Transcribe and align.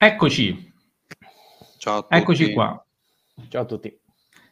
Eccoci. 0.00 0.72
Ciao 1.78 1.98
a 1.98 2.02
tutti. 2.02 2.14
Eccoci 2.14 2.52
qua. 2.52 2.86
Ciao 3.48 3.62
a 3.62 3.64
tutti. 3.64 4.00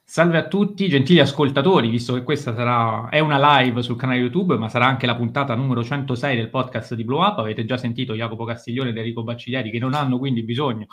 Salve 0.08 0.38
a 0.38 0.46
tutti, 0.46 0.88
gentili 0.88 1.18
ascoltatori, 1.18 1.88
visto 1.88 2.14
che 2.14 2.22
questa 2.22 2.54
sarà, 2.54 3.08
è 3.08 3.18
una 3.18 3.58
live 3.58 3.82
sul 3.82 3.96
canale 3.96 4.20
YouTube, 4.20 4.56
ma 4.56 4.68
sarà 4.68 4.86
anche 4.86 5.04
la 5.04 5.16
puntata 5.16 5.56
numero 5.56 5.82
106 5.82 6.36
del 6.36 6.48
podcast 6.48 6.94
di 6.94 7.02
Blow 7.02 7.22
Up. 7.22 7.40
Avete 7.40 7.64
già 7.64 7.76
sentito 7.76 8.14
Jacopo 8.14 8.44
Castiglione 8.44 8.90
ed 8.90 8.96
Enrico 8.98 9.24
Bacciglieri 9.24 9.68
che 9.68 9.80
non 9.80 9.94
hanno 9.94 10.18
quindi 10.18 10.44
bisogno 10.44 10.86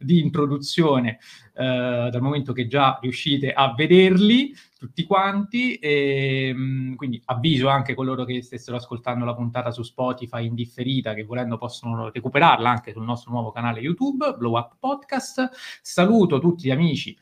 di 0.00 0.18
introduzione 0.18 1.20
eh, 1.54 2.08
dal 2.10 2.20
momento 2.20 2.52
che 2.52 2.66
già 2.66 2.98
riuscite 3.00 3.52
a 3.52 3.72
vederli 3.72 4.52
tutti 4.76 5.04
quanti. 5.04 5.76
E, 5.76 6.52
mh, 6.52 6.96
quindi 6.96 7.22
avviso 7.26 7.68
anche 7.68 7.94
coloro 7.94 8.24
che 8.24 8.42
stessero 8.42 8.78
ascoltando 8.78 9.24
la 9.24 9.36
puntata 9.36 9.70
su 9.70 9.84
Spotify 9.84 10.44
in 10.44 10.56
differita, 10.56 11.14
che 11.14 11.22
volendo 11.22 11.56
possono 11.56 12.10
recuperarla 12.10 12.68
anche 12.68 12.90
sul 12.90 13.04
nostro 13.04 13.30
nuovo 13.30 13.52
canale 13.52 13.78
YouTube, 13.78 14.34
Blow 14.36 14.56
Up 14.56 14.74
Podcast. 14.80 15.50
Saluto 15.82 16.40
tutti 16.40 16.66
gli 16.66 16.72
amici 16.72 17.16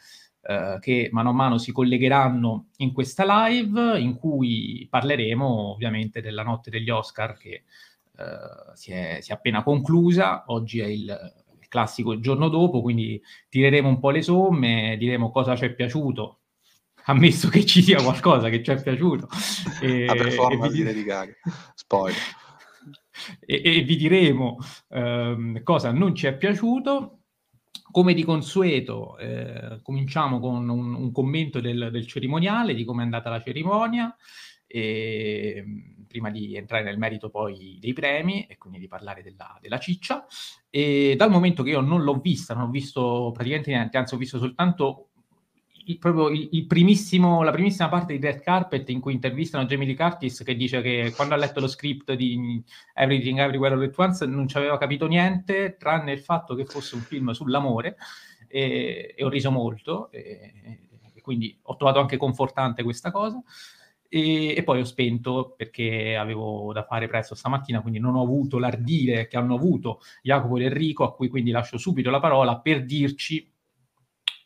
eh, 0.46 0.76
che 0.78 1.08
mano 1.10 1.30
a 1.30 1.32
mano 1.32 1.56
si 1.56 1.72
collegheranno 1.72 2.66
in 2.78 2.92
questa 2.92 3.46
live 3.46 3.98
in 3.98 4.14
cui 4.14 4.86
parleremo 4.90 5.72
ovviamente 5.72 6.20
della 6.20 6.42
notte 6.42 6.68
degli 6.68 6.90
Oscar 6.90 7.34
che 7.36 7.64
eh, 8.16 8.74
si, 8.74 8.92
è, 8.92 9.18
si, 9.22 9.30
è, 9.30 9.34
appena 9.34 9.62
conclusa. 9.62 10.44
Oggi 10.48 10.80
è 10.80 10.86
il, 10.86 11.34
il 11.58 11.68
classico 11.68 12.12
il 12.12 12.20
giorno 12.20 12.48
dopo, 12.48 12.82
quindi 12.82 13.20
tireremo 13.48 13.88
un 13.88 13.98
po' 13.98 14.10
le 14.10 14.20
somme, 14.20 14.96
diremo 14.98 15.30
cosa 15.30 15.56
ci 15.56 15.64
è 15.64 15.72
piaciuto, 15.72 16.40
ammesso 17.06 17.48
che 17.48 17.64
ci 17.64 17.82
sia 17.82 18.02
qualcosa 18.02 18.50
che 18.50 18.62
ci 18.62 18.70
è 18.70 18.82
piaciuto. 18.82 19.28
E, 19.80 20.04
La 20.04 20.14
performance 20.14 20.82
vi... 20.82 20.92
di 20.92 21.04
Gaga, 21.04 21.34
spoiler. 21.74 22.20
E, 23.40 23.62
e, 23.64 23.80
vi 23.82 23.96
diremo 23.96 24.58
ehm, 24.90 25.62
cosa 25.62 25.90
non 25.92 26.14
ci 26.14 26.26
è 26.26 26.36
piaciuto 26.36 27.20
come 27.91 28.14
di 28.14 28.24
consueto, 28.24 29.16
eh, 29.19 29.80
cominciamo 29.83 30.41
con 30.41 30.69
un, 30.69 30.94
un 30.94 31.12
commento 31.12 31.61
del, 31.61 31.91
del, 31.91 32.06
cerimoniale, 32.06 32.75
di 32.75 32.84
come 32.84 33.03
è 33.03 33.05
andata 33.05 33.31
la 33.31 33.41
cerimonia, 33.41 34.14
e, 34.66 35.64
prima 36.08 36.31
di 36.31 36.56
entrare 36.56 36.84
nel 36.84 36.98
merito 36.98 37.31
poi 37.31 37.78
dei 37.81 37.92
premi 37.92 38.47
e 38.47 38.56
quindi 38.56 38.78
di 38.78 38.89
parlare 38.89 39.22
della, 39.22 39.58
della 39.61 39.78
ciccia. 39.78 40.27
E 40.70 41.14
dal 41.16 41.31
momento 41.31 41.62
che 41.62 41.70
io 41.70 41.81
non 41.81 42.03
l'ho 42.03 42.19
vista, 42.19 42.55
non 42.55 42.69
ho 42.69 42.70
visto 42.70 43.31
praticamente 43.33 43.70
niente, 43.70 43.97
anzi 43.97 44.14
ho 44.14 44.19
visto 44.19 44.38
soltanto 44.38 45.11
il, 45.84 45.98
proprio 45.98 46.28
il, 46.28 46.48
il 46.52 46.66
la 47.44 47.50
primissima 47.50 47.88
parte 47.88 48.16
di 48.16 48.24
Red 48.24 48.40
Carpet 48.40 48.88
in 48.90 49.00
cui 49.00 49.12
intervistano 49.12 49.64
Jamie 49.64 49.86
Lee 49.86 49.96
Curtis 49.96 50.42
che 50.42 50.54
dice 50.54 50.80
che 50.80 51.12
quando 51.14 51.34
ha 51.34 51.36
letto 51.36 51.60
lo 51.60 51.66
script 51.66 52.12
di 52.14 52.62
Everything 52.94 53.38
Everywhere 53.38 53.74
All 53.74 53.82
At 53.82 53.98
Once 53.98 54.26
non 54.26 54.48
ci 54.48 54.56
aveva 54.56 54.78
capito 54.78 55.06
niente 55.06 55.76
tranne 55.78 56.12
il 56.12 56.20
fatto 56.20 56.54
che 56.54 56.64
fosse 56.64 56.94
un 56.94 57.02
film 57.02 57.30
sull'amore 57.30 57.96
e, 58.48 59.14
e 59.16 59.24
ho 59.24 59.28
riso 59.28 59.50
molto 59.50 60.10
e, 60.10 60.52
e, 61.14 61.20
quindi 61.20 61.58
ho 61.62 61.76
trovato 61.76 62.00
anche 62.00 62.19
confortante 62.19 62.82
questa 62.82 63.10
cosa. 63.10 63.42
E, 64.08 64.54
e, 64.54 64.62
poi 64.62 64.80
ho 64.80 64.84
spento 64.84 65.54
perché 65.56 66.16
avevo 66.16 66.72
da 66.72 66.84
fare 66.84 67.08
presto 67.08 67.34
stamattina 67.34 67.80
quindi 67.80 67.98
non 67.98 68.14
ho 68.14 68.22
avuto 68.22 68.58
l'ardire 68.58 69.26
che 69.26 69.36
hanno 69.36 69.54
avuto 69.54 70.00
Jacopo 70.22 70.58
e 70.58 70.64
Enrico 70.64 71.04
a 71.04 71.14
cui 71.14 71.28
quindi 71.28 71.50
lascio 71.50 71.78
subito 71.78 72.10
la 72.10 72.20
parola 72.20 72.58
per 72.58 72.84
dirci 72.84 73.50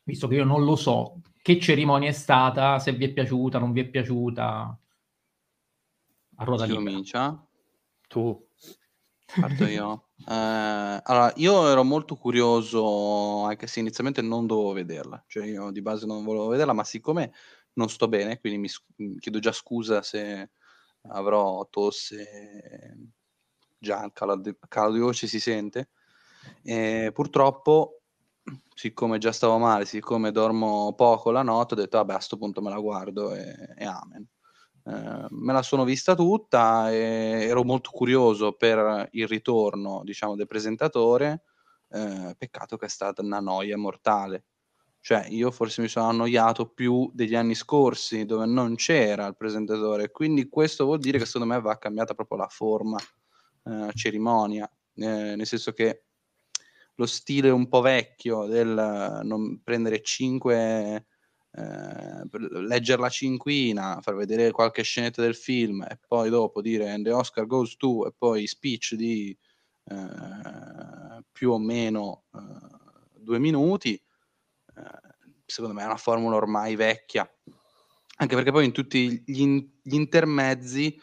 visto 0.09 0.27
che 0.27 0.37
io 0.37 0.45
non 0.45 0.65
lo 0.65 0.75
so, 0.75 1.21
che 1.43 1.61
cerimonia 1.61 2.09
è 2.09 2.13
stata, 2.13 2.79
se 2.79 2.93
vi 2.93 3.07
è 3.07 3.13
piaciuta, 3.13 3.59
non 3.59 3.73
vi 3.73 3.81
è 3.81 3.89
piaciuta. 3.89 4.81
A 6.37 6.45
ruota 6.45 6.65
Chi 6.65 6.71
libera. 6.71 6.91
comincia? 6.91 7.49
Tu. 8.09 8.49
Parto 9.41 9.67
io. 9.67 10.09
Eh, 10.27 11.01
allora, 11.05 11.33
io 11.37 11.69
ero 11.69 11.85
molto 11.85 12.17
curioso, 12.17 13.45
anche 13.45 13.67
se 13.67 13.81
inizialmente 13.81 14.23
non 14.23 14.47
dovevo 14.47 14.73
vederla, 14.73 15.23
cioè 15.27 15.47
io 15.47 15.71
di 15.71 15.83
base 15.83 16.07
non 16.07 16.25
volevo 16.25 16.49
vederla, 16.49 16.73
ma 16.73 16.85
siccome 16.85 17.33
non 17.75 17.89
sto 17.89 18.09
bene, 18.09 18.41
quindi 18.41 18.59
mi, 18.59 18.69
mi 19.07 19.19
chiedo 19.19 19.39
già 19.39 19.53
scusa 19.53 20.03
se 20.03 20.51
avrò 21.03 21.67
tosse, 21.71 22.99
già 23.79 24.05
il 24.05 24.13
calo 24.13 24.37
di, 24.93 24.99
voce 24.99 25.27
si 25.27 25.39
sente, 25.39 25.91
e 26.63 27.11
purtroppo 27.13 27.98
siccome 28.75 29.19
già 29.19 29.33
stavo 29.33 29.59
male, 29.59 29.85
siccome 29.85 30.31
dormo 30.31 30.95
poco 30.95 31.31
la 31.31 31.43
notte, 31.43 31.75
ho 31.75 31.77
detto 31.77 31.99
vabbè 31.99 32.13
a 32.13 32.17
questo 32.17 32.37
punto 32.37 32.61
me 32.63 32.71
la 32.71 32.79
guardo 32.79 33.35
e, 33.35 33.75
e 33.77 33.85
amen. 33.85 34.27
Eh, 34.85 35.27
me 35.31 35.53
la 35.53 35.63
sono 35.63 35.85
vista 35.85 36.15
tutta 36.15 36.91
e 36.91 37.47
ero 37.47 37.63
molto 37.65 37.91
curioso 37.91 38.53
per 38.53 39.09
il 39.13 39.29
ritorno, 39.29 40.03
diciamo, 40.05 40.35
del 40.35 40.47
presentatore. 40.47 41.43
Eh, 41.91 42.35
peccato 42.37 42.77
che 42.77 42.87
è 42.87 42.89
stata 42.89 43.23
una 43.23 43.41
noia 43.41 43.77
mortale. 43.77 44.45
Cioè, 45.01 45.27
io 45.29 45.51
forse 45.51 45.81
mi 45.81 45.89
sono 45.89 46.09
annoiato 46.09 46.69
più 46.69 47.11
degli 47.15 47.35
anni 47.35 47.55
scorsi 47.55 48.25
dove 48.25 48.47
non 48.47 48.75
c'era 48.75 49.27
il 49.27 49.37
presentatore, 49.37 50.11
quindi 50.11 50.49
questo 50.49 50.85
vuol 50.85 50.99
dire 50.99 51.19
che 51.19 51.25
secondo 51.25 51.55
me 51.55 51.61
va 51.61 51.79
cambiata 51.79 52.15
proprio 52.15 52.39
la 52.39 52.49
forma 52.49 52.99
eh, 53.65 53.91
cerimonia, 53.95 54.71
eh, 54.95 55.35
nel 55.37 55.47
senso 55.47 55.73
che 55.73 56.08
lo 56.99 57.07
stile 57.07 57.51
un 57.51 57.69
po' 57.69 57.81
vecchio 57.81 58.47
del 58.47 59.21
non 59.23 59.63
prendere 59.63 60.03
cinque, 60.03 61.07
eh, 61.53 62.29
leggere 62.67 63.01
la 63.01 63.09
cinquina, 63.09 64.01
far 64.01 64.17
vedere 64.17 64.51
qualche 64.51 64.83
scenetta 64.83 65.23
del 65.23 65.37
film 65.37 65.83
e 65.83 65.99
poi 66.07 66.29
dopo 66.29 66.61
dire 66.61 66.91
and 66.91 67.05
the 67.05 67.13
Oscar 67.13 67.47
goes 67.47 67.77
to 67.77 68.07
e 68.07 68.13
poi 68.17 68.49
speech 68.49 68.95
di 68.95 69.37
eh, 69.85 71.25
più 71.31 71.53
o 71.53 71.59
meno 71.59 72.25
eh, 72.35 73.21
due 73.21 73.39
minuti, 73.39 73.95
eh, 73.95 75.15
secondo 75.47 75.77
me 75.77 75.83
è 75.83 75.87
una 75.87 75.97
formula 75.97 76.35
ormai 76.35 76.75
vecchia, 76.75 77.29
anche 78.17 78.35
perché 78.35 78.51
poi 78.51 78.65
in 78.65 78.73
tutti 78.73 79.23
gli, 79.25 79.41
in- 79.41 79.71
gli 79.81 79.95
intermezzi 79.95 81.01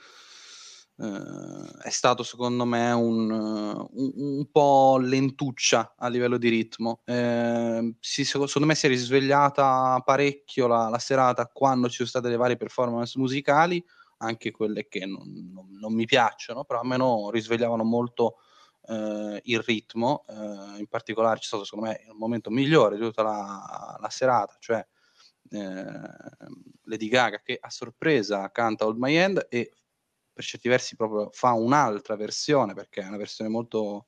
Uh, 0.98 1.78
è 1.82 1.90
stato 1.90 2.24
secondo 2.24 2.64
me 2.64 2.90
un, 2.94 3.30
uh, 3.30 3.90
un, 3.96 4.12
un, 4.16 4.50
po' 4.50 4.98
lentuccia 4.98 5.96
a 5.98 6.08
livello 6.08 6.38
di 6.38 6.48
ritmo. 6.48 7.02
Uh, 7.06 7.94
si, 8.00 8.24
secondo 8.24 8.66
me 8.66 8.76
si 8.76 8.86
è 8.86 8.90
risvegliata 8.90 10.02
parecchio 10.06 10.68
la, 10.68 10.88
la, 10.88 11.00
serata 11.00 11.48
quando 11.48 11.90
ci 11.90 11.98
sono 11.98 12.08
state 12.08 12.30
le 12.30 12.38
varie 12.38 12.56
performance 12.56 13.20
musicali, 13.20 13.84
anche 14.20 14.52
quelle 14.52 14.88
che 14.88 15.06
non, 15.06 15.52
non, 15.54 15.68
non 15.78 15.94
mi 15.94 16.06
piacciono, 16.06 16.64
però 16.64 16.80
almeno 16.80 17.30
risvegliavano 17.30 17.84
molto 17.84 18.38
il 18.88 19.60
ritmo. 19.62 20.26
in 20.78 20.86
particolare 20.88 21.40
c'è 21.40 21.46
stato 21.46 21.64
secondo 21.64 21.88
me 21.88 22.02
il 22.06 22.14
momento 22.14 22.52
migliore 22.52 22.98
di 22.98 23.02
tutta 23.02 23.24
la, 23.24 23.98
la 24.00 24.10
serata, 24.12 24.56
cioè 24.60 24.86
Lady 26.84 27.08
Gaga 27.08 27.42
che 27.42 27.58
a 27.60 27.72
sorpresa 27.72 28.52
canta 28.52 28.86
Old 28.86 29.00
My 29.00 29.16
End 29.16 29.48
e 29.50 29.72
per 30.36 30.44
certi 30.44 30.68
versi 30.68 30.96
proprio 30.98 31.30
fa 31.32 31.54
un'altra 31.54 32.16
versione 32.18 32.74
perché 32.74 33.02
è 33.02 33.08
una 33.08 33.18
versione 33.18 33.50
molto 33.50 34.08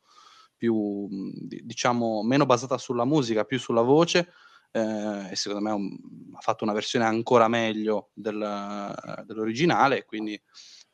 più 0.56 1.08
diciamo 1.10 2.22
meno 2.24 2.46
basata 2.46 2.78
sulla 2.78 3.06
musica, 3.06 3.46
più 3.46 3.58
sulla 3.58 3.82
voce 3.82 4.30
eh, 4.72 5.30
e 5.32 5.36
secondo 5.36 5.64
me 5.64 5.72
un, 5.72 5.98
ha 6.36 6.42
fatto 6.42 6.66
una 6.66 6.74
versione 6.74 7.06
ancora 7.06 7.48
meglio 7.48 8.10
del, 8.14 9.24
dell'originale 9.26 10.04
quindi 10.04 10.40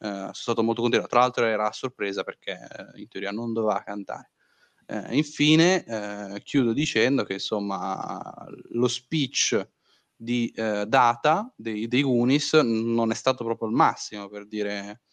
eh, 0.04 0.10
sono 0.10 0.34
stato 0.34 0.64
molto 0.64 0.82
contento. 0.82 1.08
Tra 1.08 1.22
l'altro 1.22 1.46
era 1.46 1.70
a 1.70 1.72
sorpresa 1.72 2.24
perché 2.24 2.52
eh, 2.52 3.00
in 3.00 3.08
teoria 3.08 3.32
non 3.32 3.54
doveva 3.54 3.82
cantare. 3.84 4.32
Eh, 4.86 5.16
infine 5.16 5.86
eh, 5.86 6.42
chiudo 6.44 6.74
dicendo 6.74 7.24
che 7.24 7.34
insomma 7.34 8.46
lo 8.72 8.88
speech 8.90 9.66
di 10.14 10.52
eh, 10.54 10.86
Data 10.86 11.52
dei, 11.56 11.88
dei 11.88 12.04
Unis 12.04 12.52
non 12.54 13.12
è 13.12 13.14
stato 13.14 13.46
proprio 13.46 13.70
il 13.70 13.76
massimo 13.76 14.28
per 14.28 14.46
dire 14.46 15.04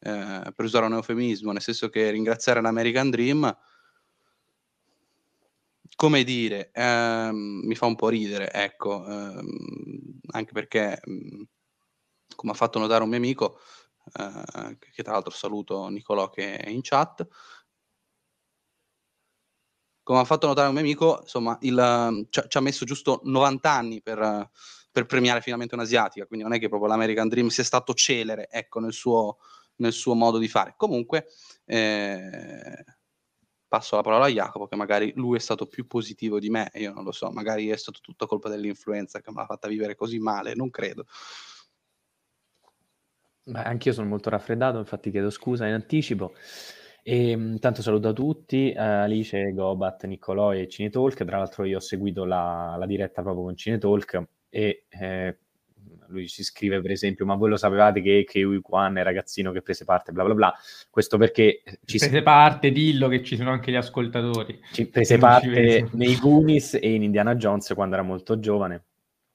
eh, 0.00 0.52
per 0.54 0.64
usare 0.64 0.86
un 0.86 0.94
eufemismo, 0.94 1.52
nel 1.52 1.62
senso 1.62 1.88
che 1.88 2.10
ringraziare 2.10 2.60
l'American 2.60 3.10
Dream, 3.10 3.56
come 5.96 6.22
dire, 6.22 6.70
ehm, 6.72 7.62
mi 7.64 7.74
fa 7.74 7.86
un 7.86 7.96
po' 7.96 8.08
ridere, 8.08 8.52
ecco, 8.52 9.04
ehm, 9.04 10.20
anche 10.30 10.52
perché, 10.52 11.00
mm, 11.08 11.42
come 12.36 12.52
ha 12.52 12.54
fatto 12.54 12.78
notare 12.78 13.02
un 13.02 13.08
mio 13.08 13.18
amico, 13.18 13.58
eh, 14.12 14.78
che 14.78 15.02
tra 15.02 15.12
l'altro 15.12 15.32
saluto 15.32 15.88
Nicolò 15.88 16.30
che 16.30 16.56
è 16.56 16.68
in 16.68 16.80
chat, 16.82 17.26
come 20.02 20.20
ha 20.20 20.24
fatto 20.24 20.46
notare 20.46 20.68
un 20.68 20.74
mio 20.74 20.82
amico, 20.82 21.18
insomma, 21.22 21.58
il, 21.62 22.26
ci, 22.30 22.40
ci, 22.48 22.56
ha 22.56 22.60
messo 22.60 22.84
giusto 22.84 23.20
90 23.24 23.70
anni 23.70 24.00
per, 24.00 24.50
per, 24.90 25.04
premiare 25.06 25.42
finalmente 25.42 25.74
un'asiatica, 25.74 26.26
quindi 26.26 26.46
non 26.46 26.54
è 26.54 26.58
che 26.58 26.68
proprio 26.68 26.88
l'American 26.88 27.28
Dream 27.28 27.48
sia 27.48 27.64
stato 27.64 27.92
celere, 27.92 28.48
ecco, 28.50 28.80
nel 28.80 28.92
suo, 28.92 29.38
nel 29.78 29.92
suo 29.92 30.14
modo 30.14 30.38
di 30.38 30.48
fare. 30.48 30.74
Comunque, 30.76 31.26
eh, 31.64 32.84
passo 33.66 33.96
la 33.96 34.02
parola 34.02 34.26
a 34.26 34.30
Jacopo, 34.30 34.66
che 34.66 34.76
magari 34.76 35.12
lui 35.16 35.36
è 35.36 35.40
stato 35.40 35.66
più 35.66 35.86
positivo 35.86 36.38
di 36.38 36.48
me, 36.50 36.70
io 36.74 36.92
non 36.92 37.04
lo 37.04 37.12
so, 37.12 37.30
magari 37.30 37.68
è 37.68 37.76
stato 37.76 38.00
tutta 38.00 38.26
colpa 38.26 38.48
dell'influenza 38.48 39.20
che 39.20 39.30
me 39.30 39.40
l'ha 39.40 39.46
fatta 39.46 39.68
vivere 39.68 39.94
così 39.94 40.18
male, 40.18 40.54
non 40.54 40.70
credo. 40.70 41.04
Beh, 43.44 43.62
anch'io 43.62 43.92
sono 43.92 44.08
molto 44.08 44.28
raffreddato, 44.28 44.78
infatti 44.78 45.10
chiedo 45.10 45.30
scusa 45.30 45.66
in 45.66 45.72
anticipo. 45.72 46.34
E, 47.02 47.30
intanto 47.30 47.80
saluto 47.80 48.08
a 48.08 48.12
tutti, 48.12 48.70
eh, 48.70 48.78
Alice, 48.78 49.52
Gobat, 49.54 50.04
Niccolò 50.04 50.52
e 50.52 50.68
Cinetalk. 50.68 51.24
Tra 51.24 51.38
l'altro 51.38 51.64
io 51.64 51.78
ho 51.78 51.80
seguito 51.80 52.26
la, 52.26 52.76
la 52.78 52.84
diretta 52.84 53.22
proprio 53.22 53.44
con 53.44 53.56
Cinetalk 53.56 54.22
e 54.50 54.84
eh, 54.90 55.38
lui 56.08 56.28
ci 56.28 56.42
scrive 56.42 56.80
per 56.80 56.90
esempio 56.90 57.24
ma 57.24 57.34
voi 57.34 57.50
lo 57.50 57.56
sapevate 57.56 58.00
che 58.00 58.24
Kiwi 58.26 58.60
Kwan 58.60 58.96
è 58.96 59.00
il 59.00 59.04
ragazzino 59.04 59.52
che 59.52 59.62
prese 59.62 59.84
parte 59.84 60.12
bla 60.12 60.24
bla 60.24 60.34
bla? 60.34 60.54
Questo 60.90 61.16
perché 61.16 61.62
ci 61.84 61.98
prese 61.98 62.22
parte 62.22 62.70
dillo 62.70 63.08
che 63.08 63.22
ci 63.22 63.36
sono 63.36 63.50
anche 63.50 63.70
gli 63.70 63.76
ascoltatori. 63.76 64.60
Ci 64.72 64.86
prese 64.86 65.18
parte 65.18 65.86
ci 65.88 65.96
nei 65.96 66.16
Goonies 66.16 66.74
e 66.74 66.94
in 66.94 67.02
Indiana 67.02 67.34
Jones 67.34 67.72
quando 67.74 67.94
era 67.94 68.04
molto 68.04 68.38
giovane. 68.38 68.84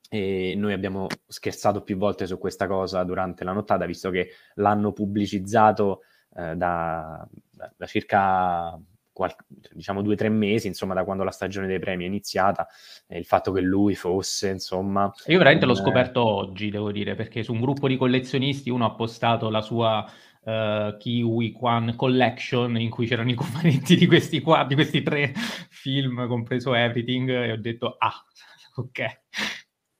E 0.09 0.53
noi 0.55 0.73
abbiamo 0.73 1.07
scherzato 1.27 1.81
più 1.81 1.97
volte 1.97 2.27
su 2.27 2.37
questa 2.37 2.67
cosa 2.67 3.03
durante 3.03 3.43
la 3.43 3.51
nottata 3.51 3.85
visto 3.85 4.11
che 4.11 4.29
l'hanno 4.55 4.93
pubblicizzato 4.93 6.01
eh, 6.35 6.55
da, 6.55 7.27
da, 7.49 7.73
da 7.75 7.85
circa 7.87 8.79
qual- 9.13 9.35
diciamo 9.71 10.01
due 10.01 10.13
o 10.13 10.17
tre 10.17 10.29
mesi, 10.29 10.67
insomma, 10.67 10.93
da 10.93 11.03
quando 11.03 11.23
la 11.23 11.31
stagione 11.31 11.67
dei 11.67 11.79
premi 11.79 12.03
è 12.03 12.07
iniziata, 12.07 12.67
eh, 13.07 13.17
il 13.17 13.25
fatto 13.25 13.51
che 13.51 13.61
lui 13.61 13.95
fosse, 13.95 14.49
insomma... 14.49 15.11
Io 15.27 15.37
veramente 15.37 15.65
l'ho 15.65 15.75
scoperto 15.75 16.21
oggi, 16.25 16.69
devo 16.69 16.91
dire, 16.91 17.15
perché 17.15 17.43
su 17.43 17.53
un 17.53 17.61
gruppo 17.61 17.87
di 17.87 17.95
collezionisti 17.95 18.69
uno 18.69 18.85
ha 18.85 18.95
postato 18.95 19.49
la 19.49 19.61
sua 19.61 20.05
uh, 20.43 20.97
Kiwi 20.97 21.51
Kwan 21.51 21.95
Collection 21.95 22.77
in 22.77 22.89
cui 22.89 23.05
c'erano 23.05 23.29
i 23.29 23.35
cofanetti 23.35 23.95
di 23.95 24.07
questi 24.07 24.41
qua, 24.41 24.65
di 24.65 24.75
questi 24.75 25.01
tre 25.01 25.31
film, 25.69 26.27
compreso 26.27 26.73
Everything, 26.73 27.29
e 27.29 27.51
ho 27.51 27.57
detto, 27.57 27.95
ah, 27.97 28.13
ok, 28.75 29.21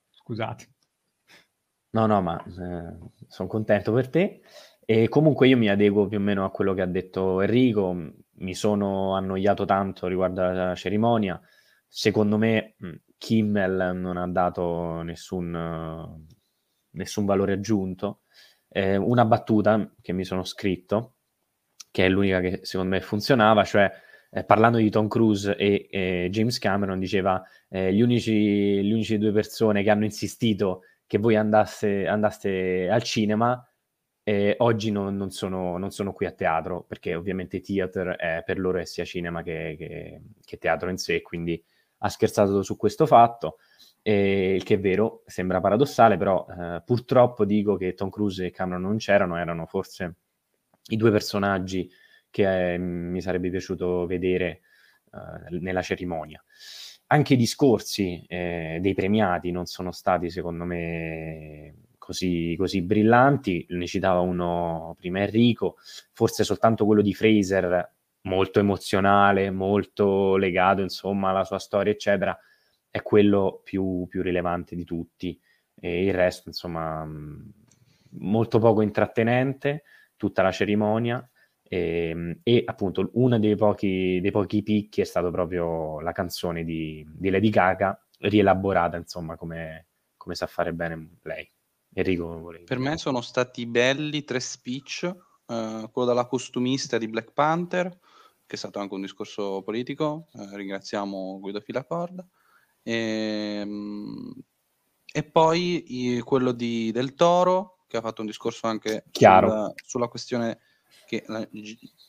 scusate. 0.10 0.68
No, 1.92 2.08
no, 2.08 2.22
ma 2.22 2.44
eh, 2.44 2.98
sono 3.28 3.48
contento 3.48 3.94
per 3.94 4.10
te. 4.10 4.42
E 4.86 5.08
comunque 5.08 5.48
io 5.48 5.58
mi 5.58 5.70
adeguo 5.70 6.08
più 6.08 6.18
o 6.18 6.22
meno 6.22 6.44
a 6.44 6.50
quello 6.52 6.74
che 6.74 6.82
ha 6.82 6.88
detto 6.88 7.40
Enrico, 7.42 8.14
mi 8.36 8.56
sono 8.56 9.16
annoiato 9.16 9.66
tanto 9.66 10.08
riguardo 10.08 10.44
alla 10.44 10.76
cerimonia. 10.76 11.40
Secondo 11.88 12.38
me 12.38 12.76
Kimmel 13.18 13.92
non 13.96 14.18
ha 14.18 14.28
dato 14.28 15.02
nessun, 15.02 16.26
nessun 16.92 17.26
valore 17.26 17.54
aggiunto. 17.54 18.22
Eh, 18.70 18.96
una 18.96 19.26
battuta 19.26 19.94
che 20.02 20.14
mi 20.14 20.26
sono 20.26 20.44
scritto, 20.44 21.18
che 21.92 22.06
è 22.06 22.10
l'unica 22.10 22.40
che 22.40 22.60
secondo 22.64 22.96
me 22.96 23.02
funzionava, 23.02 23.64
cioè 23.64 23.92
eh, 24.32 24.44
parlando 24.44 24.80
di 24.80 24.90
Tom 24.90 25.08
Cruise 25.08 25.56
e 25.56 25.88
eh, 25.92 26.28
James 26.32 26.58
Cameron, 26.58 26.98
diceva 27.00 27.44
eh, 27.70 27.94
gli 27.94 28.02
unici, 28.02 28.82
le 28.82 28.94
unici 28.94 29.20
due 29.20 29.32
persone 29.32 29.84
che 29.84 29.92
hanno 29.92 30.06
insistito 30.06 30.82
che 31.06 31.20
voi 31.20 31.36
andaste, 31.36 32.08
andaste 32.08 32.90
al 32.90 33.04
cinema 33.04 33.64
eh, 34.24 34.56
oggi 34.60 34.90
non, 34.90 35.16
non, 35.18 35.32
sono, 35.32 35.78
non, 35.78 35.92
sono, 35.92 36.14
qui 36.14 36.26
a 36.26 36.32
teatro 36.32 36.84
perché 36.84 37.14
ovviamente 37.14 37.60
theater 37.60 38.16
è, 38.16 38.44
per 38.46 38.58
loro 38.58 38.80
è 38.80 38.86
sia 38.86 39.04
cinema 39.04 39.44
che, 39.44 39.76
che, 39.78 40.22
che, 40.44 40.58
teatro 40.58 40.90
in 40.90 40.98
sé, 40.98 41.22
quindi 41.22 41.62
ha 42.00 42.10
scherzato 42.10 42.64
su 42.64 42.78
questo 42.78 43.06
fatto, 43.06 43.58
eh, 44.02 44.56
il 44.56 44.64
che 44.64 44.76
è 44.76 44.80
vero, 44.80 45.24
sembra 45.26 45.60
paradossale, 45.60 46.18
però 46.18 46.46
eh, 46.50 46.82
purtroppo 46.86 47.46
dico 47.46 47.76
che 47.76 47.94
Tom 47.94 48.10
Cruise 48.10 48.46
e 48.46 48.52
Cameron 48.52 48.82
non 48.82 48.98
c'erano, 48.98 49.38
erano 49.38 49.66
forse 49.66 50.16
i 50.88 50.98
due 50.98 51.12
personaggi 51.12 51.90
che 52.30 52.74
eh, 52.74 52.78
mi 52.78 53.22
sarebbe 53.22 53.50
piaciuto 53.50 54.06
vedere 54.06 54.62
eh, 55.12 55.60
nella 55.60 55.82
cerimonia. 55.82 56.44
Anche 57.08 57.34
i 57.34 57.38
discorsi 57.38 58.24
eh, 58.28 58.80
dei 58.82 58.94
premiati 58.94 59.52
non 59.52 59.66
sono 59.66 59.92
stati, 59.92 60.30
secondo 60.30 60.64
me, 60.64 61.76
così, 62.04 62.54
così 62.58 62.82
brillanti, 62.82 63.66
ne 63.70 63.88
citava 63.88 64.20
uno 64.20 64.94
prima 64.98 65.22
Enrico, 65.22 65.78
forse 66.12 66.44
soltanto 66.44 66.86
quello 66.86 67.02
di 67.02 67.14
Fraser, 67.14 67.94
molto 68.24 68.60
emozionale, 68.60 69.52
molto 69.52 70.36
legato 70.36 70.82
insomma 70.82 71.30
alla 71.30 71.46
sua 71.46 71.60
storia, 71.60 71.94
eccetera, 71.94 72.38
è 72.90 73.02
quello 73.02 73.62
più, 73.64 74.06
più 74.10 74.22
rilevante 74.22 74.76
di 74.76 74.84
tutti. 74.84 75.40
E 75.80 76.06
il 76.06 76.14
resto, 76.14 76.50
insomma, 76.50 77.08
molto 78.20 78.60
poco 78.60 78.82
intrattenente, 78.82 79.84
tutta 80.18 80.42
la 80.42 80.52
cerimonia. 80.52 81.26
E, 81.64 82.10
ehm, 82.10 82.40
e 82.44 82.64
appunto 82.66 83.10
uno 83.14 83.40
dei 83.40 83.56
pochi, 83.56 84.20
dei 84.22 84.32
pochi 84.32 84.62
picchi 84.62 85.02
è 85.02 85.06
stato 85.06 85.32
proprio 85.32 86.02
la 86.02 86.12
canzone 86.12 86.64
di, 86.66 87.06
di 87.10 87.30
Lady 87.30 87.50
Gaga, 87.50 87.98
rielaborata 88.20 88.98
insomma 88.98 89.36
come, 89.38 89.88
come 90.18 90.36
sa 90.36 90.48
fare 90.48 90.74
bene 90.74 91.18
lei. 91.24 91.50
Enrico, 91.94 92.40
volevi... 92.40 92.64
Per 92.66 92.80
me 92.80 92.98
sono 92.98 93.22
stati 93.22 93.66
belli 93.66 94.24
tre 94.24 94.40
speech, 94.40 95.04
uh, 95.46 95.90
quello 95.92 96.08
della 96.08 96.26
costumista 96.26 96.98
di 96.98 97.08
Black 97.08 97.32
Panther, 97.32 97.90
che 98.46 98.56
è 98.56 98.58
stato 98.58 98.80
anche 98.80 98.94
un 98.94 99.02
discorso 99.02 99.62
politico, 99.64 100.28
uh, 100.34 100.56
ringraziamo 100.56 101.40
Guido 101.40 101.60
Filacorda, 101.62 102.26
e, 102.82 103.62
um, 103.64 104.34
e 105.12 105.24
poi 105.24 106.22
quello 106.24 106.52
di 106.52 106.92
Del 106.92 107.14
Toro, 107.14 107.86
che 107.88 107.98
ha 107.98 108.02
fatto 108.02 108.22
un 108.22 108.28
discorso 108.28 108.66
anche 108.66 109.04
sul, 109.12 109.74
sulla 109.86 110.08
questione 110.08 110.60
che 111.06 111.24
la, 111.28 111.48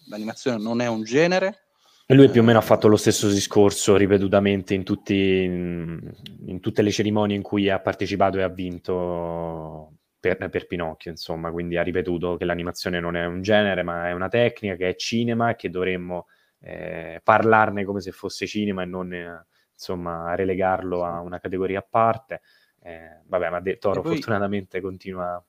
l'animazione 0.09 0.63
non 0.63 0.81
è 0.81 0.87
un 0.87 1.05
genere, 1.05 1.64
e 2.07 2.15
lui 2.15 2.29
più 2.29 2.43
o 2.43 2.45
meno 2.45 2.59
ha 2.59 2.63
fatto 2.63 2.89
lo 2.89 2.97
stesso 2.97 3.29
discorso 3.29 3.97
ripetutamente 3.97 4.75
in, 4.75 4.85
tutti, 4.85 5.43
in, 5.45 6.61
tutte 6.61 6.83
le 6.83 6.91
cerimonie 6.91 7.37
in 7.37 7.43
cui 7.43 7.71
ha 7.71 7.81
partecipato 7.81 8.39
e 8.39 8.43
ha 8.43 8.49
vinto 8.49 9.93
per, 10.21 10.49
per, 10.51 10.67
Pinocchio, 10.67 11.11
insomma, 11.11 11.51
quindi 11.51 11.77
ha 11.77 11.83
ripetuto 11.83 12.37
che 12.37 12.45
l'animazione 12.45 13.01
non 13.01 13.17
è 13.17 13.25
un 13.25 13.43
genere, 13.43 13.83
ma 13.83 14.09
è 14.09 14.13
una 14.13 14.29
tecnica, 14.29 14.77
che 14.77 14.89
è 14.91 14.95
cinema 14.97 15.51
e 15.51 15.57
che 15.57 15.71
dovremmo 15.71 16.27
eh, 16.61 17.21
parlarne 17.23 17.85
come 17.85 18.01
se 18.01 18.11
fosse 18.11 18.47
cinema 18.47 18.83
e 18.83 18.87
non 18.87 19.13
eh, 19.13 19.47
insomma 19.73 20.35
relegarlo 20.35 21.05
a 21.05 21.21
una 21.21 21.39
categoria 21.39 21.79
a 21.79 21.87
parte. 21.89 22.41
Eh, 22.83 23.21
vabbè, 23.27 23.51
ma 23.51 23.61
de- 23.61 23.79
Toro 23.79 24.03
poi... 24.03 24.17
fortunatamente 24.17 24.81
continua 24.81 25.43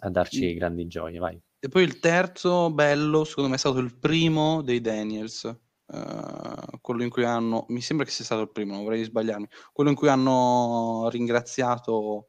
a 0.00 0.10
darci 0.10 0.54
grandi 0.54 0.86
gioie, 0.86 1.18
vai. 1.18 1.40
E 1.58 1.68
poi 1.68 1.82
il 1.82 1.98
terzo 1.98 2.70
bello, 2.70 3.24
secondo 3.24 3.50
me, 3.50 3.56
è 3.56 3.58
stato 3.58 3.78
il 3.78 3.96
primo 3.98 4.60
dei 4.60 4.80
Daniels, 4.80 5.62
Uh, 5.86 6.80
quello 6.80 7.02
in 7.02 7.10
cui 7.10 7.24
hanno, 7.24 7.66
mi 7.68 7.82
sembra 7.82 8.06
che 8.06 8.12
sia 8.12 8.24
stato 8.24 8.40
il 8.40 8.50
primo, 8.50 8.72
non 8.74 8.84
vorrei 8.84 9.04
sbagliarmi, 9.04 9.46
quello 9.72 9.90
in 9.90 9.96
cui 9.96 10.08
hanno 10.08 11.08
ringraziato 11.10 12.28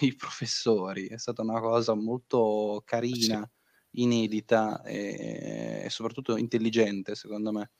i 0.00 0.14
professori, 0.16 1.06
è 1.08 1.18
stata 1.18 1.42
una 1.42 1.60
cosa 1.60 1.94
molto 1.94 2.82
carina, 2.84 3.48
sì. 3.90 4.02
inedita 4.02 4.82
e, 4.82 5.82
e, 5.84 5.90
soprattutto 5.90 6.36
intelligente 6.36 7.14
secondo 7.14 7.52
me. 7.52 7.70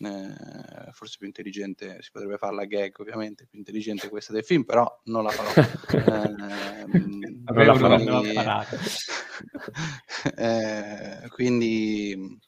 Eh, 0.00 0.92
forse 0.92 1.16
più 1.18 1.26
intelligente, 1.26 2.00
si 2.02 2.10
potrebbe 2.12 2.36
fare 2.36 2.54
la 2.54 2.66
gag 2.66 2.94
ovviamente, 3.00 3.46
più 3.46 3.58
intelligente 3.58 4.08
questa 4.08 4.32
del 4.32 4.44
film, 4.44 4.62
però 4.62 4.86
non 5.06 5.24
la 5.24 5.30
farò. 5.30 5.50
eh, 5.90 6.86
non 6.86 7.66
la 7.66 7.74
farò. 7.74 7.96
Quindi, 7.96 8.36
eh, 10.36 11.28
quindi 11.30 12.38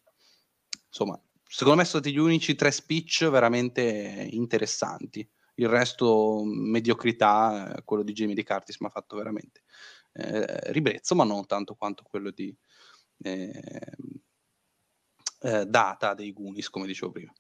insomma 0.87 1.21
secondo 1.51 1.81
me 1.81 1.85
sono 1.85 2.01
stati 2.01 2.15
gli 2.15 2.19
unici 2.19 2.55
tre 2.55 2.71
speech 2.71 3.29
veramente 3.29 3.83
interessanti. 4.31 5.29
Il 5.55 5.69
resto, 5.69 6.43
mediocrità, 6.45 7.75
eh, 7.75 7.83
quello 7.85 8.05
di 8.05 8.13
Jamie 8.13 8.37
Di 8.37 8.45
Curtis 8.45 8.79
mi 8.81 8.87
ha 8.87 8.91
fatto 8.91 9.17
veramente 9.17 9.65
eh, 10.13 10.73
ribrezzo, 10.73 11.15
ma 11.17 11.25
non 11.25 11.45
tanto 11.47 11.75
quanto 11.75 12.05
quello 12.05 12.31
di 12.31 12.57
eh, 13.23 13.63
eh, 15.41 15.67
Data 15.67 16.15
dei 16.15 16.33
Goonies, 16.33 16.71
come 16.71 16.87
dicevo 16.87 17.11
prima. 17.11 17.33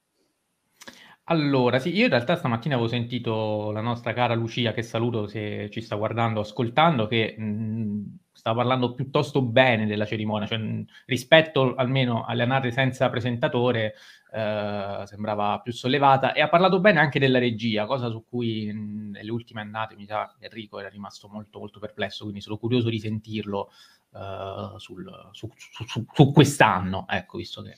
Allora, 1.24 1.78
sì, 1.78 1.94
io 1.94 2.04
in 2.04 2.10
realtà 2.10 2.34
stamattina 2.34 2.74
avevo 2.74 2.90
sentito 2.90 3.70
la 3.70 3.80
nostra 3.80 4.12
cara 4.12 4.34
Lucia, 4.34 4.72
che 4.72 4.82
saluto 4.82 5.28
se 5.28 5.70
ci 5.70 5.80
sta 5.80 5.94
guardando, 5.94 6.40
ascoltando, 6.40 7.06
che 7.06 7.36
mh, 7.38 8.18
stava 8.40 8.56
parlando 8.56 8.94
piuttosto 8.94 9.42
bene 9.42 9.86
della 9.86 10.06
cerimonia, 10.06 10.46
cioè, 10.46 10.58
rispetto 11.04 11.74
almeno 11.74 12.24
alle 12.24 12.42
annate 12.44 12.70
senza 12.70 13.10
presentatore, 13.10 13.94
eh, 14.32 15.02
sembrava 15.04 15.60
più 15.60 15.72
sollevata, 15.72 16.32
e 16.32 16.40
ha 16.40 16.48
parlato 16.48 16.80
bene 16.80 17.00
anche 17.00 17.18
della 17.18 17.38
regia, 17.38 17.84
cosa 17.84 18.08
su 18.08 18.24
cui 18.26 18.72
nelle 18.72 19.30
ultime 19.30 19.60
annate 19.60 19.94
mi 19.94 20.06
sa 20.06 20.34
Enrico 20.40 20.78
era 20.78 20.88
rimasto 20.88 21.28
molto, 21.28 21.58
molto 21.58 21.78
perplesso, 21.78 22.22
quindi 22.24 22.40
sono 22.40 22.56
curioso 22.56 22.88
di 22.88 22.98
sentirlo 22.98 23.70
uh, 24.12 24.78
sul, 24.78 25.28
su, 25.32 25.50
su, 25.56 25.84
su, 25.84 26.06
su 26.10 26.32
quest'anno, 26.32 27.04
ecco, 27.08 27.36
visto 27.36 27.60
che... 27.60 27.76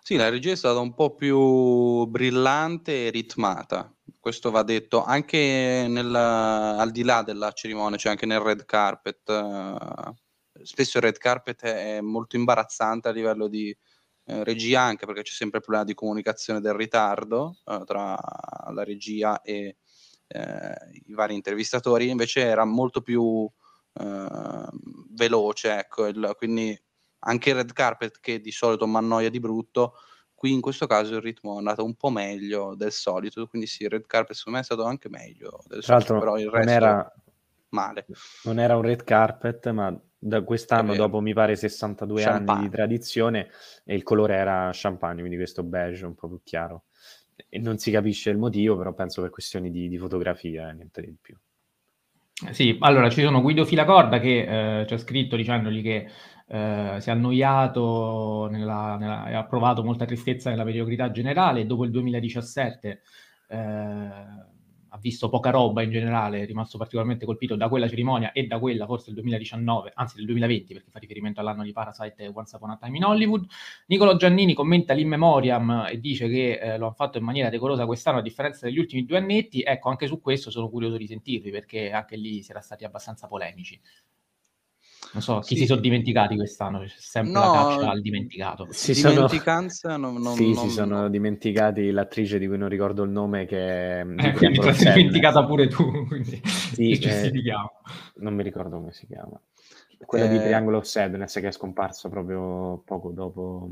Sì, 0.00 0.14
la 0.14 0.28
regia 0.28 0.52
è 0.52 0.56
stata 0.56 0.78
un 0.78 0.94
po' 0.94 1.14
più 1.14 2.06
brillante 2.06 3.06
e 3.06 3.10
ritmata, 3.10 3.92
questo 4.28 4.50
va 4.50 4.62
detto 4.62 5.02
anche 5.02 5.86
nel, 5.88 6.14
al 6.14 6.90
di 6.90 7.02
là 7.02 7.22
della 7.22 7.50
cerimonia, 7.52 7.96
cioè 7.96 8.12
anche 8.12 8.26
nel 8.26 8.40
red 8.40 8.66
carpet. 8.66 9.26
Eh, 9.26 10.64
spesso 10.64 10.98
il 10.98 11.04
red 11.04 11.16
carpet 11.16 11.62
è 11.62 12.02
molto 12.02 12.36
imbarazzante 12.36 13.08
a 13.08 13.12
livello 13.12 13.48
di 13.48 13.74
eh, 14.26 14.44
regia, 14.44 14.82
anche 14.82 15.06
perché 15.06 15.22
c'è 15.22 15.32
sempre 15.32 15.58
il 15.58 15.64
problema 15.64 15.86
di 15.86 15.94
comunicazione 15.94 16.60
del 16.60 16.74
ritardo 16.74 17.56
eh, 17.64 17.82
tra 17.86 18.18
la 18.70 18.84
regia 18.84 19.40
e 19.40 19.78
eh, 20.26 20.74
i 21.06 21.14
vari 21.14 21.34
intervistatori, 21.34 22.10
invece 22.10 22.42
era 22.42 22.66
molto 22.66 23.00
più 23.00 23.50
eh, 23.94 24.68
veloce, 25.08 25.74
ecco, 25.74 26.06
il, 26.06 26.34
quindi 26.36 26.78
anche 27.20 27.48
il 27.48 27.56
red 27.56 27.72
carpet 27.72 28.20
che 28.20 28.40
di 28.40 28.52
solito 28.52 28.86
mi 28.86 28.96
annoia 28.96 29.30
di 29.30 29.40
brutto, 29.40 29.94
qui 30.38 30.52
in 30.52 30.60
questo 30.60 30.86
caso 30.86 31.16
il 31.16 31.20
ritmo 31.20 31.54
è 31.54 31.58
andato 31.58 31.84
un 31.84 31.94
po' 31.94 32.10
meglio 32.10 32.76
del 32.76 32.92
solito, 32.92 33.44
quindi 33.48 33.66
sì, 33.66 33.82
il 33.82 33.90
red 33.90 34.06
carpet 34.06 34.36
secondo 34.36 34.58
me 34.58 34.64
è 34.64 34.66
stato 34.66 34.84
anche 34.84 35.08
meglio 35.08 35.64
del 35.66 35.82
Tra 35.82 35.98
solito, 36.00 36.14
l'altro 36.14 36.18
però 36.20 36.38
il 36.38 36.48
non 36.52 36.54
resto 36.54 36.70
era, 36.70 37.14
male. 37.70 38.06
non 38.44 38.58
era 38.60 38.76
un 38.76 38.82
red 38.82 39.02
carpet, 39.02 39.68
ma 39.70 40.00
da 40.20 40.42
quest'anno, 40.42 40.94
dopo 40.94 41.20
mi 41.20 41.32
pare 41.34 41.56
62 41.56 42.24
anni 42.24 42.46
Champagne. 42.46 42.62
di 42.62 42.68
tradizione, 42.70 43.50
e 43.84 43.94
il 43.96 44.04
colore 44.04 44.36
era 44.36 44.70
champagne, 44.72 45.18
quindi 45.18 45.36
questo 45.36 45.64
beige 45.64 46.06
un 46.06 46.14
po' 46.14 46.28
più 46.28 46.40
chiaro. 46.44 46.84
E 47.48 47.58
non 47.58 47.78
si 47.78 47.90
capisce 47.90 48.30
il 48.30 48.38
motivo, 48.38 48.76
però 48.76 48.92
penso 48.94 49.22
per 49.22 49.30
questioni 49.30 49.70
di, 49.70 49.88
di 49.88 49.98
fotografia, 49.98 50.70
eh, 50.70 50.72
niente 50.72 51.00
di 51.02 51.16
più. 51.20 51.36
Sì, 52.52 52.76
allora 52.80 53.10
ci 53.10 53.20
sono 53.22 53.40
Guido 53.42 53.64
Filacorda 53.64 54.20
che 54.20 54.80
eh, 54.80 54.86
ci 54.86 54.94
ha 54.94 54.98
scritto 54.98 55.34
dicendogli 55.34 55.82
che 55.82 56.08
eh, 56.48 56.96
si 57.00 57.08
è 57.08 57.12
annoiato 57.12 58.48
nella, 58.50 58.96
nella- 58.96 59.24
ha 59.38 59.44
provato 59.46 59.82
molta 59.84 60.04
tristezza 60.04 60.50
nella 60.50 60.64
mediocrità 60.64 61.10
generale. 61.10 61.66
Dopo 61.66 61.84
il 61.84 61.90
2017 61.90 63.02
eh, 63.48 63.56
ha 64.90 64.98
visto 64.98 65.28
poca 65.28 65.50
roba 65.50 65.82
in 65.82 65.90
generale, 65.90 66.40
è 66.40 66.46
rimasto 66.46 66.78
particolarmente 66.78 67.26
colpito 67.26 67.56
da 67.56 67.68
quella 67.68 67.88
cerimonia 67.88 68.32
e 68.32 68.46
da 68.46 68.58
quella 68.58 68.86
forse 68.86 69.06
del 69.06 69.14
2019, 69.14 69.92
anzi 69.94 70.16
del 70.16 70.24
2020, 70.24 70.72
perché 70.72 70.90
fa 70.90 70.98
riferimento 70.98 71.40
all'anno 71.40 71.62
di 71.62 71.72
Parasite 71.72 72.24
e 72.24 72.32
Once 72.32 72.56
Upon 72.56 72.70
a 72.70 72.78
Time 72.80 72.96
in 72.96 73.04
Hollywood. 73.04 73.46
Nicolo 73.86 74.16
Giannini 74.16 74.54
commenta 74.54 74.94
l'in 74.94 75.08
memoriam 75.08 75.86
e 75.90 76.00
dice 76.00 76.28
che 76.28 76.58
eh, 76.58 76.78
lo 76.78 76.86
hanno 76.86 76.94
fatto 76.94 77.18
in 77.18 77.24
maniera 77.24 77.50
decorosa 77.50 77.84
quest'anno 77.84 78.18
a 78.18 78.22
differenza 78.22 78.66
degli 78.66 78.78
ultimi 78.78 79.04
due 79.04 79.18
annetti. 79.18 79.62
Ecco, 79.62 79.90
anche 79.90 80.06
su 80.06 80.20
questo 80.20 80.50
sono 80.50 80.70
curioso 80.70 80.96
di 80.96 81.06
sentirvi 81.06 81.50
perché 81.50 81.90
anche 81.92 82.16
lì 82.16 82.42
si 82.42 82.50
era 82.50 82.60
stati 82.60 82.84
abbastanza 82.84 83.26
polemici. 83.26 83.78
Non 85.12 85.22
so, 85.22 85.38
chi 85.40 85.54
Sì. 85.54 85.60
si 85.62 85.66
sono 85.66 85.80
dimenticati 85.80 86.36
quest'anno? 86.36 86.80
C'è 86.80 86.88
sempre 86.98 87.32
No, 87.32 87.40
la 87.40 87.50
caccia 87.50 87.90
al 87.90 88.00
dimenticato. 88.02 88.66
Si 88.70 88.94
sono, 88.94 89.26
non, 89.96 90.14
non- 90.20 90.34
sì, 90.34 90.52
non- 90.52 90.56
si 90.56 90.70
sono 90.70 91.08
dimenticati 91.08 91.90
l'attrice 91.90 92.38
di 92.38 92.46
cui 92.46 92.58
non 92.58 92.68
ricordo 92.68 93.02
il 93.04 93.10
nome 93.10 93.46
che 93.46 94.04
di 94.06 94.26
Eh, 94.26 94.32
quindi 94.32 94.60
sei 94.74 94.92
dimenticata 94.94 95.44
pure 95.46 95.66
tu, 95.68 96.06
quindi 96.06 96.40
Sì, 96.44 96.98
eh, 96.98 97.32
non 98.16 98.34
mi 98.34 98.42
ricordo 98.42 98.76
come 98.76 98.92
si 98.92 99.06
chiama. 99.06 99.40
Quella 100.04 100.26
di 100.26 100.36
Eh, 100.36 100.40
Triangle 100.40 100.76
of 100.76 100.84
Sadness 100.84 101.40
che 101.40 101.48
è 101.48 101.52
scomparsa 101.52 102.08
proprio 102.08 102.82
poco 102.84 103.10
dopo. 103.10 103.70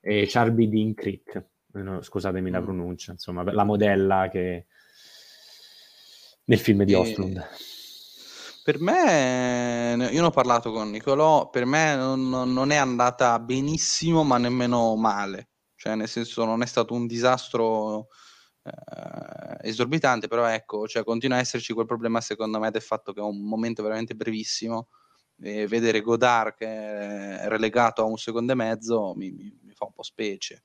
E 0.00 0.24
Charby 0.26 0.68
Dean 0.68 0.94
Creek, 0.94 1.44
no, 1.74 2.02
scusatemi 2.02 2.50
la 2.50 2.60
Mm. 2.60 2.64
pronuncia, 2.64 3.12
insomma, 3.12 3.44
la 3.52 3.64
modella 3.64 4.28
che 4.30 4.66
nel 6.44 6.58
film 6.58 6.82
di 6.82 6.92
E- 6.92 6.96
Ostlund. 6.96 7.46
Per 8.62 8.78
me, 8.80 9.96
io 10.12 10.20
ne 10.20 10.26
ho 10.26 10.30
parlato 10.30 10.70
con 10.70 10.90
Nicolò, 10.90 11.50
per 11.50 11.64
me 11.64 11.96
non, 11.96 12.28
non- 12.30 12.70
è 12.70 12.76
andata 12.76 13.38
benissimo, 13.40 14.22
ma 14.22 14.38
nemmeno 14.38 14.94
male. 14.96 15.48
Cioè, 15.74 15.96
nel 15.96 16.06
senso, 16.08 16.44
non 16.44 16.62
è 16.62 16.66
stato 16.66 16.94
un 16.94 17.06
disastro 17.08 18.06
eh, 18.62 19.68
esorbitante, 19.68 20.28
però 20.28 20.46
ecco, 20.46 20.86
cioè, 20.86 21.02
continua 21.02 21.38
a 21.38 21.40
esserci 21.40 21.72
quel 21.72 21.86
problema, 21.86 22.20
secondo 22.20 22.60
me, 22.60 22.70
del 22.70 22.82
fatto 22.82 23.12
che 23.12 23.18
è 23.20 23.22
un 23.24 23.40
momento 23.42 23.82
veramente 23.82 24.14
brevissimo. 24.14 24.88
E 25.44 25.66
vedere 25.66 26.00
Godard 26.02 26.54
che 26.54 26.66
è 26.66 27.48
relegato 27.48 28.02
a 28.02 28.04
un 28.04 28.16
secondo 28.16 28.52
e 28.52 28.54
mezzo 28.54 29.12
mi, 29.16 29.32
mi- 29.32 29.58
mi 29.62 29.72
fa 29.74 29.86
un 29.86 29.92
po' 29.92 30.04
specie. 30.04 30.64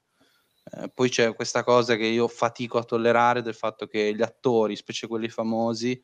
Eh, 0.72 0.89
poi 0.94 1.10
c'è 1.10 1.34
questa 1.34 1.63
cosa 1.63 1.96
che 1.96 2.06
io 2.06 2.27
fatico 2.27 2.77
a 2.77 2.84
tollerare 2.84 3.42
del 3.42 3.56
fatto 3.56 3.88
che 3.88 4.13
gli 4.13 4.22
attori, 4.22 4.75
specie 4.75 5.08
quelli 5.08 5.30
famosi, 5.30 6.00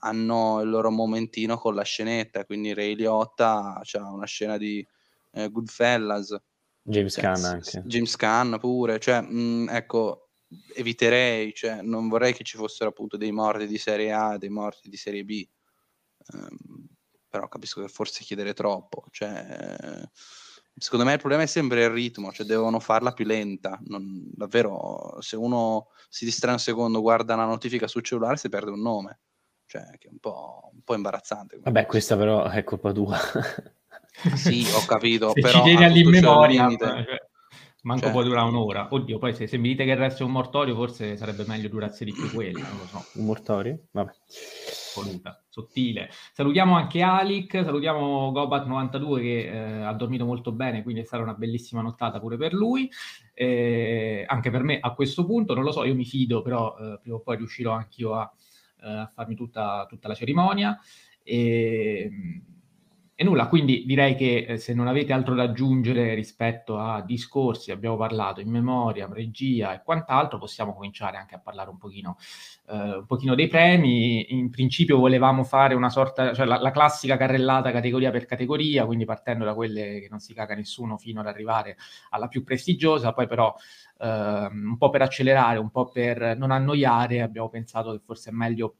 hanno 0.00 0.60
il 0.60 0.68
loro 0.68 0.90
momentino 0.90 1.56
con 1.56 1.74
la 1.74 1.82
scenetta, 1.82 2.44
quindi 2.44 2.74
Ray 2.74 2.94
Liotta 2.94 3.80
c'ha 3.82 4.04
una 4.10 4.26
scena 4.26 4.56
di 4.56 4.86
eh, 5.32 5.48
Goodfellas, 5.50 6.36
James 6.82 7.12
cioè, 7.14 7.22
Caan 7.22 7.44
anche. 7.44 7.82
James 7.84 8.16
Caan 8.16 8.58
pure, 8.60 8.98
cioè, 8.98 9.20
mh, 9.20 9.68
ecco, 9.70 10.30
eviterei, 10.74 11.54
cioè, 11.54 11.82
non 11.82 12.08
vorrei 12.08 12.34
che 12.34 12.44
ci 12.44 12.56
fossero 12.56 12.90
appunto 12.90 13.16
dei 13.16 13.32
morti 13.32 13.66
di 13.66 13.78
serie 13.78 14.12
A 14.12 14.34
e 14.34 14.38
dei 14.38 14.50
morti 14.50 14.88
di 14.88 14.96
serie 14.96 15.24
B, 15.24 15.46
Ehm, 16.32 16.86
però 17.28 17.48
capisco 17.48 17.80
che 17.80 17.88
forse 17.88 18.24
chiedere 18.24 18.54
troppo, 18.54 19.04
cioè, 19.10 20.02
secondo 20.74 21.04
me 21.04 21.12
il 21.12 21.18
problema 21.18 21.42
è 21.42 21.46
sempre 21.46 21.84
il 21.84 21.90
ritmo, 21.90 22.32
cioè 22.32 22.44
devono 22.44 22.80
farla 22.80 23.12
più 23.12 23.24
lenta, 23.24 23.78
non- 23.84 24.28
davvero, 24.32 25.16
se 25.20 25.36
uno 25.36 25.88
si 26.08 26.24
distrae 26.24 26.54
un 26.54 26.58
secondo, 26.58 27.00
guarda 27.00 27.34
una 27.34 27.44
notifica 27.46 27.86
sul 27.86 28.02
cellulare, 28.02 28.36
si 28.36 28.48
perde 28.48 28.70
un 28.70 28.80
nome, 28.80 29.20
cioè, 29.70 29.84
che 29.98 30.08
è 30.08 30.10
un 30.10 30.18
po', 30.18 30.70
un 30.72 30.80
po' 30.82 30.96
imbarazzante. 30.96 31.56
come 31.56 31.70
Vabbè, 31.70 31.86
questa 31.86 32.16
però 32.16 32.48
è 32.48 32.64
colpa 32.64 32.90
tua. 32.90 33.16
Sì, 34.34 34.66
ho 34.74 34.82
capito, 34.84 35.30
se 35.32 35.40
però 35.40 35.58
ci 35.58 35.62
tieni 35.62 35.84
all'immemoria, 35.84 36.68
cioè, 36.76 37.04
manco 37.82 38.02
Cioè, 38.02 38.10
può 38.10 38.24
durare 38.24 38.48
un'ora. 38.48 38.88
Oddio, 38.90 39.20
poi 39.20 39.32
se, 39.32 39.46
se 39.46 39.58
mi 39.58 39.68
dite 39.68 39.84
che 39.84 39.92
il 39.92 39.96
resto 39.96 40.24
è 40.24 40.26
un 40.26 40.32
mortorio, 40.32 40.74
forse 40.74 41.16
sarebbe 41.16 41.44
meglio 41.46 41.68
durasse 41.68 42.04
di 42.04 42.10
più 42.10 42.32
quello, 42.32 42.58
non 42.58 42.78
lo 42.78 42.86
so. 42.86 43.04
Un 43.20 43.24
mortorio? 43.26 43.78
Vabbè. 43.92 44.10
voluta, 44.96 45.40
sottile. 45.48 46.10
Salutiamo 46.32 46.74
anche 46.74 47.02
Alic, 47.02 47.62
salutiamo 47.62 48.32
Gobat92 48.32 49.20
che 49.20 49.50
eh, 49.52 49.82
ha 49.84 49.92
dormito 49.92 50.24
molto 50.24 50.50
bene, 50.50 50.82
quindi 50.82 51.02
è 51.02 51.04
stata 51.04 51.22
una 51.22 51.34
bellissima 51.34 51.80
nottata 51.80 52.18
pure 52.18 52.36
per 52.36 52.54
lui. 52.54 52.90
Eh, 53.34 54.24
anche 54.26 54.50
per 54.50 54.64
me 54.64 54.80
a 54.80 54.92
questo 54.94 55.24
punto, 55.24 55.54
non 55.54 55.62
lo 55.62 55.70
so, 55.70 55.84
io 55.84 55.94
mi 55.94 56.04
fido, 56.04 56.42
però 56.42 56.76
eh, 56.76 56.98
prima 57.00 57.18
o 57.18 57.20
poi 57.20 57.36
riuscirò 57.36 57.70
anch'io 57.70 58.14
a, 58.16 58.28
a 58.80 59.10
farmi 59.14 59.34
tutta, 59.34 59.86
tutta 59.88 60.08
la 60.08 60.14
cerimonia. 60.14 60.78
E, 61.22 62.10
e 63.20 63.24
nulla, 63.24 63.48
quindi 63.48 63.84
direi 63.84 64.14
che 64.14 64.46
eh, 64.48 64.56
se 64.56 64.72
non 64.72 64.86
avete 64.86 65.12
altro 65.12 65.34
da 65.34 65.42
aggiungere 65.42 66.14
rispetto 66.14 66.78
a 66.78 67.02
discorsi, 67.02 67.70
abbiamo 67.70 67.98
parlato 67.98 68.40
in 68.40 68.48
memoria, 68.48 69.06
regia 69.12 69.74
e 69.74 69.82
quant'altro, 69.84 70.38
possiamo 70.38 70.72
cominciare 70.72 71.18
anche 71.18 71.34
a 71.34 71.38
parlare 71.38 71.68
un 71.68 71.76
pochino, 71.76 72.16
eh, 72.70 72.94
un 72.96 73.04
pochino 73.04 73.34
dei 73.34 73.46
premi. 73.46 74.32
In 74.32 74.48
principio 74.48 74.96
volevamo 74.96 75.44
fare 75.44 75.74
una 75.74 75.90
sorta, 75.90 76.32
cioè 76.32 76.46
la, 76.46 76.58
la 76.62 76.70
classica 76.70 77.18
carrellata 77.18 77.70
categoria 77.72 78.10
per 78.10 78.24
categoria, 78.24 78.86
quindi 78.86 79.04
partendo 79.04 79.44
da 79.44 79.52
quelle 79.52 80.00
che 80.00 80.08
non 80.08 80.20
si 80.20 80.32
caga 80.32 80.54
nessuno 80.54 80.96
fino 80.96 81.20
ad 81.20 81.26
arrivare 81.26 81.76
alla 82.08 82.26
più 82.26 82.42
prestigiosa, 82.42 83.12
poi 83.12 83.26
però 83.26 83.54
ehm, 83.98 84.68
un 84.70 84.78
po' 84.78 84.88
per 84.88 85.02
accelerare, 85.02 85.58
un 85.58 85.70
po' 85.70 85.90
per 85.90 86.38
non 86.38 86.50
annoiare, 86.52 87.20
abbiamo 87.20 87.50
pensato 87.50 87.92
che 87.92 88.00
forse 88.02 88.30
è 88.30 88.32
meglio 88.32 88.76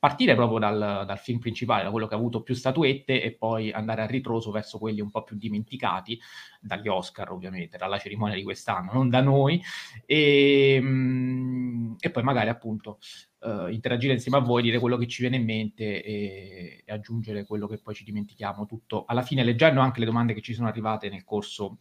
partire 0.00 0.34
proprio 0.34 0.58
dal, 0.58 1.04
dal 1.06 1.18
film 1.18 1.38
principale, 1.38 1.84
da 1.84 1.90
quello 1.90 2.06
che 2.06 2.14
ha 2.14 2.16
avuto 2.16 2.42
più 2.42 2.54
statuette 2.54 3.22
e 3.22 3.32
poi 3.32 3.70
andare 3.70 4.00
a 4.00 4.06
ritroso 4.06 4.50
verso 4.50 4.78
quelli 4.78 5.02
un 5.02 5.10
po' 5.10 5.22
più 5.22 5.36
dimenticati, 5.36 6.18
dagli 6.58 6.88
Oscar 6.88 7.30
ovviamente, 7.30 7.76
dalla 7.76 7.98
cerimonia 7.98 8.34
di 8.34 8.42
quest'anno, 8.42 8.92
non 8.94 9.10
da 9.10 9.20
noi, 9.20 9.62
e, 10.06 10.78
mm, 10.80 11.92
e 12.00 12.10
poi 12.10 12.22
magari 12.22 12.48
appunto 12.48 12.98
eh, 13.40 13.72
interagire 13.72 14.14
insieme 14.14 14.38
a 14.38 14.40
voi, 14.40 14.62
dire 14.62 14.78
quello 14.78 14.96
che 14.96 15.06
ci 15.06 15.20
viene 15.20 15.36
in 15.36 15.44
mente 15.44 16.02
e, 16.02 16.82
e 16.84 16.92
aggiungere 16.92 17.44
quello 17.44 17.66
che 17.66 17.78
poi 17.78 17.94
ci 17.94 18.04
dimentichiamo 18.04 18.64
tutto 18.64 19.04
alla 19.06 19.22
fine, 19.22 19.44
leggendo 19.44 19.80
anche 19.80 20.00
le 20.00 20.06
domande 20.06 20.32
che 20.32 20.40
ci 20.40 20.54
sono 20.54 20.68
arrivate 20.68 21.10
nel 21.10 21.24
corso 21.24 21.78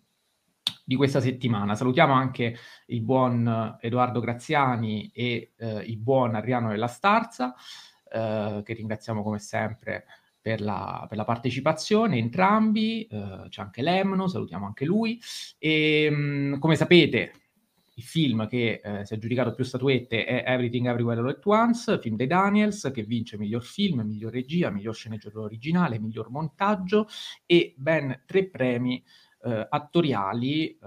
di 0.84 0.96
questa 0.96 1.22
settimana. 1.22 1.76
Salutiamo 1.76 2.14
anche 2.14 2.58
il 2.88 3.02
buon 3.02 3.78
Edoardo 3.80 4.20
Graziani 4.20 5.10
e 5.14 5.54
eh, 5.56 5.84
il 5.86 5.98
buon 5.98 6.36
Adriano 6.36 6.70
della 6.70 6.88
Starza, 6.88 7.54
eh, 8.12 8.62
che 8.64 8.74
ringraziamo 8.74 9.24
come 9.24 9.40
sempre 9.40 10.06
per 10.42 10.62
la, 10.62 11.06
per 11.08 11.18
la 11.18 11.26
partecipazione, 11.26 12.18
entrambi, 12.18 13.06
eh, 13.06 13.46
c'è 13.50 13.62
anche 13.62 13.82
Lemno, 13.82 14.28
salutiamo 14.28 14.66
anche 14.66 14.86
lui. 14.86 15.20
E 15.58 16.10
mh, 16.10 16.60
come 16.60 16.76
sapete, 16.76 17.34
il 17.96 18.04
film 18.04 18.48
che 18.48 18.80
eh, 18.82 19.06
si 19.06 19.14
è 19.14 19.18
aggiudicato 19.18 19.54
più 19.54 19.66
statuette 19.66 20.24
è 20.24 20.44
Everything 20.48 20.88
Everywhere 20.88 21.20
All 21.20 21.28
at 21.28 21.46
Once, 21.46 22.00
film 22.00 22.16
dei 22.16 22.28
Daniels, 22.28 22.90
che 22.94 23.04
vince 23.04 23.38
miglior 23.38 23.64
film, 23.64 24.02
miglior 24.02 24.32
regia, 24.32 24.70
miglior 24.70 24.96
sceneggiatura 24.96 25.44
originale, 25.44 26.00
miglior 26.00 26.30
montaggio 26.30 27.08
e 27.46 27.74
ben 27.76 28.24
tre 28.26 28.48
premi 28.48 29.04
eh, 29.42 29.68
attoriali 29.70 30.70
eh, 30.70 30.78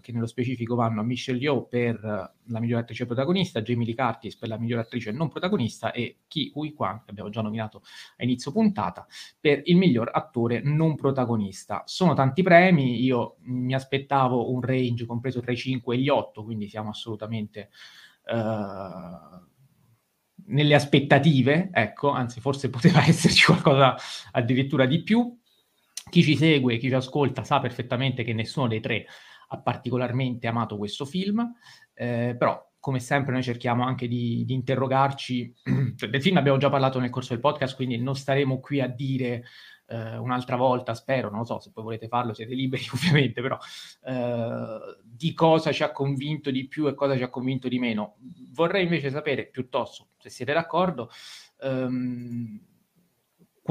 che 0.00 0.12
nello 0.12 0.26
specifico 0.26 0.74
vanno 0.74 1.00
a 1.00 1.04
Michelle 1.04 1.38
Yeoh 1.38 1.64
per 1.64 1.96
eh, 1.96 2.50
la 2.50 2.60
miglior 2.60 2.80
attrice 2.80 3.06
protagonista, 3.06 3.62
Jamie 3.62 3.86
Lee 3.86 3.94
Curtis 3.94 4.36
per 4.36 4.48
la 4.48 4.58
miglior 4.58 4.80
attrice 4.80 5.12
non 5.12 5.28
protagonista 5.28 5.92
e 5.92 6.18
Ki 6.28 6.52
Hui 6.54 6.72
Kwan, 6.74 7.02
che 7.04 7.10
abbiamo 7.10 7.30
già 7.30 7.40
nominato 7.40 7.82
a 8.18 8.24
inizio 8.24 8.52
puntata, 8.52 9.06
per 9.40 9.62
il 9.64 9.76
miglior 9.76 10.10
attore 10.12 10.60
non 10.62 10.94
protagonista. 10.94 11.82
Sono 11.86 12.14
tanti 12.14 12.42
premi, 12.42 13.02
io 13.02 13.36
mi 13.44 13.74
aspettavo 13.74 14.52
un 14.52 14.60
range 14.60 15.06
compreso 15.06 15.40
tra 15.40 15.52
i 15.52 15.56
5 15.56 15.94
e 15.94 15.98
gli 15.98 16.08
8, 16.08 16.44
quindi 16.44 16.68
siamo 16.68 16.90
assolutamente 16.90 17.70
eh, 18.26 19.50
nelle 20.46 20.74
aspettative, 20.74 21.70
ecco, 21.72 22.10
anzi 22.10 22.40
forse 22.40 22.68
poteva 22.70 23.04
esserci 23.06 23.44
qualcosa 23.46 23.96
addirittura 24.32 24.86
di 24.86 25.02
più. 25.02 25.40
Chi 26.12 26.22
ci 26.22 26.36
segue, 26.36 26.76
chi 26.76 26.88
ci 26.88 26.94
ascolta 26.94 27.42
sa 27.42 27.58
perfettamente 27.58 28.22
che 28.22 28.34
nessuno 28.34 28.68
dei 28.68 28.80
tre 28.80 29.06
ha 29.48 29.58
particolarmente 29.58 30.46
amato 30.46 30.76
questo 30.76 31.06
film, 31.06 31.40
eh, 31.94 32.36
però 32.38 32.70
come 32.78 33.00
sempre 33.00 33.32
noi 33.32 33.42
cerchiamo 33.42 33.82
anche 33.82 34.06
di, 34.08 34.44
di 34.44 34.52
interrogarci, 34.52 35.54
cioè, 35.96 36.10
del 36.10 36.20
film 36.20 36.36
abbiamo 36.36 36.58
già 36.58 36.68
parlato 36.68 36.98
nel 36.98 37.08
corso 37.08 37.32
del 37.32 37.40
podcast, 37.40 37.74
quindi 37.74 37.96
non 37.96 38.14
staremo 38.14 38.60
qui 38.60 38.82
a 38.82 38.88
dire 38.88 39.44
eh, 39.86 40.18
un'altra 40.18 40.56
volta, 40.56 40.92
spero, 40.92 41.30
non 41.30 41.38
lo 41.38 41.44
so, 41.46 41.60
se 41.60 41.70
poi 41.72 41.82
volete 41.82 42.08
farlo 42.08 42.34
siete 42.34 42.52
liberi 42.52 42.84
ovviamente, 42.92 43.40
però 43.40 43.56
eh, 44.04 44.98
di 45.02 45.32
cosa 45.32 45.72
ci 45.72 45.82
ha 45.82 45.92
convinto 45.92 46.50
di 46.50 46.68
più 46.68 46.88
e 46.88 46.94
cosa 46.94 47.16
ci 47.16 47.22
ha 47.22 47.30
convinto 47.30 47.68
di 47.68 47.78
meno. 47.78 48.16
Vorrei 48.50 48.82
invece 48.82 49.08
sapere, 49.08 49.46
piuttosto, 49.46 50.08
se 50.18 50.28
siete 50.28 50.52
d'accordo, 50.52 51.08
ehm, 51.62 52.60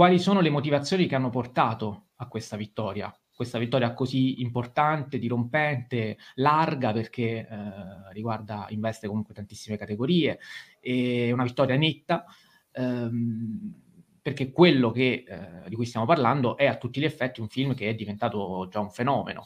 quali 0.02 0.18
sono 0.18 0.42
le 0.42 0.50
motivazioni 0.50 1.06
che 1.06 1.14
hanno 1.14 1.30
portato 1.30 2.08
a 2.16 2.28
questa 2.28 2.58
vittoria 2.58 3.16
questa 3.36 3.60
vittoria 3.60 3.94
così 3.94 4.42
importante, 4.42 5.20
dirompente, 5.20 6.18
larga 6.36 6.92
perché 6.92 7.48
eh, 7.48 8.14
riguarda, 8.14 8.68
investe 8.70 9.08
comunque 9.08 9.34
tantissime 9.34 9.78
categorie, 9.78 10.40
e 10.80 11.32
una 11.32 11.44
vittoria 11.44 11.76
netta, 11.76 12.24
ehm, 12.72 13.74
perché 14.22 14.52
quello 14.52 14.92
che, 14.92 15.24
eh, 15.28 15.70
di 15.70 15.76
cui 15.76 15.86
stiamo 15.86 16.06
parlando 16.06 16.56
è 16.56 16.68
a 16.68 16.78
tutti 16.78 17.00
gli 17.00 17.06
effetti 17.06 17.42
un 17.42 17.48
film 17.48 17.74
che 17.74 17.90
è 17.90 17.96
diventato 17.96 18.68
già 18.70 18.80
un 18.80 18.92
fenomeno. 18.92 19.46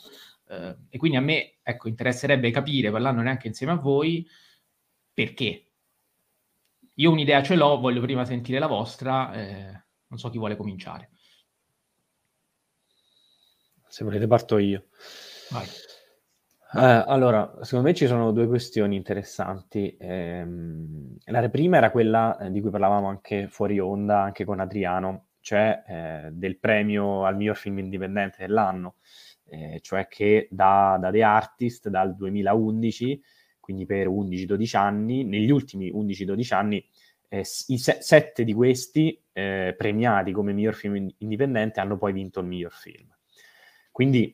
Eh, 0.49 0.75
e 0.89 0.97
quindi 0.97 1.15
a 1.15 1.21
me 1.21 1.55
ecco, 1.63 1.87
interesserebbe 1.87 2.51
capire, 2.51 2.91
parlando 2.91 3.21
neanche 3.21 3.47
insieme 3.47 3.73
a 3.73 3.77
voi, 3.77 4.27
perché. 5.13 5.61
Io 6.95 7.11
un'idea 7.11 7.43
ce 7.43 7.55
l'ho, 7.55 7.79
voglio 7.79 8.01
prima 8.01 8.25
sentire 8.25 8.59
la 8.59 8.67
vostra, 8.67 9.33
eh, 9.33 9.84
non 10.07 10.19
so 10.19 10.29
chi 10.29 10.37
vuole 10.37 10.55
cominciare. 10.55 11.09
Se 13.87 14.03
volete 14.03 14.27
parto 14.27 14.57
io. 14.57 14.87
Vai. 15.51 15.65
Eh, 16.77 17.03
allora, 17.07 17.59
secondo 17.61 17.87
me 17.87 17.93
ci 17.93 18.07
sono 18.07 18.31
due 18.31 18.47
questioni 18.47 18.97
interessanti. 18.97 19.95
Eh, 19.95 20.45
la 21.25 21.49
prima 21.49 21.77
era 21.77 21.91
quella 21.91 22.37
eh, 22.37 22.51
di 22.51 22.59
cui 22.59 22.69
parlavamo 22.69 23.07
anche 23.07 23.47
fuori 23.47 23.79
onda, 23.79 24.21
anche 24.21 24.43
con 24.43 24.59
Adriano, 24.59 25.27
cioè 25.39 25.83
eh, 25.87 26.29
del 26.33 26.57
premio 26.57 27.23
al 27.23 27.37
miglior 27.37 27.55
film 27.55 27.77
indipendente 27.79 28.37
dell'anno, 28.39 28.95
eh, 29.45 29.79
cioè 29.81 30.07
che 30.07 30.47
da, 30.51 30.97
da, 30.99 31.11
The 31.11 31.23
Artist 31.23 31.87
dal 31.87 32.15
2011, 32.15 33.21
quindi 33.61 33.85
per 33.85 34.07
11-12 34.07 34.75
anni, 34.75 35.23
negli 35.23 35.51
ultimi 35.51 35.91
11-12 35.91 36.53
anni, 36.53 36.85
eh, 37.29 37.45
i 37.67 37.77
se- 37.77 37.97
sette 38.01 38.43
di 38.43 38.53
questi 38.53 39.19
premiati 39.35 40.31
come 40.31 40.53
miglior 40.53 40.75
film 40.75 41.09
indipendente 41.17 41.81
hanno 41.81 41.97
poi 41.97 42.13
vinto 42.13 42.39
il 42.39 42.45
miglior 42.45 42.71
film. 42.71 43.13
Quindi 43.91 44.33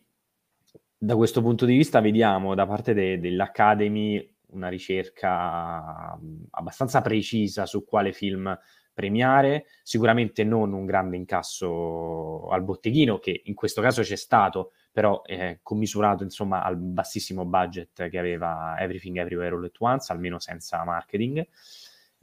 da 0.96 1.16
questo 1.16 1.42
punto 1.42 1.66
di 1.66 1.76
vista 1.76 2.00
vediamo 2.02 2.54
da 2.54 2.68
parte 2.68 2.94
de- 2.94 3.20
dell'Academy 3.20 4.32
una 4.52 4.68
ricerca 4.68 6.20
abbastanza 6.52 7.02
precisa 7.02 7.66
su 7.66 7.84
quale 7.84 8.14
film 8.14 8.56
premiare, 8.94 9.66
sicuramente 9.82 10.44
non 10.44 10.74
un 10.74 10.86
grande 10.86 11.16
incasso 11.16 12.48
al 12.50 12.64
botteghino, 12.64 13.20
che 13.20 13.42
in 13.46 13.56
questo 13.56 13.82
caso 13.82 14.02
c'è 14.02 14.16
stato, 14.16 14.74
però 14.92 15.22
eh, 15.26 15.60
commisurato 15.64 16.24
insomma 16.24 16.64
al 16.64 16.78
bassissimo 16.78 17.46
budget 17.46 18.10
che 18.10 18.20
aveva 18.20 18.76
Everything 18.78 19.18
Everywhere 19.18 19.56
All 19.56 19.64
At 19.64 19.76
Once, 19.80 20.12
almeno 20.12 20.40
senza 20.40 20.84
marketing, 20.84 21.38
eh, 21.38 21.48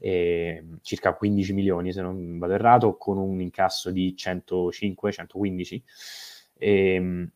circa 0.01 1.15
15 1.15 1.53
milioni 1.53 1.93
se 1.93 2.01
non 2.01 2.39
vado 2.39 2.55
errato, 2.55 2.97
con 2.97 3.19
un 3.19 3.41
incasso 3.41 3.91
di 3.91 4.15
105-115 4.17 5.83
Ehm, 6.59 7.31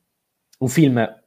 un 0.58 0.68
film 0.68 1.20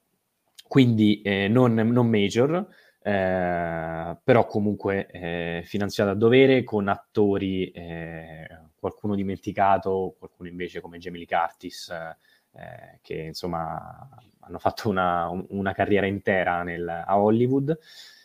quindi 0.68 1.22
eh, 1.22 1.48
non, 1.48 1.74
non, 1.74 2.10
major, 2.10 2.68
eh, 3.01 4.18
però 4.24 4.46
comunque 4.48 5.08
eh, 5.08 5.62
finanziato 5.65 6.10
a 6.12 6.15
dovere 6.15 6.63
con 6.63 6.88
attori, 6.88 7.70
eh, 7.72 8.48
qualcuno 8.75 9.15
dimenticato, 9.15 10.15
qualcuno 10.18 10.50
invece 10.50 10.82
come 10.82 10.98
Jamie 10.98 11.25
Curtis, 11.25 11.89
eh, 11.89 13.00
che 13.01 13.13
insomma 13.15 14.10
hanno 14.39 14.60
fatto 14.60 14.89
una, 14.89 15.30
una 15.50 15.74
carriera 15.74 16.08
intera 16.08 16.63
nel, 16.63 16.88
a 16.88 17.18
Hollywood. 17.18 17.77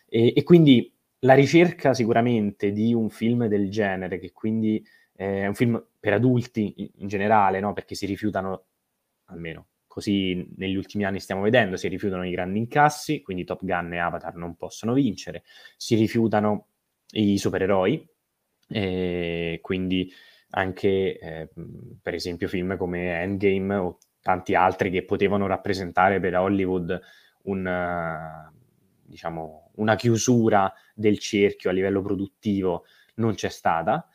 E, 0.08 0.32
e, 0.34 0.42
quindi 0.42 0.92
la 1.20 1.34
ricerca 1.34 1.94
sicuramente 1.94 2.72
di 2.72 2.94
un 2.94 3.10
film 3.10 3.46
del 3.46 3.70
genere, 3.70 4.18
che 4.18 4.32
quindi 4.32 4.82
è 5.14 5.46
un 5.46 5.54
film 5.54 5.82
per 5.98 6.14
adulti 6.14 6.92
in, 6.98 7.08
generale, 7.08 7.60
no? 7.60 7.72
perché 7.72 7.94
si 7.94 8.06
rifiutano 8.06 8.64
almeno 9.26 9.66
così 9.86 10.48
negli 10.56 10.76
ultimi 10.76 11.04
anni 11.04 11.20
stiamo 11.20 11.42
vedendo, 11.42 11.76
si 11.76 11.88
rifiutano 11.88 12.24
i 12.24 12.30
grandi 12.30 12.58
incassi, 12.58 13.22
quindi 13.22 13.44
Top 13.44 13.64
Gun 13.64 13.92
e 13.92 13.98
Avatar 13.98 14.36
non 14.36 14.54
possono 14.56 14.94
vincere, 14.94 15.42
si 15.76 15.96
rifiutano 15.96 16.68
i 17.12 17.36
supereroi, 17.36 18.08
e 18.68 19.58
quindi 19.60 20.10
anche 20.50 21.18
eh, 21.18 21.48
per 22.00 22.14
esempio 22.14 22.46
film 22.48 22.76
come 22.76 23.20
Endgame 23.20 23.74
o 23.74 23.98
tanti 24.22 24.54
altri 24.54 24.90
che 24.90 25.04
potevano 25.04 25.46
rappresentare 25.46 26.20
per 26.20 26.36
Hollywood 26.36 27.00
un, 27.42 27.66
diciamo, 29.10 29.72
una 29.76 29.96
chiusura 29.96 30.72
del 30.94 31.18
cerchio 31.18 31.70
a 31.70 31.72
livello 31.72 32.00
produttivo 32.00 32.84
non 33.16 33.34
c'è 33.34 33.50
stata 33.50 34.08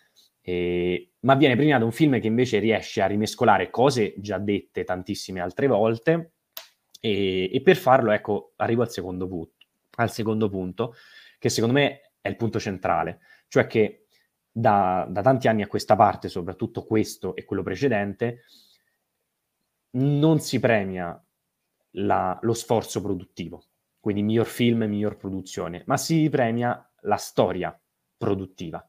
eh, 0.47 1.13
ma 1.21 1.33
viene 1.33 1.55
premiato 1.55 1.85
un 1.85 1.91
film 1.91 2.19
che 2.19 2.27
invece 2.27 2.59
riesce 2.59 3.01
a 3.01 3.07
rimescolare 3.07 3.71
cose 3.71 4.13
già 4.17 4.37
dette 4.37 4.83
tantissime 4.83 5.39
altre 5.39 5.65
volte 5.65 6.33
e, 7.01 7.49
e 7.51 7.61
per 7.63 7.75
farlo, 7.75 8.11
ecco, 8.11 8.53
arrivo 8.57 8.83
al 8.83 8.91
secondo, 8.91 9.27
pu- 9.27 9.51
al 9.95 10.11
secondo 10.11 10.47
punto, 10.47 10.93
che 11.39 11.49
secondo 11.49 11.73
me 11.73 12.11
è 12.21 12.29
il 12.29 12.35
punto 12.35 12.59
centrale, 12.59 13.21
cioè 13.47 13.65
che 13.65 14.05
da, 14.51 15.07
da 15.09 15.23
tanti 15.23 15.47
anni 15.47 15.63
a 15.63 15.67
questa 15.67 15.95
parte, 15.95 16.29
soprattutto 16.29 16.83
questo 16.85 17.35
e 17.35 17.43
quello 17.43 17.63
precedente, 17.63 18.43
non 19.93 20.39
si 20.39 20.59
premia 20.59 21.19
la, 21.93 22.37
lo 22.39 22.53
sforzo 22.53 23.01
produttivo, 23.01 23.65
quindi 24.05 24.21
miglior 24.21 24.45
film 24.45 24.83
e 24.83 24.87
miglior 24.87 25.17
produzione, 25.17 25.81
ma 25.87 25.97
si 25.97 26.29
premia 26.29 26.87
la 27.01 27.15
storia 27.15 27.75
produttiva. 28.15 28.87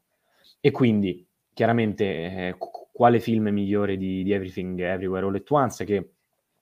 E 0.59 0.69
quindi 0.69 1.27
chiaramente 1.55 2.05
eh, 2.05 2.55
quale 2.93 3.19
film 3.19 3.47
migliore 3.47 3.97
di, 3.97 4.21
di, 4.21 4.31
Everything 4.31 4.79
Everywhere 4.79 5.25
All 5.25 5.33
At 5.33 5.49
Once 5.49 5.85
che 5.85 6.11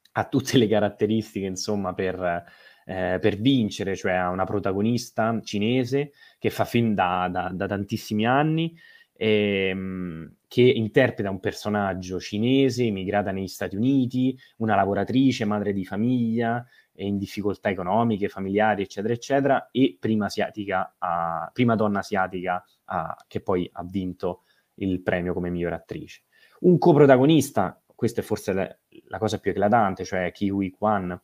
ha 0.10 0.24
tutte 0.30 0.58
le 0.58 0.70
caratteristiche 0.70 1.46
insomma 1.46 1.94
per, 1.94 2.46
eh, 2.86 3.18
per 3.20 3.36
vincere, 3.36 3.94
cioè 3.98 4.14
ha 4.14 4.30
una 4.30 4.46
protagonista 4.46 5.38
cinese 5.44 6.14
che 6.40 6.50
fa 6.50 6.64
film 6.64 6.94
da, 6.94 7.28
da, 7.30 7.52
da 7.52 7.68
tantissimi 7.68 8.26
anni 8.26 8.74
ehm, 9.18 10.34
che 10.48 10.62
interpreta 10.62 11.30
un 11.30 11.42
personaggio 11.42 12.22
cinese 12.22 12.84
immigrata 12.84 13.32
negli 13.32 13.48
Stati 13.48 13.76
Uniti, 13.76 14.38
una 14.60 14.76
lavoratrice, 14.76 15.44
madre 15.44 15.74
di 15.74 15.84
famiglia, 15.84 16.66
in 16.98 17.18
difficoltà 17.18 17.70
economiche, 17.70 18.30
familiari, 18.30 18.84
eccetera, 18.84 19.14
eccetera, 19.14 19.70
e 19.72 19.98
prima, 20.00 20.26
asiatica, 20.26 20.96
a, 20.98 21.50
prima 21.54 21.76
donna 21.76 22.00
asiatica 22.00 22.64
a, 22.86 23.16
che 23.28 23.42
poi 23.42 23.70
ha 23.74 23.84
vinto 23.84 24.44
il 24.76 25.02
premio 25.02 25.34
come 25.34 25.50
miglior 25.50 25.74
attrice. 25.74 26.24
Un 26.62 26.78
coprotagonista, 26.78 27.82
questa 27.94 28.22
è 28.22 28.24
forse 28.24 28.54
la, 28.54 28.78
la 29.08 29.18
cosa 29.18 29.40
più 29.40 29.52
eclatante, 29.52 30.04
cioè 30.04 30.32
Kiwi 30.32 30.72
Kwan, 30.72 31.20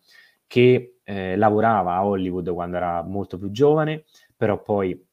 che 0.47 0.97
eh, 1.03 1.35
lavorava 1.37 1.95
a 1.95 2.05
Hollywood 2.05 2.51
quando 2.51 2.77
era 2.77 3.01
molto 3.03 3.37
più 3.37 3.51
giovane, 3.51 4.03
però 4.35 4.61
poi 4.61 5.07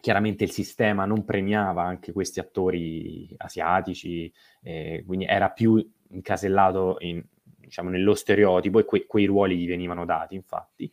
chiaramente 0.00 0.44
il 0.44 0.50
sistema 0.50 1.04
non 1.04 1.24
premiava 1.24 1.82
anche 1.82 2.12
questi 2.12 2.40
attori 2.40 3.34
asiatici, 3.36 4.32
eh, 4.62 5.04
quindi 5.06 5.26
era 5.26 5.50
più 5.50 5.76
incasellato 6.08 6.96
in, 7.00 7.22
diciamo, 7.62 7.88
nello 7.88 8.14
stereotipo 8.14 8.78
e 8.78 8.84
que- 8.84 9.06
quei 9.06 9.26
ruoli 9.26 9.56
gli 9.56 9.66
venivano 9.66 10.04
dati, 10.04 10.34
infatti. 10.34 10.90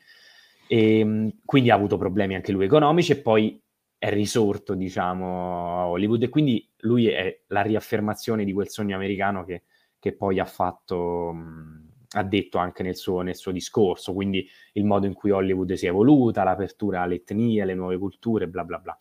E, 0.67 0.99
ehm, 0.99 1.32
quindi 1.45 1.71
ha 1.71 1.75
avuto 1.75 1.97
problemi 1.97 2.36
anche 2.36 2.51
lui 2.51 2.65
economici 2.65 3.12
e 3.13 3.21
poi 3.21 3.62
è 3.97 4.10
risorto, 4.12 4.75
diciamo, 4.75 5.79
a 5.79 5.88
Hollywood 5.88 6.23
e 6.23 6.29
quindi 6.29 6.65
lui 6.79 7.08
è 7.08 7.41
la 7.47 7.62
riaffermazione 7.62 8.45
di 8.45 8.53
quel 8.53 8.69
sogno 8.69 8.95
americano 8.95 9.43
che, 9.43 9.63
che 9.99 10.13
poi 10.13 10.39
ha 10.39 10.45
fatto, 10.45 11.34
mh, 11.34 11.89
ha 12.12 12.23
detto 12.23 12.58
anche 12.60 12.84
nel 12.84 12.95
suo, 12.95 13.21
nel 13.21 13.36
suo, 13.36 13.51
discorso, 13.51 14.13
quindi 14.13 14.47
il 14.73 14.86
modo 14.86 15.05
in 15.05 15.13
cui 15.13 15.32
Hollywood 15.32 15.73
si 15.73 15.86
è 15.86 15.89
evoluta, 15.89 16.43
l'apertura 16.43 17.01
alle 17.01 17.15
etnie, 17.15 17.62
alle 17.63 17.73
nuove 17.75 17.97
culture, 17.97 18.47
bla 18.47 18.63
bla 18.63 18.77
bla. 18.79 18.97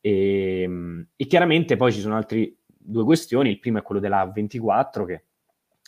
E, 0.00 0.68
e 1.16 1.26
chiaramente 1.26 1.76
poi 1.76 1.92
ci 1.92 2.00
sono 2.00 2.16
altre 2.16 2.56
due 2.66 3.04
questioni, 3.04 3.50
il 3.50 3.58
primo 3.58 3.78
è 3.78 3.82
quello 3.82 4.00
della 4.00 4.24
24 4.26 5.04
che, 5.04 5.24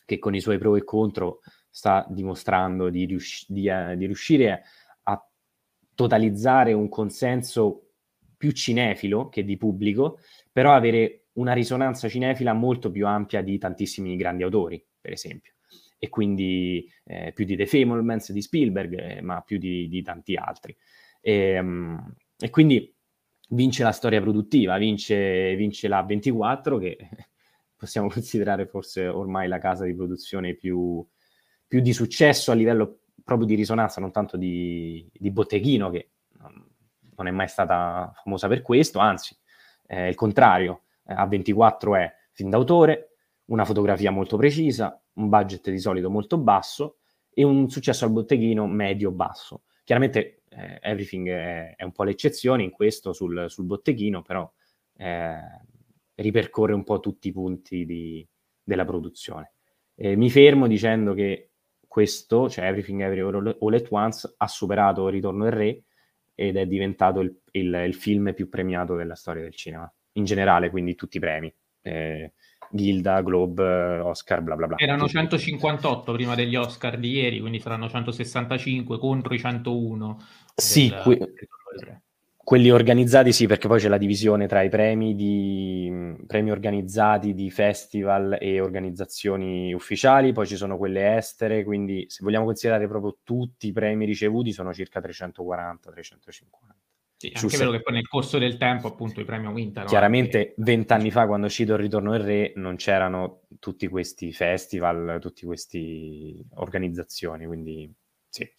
che 0.09 0.19
con 0.19 0.35
i 0.35 0.41
suoi 0.41 0.57
pro 0.57 0.75
e 0.75 0.85
contro 0.85 1.41
sta 1.69 2.07
dimostrando 2.09 2.89
di, 2.89 3.05
riusci- 3.05 3.45
di, 3.47 3.69
uh, 3.69 3.95
di 3.95 4.07
riuscire 4.07 4.63
a 5.03 5.29
totalizzare 5.95 6.73
un 6.73 6.89
consenso 6.89 7.91
più 8.35 8.53
cinefilo 8.53 9.29
che 9.29 9.45
di 9.45 9.59
pubblico, 9.59 10.21
però 10.51 10.73
avere 10.73 11.27
una 11.35 11.53
risonanza 11.53 12.09
cinefila 12.09 12.55
molto 12.55 12.91
più 12.91 13.07
ampia 13.07 13.43
di 13.43 13.59
tantissimi 13.59 14.17
grandi 14.17 14.45
autori, 14.45 14.83
per 14.99 15.13
esempio. 15.13 15.53
E 15.99 16.09
quindi 16.09 16.91
eh, 17.05 17.33
più 17.35 17.45
di 17.45 17.55
The 17.55 17.67
Fablemans 17.67 18.33
di 18.33 18.41
Spielberg, 18.41 18.99
eh, 18.99 19.21
ma 19.21 19.43
più 19.43 19.59
di, 19.59 19.89
di 19.89 20.01
tanti 20.01 20.37
altri. 20.37 20.75
E, 21.21 21.59
um, 21.59 22.15
e, 22.39 22.49
quindi 22.49 22.95
vince 23.51 23.83
la 23.83 23.93
storia 23.93 24.23
produttiva, 24.23 24.79
vince, 24.79 25.55
vince 25.55 25.87
la 25.87 26.03
24 26.03 26.79
che 26.79 26.97
possiamo 27.79 28.09
considerare 28.13 28.67
forse 28.67 29.07
ormai 29.07 29.49
la 29.49 29.59
casa 29.59 29.85
di 29.85 29.95
produzione 29.95 30.55
più, 30.55 31.07
più 31.67 31.81
di 31.81 31.93
successo 31.95 32.51
a 32.51 32.55
livello 32.55 33.01
proprio 33.25 33.47
di 33.47 33.55
risonanza, 33.55 34.01
non 34.01 34.11
tanto 34.11 34.37
di, 34.37 35.09
di 35.13 35.31
botteghino, 35.31 35.91
che 35.91 36.11
non 37.19 37.27
è 37.27 37.31
mai 37.31 37.49
stata 37.49 38.13
famosa 38.23 38.49
per 38.49 38.63
questo, 38.63 38.99
anzi, 39.01 39.37
eh, 39.87 40.09
il 40.09 40.15
contrario, 40.15 40.85
eh, 41.05 41.15
A24 41.15 41.97
è 41.97 42.15
film 42.33 42.51
d'autore, 42.51 43.17
una 43.47 43.65
fotografia 43.65 44.11
molto 44.11 44.37
precisa, 44.37 45.01
un 45.15 45.29
budget 45.29 45.71
di 45.71 45.79
solito 45.79 46.11
molto 46.11 46.39
basso 46.39 46.99
e 47.31 47.43
un 47.43 47.69
successo 47.69 48.05
al 48.05 48.13
botteghino 48.13 48.67
medio-basso. 48.67 49.63
Chiaramente 49.85 50.43
eh, 50.51 50.79
Everything 50.81 51.29
è, 51.29 51.75
è, 51.77 51.83
un 51.83 51.93
po' 51.93 52.05
l'eccezione 52.05 52.63
in 52.63 52.71
questo 52.71 53.13
sul, 53.13 53.47
sul 53.49 53.65
botteghino, 53.65 54.23
però 54.23 54.51
eh, 54.97 55.41
ripercorre 56.19 56.73
un 56.73 56.85
po' 56.85 57.01
tutti 57.01 57.29
i 57.29 57.33
punti 57.33 57.85
di, 57.85 58.27
della 58.63 58.85
produzione. 58.85 59.53
Eh, 59.95 60.17
mi 60.17 60.31
fermo 60.31 60.67
dicendo 60.67 61.15
che 61.15 61.51
questo, 61.87 62.49
cioè 62.49 62.67
Everything 62.67 63.01
Everywhere 63.01 63.57
All 63.61 63.75
at 63.75 63.87
Once, 63.91 64.35
ha 64.37 64.47
superato 64.47 65.09
Ritorno 65.09 65.45
del 65.45 65.53
Re 65.53 65.83
ed 66.35 66.57
è 66.57 66.67
diventato 66.67 67.21
il, 67.21 67.37
il, 67.53 67.83
il 67.87 67.95
film 67.95 68.33
più 68.35 68.49
premiato 68.49 68.95
della 68.95 69.15
storia 69.15 69.43
del 69.43 69.55
cinema, 69.55 69.93
in 70.13 70.25
generale, 70.25 70.71
quindi 70.71 70.95
tutti 70.95 71.17
i 71.17 71.21
premi. 71.21 71.53
Eh, 71.83 72.33
Gilda, 72.71 73.23
Globe, 73.23 73.99
Oscar, 74.01 74.43
bla 74.43 74.55
bla 74.55 74.67
bla. 74.67 74.77
Erano 74.79 75.09
158 75.09 76.13
prima 76.13 76.35
degli 76.35 76.55
Oscar 76.55 76.99
di 76.99 77.13
ieri, 77.13 77.41
quindi 77.41 77.61
saranno 77.61 77.89
165 77.89 78.99
contro 78.99 79.35
i 79.35 79.39
101. 79.39 80.21
Sì, 80.55 80.89
del, 80.89 81.03
que- 81.03 81.35
quelli 82.49 82.71
organizzati 82.71 83.31
sì, 83.31 83.47
perché 83.47 83.69
poi 83.69 83.79
c'è 83.79 83.89
la 83.89 83.99
divisione 83.99 84.47
tra 84.47 84.63
i 84.63 84.71
premi, 84.71 85.15
di, 85.15 86.17
premi 86.27 86.51
organizzati 86.51 87.35
di 87.35 87.51
festival 87.51 88.39
e 88.41 88.59
organizzazioni 88.59 89.75
ufficiali, 89.75 90.33
poi 90.33 90.47
ci 90.47 90.57
sono 90.57 90.79
quelle 90.79 91.15
estere, 91.15 91.63
quindi 91.63 92.07
se 92.09 92.21
vogliamo 92.23 92.47
considerare 92.47 92.89
proprio 92.89 93.19
tutti 93.23 93.67
i 93.67 93.73
premi 93.73 94.07
ricevuti 94.07 94.53
sono 94.53 94.73
circa 94.73 94.99
340-350. 94.99 95.77
Sì, 97.19 97.33
anche 97.35 97.57
vero 97.59 97.71
che 97.71 97.83
poi 97.83 97.93
nel 97.93 98.09
corso 98.09 98.39
del 98.39 98.57
tempo 98.57 98.87
appunto 98.87 99.21
i 99.21 99.27
premi 99.27 99.45
aumentano. 99.45 99.87
Chiaramente 99.87 100.55
vent'anni 100.57 101.11
fa 101.11 101.27
quando 101.27 101.45
è 101.45 101.49
uscito 101.51 101.75
Il 101.75 101.81
Ritorno 101.81 102.13
del 102.13 102.23
Re 102.23 102.53
non 102.57 102.77
c'erano 102.77 103.43
tutti 103.59 103.87
questi 103.89 104.33
festival, 104.33 105.19
tutte 105.21 105.45
queste 105.45 106.47
organizzazioni, 106.55 107.45
quindi 107.45 107.93
sì. 108.27 108.51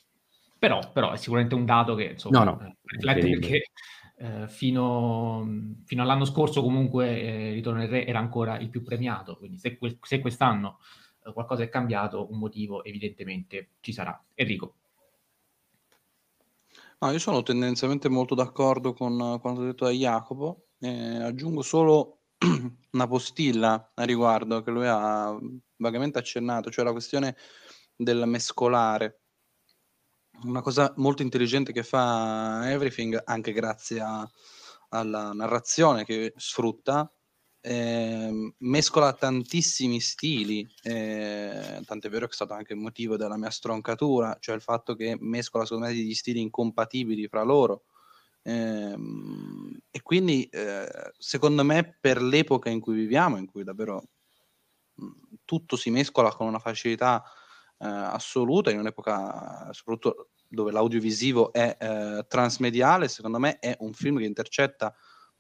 Però, 0.60 0.91
però, 0.91 1.13
è 1.13 1.17
sicuramente 1.17 1.56
un 1.56 1.65
dato 1.65 1.95
che 1.95 2.04
insomma, 2.04 2.43
no, 2.43 2.58
no, 2.60 2.76
riflette 2.84 3.30
perché 3.30 3.72
eh, 4.17 4.48
fino, 4.50 5.48
fino, 5.86 6.02
all'anno 6.02 6.26
scorso 6.26 6.62
comunque 6.62 7.22
eh, 7.22 7.52
Ritorno 7.54 7.80
del 7.80 7.88
Re 7.88 8.06
era 8.06 8.19
ancora 8.19 8.60
il 8.60 8.69
più 8.69 8.84
premiato, 8.84 9.38
quindi 9.38 9.58
se, 9.58 9.78
que- 9.78 9.98
se 10.02 10.19
quest'anno 10.19 10.80
eh, 11.26 11.32
qualcosa 11.32 11.63
è 11.63 11.69
cambiato, 11.69 12.30
un 12.30 12.39
motivo 12.39 12.84
evidentemente 12.84 13.69
ci 13.80 13.93
sarà. 13.93 14.22
Enrico. 14.34 14.76
No, 17.00 17.12
io 17.12 17.19
sono 17.19 17.41
tendenzialmente 17.43 18.10
molto 18.10 18.36
d'accordo 18.36 18.91
con 18.93 19.38
quanto 19.39 19.63
detto 19.63 19.86
da 19.86 19.91
Jacopo. 19.91 20.67
Eh, 20.80 21.24
aggiungo 21.24 21.62
solo 21.62 22.24
una 22.91 23.08
postilla 23.08 23.91
a 23.95 24.04
riguardo 24.04 24.62
che 24.62 24.72
lui 24.72 24.86
ha 24.86 25.34
vagamente 25.78 26.19
accennato, 26.19 26.69
cioè 26.69 26.84
la 26.84 26.91
questione 26.91 27.38
del 27.95 28.24
mescolare. 28.26 29.18
Una 30.43 30.62
cosa 30.62 30.93
molto 30.97 31.21
intelligente 31.21 31.73
che 31.73 31.84
fa 31.84 32.69
Everything, 32.71 33.21
anche 33.25 33.52
grazie 33.52 33.99
a, 33.99 34.30
alla 34.89 35.34
narrazione 35.34 36.06
che 36.06 36.34
sfrutta, 36.38 37.12
eh, 37.60 38.54
mescola 38.60 39.12
tantissimi 39.13 39.99
stili, 39.99 40.65
eh, 40.84 41.82
tant'è 41.86 42.10
vero 42.10 42.25
che 42.25 42.32
è 42.32 42.36
stato 42.36 42.54
anche 42.54 42.71
il 42.71 42.80
motivo 42.80 43.17
della 43.17 43.38
mia 43.38 43.49
stroncatura, 43.49 44.38
cioè 44.39 44.56
il 44.56 44.62
fatto 44.62 44.95
che 44.95 45.17
mescola 45.19 45.65
secondo 45.65 45.88
me 45.88 45.93
degli 45.93 46.13
stili 46.13 46.39
incompatibili 46.39 47.28
fra 47.28 47.43
loro. 47.43 47.84
Eh, 48.41 48.95
e 49.91 50.02
quindi 50.02 50.45
eh, 50.45 51.12
secondo 51.17 51.65
me 51.65 51.97
per 51.99 52.21
l'epoca 52.21 52.69
in 52.69 52.80
cui 52.80 52.95
viviamo, 52.95 53.36
in 53.38 53.45
cui 53.45 53.65
davvero 53.65 54.04
mh, 54.95 55.08
tutto 55.43 55.75
si 55.75 55.89
mescola 55.89 56.34
con 56.34 56.47
una 56.47 56.60
facilità 56.60 57.23
assoluta, 57.86 58.72
in 58.72 58.80
un'epoca 58.80 59.70
soprattutto 59.72 60.32
dove 60.48 60.72
l'audiovisivo 60.72 61.54
è 61.54 61.78
eh, 61.80 62.26
transmediale, 62.28 63.08
secondo 63.08 63.39
me 63.39 63.60
è 63.60 63.78
un 63.80 63.94
film 63.94 64.18
che 64.18 64.26
intercetta 64.26 64.94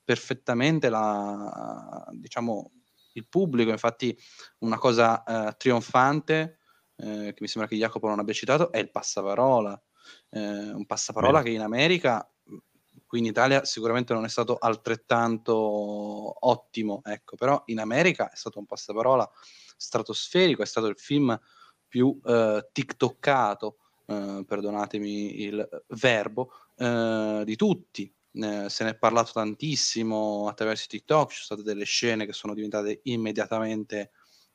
perfettamente 0.03 0.89
la, 0.89 2.05
diciamo, 2.11 2.71
il 3.13 3.27
pubblico. 3.27 3.71
Infatti, 3.71 4.17
una 4.59 4.77
cosa 4.77 5.23
eh, 5.23 5.55
trionfante 5.57 6.59
eh, 6.95 7.33
che 7.33 7.37
mi 7.39 7.47
sembra 7.47 7.69
che 7.69 7.75
Jacopo 7.75 8.07
non 8.07 8.19
abbia 8.19 8.33
citato 8.33 8.71
è 8.71 8.77
il 8.77 8.91
passaparola. 8.91 9.81
Eh, 10.29 10.71
un 10.71 10.85
passaparola 10.85 11.39
Beh. 11.39 11.45
che 11.45 11.51
in 11.51 11.61
America, 11.61 12.31
qui 13.05 13.19
in 13.19 13.25
Italia, 13.25 13.65
sicuramente 13.65 14.13
non 14.13 14.25
è 14.25 14.29
stato 14.29 14.57
altrettanto 14.57 15.55
ottimo, 16.47 17.01
ecco, 17.03 17.35
però 17.35 17.61
in 17.65 17.79
America 17.79 18.31
è 18.31 18.35
stato 18.35 18.59
un 18.59 18.65
passaparola 18.65 19.29
stratosferico, 19.75 20.61
è 20.61 20.65
stato 20.65 20.87
il 20.87 20.97
film 20.97 21.37
più 21.89 22.17
eh, 22.23 22.69
tiktoccato, 22.71 23.79
eh, 24.05 24.45
perdonatemi 24.47 25.41
il 25.41 25.83
verbo, 25.87 26.51
eh, 26.77 27.41
di 27.43 27.55
tutti 27.57 28.13
se 28.31 28.83
ne 28.83 28.91
è 28.91 28.95
parlato 28.95 29.31
tantissimo 29.33 30.47
attraverso 30.47 30.85
TikTok, 30.87 31.31
ci 31.31 31.43
sono 31.43 31.59
state 31.59 31.73
delle 31.73 31.85
scene 31.85 32.25
che 32.25 32.33
sono 32.33 32.53
diventate 32.53 33.01
immediatamente 33.03 34.11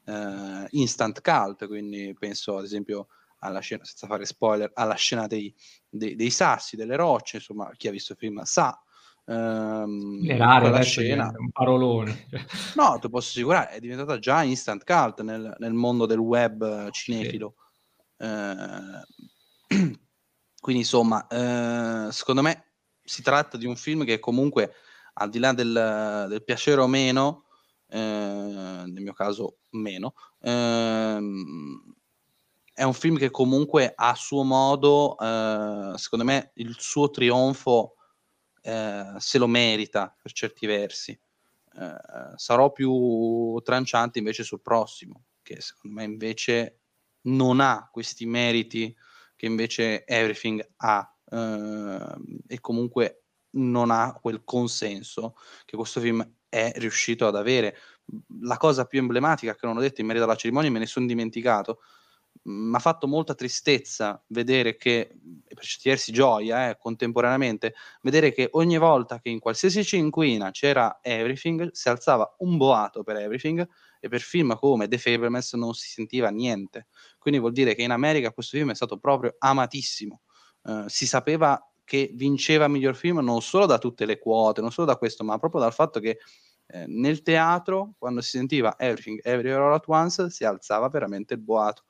eh, 0.07 0.67
instant 0.71 1.21
cult, 1.21 1.67
quindi 1.67 2.15
penso 2.19 2.57
ad 2.57 2.65
esempio 2.65 3.09
alla 3.41 3.61
scena, 3.61 3.85
senza 3.85 4.07
fare 4.07 4.25
spoiler, 4.25 4.71
alla 4.75 4.95
scena 4.95 5.27
dei, 5.27 5.55
dei, 5.89 6.15
dei 6.15 6.31
sassi, 6.31 6.77
delle 6.77 6.97
rocce, 6.97 7.37
insomma 7.37 7.71
chi 7.77 7.89
ha 7.89 7.91
visto 7.91 8.13
il 8.13 8.19
film 8.19 8.43
sa. 8.43 8.79
Ehm, 9.27 10.21
Le 10.23 10.37
rare 10.37 10.83
scena 10.83 11.33
un 11.39 11.51
parolone 11.51 12.27
no 12.77 12.99
ti 13.01 13.09
posso 13.09 13.31
assicurare 13.31 13.71
è 13.71 13.81
diventata 13.81 14.19
già 14.19 14.43
instant 14.43 14.85
cult 14.85 15.23
nel, 15.23 15.55
nel 15.61 15.73
mondo 15.73 16.05
del 16.05 16.19
web 16.19 16.91
cinefilo 16.91 17.55
sì. 18.19 18.27
eh, 18.27 19.01
quindi 20.61 20.83
insomma 20.83 21.27
eh, 21.27 22.13
secondo 22.13 22.43
me 22.43 22.75
si 23.05 23.23
tratta 23.23 23.57
di 23.57 23.67
un 23.67 23.77
film 23.77 24.05
che 24.05 24.19
comunque, 24.19 24.73
al 25.15 25.29
di 25.29 25.39
là 25.39 25.53
del, 25.53 26.27
del 26.29 26.43
piacere 26.43 26.81
o 26.81 26.87
meno, 26.87 27.45
eh, 27.89 27.99
nel 27.99 29.03
mio 29.03 29.13
caso 29.13 29.59
meno, 29.71 30.15
ehm, 30.41 31.95
è 32.73 32.83
un 32.83 32.95
film 32.95 33.19
che 33.19 33.31
comunque 33.31 33.93
a 33.95 34.15
suo 34.15 34.43
modo, 34.43 35.17
eh, 35.19 35.93
secondo 35.97 36.25
me, 36.25 36.51
il 36.55 36.75
suo 36.79 37.11
trionfo 37.11 37.97
eh, 38.65 39.13
se 39.19 39.39
lo 39.39 39.47
merita 39.47 40.15
per 40.21 40.33
certi 40.33 40.67
versi. 40.67 41.13
Eh, 41.13 42.33
sarò 42.37 42.73
più 42.73 43.61
tranciante 43.63 44.19
invece 44.19 44.43
sul 44.43 44.63
prossimo, 44.63 45.25
che 45.43 45.61
secondo 45.61 45.97
me 45.97 46.05
invece 46.05 46.79
non 47.23 47.61
ha 47.61 47.89
questi 47.93 48.27
meriti 48.27 48.95
che 49.37 49.47
invece 49.47 50.07
Everything 50.07 50.67
ha 50.77 51.15
eh, 51.31 52.15
e 52.47 52.61
comunque 52.61 53.25
non 53.51 53.91
ha 53.91 54.13
quel 54.15 54.43
consenso 54.45 55.37
che 55.65 55.77
questo 55.77 56.01
film 56.01 56.27
è 56.49 56.73
riuscito 56.77 57.27
ad 57.27 57.37
avere. 57.37 57.77
La 58.41 58.57
cosa 58.57 58.87
più 58.87 58.99
emblematica 58.99 59.55
che 59.55 59.67
non 59.67 59.77
ho 59.77 59.81
detto 59.81 60.01
in 60.01 60.07
merito 60.07 60.25
alla 60.25 60.37
cerimonia, 60.37 60.71
me 60.71 60.79
ne 60.79 60.87
sono 60.87 61.07
dimenticato, 61.07 61.81
mi 62.43 62.75
ha 62.75 62.79
fatto 62.79 63.07
molta 63.07 63.35
tristezza 63.35 64.23
vedere 64.29 64.77
che, 64.77 65.17
per 65.47 65.65
certi 65.65 66.13
gioia, 66.13 66.69
eh, 66.69 66.79
contemporaneamente, 66.79 67.75
vedere 68.03 68.33
che 68.33 68.49
ogni 68.53 68.77
volta 68.77 69.19
che 69.21 69.31
in 69.31 69.39
qualsiasi 69.39 69.85
cinquina 69.85 70.51
c'era 70.51 70.99
Everything, 71.01 71.71
si 71.73 71.89
alzava 71.89 72.35
un 72.39 72.57
boato 72.57 73.03
per 73.03 73.17
Everything 73.17 73.67
e 73.99 74.09
per 74.09 74.21
film 74.21 74.55
come 74.57 74.89
The 74.89 74.99
Fablemans 74.99 75.55
non 75.55 75.73
si 75.73 75.89
sentiva 75.89 76.29
niente. 76.29 76.89
Quindi 77.19 77.41
vuol 77.41 77.53
dire 77.53 77.75
che 77.75 77.83
in 77.83 77.91
America 77.91 78.33
questo 78.33 78.57
film 78.57 78.71
è 78.71 78.75
stato 78.75 78.99
proprio 78.99 79.35
amatissimo. 79.39 80.21
Uh, 80.63 80.85
si 80.87 81.07
sapeva 81.07 81.59
che 81.85 82.11
vinceva 82.15 82.69
miglior 82.69 82.97
film 82.97 83.19
non 83.19 83.43
solo 83.43 83.67
da 83.67 83.79
tutte 83.79 84.07
le 84.07 84.19
quote, 84.19 84.61
non 84.61 84.73
solo 84.73 84.87
da 84.87 84.97
questo, 84.97 85.25
ma 85.25 85.39
proprio 85.39 85.61
dal 85.61 85.73
fatto 85.73 86.01
che 86.01 86.19
eh, 86.67 86.85
nel 86.87 87.23
teatro, 87.23 87.95
quando 87.99 88.21
si 88.23 88.31
sentiva 88.31 88.79
Everything, 88.79 89.21
Everywhere 89.23 89.63
All 89.63 89.75
At 89.75 89.85
Once, 89.87 90.31
si 90.31 90.45
alzava 90.45 90.89
veramente 90.89 91.35
il 91.35 91.41
boato. 91.41 91.85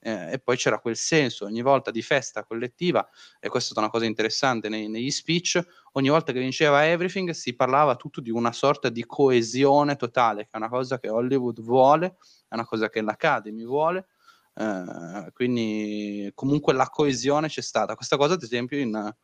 Eh, 0.00 0.32
e 0.34 0.38
poi 0.38 0.56
c'era 0.56 0.78
quel 0.78 0.96
senso 0.96 1.44
ogni 1.44 1.60
volta 1.60 1.90
di 1.90 2.02
festa 2.02 2.44
collettiva, 2.44 3.06
e 3.40 3.48
questa 3.48 3.70
è 3.70 3.72
stata 3.72 3.80
una 3.80 3.90
cosa 3.90 4.04
interessante 4.04 4.68
nei, 4.68 4.88
negli 4.88 5.10
speech, 5.10 5.60
ogni 5.92 6.08
volta 6.08 6.32
che 6.32 6.38
vinceva 6.38 6.86
Everything 6.86 7.30
si 7.30 7.54
parlava 7.54 7.96
tutto 7.96 8.20
di 8.20 8.30
una 8.30 8.52
sorta 8.52 8.90
di 8.90 9.04
coesione 9.04 9.96
totale, 9.96 10.44
che 10.44 10.50
è 10.52 10.56
una 10.56 10.68
cosa 10.68 10.98
che 10.98 11.08
Hollywood 11.08 11.60
vuole, 11.60 12.16
è 12.48 12.54
una 12.54 12.64
cosa 12.64 12.88
che 12.88 13.02
l'Academy 13.02 13.64
vuole, 13.64 14.06
eh, 14.54 15.30
quindi 15.32 16.30
comunque 16.34 16.74
la 16.74 16.88
coesione 16.88 17.48
c'è 17.48 17.62
stata. 17.62 17.96
Questa 17.96 18.16
cosa 18.16 18.34
ad 18.34 18.42
esempio 18.42 18.78
in, 18.78 19.14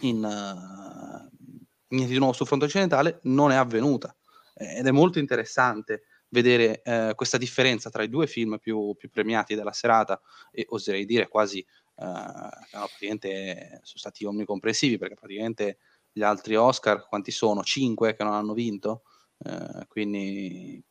in 0.00 0.22
uh, 0.22 1.30
Niente 1.92 2.12
di 2.12 2.18
nuovo 2.18 2.32
sul 2.32 2.46
fronte 2.46 2.64
occidentale 2.64 3.20
non 3.24 3.50
è 3.52 3.56
avvenuta 3.56 4.16
ed 4.54 4.86
è 4.86 4.90
molto 4.90 5.18
interessante 5.18 6.04
vedere 6.32 6.82
eh, 6.82 7.12
questa 7.14 7.38
differenza 7.38 7.90
tra 7.90 8.02
i 8.02 8.08
due 8.08 8.26
film 8.26 8.58
più, 8.58 8.94
più, 8.96 9.10
premiati 9.10 9.54
della 9.54 9.72
serata 9.72 10.20
e 10.50 10.66
oserei 10.70 11.04
dire 11.04 11.28
quasi 11.28 11.60
eh, 11.60 12.04
no, 12.04 12.86
praticamente 12.86 13.80
sono 13.82 13.98
stati 13.98 14.24
omnicomprensivi 14.24 14.98
perché 14.98 15.14
praticamente 15.14 15.78
gli 16.10 16.22
altri 16.22 16.56
Oscar 16.56 17.06
quanti 17.06 17.30
sono? 17.30 17.62
Cinque 17.62 18.14
che 18.14 18.24
non 18.24 18.32
hanno 18.32 18.54
vinto 18.54 19.02
eh, 19.44 19.86
quindi 19.88 20.82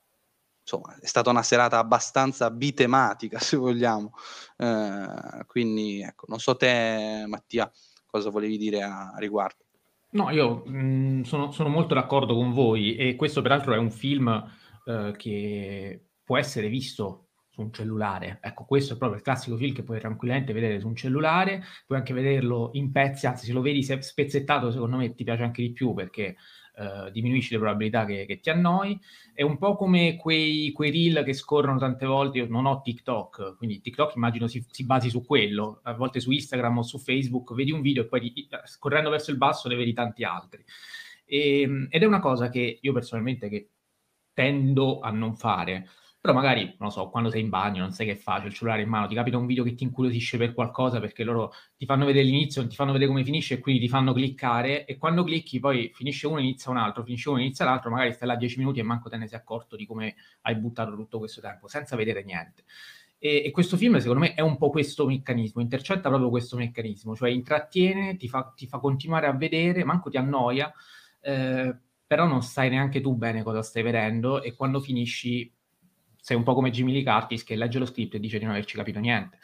insomma 0.62 0.96
è 1.00 1.08
stata 1.08 1.32
una 1.32 1.44
serata 1.44 1.80
abbastanza 1.80 2.52
bitematica 2.52 3.40
se 3.42 3.58
vogliamo 3.58 4.14
eh, 4.58 5.44
quindi 5.48 6.02
ecco 6.02 6.26
non 6.28 6.40
so 6.40 6.56
te 6.56 7.24
Mattia 7.28 7.70
cosa 8.06 8.30
volevi 8.30 8.58
dire 8.58 8.84
a, 8.84 9.12
a 9.12 9.18
riguardo 9.18 9.66
No, 10.14 10.30
io 10.30 10.64
mh, 10.66 10.78
mm, 10.78 11.22
sono, 11.22 11.52
sono, 11.52 11.70
molto 11.70 11.94
d'accordo 11.94 12.36
con 12.36 12.52
voi 12.52 12.96
e 12.98 13.16
questo 13.16 13.42
peraltro 13.42 13.74
è 13.74 13.78
un 13.78 13.92
film 13.92 14.28
eh, 14.86 15.14
che 15.18 16.06
può 16.24 16.38
essere 16.38 16.68
visto 16.68 17.28
su 17.50 17.62
un 17.62 17.74
cellulare. 17.74 18.40
Ecco, 18.42 18.66
questo 18.66 18.94
è 18.94 18.98
proprio 18.98 19.18
il 19.20 19.24
classico 19.26 19.58
film 19.58 19.74
che 19.74 19.84
puoi 19.84 20.00
tranquillamente 20.00 20.54
vedere 20.54 20.80
su 20.80 20.88
un 20.88 20.96
cellulare, 20.96 21.64
puoi 21.86 22.00
anche 22.00 22.14
vederlo 22.14 22.70
in 22.74 22.92
pezzi, 22.92 23.28
anzi 23.28 23.46
se 23.46 23.54
lo 23.54 23.62
vedi 23.62 23.84
spezzettato 23.84 24.72
secondo 24.72 24.98
me 24.98 25.14
ti 25.14 25.24
piace 25.24 25.44
anche 25.44 25.62
di 25.62 25.74
più 25.74 25.94
perché 25.94 26.38
eh, 26.74 27.12
diminuisci 27.12 27.52
le 27.52 27.60
probabilità 27.60 28.06
che, 28.06 28.26
che, 28.26 28.40
ti 28.40 28.50
annoi. 28.50 28.98
È 29.34 29.44
un 29.44 29.58
po' 29.58 29.76
come 29.76 30.16
quei, 30.16 30.72
quei 30.72 30.92
reel 30.92 31.24
che 31.24 31.34
scorrono 31.34 31.78
tante 31.78 32.06
volte. 32.06 32.40
Io 32.40 32.48
non 32.48 32.66
ho 32.66 32.82
TikTok, 32.82 33.58
quindi 33.58 33.82
TikTok 33.82 34.16
immagino 34.16 34.48
si, 34.48 34.66
si, 34.70 34.86
basi 34.86 35.10
su 35.10 35.26
quello. 35.26 35.82
A 35.84 35.94
volte 35.94 36.20
su 36.20 36.32
Instagram 36.32 36.80
o 36.80 36.84
su 36.84 36.98
Facebook 36.98 37.54
vedi 37.54 37.72
un 37.72 37.82
video 37.82 38.04
e 38.04 38.08
poi 38.08 38.34
scorrendo 38.66 39.10
verso 39.10 39.32
il 39.32 39.38
basso 39.38 39.68
ne 39.68 39.76
vedi 39.76 39.94
tanti 39.94 40.24
altri. 40.24 40.64
E, 41.26 41.62
ehm, 41.62 41.88
ed 41.90 42.04
è 42.04 42.06
una 42.06 42.20
cosa 42.20 42.50
che 42.50 42.80
io 42.82 42.94
personalmente 42.94 43.50
che 43.50 43.70
tendo 44.34 45.00
a 45.00 45.12
non 45.12 45.36
fare 45.36 45.88
però 46.22 46.34
magari, 46.34 46.76
non 46.78 46.92
so, 46.92 47.10
quando 47.10 47.32
sei 47.32 47.42
in 47.42 47.50
bagno, 47.50 47.80
non 47.80 47.94
sai 47.94 48.06
che 48.06 48.16
fai, 48.16 48.42
c'è 48.42 48.46
il 48.46 48.54
cellulare 48.54 48.84
in 48.84 48.90
mano, 48.90 49.08
ti 49.08 49.16
capita 49.16 49.38
un 49.38 49.48
video 49.48 49.64
che 49.64 49.74
ti 49.74 49.84
incuriosisce 49.84 50.38
per 50.38 50.54
qualcosa 50.54 51.00
perché 51.00 51.24
loro 51.24 51.52
ti 51.76 51.88
fanno 51.88 52.06
vedere 52.06 52.26
l'inizio, 52.26 52.62
non 52.62 52.70
ti 52.70 52.76
fanno 52.76 52.92
vedere 52.92 53.10
come 53.10 53.24
finisce 53.24 53.56
e 53.56 53.60
quindi 53.60 53.82
ti 53.82 53.90
fanno 53.90 54.14
cliccare 54.14 54.86
e 54.86 54.98
quando 54.98 55.24
clicchi 55.24 55.60
poi 55.60 55.90
finisce 55.96 56.28
uno, 56.28 56.40
inizia 56.40 56.70
un 56.70 56.78
altro, 56.78 57.04
finisce 57.04 57.30
uno, 57.30 57.40
inizia 57.40 57.66
l'altro, 57.66 57.90
magari 57.90 58.14
stai 58.14 58.28
là 58.28 58.36
10 58.36 58.60
minuti 58.60 58.80
e 58.80 58.84
manco 58.84 59.10
te 59.10 59.18
ne 59.18 59.28
sei 59.28 59.40
accorto 59.40 59.76
di 59.76 59.88
come 59.88 60.14
hai 60.42 60.56
buttato 60.58 60.96
tutto 60.96 61.18
questo 61.18 61.42
tempo, 61.42 61.68
senza 61.68 61.96
vedere 61.96 62.24
niente. 62.24 62.66
E, 63.18 63.42
e, 63.44 63.50
questo 63.50 63.76
film, 63.76 63.98
secondo 63.98 64.20
me, 64.22 64.36
è 64.36 64.42
un 64.42 64.58
po' 64.58 64.70
questo 64.70 65.08
meccanismo, 65.08 65.60
intercetta 65.60 66.08
proprio 66.10 66.30
questo 66.30 66.56
meccanismo, 66.56 67.16
cioè 67.16 67.32
intrattiene, 67.32 68.16
ti 68.18 68.28
fa, 68.28 68.54
ti 68.56 68.68
fa 68.68 68.78
continuare 68.78 69.26
a 69.26 69.34
vedere, 69.34 69.84
manco 69.84 70.12
ti 70.12 70.18
annoia, 70.18 70.72
eh, 71.20 71.76
però 72.12 72.28
non 72.28 72.42
sai 72.42 72.68
neanche 72.68 73.00
tu 73.00 73.16
bene 73.16 73.42
cosa 73.42 73.62
stai 73.62 73.84
vedendo 73.84 74.42
e 74.44 74.54
quando 74.54 74.82
finisci 74.82 75.50
sei 76.20 76.36
un 76.36 76.44
po' 76.44 76.54
come 76.54 76.70
Jimmy 76.70 76.92
Lee 76.92 77.06
Curtis 77.06 77.46
che 77.46 77.56
legge 77.56 77.80
lo 77.80 77.86
script 77.86 78.16
e 78.16 78.20
dice 78.20 78.38
di 78.38 78.44
non 78.44 78.54
averci 78.54 78.76
capito 78.76 79.00
niente. 79.00 79.40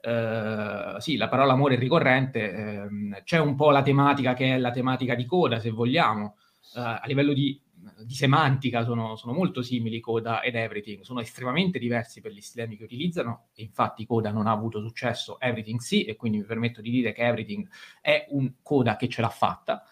Uh, 0.00 0.98
sì, 0.98 1.18
la 1.18 1.28
parola 1.28 1.52
amore 1.52 1.74
è 1.74 1.78
ricorrente, 1.78 2.88
uh, 2.88 3.22
c'è 3.22 3.38
un 3.38 3.54
po' 3.54 3.70
la 3.70 3.82
tematica 3.82 4.32
che 4.32 4.54
è 4.54 4.58
la 4.58 4.70
tematica 4.70 5.14
di 5.14 5.26
coda, 5.26 5.60
se 5.60 5.68
vogliamo, 5.68 6.36
uh, 6.76 6.78
a 6.78 7.02
livello 7.04 7.34
di, 7.34 7.60
di 8.02 8.14
semantica 8.14 8.82
sono, 8.82 9.16
sono, 9.16 9.34
molto 9.34 9.60
simili 9.60 10.00
Coda 10.00 10.40
ed 10.40 10.54
Everything, 10.54 11.02
sono 11.02 11.20
estremamente 11.20 11.78
diversi 11.78 12.22
per 12.22 12.32
gli 12.32 12.40
stilemi 12.40 12.78
che 12.78 12.84
utilizzano, 12.84 13.48
infatti 13.56 14.06
Coda 14.06 14.30
non 14.30 14.46
ha 14.46 14.52
avuto 14.52 14.80
successo, 14.80 15.38
Everything 15.38 15.80
sì, 15.80 16.04
e 16.04 16.16
quindi 16.16 16.38
mi 16.38 16.44
permetto 16.44 16.80
di 16.80 16.88
dire 16.88 17.12
che 17.12 17.26
Everything 17.26 17.68
è 18.00 18.24
un 18.30 18.54
Coda 18.62 18.96
che 18.96 19.06
ce 19.06 19.20
l'ha 19.20 19.28
fatta. 19.28 19.84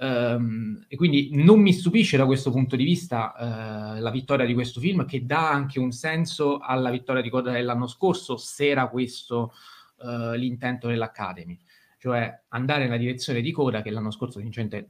Um, 0.00 0.84
e 0.86 0.94
quindi 0.94 1.30
non 1.32 1.60
mi 1.60 1.72
stupisce 1.72 2.16
da 2.16 2.24
questo 2.24 2.52
punto 2.52 2.76
di 2.76 2.84
vista 2.84 3.34
uh, 3.36 4.00
la 4.00 4.10
vittoria 4.12 4.46
di 4.46 4.54
questo 4.54 4.78
film, 4.78 5.04
che 5.04 5.26
dà 5.26 5.50
anche 5.50 5.80
un 5.80 5.90
senso 5.90 6.58
alla 6.58 6.90
vittoria 6.90 7.20
di 7.20 7.30
Coda 7.30 7.50
dell'anno 7.50 7.88
scorso, 7.88 8.36
se 8.36 8.68
era 8.68 8.88
questo 8.88 9.52
uh, 9.96 10.32
l'intento 10.34 10.86
dell'Academy. 10.86 11.58
Cioè 11.98 12.42
andare 12.50 12.84
nella 12.84 12.96
direzione 12.96 13.40
di 13.40 13.50
Coda, 13.50 13.82
che 13.82 13.90
l'anno 13.90 14.12
scorso 14.12 14.38
sinceramente 14.38 14.86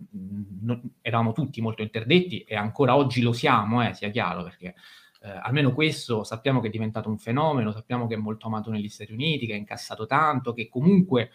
non, 0.60 0.78
eravamo 1.00 1.32
tutti 1.32 1.62
molto 1.62 1.80
interdetti 1.80 2.40
e 2.40 2.54
ancora 2.54 2.94
oggi 2.94 3.22
lo 3.22 3.32
siamo, 3.32 3.82
eh, 3.82 3.94
sia 3.94 4.10
chiaro, 4.10 4.42
perché 4.42 4.74
eh, 5.22 5.40
almeno 5.42 5.72
questo 5.72 6.22
sappiamo 6.22 6.60
che 6.60 6.66
è 6.66 6.70
diventato 6.70 7.08
un 7.08 7.16
fenomeno, 7.16 7.72
sappiamo 7.72 8.06
che 8.06 8.14
è 8.14 8.18
molto 8.18 8.46
amato 8.46 8.70
negli 8.70 8.90
Stati 8.90 9.12
Uniti, 9.12 9.46
che 9.46 9.54
ha 9.54 9.56
incassato 9.56 10.04
tanto, 10.04 10.52
che 10.52 10.68
comunque 10.68 11.30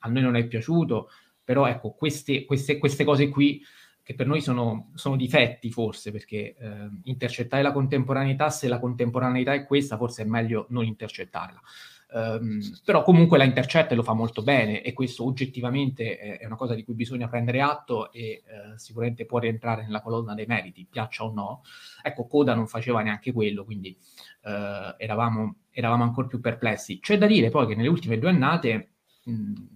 a 0.00 0.08
noi 0.10 0.20
non 0.20 0.36
è 0.36 0.46
piaciuto, 0.46 1.08
però 1.44 1.66
ecco, 1.66 1.92
queste, 1.92 2.44
queste, 2.44 2.78
queste 2.78 3.04
cose 3.04 3.28
qui 3.28 3.62
che 4.04 4.14
per 4.14 4.26
noi 4.26 4.42
sono, 4.42 4.90
sono 4.94 5.16
difetti 5.16 5.70
forse, 5.70 6.10
perché 6.10 6.54
eh, 6.58 6.90
intercettare 7.04 7.62
la 7.62 7.72
contemporaneità, 7.72 8.50
se 8.50 8.68
la 8.68 8.78
contemporaneità 8.78 9.54
è 9.54 9.64
questa, 9.64 9.96
forse 9.96 10.22
è 10.22 10.26
meglio 10.26 10.66
non 10.68 10.84
intercettarla. 10.84 11.60
Um, 12.14 12.60
però 12.84 13.02
comunque 13.02 13.38
la 13.38 13.44
intercetta 13.44 13.92
e 13.92 13.96
lo 13.96 14.04
fa 14.04 14.12
molto 14.12 14.42
bene 14.42 14.82
e 14.82 14.92
questo 14.92 15.24
oggettivamente 15.24 16.16
è, 16.16 16.46
una 16.46 16.54
cosa 16.54 16.74
di 16.74 16.84
cui 16.84 16.94
bisogna 16.94 17.26
prendere 17.26 17.60
atto 17.60 18.12
e 18.12 18.44
uh, 18.46 18.76
sicuramente 18.76 19.26
può 19.26 19.40
rientrare 19.40 19.82
nella 19.82 20.00
colonna 20.00 20.32
dei 20.34 20.46
meriti, 20.46 20.86
piaccia 20.88 21.24
o 21.24 21.32
no. 21.32 21.62
Ecco, 22.02 22.28
Coda 22.28 22.54
non 22.54 22.68
faceva 22.68 23.02
neanche 23.02 23.32
quello, 23.32 23.64
quindi 23.64 23.98
uh, 24.42 24.94
eravamo, 24.96 25.56
eravamo 25.70 26.04
ancora 26.04 26.28
più 26.28 26.40
perplessi. 26.40 27.00
C'è 27.00 27.18
da 27.18 27.26
dire 27.26 27.48
poi 27.50 27.66
che 27.66 27.74
nelle 27.74 27.88
ultime 27.88 28.18
due 28.18 28.28
annate 28.28 28.93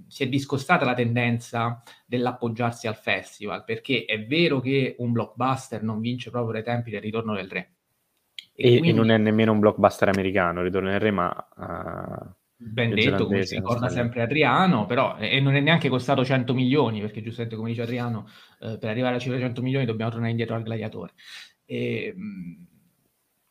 si 0.07 0.23
è 0.23 0.29
discostata 0.29 0.85
la 0.85 0.95
tendenza 0.95 1.83
dell'appoggiarsi 2.05 2.87
al 2.87 2.97
festival, 2.97 3.65
perché 3.65 4.05
è 4.05 4.25
vero 4.27 4.61
che 4.61 4.97
un 4.99 5.13
blockbuster 5.13 5.83
non 5.83 6.01
vince 6.01 6.31
proprio 6.31 6.53
dai 6.53 6.63
tempi 6.63 6.91
del 6.91 7.01
Ritorno 7.01 7.35
del 7.35 7.49
Re. 7.49 7.73
E, 8.55 8.75
e, 8.75 8.79
quindi, 8.79 8.91
e 8.91 8.93
non 8.93 9.11
è 9.11 9.17
nemmeno 9.17 9.53
un 9.53 9.61
blockbuster 9.61 10.09
americano, 10.09 10.63
Ritorno 10.63 10.91
del 10.91 11.01
Re, 11.01 11.11
ma... 11.11 11.49
Uh, 11.57 12.35
ben 12.57 12.95
detto, 12.95 13.25
come 13.25 13.47
si 13.47 13.55
ricorda 13.55 13.89
sempre 13.89 14.23
Adriano, 14.23 14.85
però 14.85 15.17
e 15.17 15.41
non 15.41 15.55
è 15.55 15.61
neanche 15.61 15.89
costato 15.89 16.25
100 16.25 16.53
milioni, 16.53 17.01
perché 17.01 17.23
giustamente 17.23 17.57
come 17.57 17.71
dice 17.71 17.83
Adriano, 17.83 18.29
eh, 18.61 18.77
per 18.79 18.91
arrivare 18.91 19.17
a 19.17 19.19
cifra 19.19 19.39
100 19.39 19.63
milioni 19.63 19.87
dobbiamo 19.87 20.11
tornare 20.11 20.33
indietro 20.33 20.57
al 20.57 20.63
gladiatore. 20.63 21.13
E, 21.65 22.15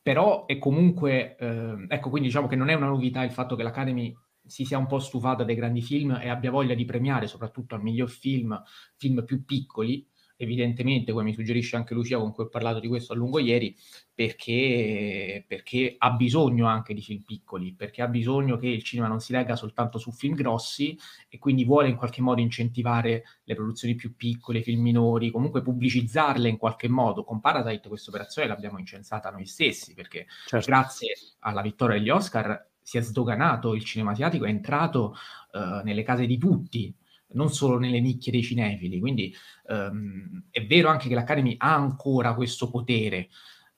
però 0.00 0.46
è 0.46 0.58
comunque, 0.58 1.36
eh, 1.36 1.86
ecco, 1.88 2.08
quindi 2.10 2.28
diciamo 2.28 2.46
che 2.46 2.56
non 2.56 2.68
è 2.68 2.74
una 2.74 2.86
novità 2.86 3.24
il 3.24 3.30
fatto 3.30 3.56
che 3.56 3.62
l'Academy 3.62 4.14
si 4.48 4.64
sia 4.64 4.78
un 4.78 4.86
po' 4.86 4.98
stufata 4.98 5.44
dei 5.44 5.54
grandi 5.54 5.82
film 5.82 6.18
e 6.20 6.28
abbia 6.28 6.50
voglia 6.50 6.74
di 6.74 6.84
premiare 6.84 7.26
soprattutto 7.26 7.74
al 7.74 7.82
miglior 7.82 8.10
film, 8.10 8.60
film 8.96 9.24
più 9.24 9.44
piccoli, 9.44 10.06
evidentemente, 10.40 11.10
come 11.12 11.24
mi 11.24 11.34
suggerisce 11.34 11.76
anche 11.76 11.94
Lucia 11.94 12.16
con 12.16 12.32
cui 12.32 12.44
ho 12.44 12.48
parlato 12.48 12.78
di 12.78 12.86
questo 12.86 13.12
a 13.12 13.16
lungo 13.16 13.40
ieri, 13.40 13.76
perché, 14.14 15.44
perché, 15.46 15.96
ha 15.98 16.12
bisogno 16.12 16.66
anche 16.66 16.94
di 16.94 17.02
film 17.02 17.22
piccoli, 17.22 17.74
perché 17.74 18.02
ha 18.02 18.06
bisogno 18.06 18.56
che 18.56 18.68
il 18.68 18.84
cinema 18.84 19.08
non 19.08 19.20
si 19.20 19.32
legga 19.32 19.56
soltanto 19.56 19.98
su 19.98 20.12
film 20.12 20.34
grossi 20.34 20.96
e 21.28 21.38
quindi 21.38 21.64
vuole 21.64 21.88
in 21.88 21.96
qualche 21.96 22.22
modo 22.22 22.40
incentivare 22.40 23.24
le 23.42 23.54
produzioni 23.54 23.96
più 23.96 24.14
piccole, 24.14 24.62
film 24.62 24.80
minori, 24.80 25.30
comunque 25.30 25.60
pubblicizzarle 25.60 26.48
in 26.48 26.56
qualche 26.56 26.88
modo. 26.88 27.24
Con 27.24 27.40
Parasite 27.40 27.88
questa 27.88 28.10
operazione 28.10 28.46
l'abbiamo 28.46 28.78
incensata 28.78 29.30
noi 29.30 29.44
stessi, 29.44 29.92
perché 29.92 30.26
certo. 30.46 30.70
grazie 30.70 31.14
alla 31.40 31.62
vittoria 31.62 31.98
degli 31.98 32.10
Oscar 32.10 32.67
si 32.88 32.96
è 32.96 33.02
sdoganato 33.02 33.74
il 33.74 33.84
cinema 33.84 34.12
asiatico, 34.12 34.46
è 34.46 34.48
entrato 34.48 35.14
uh, 35.52 35.84
nelle 35.84 36.02
case 36.02 36.24
di 36.24 36.38
tutti, 36.38 36.90
non 37.32 37.52
solo 37.52 37.78
nelle 37.78 38.00
nicchie 38.00 38.32
dei 38.32 38.42
cinefili. 38.42 38.98
Quindi 38.98 39.30
um, 39.66 40.44
è 40.50 40.64
vero 40.64 40.88
anche 40.88 41.06
che 41.06 41.14
l'Academy 41.14 41.54
ha 41.58 41.74
ancora 41.74 42.32
questo 42.32 42.70
potere. 42.70 43.28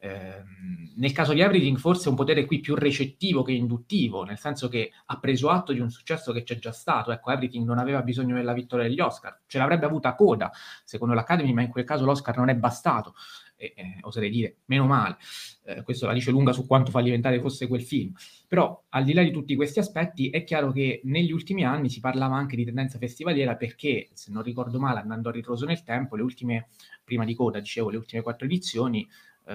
Um, 0.03 0.92
nel 0.94 1.11
caso 1.11 1.33
di 1.33 1.40
Everything 1.40 1.77
forse 1.77 2.07
è 2.07 2.11
un 2.11 2.14
potere 2.14 2.44
qui 2.44 2.61
più 2.61 2.77
recettivo 2.77 3.42
che 3.42 3.51
induttivo, 3.51 4.23
nel 4.23 4.38
senso 4.38 4.68
che 4.68 4.92
ha 5.07 5.18
preso 5.18 5.51
atto 5.51 5.73
di 5.73 5.81
un 5.81 5.90
successo 5.90 6.31
che 6.31 6.44
c'è 6.44 6.61
già 6.61 6.70
stato. 6.70 7.11
Ecco, 7.11 7.33
Everything 7.33 7.66
non 7.66 7.79
aveva 7.79 8.03
bisogno 8.03 8.37
della 8.37 8.53
vittoria 8.53 8.87
degli 8.87 9.01
Oscar, 9.01 9.40
ce 9.49 9.59
l'avrebbe 9.59 9.87
avuta 9.87 10.14
coda, 10.14 10.53
secondo 10.85 11.14
l'Academy, 11.14 11.53
ma 11.53 11.62
in 11.62 11.68
quel 11.68 11.85
caso 11.85 12.05
l'Oscar 12.05 12.37
non 12.37 12.49
è 12.49 12.55
bastato 12.55 13.16
e, 13.61 13.75
eh, 13.77 13.99
oserei 14.01 14.31
dire, 14.31 14.57
meno 14.64 14.87
male. 14.87 15.18
Eh, 15.64 15.83
questo 15.83 16.07
la 16.07 16.14
dice 16.14 16.31
lunga 16.31 16.53
su 16.53 16.66
quanto 16.66 16.90
fallimentare 16.90 17.38
fosse 17.40 17.66
quel 17.66 17.83
film. 17.83 18.14
Però, 18.49 18.85
al 18.88 19.05
di 19.05 19.12
là 19.12 19.23
di 19.23 19.31
tutti 19.31 19.55
questi 19.55 19.79
aspetti, 19.79 20.31
è 20.31 20.42
chiaro 20.44 20.73
che 20.73 21.03
negli 21.05 21.31
ultimi 21.31 21.64
anni 21.64 21.90
si 21.90 22.01
parlava 22.01 22.37
anche 22.37 22.57
di 22.57 22.64
tendenza 22.64 22.96
festivaliera 22.96 23.55
perché, 23.57 24.09
se 24.14 24.33
non 24.33 24.42
ricordo 24.42 24.81
male, 24.81 25.01
andando 25.01 25.29
a 25.29 25.33
ritroso 25.33 25.66
nel 25.66 25.83
tempo, 25.83 26.16
le 26.16 26.23
ultime, 26.23 26.68
prima 27.05 27.27
di 27.27 27.35
coda, 27.35 27.61
dicevo, 27.61 27.90
le 27.90 27.99
ultime 27.99 28.23
quattro 28.23 28.46
edizioni, 28.46 29.07
eh, 29.46 29.55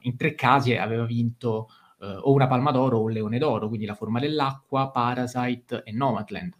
in 0.00 0.16
tre 0.16 0.34
casi 0.34 0.74
aveva 0.74 1.04
vinto 1.04 1.68
eh, 2.00 2.06
o 2.06 2.32
una 2.32 2.48
Palma 2.48 2.72
d'Oro 2.72 2.98
o 2.98 3.02
un 3.02 3.12
Leone 3.12 3.38
d'Oro, 3.38 3.68
quindi 3.68 3.86
La 3.86 3.94
forma 3.94 4.18
dell'acqua, 4.18 4.90
Parasite 4.90 5.82
e 5.84 5.92
Nomadland. 5.92 6.54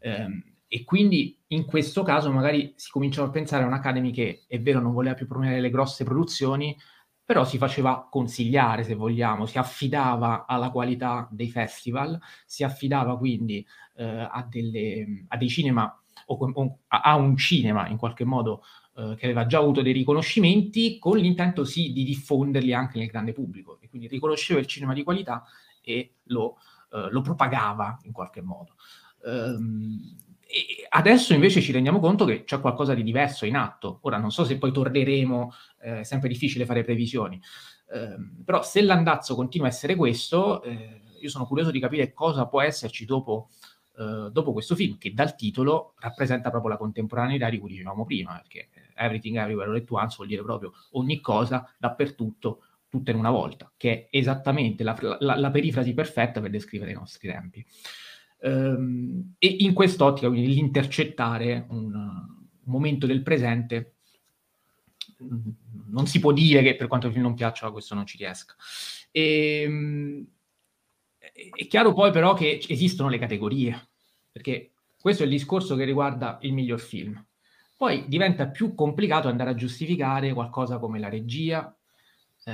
Um, 0.00 0.53
e 0.74 0.82
quindi 0.82 1.40
in 1.48 1.66
questo 1.66 2.02
caso 2.02 2.32
magari 2.32 2.72
si 2.74 2.90
cominciava 2.90 3.28
a 3.28 3.30
pensare 3.30 3.62
a 3.62 3.66
un'Academy 3.68 4.10
che 4.10 4.42
è 4.48 4.58
vero 4.60 4.80
non 4.80 4.92
voleva 4.92 5.14
più 5.14 5.28
premiare 5.28 5.60
le 5.60 5.70
grosse 5.70 6.02
produzioni, 6.02 6.76
però 7.24 7.44
si 7.44 7.58
faceva 7.58 8.08
consigliare, 8.10 8.82
se 8.82 8.96
vogliamo, 8.96 9.46
si 9.46 9.56
affidava 9.56 10.46
alla 10.46 10.70
qualità 10.70 11.28
dei 11.30 11.48
festival, 11.48 12.20
si 12.44 12.64
affidava 12.64 13.16
quindi 13.16 13.64
eh, 13.94 14.04
a, 14.04 14.44
delle, 14.50 15.26
a, 15.28 15.36
dei 15.36 15.48
cinema 15.48 15.96
o, 16.26 16.50
o 16.52 16.78
a, 16.88 17.14
un 17.14 17.36
cinema 17.36 17.86
in 17.86 17.96
qualche 17.96 18.24
modo 18.24 18.64
eh, 18.96 19.14
che 19.16 19.26
aveva 19.26 19.46
già 19.46 19.58
avuto 19.58 19.80
dei 19.80 19.92
riconoscimenti 19.92 20.98
con 20.98 21.18
l'intento 21.18 21.64
sì 21.64 21.92
di 21.92 22.02
diffonderli 22.02 22.74
anche 22.74 22.98
nel 22.98 23.06
grande 23.06 23.32
pubblico 23.32 23.78
e 23.80 23.88
quindi 23.88 24.08
riconosceva 24.08 24.58
il 24.58 24.66
cinema 24.66 24.92
di 24.92 25.04
qualità 25.04 25.44
e 25.80 26.14
lo, 26.24 26.56
eh, 26.90 27.10
lo 27.12 27.20
propagava 27.20 27.96
in 28.02 28.10
qualche 28.10 28.42
modo. 28.42 28.74
Um, 29.26 30.22
adesso 30.90 31.34
invece 31.34 31.60
ci 31.60 31.72
rendiamo 31.72 32.00
conto 32.00 32.24
che 32.24 32.44
c'è 32.44 32.60
qualcosa 32.60 32.94
di 32.94 33.02
diverso 33.02 33.46
in 33.46 33.56
atto. 33.56 33.98
Ora 34.02 34.18
non 34.18 34.30
so 34.30 34.44
se 34.44 34.58
poi 34.58 34.72
torneremo, 34.72 35.52
eh, 35.80 36.00
è 36.00 36.02
sempre 36.04 36.28
difficile 36.28 36.64
fare 36.64 36.84
previsioni, 36.84 37.40
eh, 37.92 38.16
però 38.44 38.62
se 38.62 38.82
l'andazzo 38.82 39.34
continua 39.34 39.66
a 39.66 39.70
essere 39.70 39.94
questo, 39.94 40.62
eh, 40.62 41.02
io 41.20 41.28
sono 41.28 41.46
curioso 41.46 41.70
di 41.70 41.80
capire 41.80 42.12
cosa 42.12 42.46
può 42.46 42.60
esserci 42.60 43.04
dopo, 43.04 43.48
eh, 43.96 44.28
dopo, 44.30 44.52
questo 44.52 44.74
film, 44.74 44.98
che 44.98 45.12
dal 45.12 45.34
titolo 45.34 45.94
rappresenta 45.98 46.50
proprio 46.50 46.72
la 46.72 46.78
contemporaneità 46.78 47.48
di 47.50 47.58
cui 47.58 47.70
dicevamo 47.70 48.04
prima, 48.04 48.34
perché 48.34 48.68
Everything 48.94 49.36
Everywhere 49.36 49.70
All 49.70 49.76
At 49.76 49.90
Once 49.90 50.16
vuol 50.16 50.28
dire 50.28 50.42
proprio 50.42 50.72
ogni 50.92 51.20
cosa, 51.20 51.68
dappertutto, 51.78 52.60
tutta 52.88 53.10
in 53.10 53.16
una 53.16 53.30
volta, 53.30 53.72
che 53.76 54.08
è 54.08 54.16
esattamente 54.16 54.84
la, 54.84 54.96
la, 55.18 55.36
la 55.36 55.50
perifrasi 55.50 55.94
perfetta 55.94 56.40
per 56.40 56.50
descrivere 56.50 56.92
i 56.92 56.94
nostri 56.94 57.28
tempi. 57.28 57.66
Um, 58.44 59.34
e 59.38 59.56
in 59.60 59.72
quest'ottica, 59.72 60.28
quindi 60.28 60.52
l'intercettare 60.52 61.64
un, 61.70 62.22
momento 62.64 63.06
del 63.06 63.22
presente, 63.22 63.94
non 65.86 66.06
si 66.06 66.18
può 66.18 66.32
dire 66.32 66.62
che 66.62 66.76
per 66.76 66.86
quanto 66.86 67.06
il 67.06 67.12
film 67.12 67.24
non 67.24 67.34
piaccia, 67.34 67.70
questo 67.70 67.94
non 67.94 68.04
ci 68.04 68.18
riesca. 68.18 68.54
E, 69.10 69.64
um, 69.66 70.26
è 71.18 71.66
chiaro 71.66 71.94
poi 71.94 72.10
però 72.10 72.34
che 72.34 72.62
esistono 72.68 73.08
le 73.08 73.18
categorie, 73.18 73.88
perché 74.30 74.72
questo 75.00 75.22
è 75.22 75.26
il 75.26 75.32
discorso 75.32 75.74
che 75.74 75.84
riguarda 75.84 76.38
il 76.42 76.52
miglior 76.52 76.80
film. 76.80 77.22
Poi 77.76 78.04
diventa 78.08 78.48
più 78.48 78.74
complicato 78.74 79.28
andare 79.28 79.50
a 79.50 79.54
giustificare 79.54 80.34
qualcosa 80.34 80.78
come 80.78 80.98
la 80.98 81.08
regia, 81.08 81.74
eh, 82.44 82.52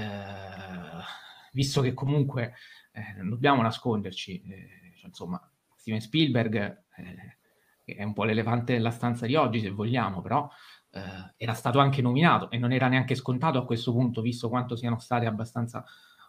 visto 1.53 1.81
che 1.81 1.94
comunque 1.94 2.55
eh, 2.92 3.14
non 3.18 3.31
dobbiamo 3.31 3.62
nasconderci, 3.62 4.42
eh, 4.48 4.92
cioè, 4.96 5.09
insomma, 5.09 5.50
Steven 5.90 6.00
Spielberg, 6.00 6.85
eh, 6.96 7.38
è 7.85 8.05
un 8.05 8.12
po' 8.12 8.24
l'elefante 8.24 8.72
nella 8.72 8.90
stanza 8.90 9.26
di 9.26 9.35
oggi, 9.35 9.61
se 9.61 9.70
vogliamo, 9.70 10.20
però 10.20 10.48
eh, 10.92 11.00
era 11.37 11.55
stato 11.55 11.81
anche 11.81 12.03
nominato 12.03 12.50
e 12.50 12.59
non 12.59 12.72
era 12.72 12.87
neanche 12.88 13.14
scontato 13.14 13.59
a 13.59 13.64
questo 13.64 13.92
punto, 13.92 14.20
visto 14.20 14.48
quanto 14.48 14.76
siano 14.76 14.98
state 14.98 15.26
abbastanza 15.26 15.85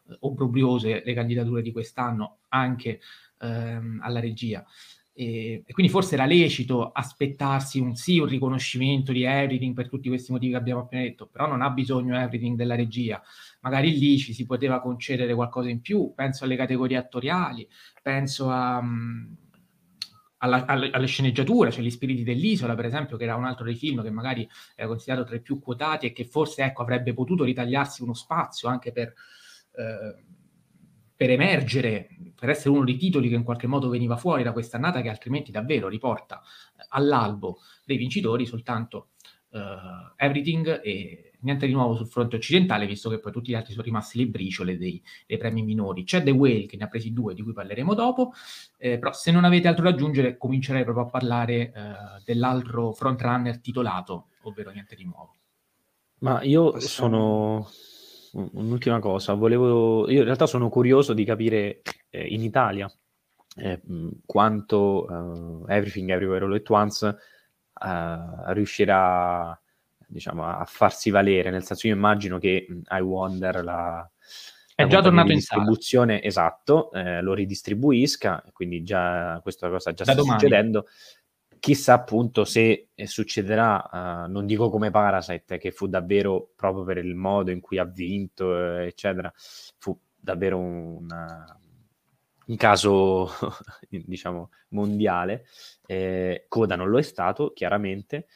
eh, 0.10 0.18
obbrobriose 0.22 1.04
le 1.06 1.14
candidature 1.14 1.62
di 1.62 1.72
quest'anno 1.72 2.40
anche 2.50 3.00
ehm, 3.40 4.00
alla 4.02 4.20
regia. 4.20 4.66
E, 5.14 5.62
e, 5.66 5.74
quindi 5.74 5.92
forse 5.92 6.16
era 6.16 6.26
lecito 6.26 6.90
aspettarsi 6.90 7.80
un 7.80 7.96
sì, 7.96 8.18
un 8.18 8.28
riconoscimento 8.28 9.12
di 9.12 9.24
Everything 9.24 9.76
per 9.76 9.90
tutti 9.90 10.08
questi 10.08 10.32
motivi 10.32 10.54
che 10.54 10.58
abbiamo 10.58 10.82
appena 10.82 11.04
detto, 11.04 11.28
però 11.28 11.48
non 11.48 11.62
ha 11.62 11.70
bisogno 11.70 12.18
Everything 12.18 12.56
della 12.56 12.76
regia. 12.76 13.22
Magari 13.60 13.98
lì 13.98 14.18
ci 14.18 14.34
si 14.34 14.46
poteva 14.46 14.80
concedere 14.80 15.36
qualcosa 15.36 15.70
in 15.70 15.82
più, 15.82 16.14
penso 16.16 16.46
alle 16.46 16.56
categorie 16.56 16.98
attoriali, 16.98 17.68
penso 18.02 18.50
a, 18.50 18.78
um, 18.80 19.36
alla, 20.44 20.66
alle, 20.66 20.90
alle, 20.92 21.08
sceneggiature, 21.08 21.72
cioè 21.72 21.84
gli 21.84 21.90
spiriti 21.90 22.24
dell'isola, 22.24 22.76
per 22.76 22.86
esempio, 22.86 23.18
che 23.18 23.24
era 23.24 23.36
un 23.36 23.46
altro 23.46 23.66
dei 23.66 23.76
film 23.76 24.02
che 24.02 24.10
magari 24.10 24.48
era 24.76 24.88
considerato 24.88 25.26
tra 25.26 25.36
i 25.36 25.42
più 25.42 25.60
quotati 25.60 26.08
e 26.08 26.12
che 26.12 26.26
forse 26.26 26.64
ecco, 26.64 26.82
avrebbe 26.82 27.14
potuto 27.14 27.44
ritagliarsi 27.44 28.02
uno 28.02 28.14
spazio 28.14 28.68
anche 28.68 28.92
per, 28.92 29.14
eh, 29.76 30.24
per 31.16 31.30
emergere, 31.30 32.10
per 32.36 32.50
essere 32.50 32.70
uno 32.70 32.84
dei 32.84 32.98
titoli 32.98 33.30
che 33.30 33.36
in 33.36 33.44
qualche 33.44 33.68
modo 33.68 33.90
veniva 33.90 34.18
fuori 34.18 34.42
da 34.42 34.52
quest'annata, 34.52 35.02
che 35.02 35.10
altrimenti 35.10 35.52
davvero 35.52 35.88
riporta 35.88 36.42
all'albo 36.90 37.60
dei 37.86 37.98
vincitori 37.98 38.46
soltanto 38.46 39.10
uh, 39.52 40.14
Everything 40.16 40.82
e 40.84 41.32
niente 41.42 41.66
di 41.66 41.74
nuovo 41.74 41.96
sul 41.96 42.08
fronte 42.08 42.36
occidentale, 42.36 42.86
visto 42.86 43.10
che 43.10 43.20
poi 43.20 43.32
tutti 43.32 43.52
gli 43.52 43.56
altri 43.56 43.72
sono 43.72 43.84
rimasti 43.84 44.18
le 44.18 44.28
briciole 44.28 44.78
dei, 44.78 45.02
dei 45.26 45.38
premi 45.38 45.64
minori. 45.64 46.04
C'è 46.04 46.22
The 46.24 46.32
Whale 46.32 46.66
che 46.66 46.78
ne 46.78 46.84
ha 46.84 46.88
presi 46.88 47.14
due, 47.14 47.34
di 47.34 47.42
cui 47.42 47.54
parleremo 47.54 47.94
dopo, 47.94 48.34
eh, 48.78 48.98
però 48.98 49.12
se 49.14 49.32
non 49.32 49.44
avete 49.44 49.68
altro 49.68 49.84
da 49.84 49.90
aggiungere 49.90 50.38
comincerei 50.38 50.84
proprio 50.84 51.06
a 51.06 51.10
parlare 51.10 51.54
eh, 51.54 51.72
dell'altro 52.26 52.92
frontrunner 52.92 53.60
titolato, 53.60 54.28
ovvero 54.44 54.72
niente 54.72 54.96
di 54.96 55.06
nuovo. 55.06 55.36
Ma 56.20 56.42
io 56.44 56.80
sono... 56.80 57.68
Un'ultima 58.34 59.00
cosa, 59.00 59.34
volevo... 59.34 60.10
io 60.10 60.20
in 60.20 60.24
realtà 60.24 60.46
sono 60.46 60.70
curioso 60.70 61.12
di 61.14 61.26
capire 61.26 61.82
eh, 62.10 62.28
in 62.28 62.42
Italia 62.44 62.90
eh, 63.58 63.82
quanto 64.26 65.06
uh, 65.06 65.66
Everything 65.68 66.10
Everywhere 66.10 66.46
All 66.46 66.54
At 66.54 66.70
Once 66.70 67.18
uh, 67.82 68.52
riuscirà 68.52 69.60
diciamo, 70.08 70.46
a 70.46 70.66
farsi 70.66 71.10
valere, 71.10 71.50
nel 71.50 71.64
senso 71.64 71.88
io 71.88 71.96
immagino 71.96 72.38
che 72.38 72.68
I 72.90 73.00
Wonder 73.00 73.64
la, 73.64 74.10
è 74.76 74.88
già 74.88 75.02
tornato 75.02 75.32
in 75.32 75.38
distribuzione, 75.38 76.24
esatto, 76.24 76.92
eh, 76.92 77.22
lo 77.22 77.34
ridistribuisca, 77.34 78.44
quindi 78.52 78.84
già 78.84 79.40
questa 79.42 79.70
cosa 79.70 79.94
già 79.94 80.04
da 80.04 80.14
sta 80.14 80.22
domani. 80.22 80.40
succedendo. 80.40 80.88
Chissà 81.60 81.94
appunto 81.94 82.44
se 82.44 82.88
succederà, 83.04 83.88
uh, 83.92 84.32
non 84.32 84.48
dico 84.48 84.70
come 84.70 84.90
Parasite, 84.90 85.60
che 85.60 85.70
fu 85.70 85.88
davvero 85.88 86.50
proprio 86.56 86.84
per 86.84 86.98
il 86.98 87.14
modo 87.14 87.52
in 87.52 87.60
cui 87.60 87.78
ha 87.78 87.84
vinto, 87.84 88.58
eh, 88.58 88.88
eccetera, 88.88 89.32
fu 89.36 89.96
davvero 90.16 90.58
un, 90.58 91.06
un 92.52 92.58
caso, 92.58 93.30
diciamo, 93.90 94.52
mondiale. 94.70 95.46
Eh, 95.88 96.46
Coda 96.50 96.76
non 96.76 96.90
lo 96.90 97.00
è 97.00 97.02
stato, 97.02 97.54
chiaramente, 97.54 98.28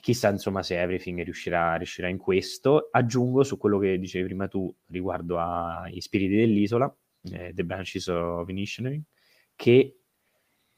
chissà 0.00 0.30
insomma 0.30 0.62
se 0.62 0.80
Everything 0.80 1.22
riuscirà, 1.22 1.74
riuscirà, 1.74 2.08
in 2.08 2.18
questo. 2.18 2.88
Aggiungo 2.92 3.42
su 3.42 3.58
quello 3.58 3.78
che 3.78 3.98
dicevi 3.98 4.26
prima 4.26 4.46
tu 4.46 4.72
riguardo 4.86 5.38
ai 5.38 6.00
spiriti 6.00 6.36
dell'isola, 6.36 6.94
eh, 7.32 7.52
The 7.52 7.64
Branches 7.64 8.06
of 8.06 8.48
Initiating, 8.48 9.02
che 9.56 9.96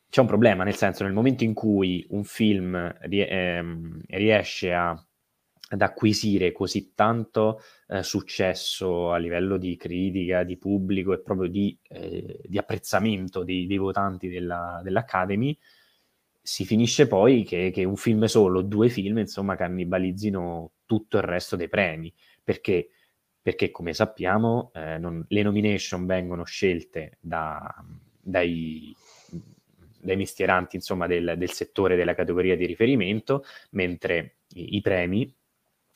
c'è 0.08 0.20
un 0.20 0.26
problema, 0.26 0.64
nel 0.64 0.76
senso 0.76 1.04
nel 1.04 1.12
momento 1.12 1.44
in 1.44 1.54
cui 1.54 2.04
un 2.10 2.24
film 2.24 2.94
rie- 3.02 3.28
ehm, 3.28 4.00
riesce 4.08 4.72
a, 4.72 5.06
ad 5.72 5.80
acquisire 5.80 6.52
così 6.52 6.92
tanto 6.94 7.62
eh, 7.88 8.02
successo 8.02 9.10
a 9.10 9.16
livello 9.16 9.56
di 9.56 9.74
critica, 9.76 10.42
di 10.42 10.58
pubblico 10.58 11.14
e 11.14 11.20
proprio 11.20 11.48
di, 11.48 11.76
eh, 11.88 12.40
di 12.44 12.58
apprezzamento 12.58 13.42
dei, 13.42 13.66
dei 13.66 13.78
votanti 13.78 14.28
della, 14.28 14.80
dell'Academy, 14.84 15.56
si 16.42 16.66
finisce 16.66 17.06
poi 17.06 17.44
che, 17.44 17.70
che, 17.72 17.84
un 17.84 17.96
film 17.96 18.24
solo, 18.26 18.60
due 18.60 18.90
film, 18.90 19.18
insomma, 19.18 19.56
cannibalizzino 19.56 20.72
tutto 20.84 21.16
il 21.16 21.22
resto 21.22 21.56
dei 21.56 21.68
premi. 21.68 22.12
Perché? 22.44 22.88
Perché 23.40 23.70
come 23.70 23.94
sappiamo, 23.94 24.72
eh, 24.74 24.98
non, 24.98 25.24
le 25.26 25.42
nomination 25.42 26.04
vengono 26.04 26.44
scelte 26.44 27.16
da, 27.18 27.74
dai, 28.20 28.94
dai 30.00 30.16
mestieranti, 30.16 30.76
insomma, 30.76 31.06
del, 31.06 31.34
del, 31.38 31.50
settore 31.50 31.96
della 31.96 32.14
categoria 32.14 32.56
di 32.56 32.66
riferimento, 32.66 33.44
mentre 33.70 34.36
i, 34.54 34.76
i 34.76 34.80
premi, 34.82 35.34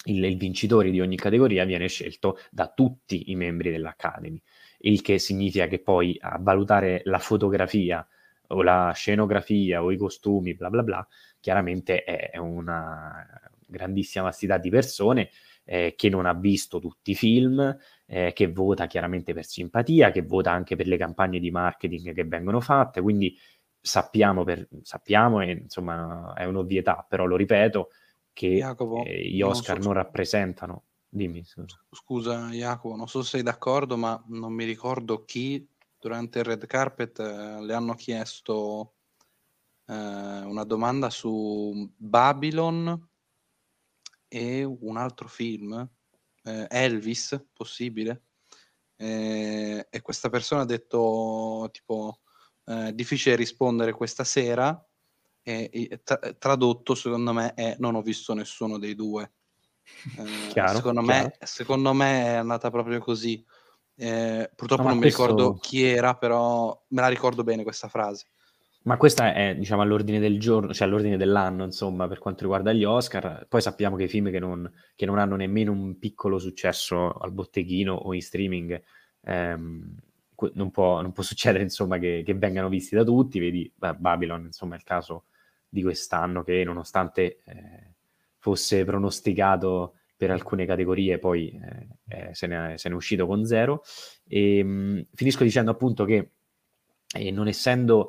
il, 0.06 0.24
il 0.24 0.36
vincitore 0.36 0.90
di 0.90 1.00
ogni 1.00 1.16
categoria 1.16 1.64
viene 1.64 1.88
scelto 1.88 2.38
da 2.50 2.68
tutti 2.68 3.30
i 3.30 3.36
membri 3.36 3.70
dell'Academy, 3.70 4.40
il 4.80 5.02
che 5.02 5.18
significa 5.18 5.66
che 5.66 5.80
poi 5.80 6.16
a 6.20 6.38
valutare 6.40 7.02
la 7.04 7.18
fotografia 7.18 8.06
o 8.48 8.62
la 8.62 8.92
scenografia 8.94 9.82
o 9.82 9.90
i 9.90 9.96
costumi, 9.96 10.54
bla 10.54 10.70
bla 10.70 10.82
bla, 10.82 11.06
chiaramente 11.40 12.04
è 12.04 12.36
una 12.38 13.26
grandissima 13.66 14.24
vastità 14.24 14.58
di 14.58 14.70
persone 14.70 15.30
eh, 15.64 15.94
che 15.96 16.08
non 16.08 16.26
ha 16.26 16.34
visto 16.34 16.78
tutti 16.78 17.10
i 17.10 17.14
film, 17.14 17.76
eh, 18.06 18.32
che 18.32 18.52
vota 18.52 18.86
chiaramente 18.86 19.34
per 19.34 19.44
simpatia, 19.44 20.12
che 20.12 20.22
vota 20.22 20.52
anche 20.52 20.76
per 20.76 20.86
le 20.86 20.96
campagne 20.96 21.40
di 21.40 21.50
marketing 21.50 22.14
che 22.14 22.24
vengono 22.24 22.60
fatte, 22.60 23.00
quindi 23.00 23.36
sappiamo, 23.80 24.44
per, 24.44 24.68
sappiamo 24.82 25.40
e 25.40 25.50
insomma 25.50 26.32
è 26.34 26.44
un'ovvietà, 26.44 27.04
però 27.08 27.24
lo 27.24 27.36
ripeto, 27.36 27.90
che 28.36 28.48
Jacopo, 28.48 29.02
eh, 29.06 29.30
gli 29.30 29.40
Oscar 29.40 29.76
non, 29.76 29.82
so, 29.82 29.88
non 29.88 29.96
rappresentano. 29.96 30.84
Dimmi. 31.08 31.42
Scusa. 31.42 31.82
scusa 31.90 32.48
Jacopo, 32.50 32.94
non 32.94 33.08
so 33.08 33.22
se 33.22 33.30
sei 33.30 33.42
d'accordo, 33.42 33.96
ma 33.96 34.22
non 34.28 34.52
mi 34.52 34.64
ricordo 34.64 35.24
chi 35.24 35.66
durante 35.98 36.40
il 36.40 36.44
red 36.44 36.66
carpet 36.66 37.18
eh, 37.18 37.62
le 37.62 37.72
hanno 37.72 37.94
chiesto 37.94 38.96
eh, 39.86 39.94
una 39.94 40.64
domanda 40.64 41.08
su 41.08 41.90
Babylon 41.96 43.08
e 44.28 44.64
un 44.64 44.98
altro 44.98 45.28
film, 45.28 45.88
eh, 46.42 46.66
Elvis, 46.68 47.42
possibile? 47.54 48.24
Eh, 48.96 49.86
e 49.88 50.00
questa 50.02 50.28
persona 50.28 50.60
ha 50.60 50.66
detto 50.66 51.70
tipo 51.72 52.20
eh, 52.66 52.94
difficile 52.94 53.34
rispondere 53.34 53.92
questa 53.92 54.24
sera 54.24 54.78
e, 55.46 56.00
tra- 56.02 56.18
tradotto 56.38 56.96
secondo 56.96 57.32
me 57.32 57.54
è 57.54 57.76
non 57.78 57.94
ho 57.94 58.02
visto 58.02 58.34
nessuno 58.34 58.78
dei 58.78 58.94
due. 58.94 59.30
Eh, 60.18 60.48
chiaro, 60.48 60.76
secondo, 60.78 61.02
chiaro. 61.02 61.26
Me, 61.26 61.46
secondo 61.46 61.92
me 61.92 62.24
è 62.24 62.34
andata 62.34 62.70
proprio 62.70 62.98
così. 62.98 63.44
Eh, 63.94 64.50
purtroppo 64.54 64.82
no, 64.82 64.88
non 64.88 64.98
mi 64.98 65.04
ricordo 65.04 65.54
chi 65.54 65.84
era, 65.84 66.16
però 66.16 66.84
me 66.88 67.00
la 67.00 67.08
ricordo 67.08 67.44
bene 67.44 67.62
questa 67.62 67.88
frase. 67.88 68.26
Ma 68.86 68.96
questa 68.98 69.34
è, 69.34 69.56
diciamo, 69.56 69.82
all'ordine 69.82 70.20
del 70.20 70.38
giorno, 70.38 70.72
cioè 70.72 70.86
all'ordine 70.86 71.16
dell'anno, 71.16 71.64
insomma, 71.64 72.06
per 72.06 72.20
quanto 72.20 72.42
riguarda 72.42 72.72
gli 72.72 72.84
Oscar. 72.84 73.46
Poi 73.48 73.60
sappiamo 73.60 73.96
che 73.96 74.04
i 74.04 74.08
film 74.08 74.30
che 74.30 74.38
non, 74.38 74.70
che 74.94 75.06
non 75.06 75.18
hanno 75.18 75.34
nemmeno 75.34 75.72
un 75.72 75.98
piccolo 75.98 76.38
successo 76.38 77.10
al 77.10 77.32
botteghino 77.32 77.92
o 77.92 78.14
in 78.14 78.22
streaming, 78.22 78.80
ehm, 79.22 79.94
non, 80.52 80.70
può, 80.70 81.00
non, 81.00 81.10
può, 81.10 81.24
succedere, 81.24 81.64
insomma, 81.64 81.98
che, 81.98 82.22
che, 82.24 82.34
vengano 82.34 82.68
visti 82.68 82.94
da 82.94 83.02
tutti. 83.02 83.40
Vedi, 83.40 83.72
Babylon, 83.74 84.44
insomma, 84.44 84.74
è 84.74 84.78
il 84.78 84.84
caso 84.84 85.24
di 85.68 85.82
quest'anno 85.82 86.42
che, 86.42 86.64
nonostante 86.64 87.40
eh, 87.44 87.94
fosse 88.38 88.84
pronosticato 88.84 89.94
per 90.16 90.30
alcune 90.30 90.64
categorie, 90.64 91.18
poi 91.18 91.50
eh, 91.50 91.88
eh 92.28 92.34
se, 92.34 92.46
ne 92.46 92.74
è, 92.74 92.76
se, 92.78 92.88
ne 92.88 92.94
è, 92.94 92.96
uscito 92.96 93.26
con 93.26 93.44
zero. 93.44 93.82
E, 94.26 94.62
mh, 94.62 94.68
mm, 94.68 95.00
finisco 95.14 95.44
dicendo 95.44 95.70
appunto 95.70 96.04
che 96.04 96.30
eh, 97.14 97.30
non 97.30 97.48
essendo 97.48 98.08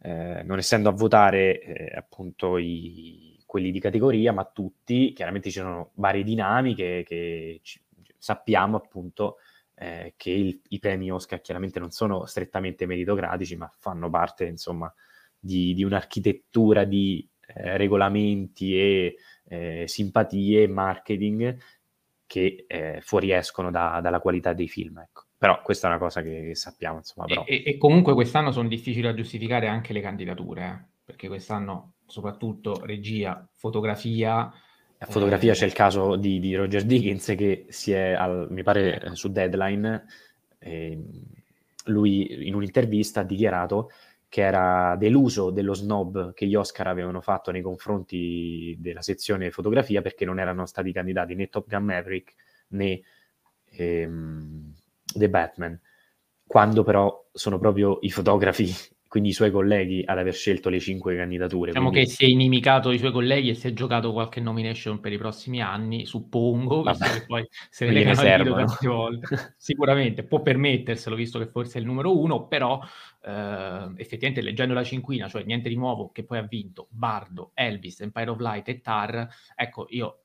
eh, 0.00 0.42
non 0.44 0.58
essendo 0.58 0.88
a 0.88 0.92
votare 0.92 1.60
eh, 1.60 1.96
appunto 1.96 2.56
i, 2.56 3.42
quelli 3.46 3.70
di 3.70 3.80
categoria, 3.80 4.32
ma 4.32 4.44
tutti, 4.44 5.12
chiaramente 5.12 5.50
ci 5.50 5.58
sono 5.58 5.90
varie 5.94 6.22
dinamiche 6.22 7.02
che 7.04 7.60
ci, 7.62 7.80
sappiamo 8.16 8.76
appunto 8.76 9.38
eh, 9.74 10.14
che 10.16 10.30
il, 10.30 10.60
i 10.68 10.78
premi 10.78 11.10
Oscar 11.10 11.40
chiaramente 11.40 11.80
non 11.80 11.90
sono 11.90 12.26
strettamente 12.26 12.86
meritocratici, 12.86 13.56
ma 13.56 13.70
fanno 13.78 14.08
parte 14.10 14.44
insomma 14.44 14.92
di, 15.38 15.74
di 15.74 15.84
un'architettura 15.84 16.84
di 16.84 17.26
eh, 17.46 17.76
regolamenti 17.76 18.78
e 18.78 19.16
eh, 19.48 19.84
simpatie 19.86 20.64
e 20.64 20.68
marketing 20.68 21.58
che 22.26 22.66
eh, 22.66 22.98
fuoriescono 23.00 23.70
da, 23.70 24.00
dalla 24.02 24.20
qualità 24.20 24.52
dei 24.52 24.68
film. 24.68 24.98
Ecco. 24.98 25.24
Però 25.38 25.62
questa 25.62 25.86
è 25.86 25.90
una 25.90 26.00
cosa 26.00 26.20
che 26.20 26.54
sappiamo, 26.54 26.98
insomma. 26.98 27.26
Però. 27.26 27.44
E, 27.46 27.62
e, 27.64 27.78
comunque 27.78 28.12
quest'anno 28.12 28.52
sono 28.52 28.68
difficili 28.68 29.02
da 29.02 29.14
giustificare 29.14 29.68
anche 29.68 29.92
le 29.92 30.00
candidature, 30.00 30.64
eh? 30.64 30.96
perché 31.04 31.28
quest'anno 31.28 31.94
soprattutto 32.06 32.84
regia, 32.84 33.48
fotografia... 33.54 34.52
A 35.00 35.06
fotografia 35.06 35.52
eh, 35.52 35.54
c'è 35.54 35.64
il 35.64 35.72
caso 35.72 36.16
di, 36.16 36.40
di, 36.40 36.56
Roger 36.56 36.84
Dickens 36.84 37.34
che 37.36 37.66
si 37.68 37.92
è, 37.92 38.12
al, 38.12 38.48
mi 38.50 38.64
pare, 38.64 38.96
ecco. 38.96 39.14
su 39.14 39.30
Deadline, 39.30 40.04
eh, 40.58 40.98
lui 41.84 42.46
in 42.46 42.54
un'intervista 42.54 43.20
ha 43.20 43.24
dichiarato 43.24 43.90
che 44.28 44.42
era 44.42 44.94
deluso 44.96 45.50
dello 45.50 45.74
snob 45.74 46.34
che 46.34 46.46
gli 46.46 46.54
Oscar 46.54 46.88
avevano 46.88 47.20
fatto 47.20 47.50
nei 47.50 47.62
confronti 47.62 48.76
della 48.78 49.00
sezione 49.00 49.50
fotografia 49.50 50.02
perché 50.02 50.24
non 50.24 50.38
erano 50.38 50.66
stati 50.66 50.92
candidati 50.92 51.34
né 51.34 51.48
Top 51.48 51.66
Gun 51.66 51.84
Maverick 51.84 52.34
né 52.68 53.00
ehm, 53.70 54.72
The 55.14 55.28
Batman, 55.30 55.80
quando 56.46 56.82
però 56.82 57.26
sono 57.32 57.58
proprio 57.58 57.98
i 58.02 58.10
fotografi, 58.10 58.70
quindi 59.08 59.30
i 59.30 59.32
suoi 59.32 59.50
colleghi, 59.50 60.02
ad 60.04 60.18
aver 60.18 60.34
scelto 60.34 60.68
le 60.68 60.78
cinque 60.78 61.16
candidature. 61.16 61.70
Diciamo 61.70 61.88
quindi... 61.88 62.08
che 62.08 62.14
si 62.14 62.24
è 62.26 62.28
inimicato 62.28 62.90
i 62.90 62.98
suoi 62.98 63.10
colleghi 63.10 63.48
e 63.48 63.54
si 63.54 63.66
è 63.66 63.72
giocato 63.72 64.12
qualche 64.12 64.40
nomination 64.40 65.00
per 65.00 65.12
i 65.12 65.18
prossimi 65.18 65.62
anni, 65.62 66.04
suppongo, 66.04 66.82
visto 66.82 67.06
che 67.06 67.24
poi 67.26 67.48
se 67.70 67.86
ne 67.86 67.92
legano 67.92 68.54
tante 68.54 68.86
volte. 68.86 69.54
Sicuramente 69.56 70.24
può 70.24 70.42
permetterselo, 70.42 71.16
visto 71.16 71.38
che 71.38 71.46
forse 71.46 71.78
è 71.78 71.80
il 71.80 71.86
numero 71.86 72.18
uno, 72.18 72.46
però 72.46 72.80
eh, 73.24 73.92
effettivamente 73.96 74.42
leggendo 74.42 74.74
la 74.74 74.84
cinquina, 74.84 75.26
cioè 75.26 75.42
niente 75.42 75.70
di 75.70 75.76
nuovo, 75.76 76.10
che 76.12 76.24
poi 76.24 76.38
ha 76.38 76.42
vinto 76.42 76.88
Bardo, 76.90 77.52
Elvis, 77.54 78.00
Empire 78.00 78.30
of 78.30 78.38
Light 78.38 78.68
e 78.68 78.80
Tar, 78.80 79.26
ecco, 79.56 79.86
io 79.88 80.24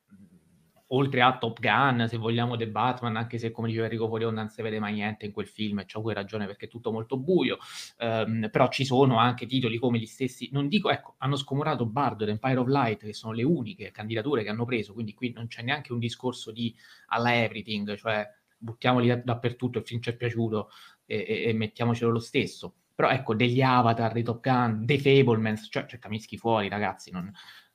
oltre 0.96 1.22
a 1.22 1.38
Top 1.38 1.60
Gun, 1.60 2.06
se 2.08 2.18
vogliamo 2.18 2.56
The 2.56 2.68
Batman, 2.68 3.16
anche 3.16 3.38
se 3.38 3.52
come 3.52 3.68
diceva 3.68 3.86
Enrico 3.86 4.08
Polion 4.08 4.34
non 4.34 4.50
si 4.50 4.62
vede 4.62 4.80
mai 4.80 4.94
niente 4.94 5.26
in 5.26 5.32
quel 5.32 5.48
film, 5.48 5.80
e 5.80 5.86
c'ho 5.86 6.02
quella 6.02 6.22
ragione 6.22 6.46
perché 6.46 6.66
è 6.66 6.70
tutto 6.70 6.92
molto 6.92 7.18
buio, 7.18 7.58
um, 8.00 8.50
però 8.52 8.70
ci 8.70 8.86
sono 8.86 9.18
anche 9.18 9.46
titoli 9.46 9.78
come 9.78 9.98
gli 9.98 10.06
stessi, 10.06 10.50
non 10.52 10.68
dico, 10.68 10.90
ecco, 10.90 11.16
hanno 11.18 11.36
scomorato 11.36 11.86
Bardo 11.86 12.24
ed 12.24 12.30
Empire 12.30 12.58
of 12.58 12.68
Light, 12.68 13.00
che 13.04 13.14
sono 13.14 13.34
le 13.34 13.44
uniche 13.44 13.92
candidature 13.92 14.44
che 14.44 14.50
hanno 14.50 14.66
preso, 14.66 14.94
quindi 14.94 15.14
qui 15.14 15.32
non 15.34 15.48
c'è 15.48 15.64
neanche 15.64 15.94
un 15.94 16.00
discorso 16.00 16.52
di 16.52 16.76
alla 17.08 17.36
everything, 17.36 17.96
cioè 17.96 18.28
buttiamoli 18.58 19.08
da, 19.08 19.16
dappertutto, 19.16 19.80
il 19.80 19.86
film 19.86 20.00
ci 20.00 20.12
è 20.12 20.16
piaciuto 20.16 20.70
e, 21.06 21.26
e, 21.28 21.44
e 21.50 21.54
mettiamocelo 21.54 22.12
lo 22.12 22.20
stesso. 22.20 22.76
Però 22.96 23.10
ecco, 23.10 23.34
degli 23.34 23.62
Avatar, 23.62 24.14
dei 24.14 24.24
Top 24.24 24.44
Gun, 24.44 24.86
dei 24.86 25.00
Fablemans, 25.00 25.68
cioè 25.72 25.86
c'è 25.86 25.98
Kaminsky 25.98 26.38
fuori, 26.38 26.70
ragazzi, 26.70 27.10
non... 27.10 27.32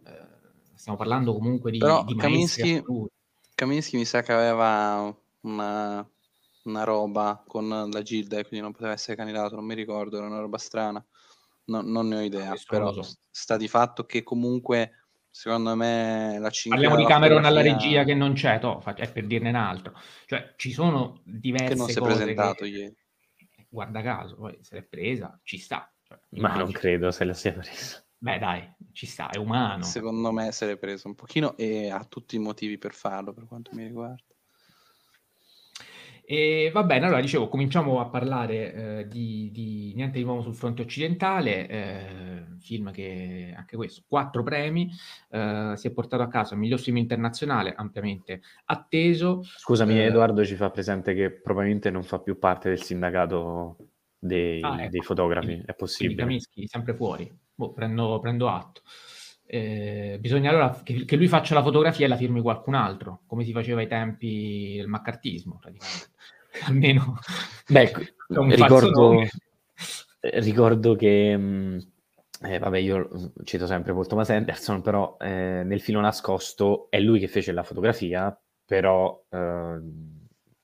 Eh, 0.07 0.37
stiamo 0.79 0.97
parlando 0.97 1.33
comunque 1.35 1.71
di, 1.71 1.79
Però 1.79 2.05
di 2.05 2.15
Kaminsky, 2.15 2.83
Kaminsky 3.55 3.97
mi 3.97 4.05
sa 4.05 4.23
che 4.23 4.33
aveva 4.33 5.15
una, 5.41 6.09
una 6.63 6.85
roba 6.85 7.43
con 7.47 7.91
la 7.91 8.03
Gilda 8.03 8.39
e 8.39 8.43
quindi 8.43 8.61
non 8.61 8.73
poteva 8.73 8.93
essere 8.93 9.17
candidato, 9.17 9.57
non 9.57 9.65
mi 9.65 9.75
ricordo, 9.75 10.17
era 10.17 10.27
una 10.27 10.39
roba 10.39 10.59
strana. 10.59 11.05
No, 11.65 11.83
non 11.83 12.09
ne 12.09 12.17
ho 12.17 12.21
idea, 12.23 12.51
Questo 12.51 12.75
però 12.75 12.93
so. 12.93 13.19
sta 13.29 13.59
di 13.59 13.69
fatto 13.69 14.07
che 14.07 14.23
comunque 14.23 15.03
secondo 15.29 15.75
me 15.75 16.39
la 16.39 16.49
5 16.49 16.81
parliamo 16.81 16.97
di 16.97 17.11
Cameron 17.11 17.45
alla 17.45 17.61
regia 17.61 18.05
che 18.05 18.15
non 18.15 18.33
c'è 18.33 18.59
to, 18.59 18.83
è 18.95 19.11
per 19.11 19.27
dirne 19.27 19.51
un 19.51 19.57
altro. 19.57 19.93
Cioè 20.25 20.55
ci 20.57 20.73
sono 20.73 21.21
diverse 21.25 21.67
che 21.67 21.75
non 21.75 21.89
si 21.89 21.99
è 21.99 22.03
presentato 22.03 22.65
che, 22.65 22.71
ieri. 22.71 22.97
Guarda 23.69 24.01
caso 24.01 24.37
poi 24.37 24.57
se 24.63 24.77
l'è 24.77 24.83
presa 24.83 25.39
ci 25.43 25.59
sta. 25.59 25.93
Cioè, 26.03 26.19
ma 26.41 26.55
non 26.57 26.71
credo 26.71 27.11
se 27.11 27.25
la 27.25 27.35
sia 27.35 27.53
presa 27.53 28.03
Beh, 28.21 28.39
dai, 28.39 28.69
ci 28.93 29.07
sta, 29.07 29.31
è 29.31 29.39
umano. 29.39 29.85
Secondo 29.85 30.33
me 30.33 30.51
se 30.51 30.67
l'è 30.67 30.77
preso 30.77 31.07
un 31.07 31.15
pochino 31.15 31.57
e 31.57 31.89
ha 31.91 32.05
tutti 32.05 32.37
i 32.37 32.41
motivi 32.41 32.77
per 32.77 32.93
farlo, 32.93 33.33
per 33.33 33.47
quanto 33.47 33.71
mi 33.75 33.85
riguarda. 33.85 34.23
E 36.31 36.71
va 36.75 36.83
bene, 36.85 37.07
allora 37.07 37.23
dicevo, 37.23 37.49
cominciamo 37.49 38.01
a 38.01 38.09
parlare 38.11 38.75
eh, 38.75 39.09
di, 39.09 39.49
di, 39.51 39.95
Niente 39.95 40.19
di 40.19 40.25
nuovo 40.25 40.43
sul 40.43 40.55
fronte 40.55 40.83
occidentale, 40.83 41.67
eh, 41.67 42.45
film 42.59 42.91
che 42.91 43.55
anche 43.57 43.77
questo, 43.77 44.03
quattro 44.07 44.43
premi, 44.43 44.91
eh, 45.31 45.73
si 45.77 45.87
è 45.87 45.91
portato 45.91 46.23
a 46.23 46.29
casa 46.29 46.55
miglior 46.55 46.81
film 46.81 46.99
internazionale, 46.99 47.73
ampiamente 47.75 48.43
atteso. 48.67 49.43
Scusami, 49.43 49.99
eh, 49.99 50.05
Edoardo 50.05 50.45
ci 50.45 50.55
fa 50.55 50.69
presente 50.69 51.15
che 51.15 51.31
probabilmente 51.31 51.89
non 51.89 52.03
fa 52.03 52.19
più 52.19 52.39
parte 52.39 52.69
del 52.69 52.83
sindacato 52.83 53.77
dei, 54.19 54.61
ah, 54.61 54.83
ecco. 54.83 54.91
dei 54.91 55.01
fotografi, 55.01 55.47
quindi, 55.47 55.65
è 55.65 55.75
possibile. 55.75 56.21
Kaminsky 56.21 56.67
sempre 56.67 56.93
fuori, 56.93 57.35
boh, 57.59 57.73
prendo, 57.73 58.21
prendo, 58.21 58.49
atto. 58.49 58.83
Eh, 59.45 60.19
bisogna 60.21 60.51
allora 60.51 60.81
che, 60.85 61.05
che, 61.05 61.17
lui 61.17 61.27
faccia 61.27 61.55
la 61.55 61.63
fotografia 61.63 62.05
e 62.07 62.09
la 62.09 62.17
firmi 62.17 62.41
qualcun 62.41 62.75
altro, 62.75 63.23
come 63.27 63.45
si 63.45 63.53
faceva 63.53 63.81
ai 63.81 63.89
tempi 63.89 64.75
del 64.77 64.87
maccartismo, 64.87 65.59
praticamente. 65.61 66.11
Almeno 66.67 67.19
Beh, 67.69 67.93
ricordo, 68.55 69.23
ricordo 70.21 70.95
che 70.95 71.37
mh, 71.37 71.43
mm, 71.43 71.79
eh, 72.43 72.59
vabbè, 72.59 72.79
io 72.79 73.33
cito 73.43 73.67
sempre 73.67 73.93
Paul 73.93 74.07
Thomas 74.07 74.31
Anderson, 74.31 74.81
però 74.81 75.17
eh, 75.19 75.63
nel 75.65 75.81
filo 75.81 76.01
nascosto 76.01 76.87
è 76.91 77.01
lui 77.01 77.19
che 77.19 77.29
fece 77.29 77.53
la 77.53 77.65
fotografia, 77.65 78.39
però 78.65 79.25
eh, 79.31 79.81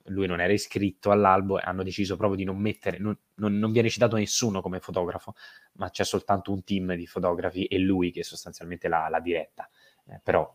lui 0.08 0.26
non 0.26 0.40
era 0.40 0.52
iscritto 0.52 1.10
all'albo 1.10 1.58
e 1.58 1.62
hanno 1.64 1.82
deciso 1.82 2.16
proprio 2.16 2.36
di 2.36 2.44
non 2.44 2.58
mettere, 2.58 2.98
non, 2.98 3.16
non, 3.36 3.58
non, 3.58 3.72
viene 3.72 3.88
citato 3.88 4.16
nessuno 4.16 4.60
come 4.60 4.80
fotografo, 4.80 5.34
ma 5.74 5.90
c'è 5.90 6.04
soltanto 6.04 6.52
un 6.52 6.62
team 6.64 6.94
di 6.94 7.06
fotografi 7.06 7.64
e 7.64 7.78
lui 7.78 8.10
che 8.10 8.22
sostanzialmente 8.22 8.88
l'ha, 8.88 9.08
l'ha 9.08 9.20
diretta. 9.20 9.68
Eh, 10.08 10.20
però, 10.22 10.52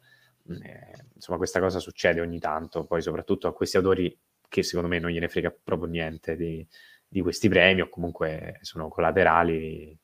eh, 0.48 1.06
insomma, 1.16 1.38
questa 1.38 1.60
cosa 1.60 1.80
succede 1.80 2.22
ogni 2.22 2.40
tanto, 2.40 2.86
poi 2.86 3.02
soprattutto 3.02 3.48
a 3.48 3.54
questi 3.54 3.78
autori 3.78 4.16
che 4.48 4.64
secondo 4.64 4.90
me 4.90 5.00
non 5.00 5.12
gliene 5.12 5.30
frega 5.30 5.56
proprio 5.64 5.90
niente 5.90 6.36
di, 6.36 6.66
di 7.08 7.22
questi 7.22 7.50
premi 7.50 7.82
o 7.82 7.90
comunque 7.90 8.60
sono 8.62 8.88
collaterali. 8.88 9.98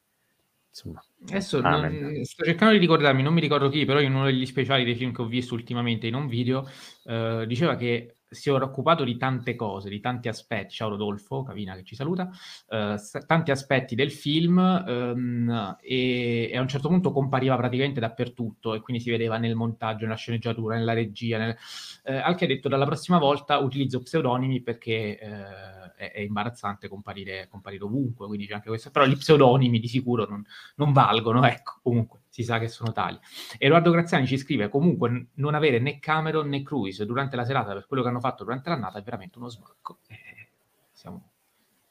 Insomma, 0.70 1.02
Adesso 1.30 1.62
non, 1.62 2.24
sto 2.24 2.44
cercando 2.44 2.74
di 2.74 2.80
ricordarmi, 2.80 3.24
non 3.24 3.34
mi 3.34 3.40
ricordo 3.40 3.70
chi, 3.70 3.86
però 3.86 4.02
in 4.02 4.14
uno 4.14 4.26
degli 4.26 4.46
speciali 4.46 4.84
dei 4.84 4.96
film 4.96 5.14
che 5.14 5.22
ho 5.22 5.26
visto 5.26 5.54
ultimamente 5.54 6.06
in 6.06 6.16
un 6.16 6.28
video, 6.28 6.70
eh, 7.06 7.46
diceva 7.48 7.78
che 7.78 8.15
si 8.30 8.50
era 8.50 8.66
occupato 8.66 9.04
di 9.04 9.18
tante 9.18 9.56
cose, 9.56 9.90
di 9.90 10.00
tanti 10.00 10.28
aspetti, 10.28 10.76
ciao 10.76 10.90
Rodolfo, 10.90 11.44
Cavina 11.44 11.76
che 11.76 11.84
ci 11.84 11.96
saluta, 11.96 12.30
eh, 12.70 12.96
tanti 13.26 13.52
aspetti 13.52 13.96
del 13.96 14.12
film 14.12 14.58
ehm, 14.60 15.78
e, 15.82 16.50
e, 16.52 16.58
a 16.58 16.62
un 16.62 16.68
certo 16.68 16.88
punto 16.88 17.12
compariva 17.12 17.56
praticamente 17.56 18.00
dappertutto 18.00 18.74
e 18.74 18.82
quindi 18.82 19.02
si 19.02 19.10
vedeva 19.10 19.38
nel 19.38 19.56
montaggio, 19.56 20.04
nella 20.04 20.16
sceneggiatura, 20.16 20.76
nella 20.76 20.94
regia, 20.94 21.38
nel, 21.38 21.56
eh, 22.04 22.16
al 22.16 22.36
che 22.36 22.46
ha 22.46 22.48
detto 22.48 22.68
dalla 22.68 22.86
prossima 22.86 23.18
volta 23.18 23.58
utilizzo 23.58 24.02
pseudonimi 24.02 24.62
perché 24.62 25.20
eh, 25.20 25.94
è, 25.96 26.12
è, 26.12 26.20
imbarazzante 26.20 26.88
comparire, 26.88 27.48
comparire 27.50 27.84
ovunque, 27.84 28.28
quindi 28.28 28.48
c'è 28.48 28.54
anche 28.56 28.70
questo, 28.70 28.92
però 28.92 29.06
gli 29.06 29.18
pseudonimi 29.18 29.80
di 29.80 29.88
sicuro 29.88 30.26
non, 30.28 30.44
non 30.76 30.92
valgono, 30.92 31.46
ecco, 31.46 31.80
comunque 31.82 32.20
si 32.36 32.44
sa 32.44 32.60
che 32.60 32.68
sono 32.68 32.92
tali. 32.92 33.18
Edoardo 33.58 33.92
Graziani 33.92 34.28
ci 34.28 34.38
scrive 34.38 34.68
comunque 34.68 35.28
non 35.36 35.56
avere 35.56 35.80
né 35.80 36.00
Cameron 36.00 36.50
né 36.50 36.64
Cruise 36.64 37.06
durante 37.06 37.38
la 37.38 37.46
serata 37.46 37.72
per 37.72 37.88
quello 37.88 38.04
che 38.04 38.10
hanno 38.10 38.20
fatto 38.20 38.44
durante 38.44 38.68
l'annata 38.68 39.00
è 39.00 39.02
veramente 39.04 39.38
uno 39.38 39.48
smacco. 39.48 40.00
Eh, 40.08 40.50
siamo, 40.92 41.30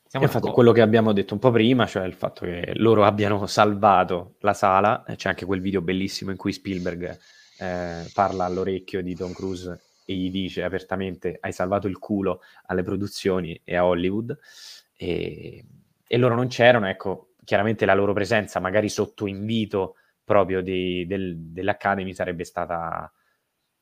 siamo 0.07 0.27
infatti 0.27 0.51
quello 0.51 0.73
che 0.73 0.83
abbiamo 0.83 1.15
detto 1.15 1.33
un 1.33 1.41
po' 1.41 1.51
prima, 1.51 1.87
cioè 1.87 2.05
il 2.05 2.13
fatto 2.13 2.45
che 2.45 2.73
loro 2.75 3.07
abbiano 3.07 3.47
salvato 3.47 4.35
la 4.41 4.53
sala, 4.53 5.03
c'è 5.17 5.31
anche 5.31 5.47
quel 5.47 5.63
video 5.63 5.81
bellissimo 5.81 6.31
in 6.31 6.37
cui 6.37 6.53
Spielberg 6.53 7.19
eh, 7.61 8.11
parla 8.13 8.45
all'orecchio 8.45 9.03
di 9.03 9.15
Tom 9.15 9.33
Cruise 9.33 9.81
e 10.05 10.15
gli 10.15 10.31
dice 10.31 10.63
apertamente 10.63 11.39
hai 11.41 11.53
salvato 11.53 11.87
il 11.87 11.99
culo 11.99 12.43
alle 12.67 12.83
produzioni 12.83 13.59
e 13.65 13.77
a 13.77 13.87
Hollywood 13.87 14.39
e, 14.95 15.65
e 16.07 16.19
loro 16.19 16.35
non 16.35 16.49
c'erano, 16.49 16.87
ecco, 16.87 17.31
chiaramente 17.45 17.87
la 17.87 17.95
loro 17.95 18.13
presenza, 18.13 18.61
magari 18.61 18.91
sotto 18.91 19.27
invito 19.27 19.95
proprio 20.25 20.63
di, 20.63 21.07
del, 21.07 21.37
dell'Academy, 21.39 22.15
sarebbe 22.15 22.45
stata 22.45 23.13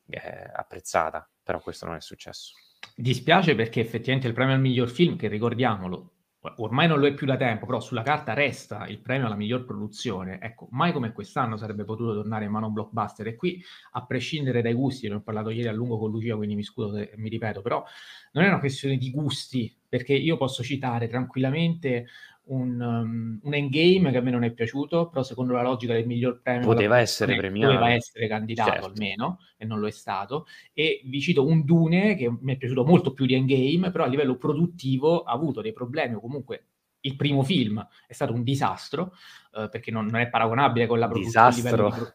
eh, 0.09 0.51
apprezzata, 0.55 1.29
però 1.43 1.61
questo 1.61 1.87
non 1.87 1.95
è 1.95 2.01
successo. 2.01 2.55
Dispiace 2.95 3.55
perché 3.55 3.81
effettivamente 3.81 4.29
il 4.29 4.35
premio 4.35 4.55
al 4.55 4.61
miglior 4.61 4.89
film, 4.89 5.17
che 5.17 5.29
ricordiamolo, 5.29 6.13
ormai 6.57 6.89
non 6.89 6.99
lo 6.99 7.07
è 7.07 7.15
più 7.15 7.27
da 7.27 7.37
tempo, 7.37 7.67
però 7.67 7.81
sulla 7.81 8.03
carta 8.03 8.33
resta 8.33 8.87
il 8.87 9.01
premio 9.01 9.27
alla 9.27 9.37
miglior 9.37 9.65
produzione. 9.65 10.41
Ecco, 10.41 10.67
mai 10.73 10.93
come 10.93 11.13
quest'anno 11.13 11.57
sarebbe 11.57 11.85
potuto 11.85 12.15
tornare 12.15 12.45
in 12.45 12.51
mano 12.51 12.67
un 12.67 12.73
blockbuster. 12.73 13.29
E 13.29 13.37
qui, 13.37 13.63
a 13.93 14.05
prescindere 14.05 14.61
dai 14.61 14.75
gusti, 14.75 15.09
ne 15.09 15.15
ho 15.15 15.21
parlato 15.21 15.51
ieri 15.51 15.69
a 15.69 15.73
lungo 15.73 15.99
con 15.99 16.11
Lucia, 16.11 16.35
quindi 16.35 16.57
mi 16.57 16.65
scuso 16.65 16.95
se 16.95 17.13
mi 17.17 17.29
ripeto, 17.29 17.63
però 17.63 17.85
non 18.33 18.45
è 18.45 18.49
una 18.49 18.59
questione 18.59 18.97
di 18.97 19.11
gusti, 19.11 19.75
perché 19.89 20.15
io 20.15 20.37
posso 20.37 20.63
citare 20.63 21.07
tranquillamente 21.07 22.07
un, 22.45 22.81
um, 22.81 23.39
un 23.43 23.55
endgame 23.55 24.11
che 24.11 24.17
a 24.19 24.21
me 24.21 24.31
non 24.31 24.45
è 24.45 24.51
piaciuto, 24.51 25.09
però 25.09 25.23
secondo 25.23 25.53
la 25.53 25.63
logica 25.63 25.93
del 25.93 26.07
miglior 26.07 26.41
premio 26.43 26.67
poteva 26.67 26.99
essere 26.99 27.37
premiato, 27.37 27.73
doveva 27.73 27.93
essere 27.93 28.27
candidato 28.27 28.71
certo. 28.71 28.87
almeno, 28.87 29.39
e 29.57 29.65
non 29.65 29.79
lo 29.79 29.87
è 29.87 29.91
stato. 29.91 30.47
E 30.73 31.03
vi 31.05 31.21
cito 31.21 31.47
un 31.47 31.65
Dune 31.65 32.17
che 32.17 32.31
mi 32.41 32.55
è 32.55 32.57
piaciuto 32.57 32.85
molto 32.85 33.13
più 33.13 33.27
di 33.27 33.35
Endgame, 33.35 33.91
però 33.91 34.05
a 34.05 34.09
livello 34.09 34.37
produttivo 34.37 35.23
ha 35.23 35.33
avuto 35.33 35.61
dei 35.61 35.73
problemi, 35.73 36.15
o 36.15 36.21
comunque 36.21 36.67
il 37.05 37.17
primo 37.17 37.43
film 37.43 37.85
è 38.07 38.13
stato 38.13 38.33
un 38.33 38.43
disastro, 38.43 39.13
uh, 39.53 39.69
perché 39.69 39.91
non, 39.91 40.07
non, 40.07 40.21
è 40.21 40.29
paragonabile 40.29 40.87
con 40.87 40.99
la 40.99 41.09
produzione. 41.09 41.51
Disastro 41.55 42.15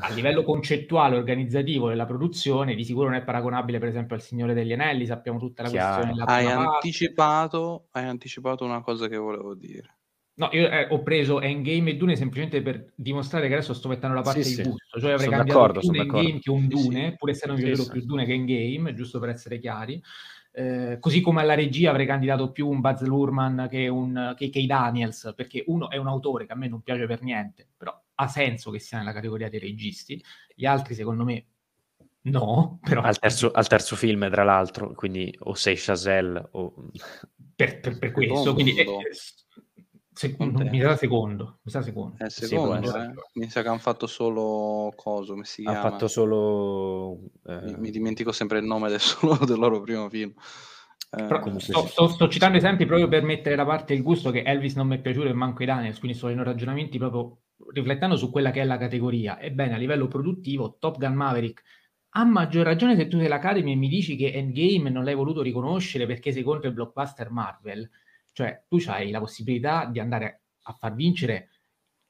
a 0.00 0.12
livello 0.12 0.42
concettuale, 0.42 1.16
organizzativo 1.16 1.88
della 1.88 2.06
produzione, 2.06 2.74
di 2.74 2.84
sicuro 2.84 3.08
non 3.08 3.18
è 3.18 3.22
paragonabile, 3.22 3.78
per 3.78 3.88
esempio, 3.88 4.14
al 4.14 4.22
Signore 4.22 4.54
degli 4.54 4.72
Anelli. 4.72 5.06
Sappiamo 5.06 5.38
tutta 5.38 5.62
la 5.62 5.68
Chiaro. 5.68 5.94
questione 5.94 6.12
della 6.12 6.24
hai 6.26 6.46
anticipato, 6.46 7.88
hai 7.92 8.04
anticipato 8.04 8.64
una 8.64 8.82
cosa 8.82 9.08
che 9.08 9.16
volevo 9.16 9.54
dire. 9.54 9.96
No, 10.38 10.50
io 10.52 10.68
eh, 10.68 10.86
ho 10.90 11.02
preso 11.02 11.40
Endgame 11.40 11.92
e 11.92 11.96
Dune 11.96 12.14
semplicemente 12.14 12.60
per 12.60 12.92
dimostrare 12.94 13.48
che 13.48 13.54
adesso 13.54 13.72
sto 13.72 13.88
mettendo 13.88 14.14
la 14.14 14.22
parte 14.22 14.42
sì, 14.42 14.56
di 14.56 14.62
sì. 14.62 14.68
gusto. 14.68 15.00
Cioè 15.00 15.12
avrei 15.12 15.28
sono 15.28 15.36
cambiato 15.38 15.80
più 15.80 15.88
un 15.88 15.96
Endgame 15.96 16.38
che 16.40 16.50
un 16.50 16.68
Dune, 16.68 17.10
sì, 17.10 17.16
pur 17.16 17.30
essendo 17.30 17.56
mi 17.56 17.62
piaciuto 17.62 17.90
più 17.90 18.04
Dune 18.04 18.26
che 18.26 18.34
Endgame, 18.34 18.94
giusto 18.94 19.18
per 19.18 19.30
essere 19.30 19.58
chiari. 19.58 20.02
Eh, 20.52 20.98
così 21.00 21.20
come 21.22 21.40
alla 21.40 21.54
regia 21.54 21.90
avrei 21.90 22.06
candidato 22.06 22.50
più 22.50 22.68
un 22.68 22.80
Buzz 22.80 23.02
Lurman 23.02 23.66
che 23.70 23.88
un 23.88 24.34
che, 24.36 24.50
che 24.50 24.64
Daniels, 24.66 25.32
perché 25.34 25.64
uno 25.66 25.88
è 25.88 25.96
un 25.96 26.06
autore 26.06 26.44
che 26.44 26.52
a 26.52 26.56
me 26.56 26.68
non 26.68 26.82
piace 26.82 27.06
per 27.06 27.22
niente, 27.22 27.66
però 27.74 27.98
ha 28.16 28.28
senso 28.28 28.70
che 28.70 28.78
sia 28.78 28.98
nella 28.98 29.12
categoria 29.12 29.48
dei 29.48 29.60
registi, 29.60 30.22
gli 30.54 30.64
altri 30.64 30.94
secondo 30.94 31.24
me 31.24 31.46
no, 32.22 32.78
però... 32.82 33.02
Al 33.02 33.18
terzo, 33.18 33.50
al 33.50 33.66
terzo 33.66 33.96
film, 33.96 34.28
tra 34.30 34.44
l'altro, 34.44 34.92
quindi 34.94 35.34
o 35.40 35.54
sei 35.54 35.76
Chazelle 35.76 36.48
o... 36.52 36.90
Per, 37.54 37.80
per, 37.80 37.98
per 37.98 38.10
questo, 38.12 38.54
quindi... 38.54 38.76
Eh, 38.78 38.86
secondo, 40.12 40.64
mi 40.64 40.80
sa 40.80 40.96
secondo, 40.96 41.58
mi 41.62 41.70
sa 41.70 41.82
secondo. 41.82 42.24
Eh, 42.24 42.30
secondo 42.30 42.90
sì, 42.90 42.96
eh. 42.96 43.12
Mi 43.34 43.50
sa 43.50 43.62
che 43.62 43.68
hanno 43.68 43.78
fatto 43.78 44.06
solo 44.06 44.92
coso, 44.96 45.32
come 45.32 45.44
si 45.44 45.62
chiama? 45.62 45.78
Ha 45.78 45.90
fatto 45.90 46.08
solo... 46.08 47.18
Eh... 47.46 47.60
Mi, 47.62 47.76
mi, 47.78 47.90
dimentico 47.90 48.32
sempre 48.32 48.58
il 48.58 48.64
nome 48.64 48.88
del, 48.88 49.00
solo, 49.00 49.36
del 49.44 49.58
loro 49.58 49.80
primo 49.80 50.08
film. 50.08 50.32
Eh, 51.08 51.60
sto, 51.60 51.86
sto, 51.86 52.08
sto, 52.08 52.28
citando 52.28 52.58
esempi 52.58 52.84
proprio 52.84 53.06
per 53.08 53.22
mettere 53.22 53.54
da 53.54 53.64
parte 53.64 53.94
il 53.94 54.02
gusto 54.02 54.30
che 54.30 54.42
Elvis 54.42 54.74
non 54.74 54.88
mi 54.88 54.96
è 54.96 55.00
piaciuto 55.00 55.28
e 55.28 55.32
manco 55.32 55.62
i 55.62 55.66
Daniels, 55.66 55.98
quindi 55.98 56.18
sto 56.18 56.28
in 56.28 56.42
ragionamenti 56.42 56.98
proprio 56.98 57.38
riflettendo 57.72 58.16
su 58.16 58.30
quella 58.30 58.50
che 58.50 58.60
è 58.60 58.64
la 58.64 58.78
categoria. 58.78 59.40
Ebbene, 59.40 59.74
a 59.74 59.78
livello 59.78 60.08
produttivo, 60.08 60.76
Top 60.78 60.98
Gun 60.98 61.14
Maverick 61.14 61.62
ha 62.10 62.24
maggior 62.24 62.64
ragione 62.64 62.96
se 62.96 63.08
tu 63.08 63.18
sei 63.18 63.28
l'Academy 63.28 63.72
e 63.72 63.76
mi 63.76 63.88
dici 63.88 64.16
che 64.16 64.32
Endgame 64.32 64.88
non 64.88 65.04
l'hai 65.04 65.14
voluto 65.14 65.42
riconoscere 65.42 66.06
perché 66.06 66.32
sei 66.32 66.42
contro 66.42 66.68
il 66.68 66.74
blockbuster 66.74 67.30
Marvel. 67.30 67.88
Cioè, 68.32 68.64
tu 68.68 68.78
hai 68.86 69.10
la 69.10 69.18
possibilità 69.18 69.86
di 69.86 70.00
andare 70.00 70.42
a 70.62 70.72
far 70.72 70.94
vincere 70.94 71.50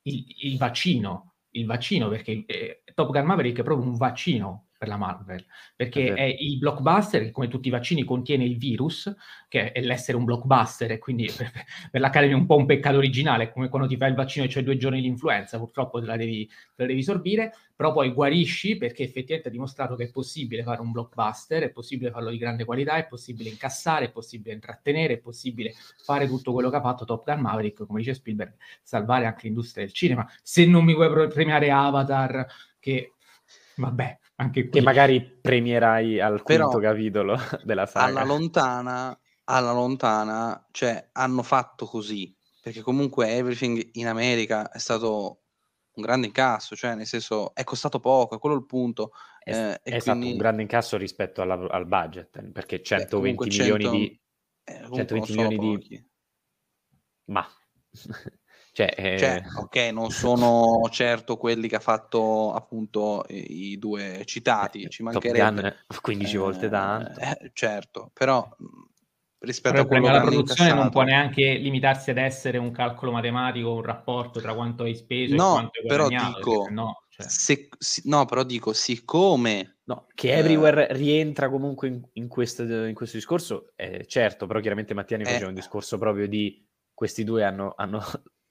il, 0.02 0.24
il 0.42 0.58
vaccino, 0.58 1.34
il 1.50 1.66
vaccino 1.66 2.08
perché 2.08 2.44
eh, 2.46 2.82
Top 2.94 3.10
Gun 3.10 3.24
Maverick 3.24 3.58
è 3.60 3.62
proprio 3.64 3.88
un 3.88 3.96
vaccino 3.96 4.65
per 4.78 4.88
la 4.88 4.96
Marvel, 4.96 5.44
perché 5.74 6.14
è 6.14 6.22
il 6.22 6.58
blockbuster 6.58 7.22
che 7.22 7.30
come 7.30 7.48
tutti 7.48 7.68
i 7.68 7.70
vaccini 7.70 8.04
contiene 8.04 8.44
il 8.44 8.58
virus, 8.58 9.12
che 9.48 9.72
è 9.72 9.80
l'essere 9.80 10.16
un 10.16 10.24
blockbuster 10.24 10.90
e 10.92 10.98
quindi 10.98 11.30
per, 11.36 11.50
per 11.90 12.00
l'Academy 12.00 12.32
è 12.32 12.36
un 12.36 12.46
po' 12.46 12.56
un 12.56 12.66
peccato 12.66 12.98
originale, 12.98 13.50
come 13.52 13.68
quando 13.68 13.88
ti 13.88 13.96
fai 13.96 14.10
il 14.10 14.14
vaccino 14.14 14.44
e 14.44 14.48
c'è 14.48 14.62
due 14.62 14.76
giorni 14.76 15.00
di 15.00 15.06
influenza, 15.06 15.58
purtroppo 15.58 16.00
te 16.00 16.06
la, 16.06 16.16
devi, 16.16 16.46
te 16.46 16.82
la 16.82 16.86
devi 16.86 17.02
sorbire, 17.02 17.52
però 17.74 17.92
poi 17.92 18.10
guarisci 18.10 18.76
perché 18.76 19.02
effettivamente 19.02 19.48
ha 19.48 19.52
dimostrato 19.52 19.96
che 19.96 20.04
è 20.04 20.10
possibile 20.10 20.62
fare 20.62 20.80
un 20.80 20.92
blockbuster, 20.92 21.62
è 21.62 21.70
possibile 21.70 22.10
farlo 22.10 22.30
di 22.30 22.38
grande 22.38 22.64
qualità, 22.64 22.96
è 22.96 23.06
possibile 23.06 23.50
incassare, 23.50 24.06
è 24.06 24.10
possibile 24.10 24.54
intrattenere, 24.54 25.14
è 25.14 25.18
possibile 25.18 25.74
fare 26.02 26.26
tutto 26.26 26.52
quello 26.52 26.70
che 26.70 26.76
ha 26.76 26.80
fatto 26.80 27.04
Top 27.04 27.24
Gun 27.24 27.40
Maverick, 27.40 27.86
come 27.86 28.00
dice 28.00 28.14
Spielberg, 28.14 28.54
salvare 28.82 29.26
anche 29.26 29.46
l'industria 29.46 29.84
del 29.84 29.92
cinema. 29.92 30.26
Se 30.42 30.64
non 30.64 30.84
mi 30.84 30.94
vuoi 30.94 31.28
premiare 31.28 31.70
Avatar, 31.70 32.46
che 32.80 33.12
vabbè, 33.76 34.18
anche 34.36 34.62
qui. 34.62 34.70
Che 34.70 34.80
magari 34.82 35.22
premierai 35.22 36.20
al 36.20 36.42
Però, 36.42 36.68
quinto 36.68 36.86
capitolo 36.86 37.36
della 37.64 37.86
saga. 37.86 38.06
Alla 38.06 38.24
lontana, 38.24 39.18
alla 39.44 39.72
lontana, 39.72 40.66
cioè 40.70 41.08
hanno 41.12 41.42
fatto 41.42 41.86
così, 41.86 42.34
perché 42.62 42.80
comunque 42.82 43.28
Everything 43.30 43.90
in 43.92 44.06
America 44.06 44.70
è 44.70 44.78
stato 44.78 45.42
un 45.96 46.02
grande 46.02 46.26
incasso, 46.26 46.76
cioè 46.76 46.94
nel 46.94 47.06
senso 47.06 47.54
è 47.54 47.64
costato 47.64 48.00
poco, 48.00 48.36
è 48.36 48.38
quello 48.38 48.56
il 48.56 48.66
punto. 48.66 49.12
È, 49.38 49.50
eh, 49.50 49.82
è 49.82 49.98
stato 49.98 50.18
quindi... 50.18 50.32
un 50.32 50.38
grande 50.38 50.62
incasso 50.62 50.96
rispetto 50.96 51.40
alla, 51.42 51.54
al 51.54 51.86
budget, 51.86 52.42
perché 52.50 52.82
120 52.82 53.48
Beh, 53.48 53.56
milioni 53.56 53.82
100... 53.84 53.96
di... 53.96 54.20
Eh, 54.64 54.88
120 54.92 55.30
milioni 55.32 55.56
pochi. 55.56 55.88
di... 55.88 56.08
Ma... 57.26 57.46
Cioè, 58.76 58.92
eh... 58.94 59.18
cioè, 59.18 59.42
ok, 59.56 59.88
non 59.90 60.10
sono 60.10 60.86
certo 60.90 61.38
quelli 61.38 61.66
che 61.66 61.76
ha 61.76 61.80
fatto 61.80 62.52
appunto 62.52 63.24
i, 63.28 63.70
i 63.70 63.78
due 63.78 64.20
citati, 64.26 64.82
eh, 64.82 64.90
ci 64.90 65.02
mancherebbe. 65.02 65.86
15 65.98 66.34
eh, 66.34 66.38
volte 66.38 66.68
tanto. 66.68 67.18
Eh, 67.18 67.52
certo, 67.54 68.10
però 68.12 68.46
rispetto 69.38 69.76
però 69.76 69.84
a 69.84 69.86
quello 69.86 70.04
che 70.04 70.12
la 70.12 70.20
produzione 70.20 70.74
non 70.74 70.90
può 70.90 71.00
neanche 71.04 71.54
limitarsi 71.54 72.10
ad 72.10 72.18
essere 72.18 72.58
un 72.58 72.70
calcolo 72.70 73.12
matematico, 73.12 73.72
un 73.72 73.82
rapporto 73.82 74.42
tra 74.42 74.54
quanto 74.54 74.82
hai 74.82 74.94
speso 74.94 75.34
no, 75.36 75.48
e 75.48 75.52
quanto 75.52 75.80
hai 75.80 75.86
guadagnato. 75.86 76.38
Però 76.38 76.60
dico, 76.60 76.68
no, 76.70 77.04
cioè... 77.08 77.26
se, 77.26 77.68
si, 77.78 78.02
no, 78.04 78.26
però 78.26 78.44
dico, 78.44 78.74
siccome... 78.74 79.78
No, 79.84 80.04
che 80.14 80.34
Everywhere 80.34 80.88
rientra 80.90 81.48
comunque 81.48 81.88
in, 81.88 82.06
in, 82.12 82.28
questo, 82.28 82.62
in 82.62 82.92
questo, 82.92 83.16
discorso, 83.16 83.72
eh, 83.74 84.04
certo, 84.06 84.46
però 84.46 84.60
chiaramente 84.60 84.92
Mattiani 84.92 85.24
faceva 85.24 85.48
un 85.48 85.54
discorso 85.54 85.96
proprio 85.96 86.28
di 86.28 86.62
questi 86.92 87.24
due 87.24 87.42
hanno, 87.42 87.72
hanno 87.74 88.02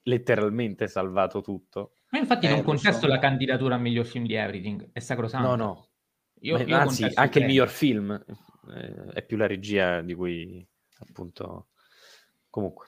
letteralmente 0.05 0.87
salvato 0.87 1.41
tutto. 1.41 1.93
Ma 2.09 2.19
infatti 2.19 2.45
eh, 2.45 2.49
non 2.49 2.63
contesto 2.63 3.01
so. 3.01 3.07
la 3.07 3.19
candidatura 3.19 3.75
a 3.75 3.77
miglior 3.77 4.05
film 4.05 4.25
di 4.25 4.33
Everything, 4.33 4.89
è 4.91 4.99
sacrosanto. 4.99 5.47
No, 5.47 5.55
no. 5.55 5.87
Io, 6.41 6.57
io 6.57 6.77
anzi, 6.77 7.09
anche 7.13 7.39
il 7.39 7.45
miglior 7.45 7.69
film 7.69 8.11
eh, 8.11 9.13
è 9.13 9.23
più 9.23 9.37
la 9.37 9.47
regia 9.47 10.01
di 10.01 10.13
cui 10.13 10.65
appunto 10.99 11.69
comunque. 12.49 12.87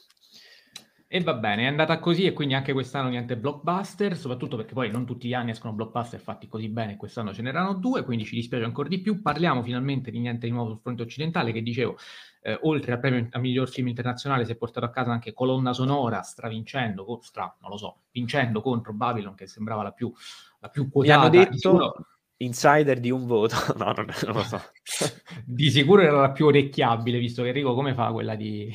E 1.09 1.21
va 1.21 1.35
bene, 1.35 1.63
è 1.63 1.65
andata 1.67 1.99
così 1.99 2.25
e 2.25 2.33
quindi 2.33 2.53
anche 2.53 2.73
quest'anno 2.73 3.07
niente 3.07 3.37
blockbuster, 3.37 4.17
soprattutto 4.17 4.57
perché 4.57 4.73
poi 4.73 4.91
non 4.91 5.05
tutti 5.05 5.29
gli 5.29 5.33
anni 5.33 5.51
escono 5.51 5.71
blockbuster 5.71 6.19
fatti 6.19 6.49
così 6.49 6.67
bene, 6.67 6.97
quest'anno 6.97 7.33
ce 7.33 7.41
n'erano 7.41 7.75
due, 7.75 8.03
quindi 8.03 8.25
ci 8.25 8.35
dispiace 8.35 8.65
ancora 8.65 8.89
di 8.89 8.99
più. 8.99 9.21
Parliamo 9.21 9.63
finalmente 9.63 10.11
di 10.11 10.19
niente 10.19 10.47
di 10.47 10.51
nuovo 10.51 10.71
sul 10.71 10.79
fronte 10.81 11.03
occidentale, 11.03 11.53
che 11.53 11.61
dicevo, 11.61 11.95
eh, 12.41 12.59
oltre 12.63 12.91
al 12.91 12.99
premio 12.99 13.25
a 13.31 13.39
miglior 13.39 13.69
film 13.69 13.87
internazionale 13.87 14.43
si 14.43 14.51
è 14.51 14.55
portato 14.57 14.85
a 14.85 14.89
casa 14.89 15.11
anche 15.11 15.31
colonna 15.31 15.71
sonora, 15.71 16.21
stravincendo, 16.23 17.19
stra, 17.21 17.55
non 17.61 17.71
lo 17.71 17.77
so, 17.77 18.01
vincendo 18.11 18.59
contro 18.59 18.91
Babylon, 18.91 19.33
che 19.33 19.47
sembrava 19.47 19.83
la 19.83 19.91
più, 19.91 20.11
la 20.59 20.67
più 20.67 20.89
quotata. 20.89 21.29
Mi 21.29 21.37
hanno 21.37 21.45
detto... 21.51 22.05
Insider 22.39 22.99
di 22.99 23.09
un 23.09 23.25
voto, 23.25 23.55
no, 23.79 23.93
non, 23.93 24.05
non 24.25 24.35
lo 24.35 24.43
so. 24.43 24.61
di 25.43 25.71
sicuro 25.71 26.03
era 26.03 26.19
la 26.19 26.31
più 26.31 26.45
orecchiabile, 26.45 27.17
visto 27.17 27.41
che 27.41 27.47
Enrico 27.47 27.73
come 27.73 27.95
fa 27.95 28.11
quella 28.11 28.35
di, 28.35 28.71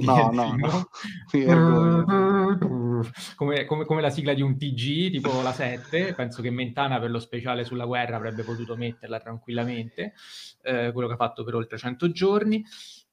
no, 0.00 0.30
no, 0.30 0.56
no. 0.56 0.88
come, 3.36 3.64
come, 3.64 3.84
come, 3.84 4.00
la 4.00 4.10
sigla 4.10 4.32
di 4.32 4.42
un 4.42 4.56
TG, 4.56 5.10
tipo 5.10 5.42
la 5.42 5.52
7, 5.52 6.14
penso 6.14 6.40
che 6.40 6.50
Mentana 6.50 6.98
per 6.98 7.10
lo 7.10 7.18
speciale 7.18 7.64
sulla 7.64 7.84
guerra 7.84 8.16
avrebbe 8.16 8.42
potuto 8.42 8.76
metterla 8.76 9.18
tranquillamente, 9.18 10.14
eh, 10.62 10.90
quello 10.92 11.08
che 11.08 11.14
ha 11.14 11.18
fatto 11.18 11.44
per 11.44 11.54
oltre 11.54 11.76
100 11.76 12.10
giorni. 12.10 12.64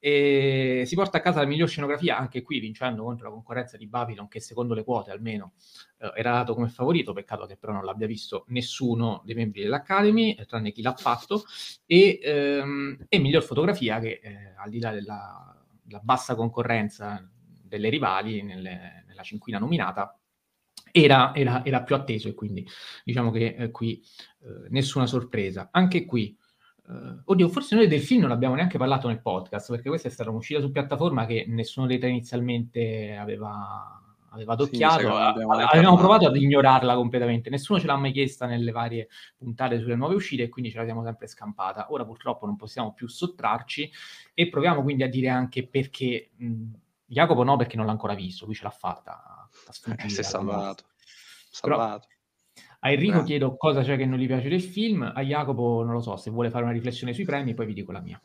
E 0.02 0.84
si 0.86 0.96
porta 0.96 1.18
a 1.18 1.22
casa 1.22 1.42
la 1.42 1.46
miglior 1.46 1.68
scenografia 1.68 2.18
anche 2.18 2.42
qui 2.42 2.60
vincendo 2.60 3.04
contro 3.04 3.28
la 3.28 3.34
concorrenza 3.34 3.76
di 3.76 3.86
Babylon 3.86 4.30
che 4.30 4.40
secondo 4.40 4.74
le 4.74 4.86
quote 4.86 5.12
almeno 5.12 5.56
eh, 5.98 6.14
era 6.16 6.32
dato 6.32 6.54
come 6.54 6.70
favorito 6.70 7.12
peccato 7.12 7.46
che 7.46 7.58
però 7.58 7.74
non 7.74 7.84
l'abbia 7.84 8.08
visto 8.08 8.46
nessuno 8.48 9.22
dei 9.26 9.36
membri 9.36 9.62
dell'Academy 9.62 10.36
eh, 10.36 10.46
tranne 10.46 10.72
chi 10.72 10.82
l'ha 10.82 10.96
fatto 10.96 11.44
e, 11.86 12.18
ehm, 12.24 13.08
e 13.10 13.20
miglior 13.20 13.44
fotografia 13.44 14.00
che 14.00 14.22
eh, 14.24 14.54
al 14.56 14.70
di 14.70 14.80
là 14.80 14.92
della 14.92 15.59
la 15.90 16.00
bassa 16.00 16.36
concorrenza 16.36 17.28
delle 17.64 17.90
rivali 17.90 18.42
nelle, 18.42 19.04
nella 19.08 19.24
cinquina 19.24 19.60
nominata, 19.60 20.20
era, 20.92 21.34
era, 21.36 21.64
era, 21.64 21.84
più 21.84 21.96
atteso 21.96 22.28
e 22.28 22.34
quindi 22.34 22.66
diciamo 23.04 23.32
che 23.32 23.56
eh, 23.58 23.72
qui 23.72 24.02
eh, 24.42 24.70
nessuna 24.70 25.06
sorpresa. 25.06 25.70
Anche 25.72 26.06
qui, 26.06 26.36
eh, 26.88 27.22
oddio, 27.26 27.48
forse 27.50 27.76
noi 27.76 27.88
del 27.88 28.02
film 28.02 28.22
non 28.22 28.32
abbiamo 28.32 28.56
neanche 28.56 28.78
parlato 28.78 29.08
nel 29.08 29.22
podcast 29.22 29.70
perché 29.70 29.90
questa 29.90 30.08
è 30.08 30.12
stata 30.12 30.30
un'uscita 30.30 30.60
su 30.60 30.72
piattaforma 30.72 31.26
che 31.26 31.46
nessuno 31.48 31.86
dei 31.86 32.00
tre 32.00 32.10
inizialmente 32.10 33.16
aveva, 33.16 34.09
aveva 34.32 34.54
adocchiato, 34.54 35.00
sì, 35.00 35.06
abbiamo, 35.06 35.54
avevamo 35.54 35.98
provato 35.98 36.28
ad 36.28 36.36
ignorarla 36.36 36.96
completamente, 36.96 37.50
nessuno 37.50 37.80
ce 37.80 37.88
l'ha 37.88 37.98
mai 37.98 38.12
chiesta 38.12 38.46
nelle 38.46 38.72
varie 38.72 39.08
puntate 39.36 39.80
sulle 39.80 39.96
nuove 39.96 40.16
uscite 40.16 40.44
e 40.44 40.50
quindi 40.50 40.72
ce 40.72 40.78
la 40.78 40.86
siamo 40.86 41.04
sempre 41.04 41.28
scampata. 41.28 41.92
Ora 41.92 42.06
purtroppo 42.06 42.46
non 42.46 42.56
possiamo 42.56 42.94
più 42.94 43.08
sottrarci 43.08 43.92
e 44.34 44.50
proviamo 44.50 44.82
quindi 44.82 45.04
a 45.04 45.10
dire 45.10 45.30
anche 45.30 45.68
perché 45.68 46.32
mh, 46.36 46.64
Jacopo 47.06 47.44
no, 47.44 47.58
perché 47.58 47.76
non 47.76 47.86
l'ha 47.86 47.92
ancora 47.92 48.14
visto, 48.14 48.46
lui 48.46 48.56
ce 48.56 48.64
l'ha 48.64 48.70
fatta. 48.70 49.50
Eh, 49.98 50.10
si 50.10 50.20
è 50.20 50.24
salvato. 50.24 50.86
salvato. 51.50 52.08
a 52.80 52.92
Enrico 52.92 53.22
eh. 53.22 53.24
chiedo 53.24 53.58
cosa 53.58 53.82
c'è 53.82 53.98
che 53.98 54.06
non 54.06 54.20
gli 54.20 54.28
piace 54.28 54.48
del 54.48 54.62
film, 54.62 55.12
a 55.14 55.22
Jacopo 55.22 55.84
non 55.84 55.94
lo 55.94 56.02
so, 56.02 56.18
se 56.18 56.30
vuole 56.30 56.50
fare 56.50 56.64
una 56.64 56.74
riflessione 56.74 57.14
sui 57.14 57.26
premi, 57.26 57.54
poi 57.54 57.66
vi 57.66 57.74
dico 57.74 57.92
la 57.92 58.02
mia. 58.02 58.22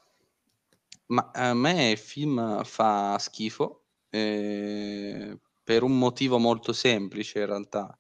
Ma 1.07 1.31
a 1.33 1.55
me 1.55 1.91
il 1.91 1.99
film 1.99 2.63
fa 2.65 3.19
schifo 3.19 3.85
eh, 4.15 5.37
per 5.65 5.83
un 5.83 5.99
motivo 5.99 6.39
molto 6.39 6.73
semplice 6.75 7.41
in 7.41 7.47
realtà. 7.47 7.99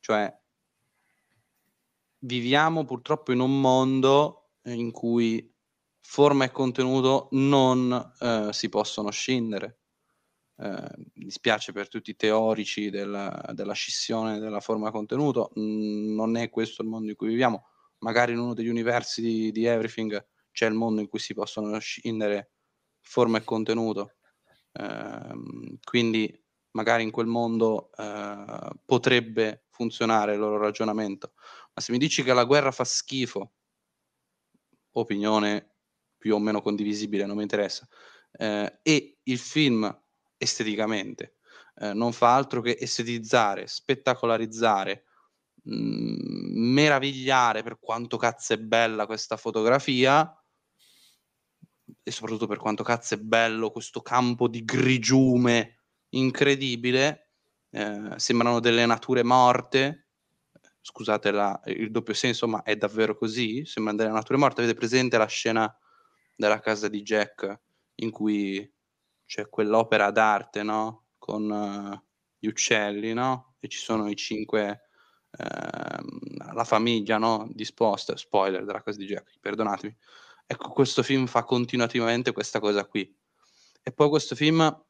Cioè, 0.00 0.36
viviamo 2.20 2.84
purtroppo 2.84 3.32
in 3.32 3.38
un 3.38 3.60
mondo 3.60 4.50
in 4.64 4.90
cui 4.90 5.54
forma 6.00 6.44
e 6.44 6.50
contenuto 6.50 7.28
non 7.32 8.12
eh, 8.18 8.48
si 8.52 8.68
possono 8.68 9.10
scindere. 9.10 9.78
Eh, 10.56 10.90
mi 10.96 11.24
dispiace 11.24 11.72
per 11.72 11.88
tutti 11.88 12.10
i 12.10 12.16
teorici 12.16 12.90
della, 12.90 13.52
della 13.52 13.74
scissione 13.74 14.40
della 14.40 14.60
forma 14.60 14.90
contenuto, 14.90 15.52
mm, 15.58 16.14
non 16.14 16.36
è 16.36 16.50
questo 16.50 16.82
il 16.82 16.88
mondo 16.88 17.10
in 17.10 17.16
cui 17.16 17.28
viviamo. 17.28 17.66
Magari 17.98 18.32
in 18.32 18.38
uno 18.38 18.54
degli 18.54 18.68
universi 18.68 19.20
di, 19.20 19.52
di 19.52 19.64
Everything 19.64 20.26
c'è 20.50 20.66
il 20.66 20.74
mondo 20.74 21.00
in 21.00 21.08
cui 21.08 21.20
si 21.20 21.34
possono 21.34 21.78
scindere 21.78 22.52
forma 23.00 23.38
e 23.38 23.44
contenuto. 23.44 24.14
Eh, 24.72 25.34
quindi 25.84 26.46
magari 26.72 27.02
in 27.02 27.10
quel 27.10 27.26
mondo 27.26 27.90
eh, 27.96 28.70
potrebbe 28.84 29.64
funzionare 29.70 30.34
il 30.34 30.38
loro 30.38 30.58
ragionamento. 30.58 31.32
Ma 31.72 31.80
se 31.80 31.92
mi 31.92 31.98
dici 31.98 32.22
che 32.22 32.32
la 32.32 32.44
guerra 32.44 32.70
fa 32.70 32.84
schifo, 32.84 33.52
opinione 34.92 35.74
più 36.18 36.34
o 36.34 36.38
meno 36.38 36.60
condivisibile, 36.60 37.26
non 37.26 37.36
mi 37.36 37.42
interessa, 37.42 37.86
eh, 38.32 38.80
e 38.82 39.18
il 39.22 39.38
film 39.38 40.02
esteticamente 40.36 41.36
eh, 41.76 41.92
non 41.92 42.12
fa 42.12 42.34
altro 42.34 42.60
che 42.60 42.76
estetizzare, 42.78 43.66
spettacolarizzare, 43.66 45.04
mh, 45.62 45.74
mm, 45.74 46.72
meravigliare 46.72 47.62
per 47.62 47.78
quanto 47.78 48.16
cazzo 48.16 48.54
è 48.54 48.58
bella 48.58 49.06
questa 49.06 49.36
fotografia, 49.36 50.32
e 52.02 52.10
soprattutto 52.10 52.46
per 52.46 52.58
quanto 52.58 52.82
cazzo 52.82 53.14
è 53.14 53.18
bello 53.18 53.70
questo 53.70 54.00
campo 54.02 54.48
di 54.48 54.64
grigiume 54.64 55.77
incredibile, 56.10 57.32
eh, 57.70 58.12
sembrano 58.16 58.60
delle 58.60 58.86
nature 58.86 59.22
morte, 59.22 60.08
scusate 60.80 61.30
la, 61.30 61.60
il 61.66 61.90
doppio 61.90 62.14
senso, 62.14 62.48
ma 62.48 62.62
è 62.62 62.76
davvero 62.76 63.16
così, 63.16 63.64
sembrano 63.66 63.98
delle 63.98 64.12
nature 64.12 64.38
morte, 64.38 64.62
avete 64.62 64.76
presente 64.76 65.18
la 65.18 65.26
scena 65.26 65.76
della 66.34 66.60
casa 66.60 66.88
di 66.88 67.02
Jack 67.02 67.60
in 67.96 68.10
cui 68.10 68.72
c'è 69.26 69.48
quell'opera 69.48 70.10
d'arte, 70.10 70.62
no? 70.62 71.08
Con 71.18 71.50
uh, 71.50 72.00
gli 72.38 72.46
uccelli, 72.46 73.12
no? 73.12 73.56
E 73.60 73.68
ci 73.68 73.78
sono 73.78 74.08
i 74.08 74.16
cinque, 74.16 74.88
uh, 75.36 76.52
la 76.54 76.64
famiglia, 76.64 77.18
no? 77.18 77.48
Disposta, 77.52 78.16
spoiler 78.16 78.64
della 78.64 78.82
casa 78.82 78.98
di 78.98 79.06
Jack, 79.06 79.38
perdonatemi. 79.40 79.94
Ecco, 80.46 80.70
questo 80.70 81.02
film 81.02 81.26
fa 81.26 81.44
continuativamente 81.44 82.32
questa 82.32 82.60
cosa 82.60 82.86
qui. 82.86 83.14
E 83.82 83.92
poi 83.92 84.08
questo 84.08 84.34
film 84.34 84.84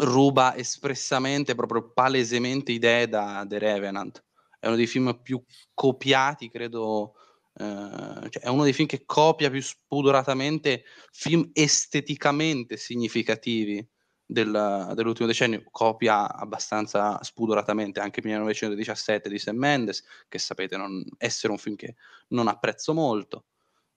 ruba 0.00 0.56
espressamente, 0.56 1.54
proprio 1.54 1.90
palesemente 1.92 2.72
idee 2.72 3.08
da 3.08 3.44
The 3.46 3.58
Revenant. 3.58 4.24
È 4.58 4.66
uno 4.66 4.76
dei 4.76 4.86
film 4.86 5.20
più 5.22 5.42
copiati, 5.74 6.50
credo, 6.50 7.14
eh, 7.54 8.28
cioè 8.28 8.42
è 8.42 8.48
uno 8.48 8.64
dei 8.64 8.72
film 8.72 8.86
che 8.86 9.04
copia 9.06 9.50
più 9.50 9.62
spudoratamente 9.62 10.84
film 11.10 11.50
esteticamente 11.52 12.76
significativi 12.76 13.86
del, 14.24 14.92
dell'ultimo 14.94 15.26
decennio, 15.26 15.64
copia 15.70 16.32
abbastanza 16.32 17.22
spudoratamente 17.22 18.00
anche 18.00 18.20
1917 18.22 19.28
di 19.28 19.38
Sam 19.38 19.56
Mendes, 19.56 20.04
che 20.28 20.38
sapete 20.38 20.76
non 20.76 21.04
essere 21.18 21.52
un 21.52 21.58
film 21.58 21.74
che 21.74 21.96
non 22.28 22.46
apprezzo 22.46 22.94
molto. 22.94 23.46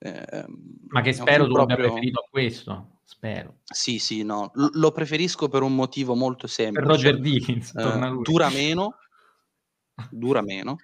Eh, 0.06 0.46
Ma 0.90 1.00
che 1.00 1.14
spero 1.14 1.46
tu 1.46 1.54
proprio... 1.54 1.76
abbia 1.76 1.88
preferito 1.88 2.20
a 2.20 2.28
questo, 2.30 2.98
spero. 3.06 3.60
Sì, 3.64 4.00
sì, 4.00 4.24
no, 4.24 4.52
L- 4.56 4.78
lo 4.78 4.92
preferisco 4.92 5.48
per 5.48 5.62
un 5.62 5.74
motivo 5.74 6.14
molto 6.14 6.46
semplice. 6.46 6.86
Per 6.86 6.96
Roger 6.96 7.20
Dickens, 7.22 7.74
eh, 7.74 8.20
dura 8.22 8.50
meno, 8.50 8.98
dura 10.12 10.42
meno, 10.42 10.76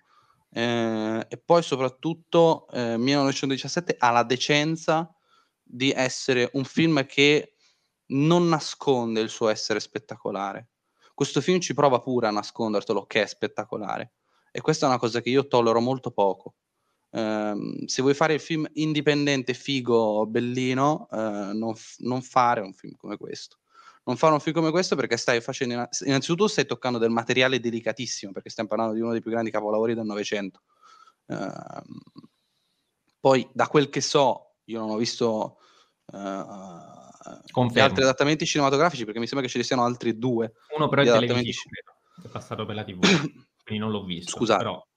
eh, 0.51 1.25
e 1.27 1.37
poi 1.37 1.61
soprattutto 1.61 2.69
eh, 2.69 2.97
1917 2.97 3.97
ha 3.99 4.11
la 4.11 4.23
decenza 4.23 5.13
di 5.61 5.91
essere 5.91 6.49
un 6.53 6.63
film 6.63 7.05
che 7.05 7.55
non 8.11 8.47
nasconde 8.47 9.19
il 9.19 9.29
suo 9.29 9.49
essere 9.49 9.81
spettacolare. 9.81 10.69
Questo 11.13 11.41
film 11.41 11.59
ci 11.59 11.73
prova 11.73 11.99
pure 11.99 12.27
a 12.27 12.31
nascondertelo 12.31 13.05
che 13.05 13.23
è 13.23 13.25
spettacolare. 13.25 14.13
E 14.49 14.61
questa 14.61 14.85
è 14.85 14.89
una 14.89 14.97
cosa 14.97 15.19
che 15.19 15.29
io 15.29 15.45
tollero 15.45 15.81
molto 15.81 16.11
poco. 16.11 16.55
Um, 17.11 17.85
se 17.85 18.03
vuoi 18.03 18.13
fare 18.13 18.35
il 18.35 18.39
film 18.39 18.67
indipendente, 18.73 19.53
figo, 19.53 20.27
bellino, 20.27 21.07
uh, 21.09 21.57
non, 21.57 21.73
f- 21.75 21.97
non, 21.99 22.21
fare 22.21 22.61
un 22.61 22.73
film 22.73 22.95
come 22.95 23.17
questo. 23.17 23.57
Non 24.03 24.15
fare 24.15 24.33
un 24.33 24.39
film 24.39 24.55
come 24.55 24.71
questo 24.71 24.95
perché 24.95 25.17
stai 25.17 25.41
facendo, 25.41 25.87
innanzitutto 26.05 26.47
stai 26.47 26.65
toccando 26.65 26.97
del 26.97 27.09
materiale 27.09 27.59
delicatissimo, 27.59 28.31
perché 28.31 28.49
stiamo 28.49 28.69
parlando 28.69 28.93
di 28.93 29.01
uno 29.01 29.11
dei 29.11 29.21
più 29.21 29.31
grandi 29.31 29.51
capolavori 29.51 29.95
del 29.95 30.05
Novecento. 30.05 30.61
Uh, 31.25 31.81
poi, 33.19 33.47
da 33.53 33.67
quel 33.67 33.89
che 33.89 34.01
so, 34.01 34.55
io 34.65 34.79
non 34.79 34.91
ho 34.91 34.97
visto 34.97 35.57
uh, 36.05 37.69
gli 37.71 37.79
altri 37.79 38.03
adattamenti 38.03 38.45
cinematografici, 38.45 39.03
perché 39.03 39.19
mi 39.19 39.27
sembra 39.27 39.45
che 39.45 39.51
ce 39.51 39.59
ne 39.59 39.63
siano 39.63 39.83
altri 39.83 40.17
due. 40.17 40.53
Uno 40.75 40.87
però 40.89 41.01
è 41.01 41.05
televisivo, 41.05 41.75
è 42.23 42.27
passato 42.27 42.65
per 42.65 42.75
la 42.75 42.83
TV, 42.83 42.99
quindi 43.63 43.83
non 43.83 43.89
l'ho 43.89 44.03
visto. 44.03 44.31
Scusate. 44.31 44.63
Però 44.63 44.88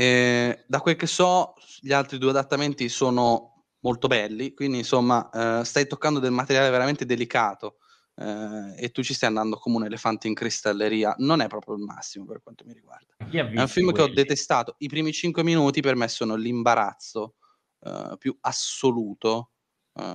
eh, 0.00 0.64
da 0.68 0.80
quel 0.80 0.94
che 0.94 1.08
so, 1.08 1.54
gli 1.80 1.92
altri 1.92 2.18
due 2.18 2.30
adattamenti 2.30 2.88
sono 2.88 3.64
molto 3.80 4.06
belli, 4.06 4.54
quindi 4.54 4.78
insomma 4.78 5.28
eh, 5.28 5.64
stai 5.64 5.88
toccando 5.88 6.20
del 6.20 6.30
materiale 6.30 6.70
veramente 6.70 7.04
delicato 7.04 7.78
eh, 8.14 8.74
e 8.76 8.90
tu 8.92 9.02
ci 9.02 9.12
stai 9.12 9.30
andando 9.30 9.56
come 9.56 9.74
un 9.74 9.86
elefante 9.86 10.28
in 10.28 10.34
cristalleria. 10.34 11.16
Non 11.18 11.40
è 11.40 11.48
proprio 11.48 11.74
il 11.74 11.82
massimo 11.82 12.26
per 12.26 12.40
quanto 12.40 12.62
mi 12.64 12.74
riguarda. 12.74 13.12
È 13.18 13.40
un 13.40 13.66
film 13.66 13.90
quelli? 13.90 13.92
che 13.92 14.02
ho 14.02 14.14
detestato. 14.14 14.76
I 14.78 14.86
primi 14.86 15.12
cinque 15.12 15.42
minuti 15.42 15.80
per 15.80 15.96
me 15.96 16.06
sono 16.06 16.36
l'imbarazzo 16.36 17.34
eh, 17.80 18.14
più 18.20 18.38
assoluto, 18.42 19.50
eh, 19.94 20.14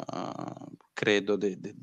credo, 0.94 1.36
de- 1.36 1.60
de- 1.60 1.76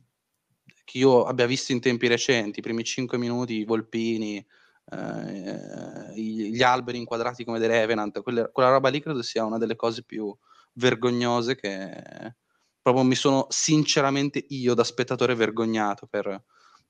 che 0.84 0.96
io 0.96 1.24
abbia 1.24 1.44
visto 1.44 1.72
in 1.72 1.80
tempi 1.80 2.06
recenti. 2.06 2.60
I 2.60 2.62
primi 2.62 2.82
cinque 2.82 3.18
minuti, 3.18 3.58
i 3.58 3.64
volpini 3.64 4.42
eh, 4.90 6.12
gli 6.14 6.62
alberi 6.62 6.98
inquadrati 6.98 7.44
come 7.44 7.58
The 7.58 7.66
Revenant, 7.66 8.22
quelle, 8.22 8.50
quella 8.52 8.70
roba 8.70 8.88
lì 8.88 9.00
credo 9.00 9.22
sia 9.22 9.44
una 9.44 9.58
delle 9.58 9.76
cose 9.76 10.02
più 10.02 10.36
vergognose 10.74 11.56
che 11.56 12.34
proprio 12.82 13.04
mi 13.04 13.14
sono 13.14 13.46
sinceramente 13.50 14.44
io 14.48 14.74
da 14.74 14.84
spettatore 14.84 15.34
vergognato 15.34 16.06
per, 16.06 16.44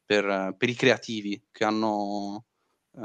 per, 0.04 0.54
per 0.56 0.68
i 0.68 0.74
creativi 0.74 1.48
che 1.50 1.64
hanno 1.64 2.44
uh, 2.90 3.02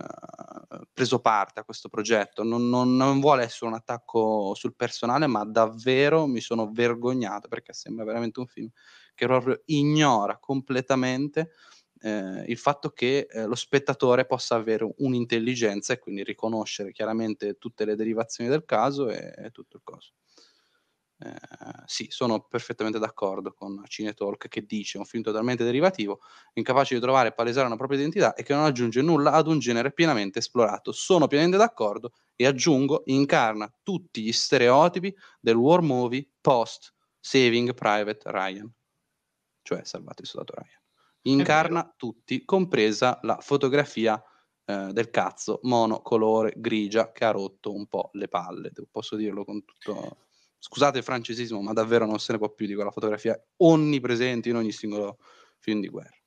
preso 0.93 1.20
parte 1.20 1.60
a 1.60 1.64
questo 1.64 1.89
progetto. 1.89 2.43
Non, 2.43 2.70
non, 2.70 2.96
non, 2.96 3.20
vuole 3.20 3.43
essere 3.43 3.68
un 3.68 3.76
attacco 3.76 4.54
sul 4.56 4.76
personale, 4.76 5.28
ma 5.28 5.43
davvero 5.46 6.28
mi 6.28 6.41
sono 6.41 6.70
vergognato 6.72 7.48
perché 7.48 7.74
sembra 7.74 8.06
veramente 8.06 8.39
un 8.39 8.48
film 8.48 8.70
che 9.14 9.26
proprio 9.26 9.62
ignora 9.66 10.38
completamente 10.38 11.52
eh, 12.06 12.43
il 12.47 12.58
fatto 12.58 12.91
che 12.91 13.28
eh, 13.28 13.45
lo 13.45 13.56
spettatore 13.56 14.26
possa 14.28 14.53
avere 14.53 14.88
un'intelligenza 14.97 15.93
e 15.93 15.99
quindi 15.99 16.24
riconoscere 16.24 16.91
chiaramente 16.91 17.58
tutte 17.58 17.84
le 17.84 17.95
derivazioni 17.95 18.47
del 18.47 18.64
caso 18.64 19.10
e, 19.10 19.34
e 19.36 19.49
tutto 19.49 19.78
il 19.78 19.84
coso. 19.84 20.12
Eh, 21.18 21.34
sì, 21.86 22.06
sono 22.10 22.41
perfettamente 22.41 22.99
d'accordo 22.99 23.53
con 23.53 23.82
Cinetalk 23.88 24.49
che 24.49 24.66
dice 24.66 24.99
un 24.99 25.06
film 25.06 25.24
totalmente 25.24 25.64
derivativo, 25.64 26.20
incapace 26.53 26.93
di 26.93 27.01
trovare 27.01 27.30
e 27.30 27.34
palesare 27.34 27.66
una 27.66 27.78
propria 27.78 27.97
identità 27.97 28.36
e 28.36 28.43
che 28.43 28.53
non 28.53 28.66
aggiunge 28.66 29.01
nulla 29.01 29.32
ad 29.32 29.47
un 29.47 29.58
genere 29.58 29.91
pienamente 29.91 30.38
esplorato. 30.39 30.91
Sono 30.91 31.26
pienamente 31.26 31.58
d'accordo 31.58 32.14
e 32.36 32.45
aggiungo, 32.45 33.01
incarna 33.06 33.74
tutti 33.82 34.22
gli 34.22 34.32
stereotipi 34.32 35.16
del 35.39 35.56
war 35.56 35.82
movie 35.82 36.30
post 36.39 36.93
Saving 37.20 37.74
Private 37.74 38.30
Ryan, 38.30 38.72
cioè 39.64 39.84
salvato 39.84 40.22
il 40.22 40.28
soldato 40.28 40.53
Ryan 40.62 40.84
incarna 41.26 41.94
tutti, 41.96 42.44
compresa 42.44 43.20
la 43.22 43.38
fotografia 43.40 44.22
eh, 44.66 44.90
del 44.92 45.10
cazzo 45.12 45.60
monocolore 45.64 46.54
grigia 46.58 47.12
che 47.12 47.26
ha 47.26 47.32
rotto 47.32 47.74
un 47.74 47.86
po' 47.88 48.10
le 48.14 48.28
palle. 48.28 48.72
Posso 48.90 49.16
dirlo 49.16 49.46
con 49.46 49.64
tutto. 49.64 50.18
Scusate 50.58 50.98
il 50.98 51.04
francesismo, 51.04 51.62
ma 51.62 51.74
davvero 51.74 52.08
non 52.08 52.18
se 52.18 52.32
ne 52.32 52.40
può 52.40 52.50
più 52.50 52.66
di 52.66 52.74
quella 52.74 52.90
fotografia 52.90 53.40
onnipresente 53.58 54.50
in 54.50 54.56
ogni 54.56 54.72
singolo 54.72 55.20
film 55.60 55.80
di 55.80 55.90
guerra. 55.90 56.18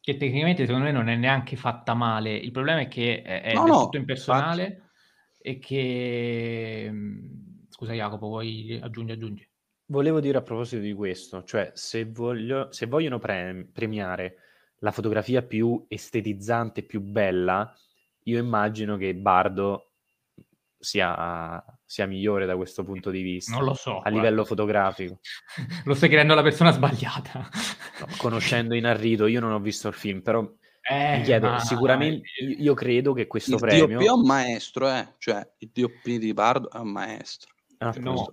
che 0.00 0.16
tecnicamente 0.16 0.66
secondo 0.66 0.86
me 0.86 0.92
non 0.92 1.08
è 1.08 1.16
neanche 1.16 1.56
fatta 1.56 1.94
male. 1.94 2.36
Il 2.36 2.50
problema 2.50 2.80
è 2.80 2.88
che 2.88 3.22
è, 3.22 3.54
No, 3.54 3.66
no, 3.66 3.80
tutto 3.84 3.96
impersonale 3.96 4.90
e 5.40 5.58
che... 5.58 6.92
Scusa 7.68 7.92
Jacopo, 7.92 8.26
vuoi 8.26 8.78
aggiungi, 8.82 9.12
aggiungi? 9.12 9.50
Volevo 9.86 10.20
dire 10.20 10.38
a 10.38 10.42
proposito 10.42 10.82
di 10.82 10.92
questo, 10.92 11.44
cioè 11.44 11.70
se, 11.74 12.04
voglio, 12.04 12.70
se 12.72 12.86
vogliono 12.86 13.18
pre- 13.18 13.68
premiare 13.72 14.36
la 14.86 14.92
fotografia 14.92 15.42
più 15.42 15.84
estetizzante, 15.88 16.84
più 16.84 17.00
bella, 17.00 17.74
io 18.22 18.38
immagino 18.38 18.96
che 18.96 19.16
Bardo 19.16 19.90
sia, 20.78 21.60
sia 21.84 22.06
migliore 22.06 22.46
da 22.46 22.54
questo 22.54 22.84
punto 22.84 23.10
di 23.10 23.20
vista. 23.20 23.50
Non 23.56 23.64
lo 23.64 23.74
so. 23.74 23.90
A 23.90 24.00
guarda. 24.02 24.10
livello 24.10 24.44
fotografico. 24.44 25.18
Lo 25.84 25.94
stai 25.94 26.08
chiedendo 26.08 26.34
alla 26.34 26.42
persona 26.42 26.70
sbagliata. 26.70 27.48
No, 28.00 28.06
conoscendo 28.16 28.76
Inarrido, 28.76 29.26
io 29.26 29.40
non 29.40 29.50
ho 29.52 29.58
visto 29.58 29.88
il 29.88 29.94
film, 29.94 30.20
però 30.20 30.48
Eh, 30.88 31.18
mi 31.18 31.22
chiedo, 31.24 31.48
ma- 31.50 31.58
sicuramente 31.58 32.28
io 32.38 32.74
credo 32.74 33.12
che 33.12 33.26
questo 33.26 33.54
Il 33.54 33.60
premio... 33.60 33.98
DOP 33.98 34.06
è 34.06 34.10
un 34.10 34.24
maestro, 34.24 34.88
eh. 34.88 35.14
Cioè, 35.18 35.50
il 35.58 35.70
DOP 35.72 36.04
di 36.04 36.32
Bardo 36.32 36.70
è 36.70 36.78
un 36.78 36.92
maestro. 36.92 37.54
Ah, 37.78 37.94
No, 38.00 38.30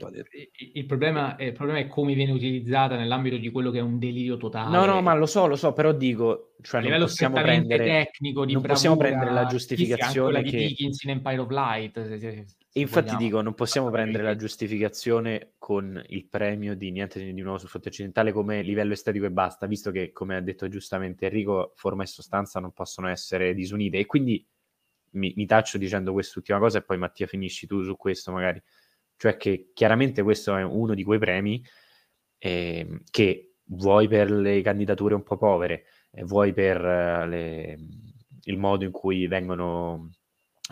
il- 0.57 0.85
problema, 0.85 1.35
è, 1.35 1.43
il 1.45 1.51
problema 1.53 1.79
è 1.79 1.87
come 1.87 2.13
viene 2.13 2.31
utilizzata 2.31 2.95
nell'ambito 2.95 3.37
di 3.37 3.51
quello 3.51 3.71
che 3.71 3.79
è 3.79 3.81
un 3.81 3.99
delirio 3.99 4.37
totale. 4.37 4.75
No, 4.75 4.85
no, 4.85 5.01
ma 5.01 5.13
lo 5.13 5.25
so, 5.25 5.47
lo 5.47 5.55
so, 5.55 5.73
però 5.73 5.91
dico, 5.91 6.55
cioè 6.61 6.79
a 6.79 6.83
non 6.83 6.91
livello 6.91 7.05
possiamo 7.07 7.41
prendere... 7.41 7.83
tecnico, 7.83 8.45
di 8.45 8.53
non 8.53 8.61
possiamo 8.61 8.95
bravura, 8.95 9.19
prendere 9.19 9.41
la 9.43 9.49
giustificazione 9.49 10.43
che- 10.43 10.49
di 10.51 10.67
Dickens 10.67 11.03
in 11.03 11.09
Empire 11.11 11.39
of 11.39 11.49
Light. 11.49 12.03
se- 12.07 12.19
se- 12.19 12.45
se 12.47 12.55
E 12.75 12.79
infatti 12.79 13.05
vogliamo. 13.07 13.23
dico, 13.23 13.41
non 13.41 13.53
possiamo 13.53 13.89
prendere 13.91 14.23
la 14.23 14.35
giustificazione 14.35 15.53
con 15.57 16.01
il 16.07 16.25
premio 16.25 16.75
di 16.75 16.91
niente 16.91 17.23
di 17.23 17.41
nuovo 17.41 17.57
sul 17.57 17.69
fronte 17.69 17.89
occidentale 17.89 18.31
come 18.31 18.61
livello 18.61 18.93
estetico 18.93 19.25
e 19.25 19.31
basta, 19.31 19.67
visto 19.67 19.91
che, 19.91 20.11
come 20.11 20.37
ha 20.37 20.41
detto 20.41 20.67
giustamente 20.69 21.25
Enrico, 21.25 21.73
forma 21.75 22.03
e 22.03 22.07
sostanza 22.07 22.59
non 22.59 22.71
possono 22.71 23.09
essere 23.09 23.53
disunite. 23.53 23.97
E 23.99 24.05
quindi 24.05 24.43
mi, 25.11 25.33
mi 25.35 25.45
taccio 25.45 25.77
dicendo 25.77 26.13
quest'ultima 26.13 26.57
cosa 26.59 26.79
e 26.79 26.81
poi 26.83 26.97
Mattia 26.97 27.27
finisci 27.27 27.67
tu 27.67 27.83
su 27.83 27.95
questo 27.97 28.31
magari. 28.31 28.59
Cioè 29.23 29.37
che 29.37 29.71
chiaramente 29.73 30.21
questo 30.21 30.53
è 30.57 30.63
uno 30.63 30.93
di 30.93 31.01
quei 31.05 31.17
premi 31.17 31.63
ehm, 32.39 33.03
che 33.09 33.53
vuoi 33.67 34.09
per 34.09 34.29
le 34.29 34.61
candidature 34.61 35.15
un 35.15 35.23
po' 35.23 35.37
povere, 35.37 35.85
e 36.11 36.23
vuoi 36.25 36.51
per 36.51 36.83
eh, 36.85 37.27
le- 37.27 37.77
il 38.45 38.57
modo 38.57 38.83
in 38.83 38.91
cui 38.91 39.25
vengono, 39.27 40.09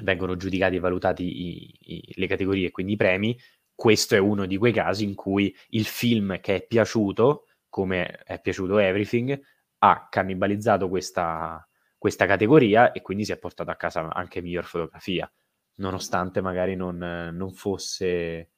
vengono 0.04 0.36
giudicati 0.36 0.76
e 0.76 0.80
valutati 0.80 1.24
i- 1.24 1.76
i- 1.80 2.14
le 2.16 2.28
categorie, 2.28 2.72
quindi 2.72 2.94
i 2.94 2.98
premi, 2.98 3.38
questo 3.74 4.16
è 4.16 4.20
uno 4.20 4.46
di 4.46 4.58
quei 4.58 4.74
casi 4.74 5.06
in 5.06 5.16
cui 5.16 5.56
il 5.70 5.86
film 5.86 6.38
che 6.42 6.56
è 6.56 6.66
piaciuto, 6.68 7.46
come 7.70 8.06
è 8.26 8.42
piaciuto 8.42 8.80
Everything, 8.80 9.40
ha 9.80 10.08
cannibalizzato 10.10 10.90
questa, 10.90 11.66
questa 11.98 12.26
categoria 12.26 12.92
e 12.92 13.02
quindi 13.02 13.24
si 13.24 13.32
è 13.32 13.38
portato 13.38 13.72
a 13.72 13.76
casa 13.78 14.14
anche 14.14 14.42
miglior 14.42 14.66
fotografia, 14.66 15.32
nonostante 15.82 16.42
magari 16.42 16.76
non, 16.76 16.98
non 16.98 17.52
fosse 17.52 18.50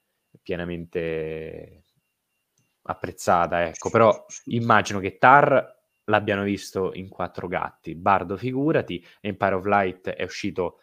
pienamente 0.42 1.84
apprezzata, 2.84 3.66
ecco, 3.66 3.90
però 3.90 4.26
immagino 4.46 5.00
che 5.00 5.18
Tar 5.18 5.82
l'abbiano 6.06 6.44
visto 6.44 6.94
in 6.94 7.08
quattro 7.08 7.48
gatti, 7.48 7.96
Bardo 7.96 8.36
figurati, 8.36 9.04
Empire 9.22 9.56
of 9.56 9.66
Light 9.66 10.10
è 10.10 10.24
uscito 10.24 10.80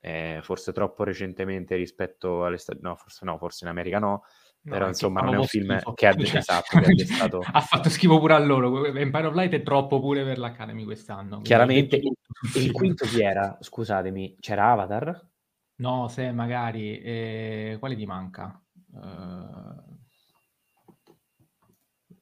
eh, 0.00 0.40
forse 0.42 0.72
troppo 0.72 1.04
recentemente 1.04 1.76
rispetto 1.76 2.44
alle 2.44 2.56
sta- 2.56 2.76
no, 2.80 2.96
forse 2.96 3.24
no, 3.24 3.36
forse 3.38 3.64
in 3.64 3.70
America 3.70 3.98
no, 3.98 4.24
No, 4.64 4.74
però 4.74 4.86
insomma 4.86 5.22
non 5.22 5.34
è 5.34 5.38
un 5.38 5.44
film 5.44 5.76
schifo. 5.76 5.92
che 5.92 6.06
ha, 6.06 6.14
Cioè, 6.14 6.36
esatto, 6.38 6.78
che 6.78 7.48
ha 7.52 7.60
fatto 7.60 7.88
schifo 7.90 8.20
pure 8.20 8.34
a 8.34 8.38
loro. 8.38 8.84
Empire 8.84 9.26
of 9.26 9.34
Light 9.34 9.52
è 9.54 9.62
troppo 9.62 9.98
pure 9.98 10.22
per 10.22 10.38
l'Academy 10.38 10.84
quest'anno. 10.84 11.40
chiaramente 11.42 11.96
il 11.96 12.16
film. 12.48 12.72
quinto 12.72 13.04
chi 13.06 13.22
era? 13.22 13.58
Scusatemi, 13.60 14.36
c'era 14.38 14.70
Avatar? 14.70 15.30
No, 15.76 16.08
se 16.08 16.30
magari... 16.32 16.98
eh, 17.00 17.76
quale 17.78 17.96
ti 17.96 18.06
manca? 18.06 18.60
Eh, 18.94 19.90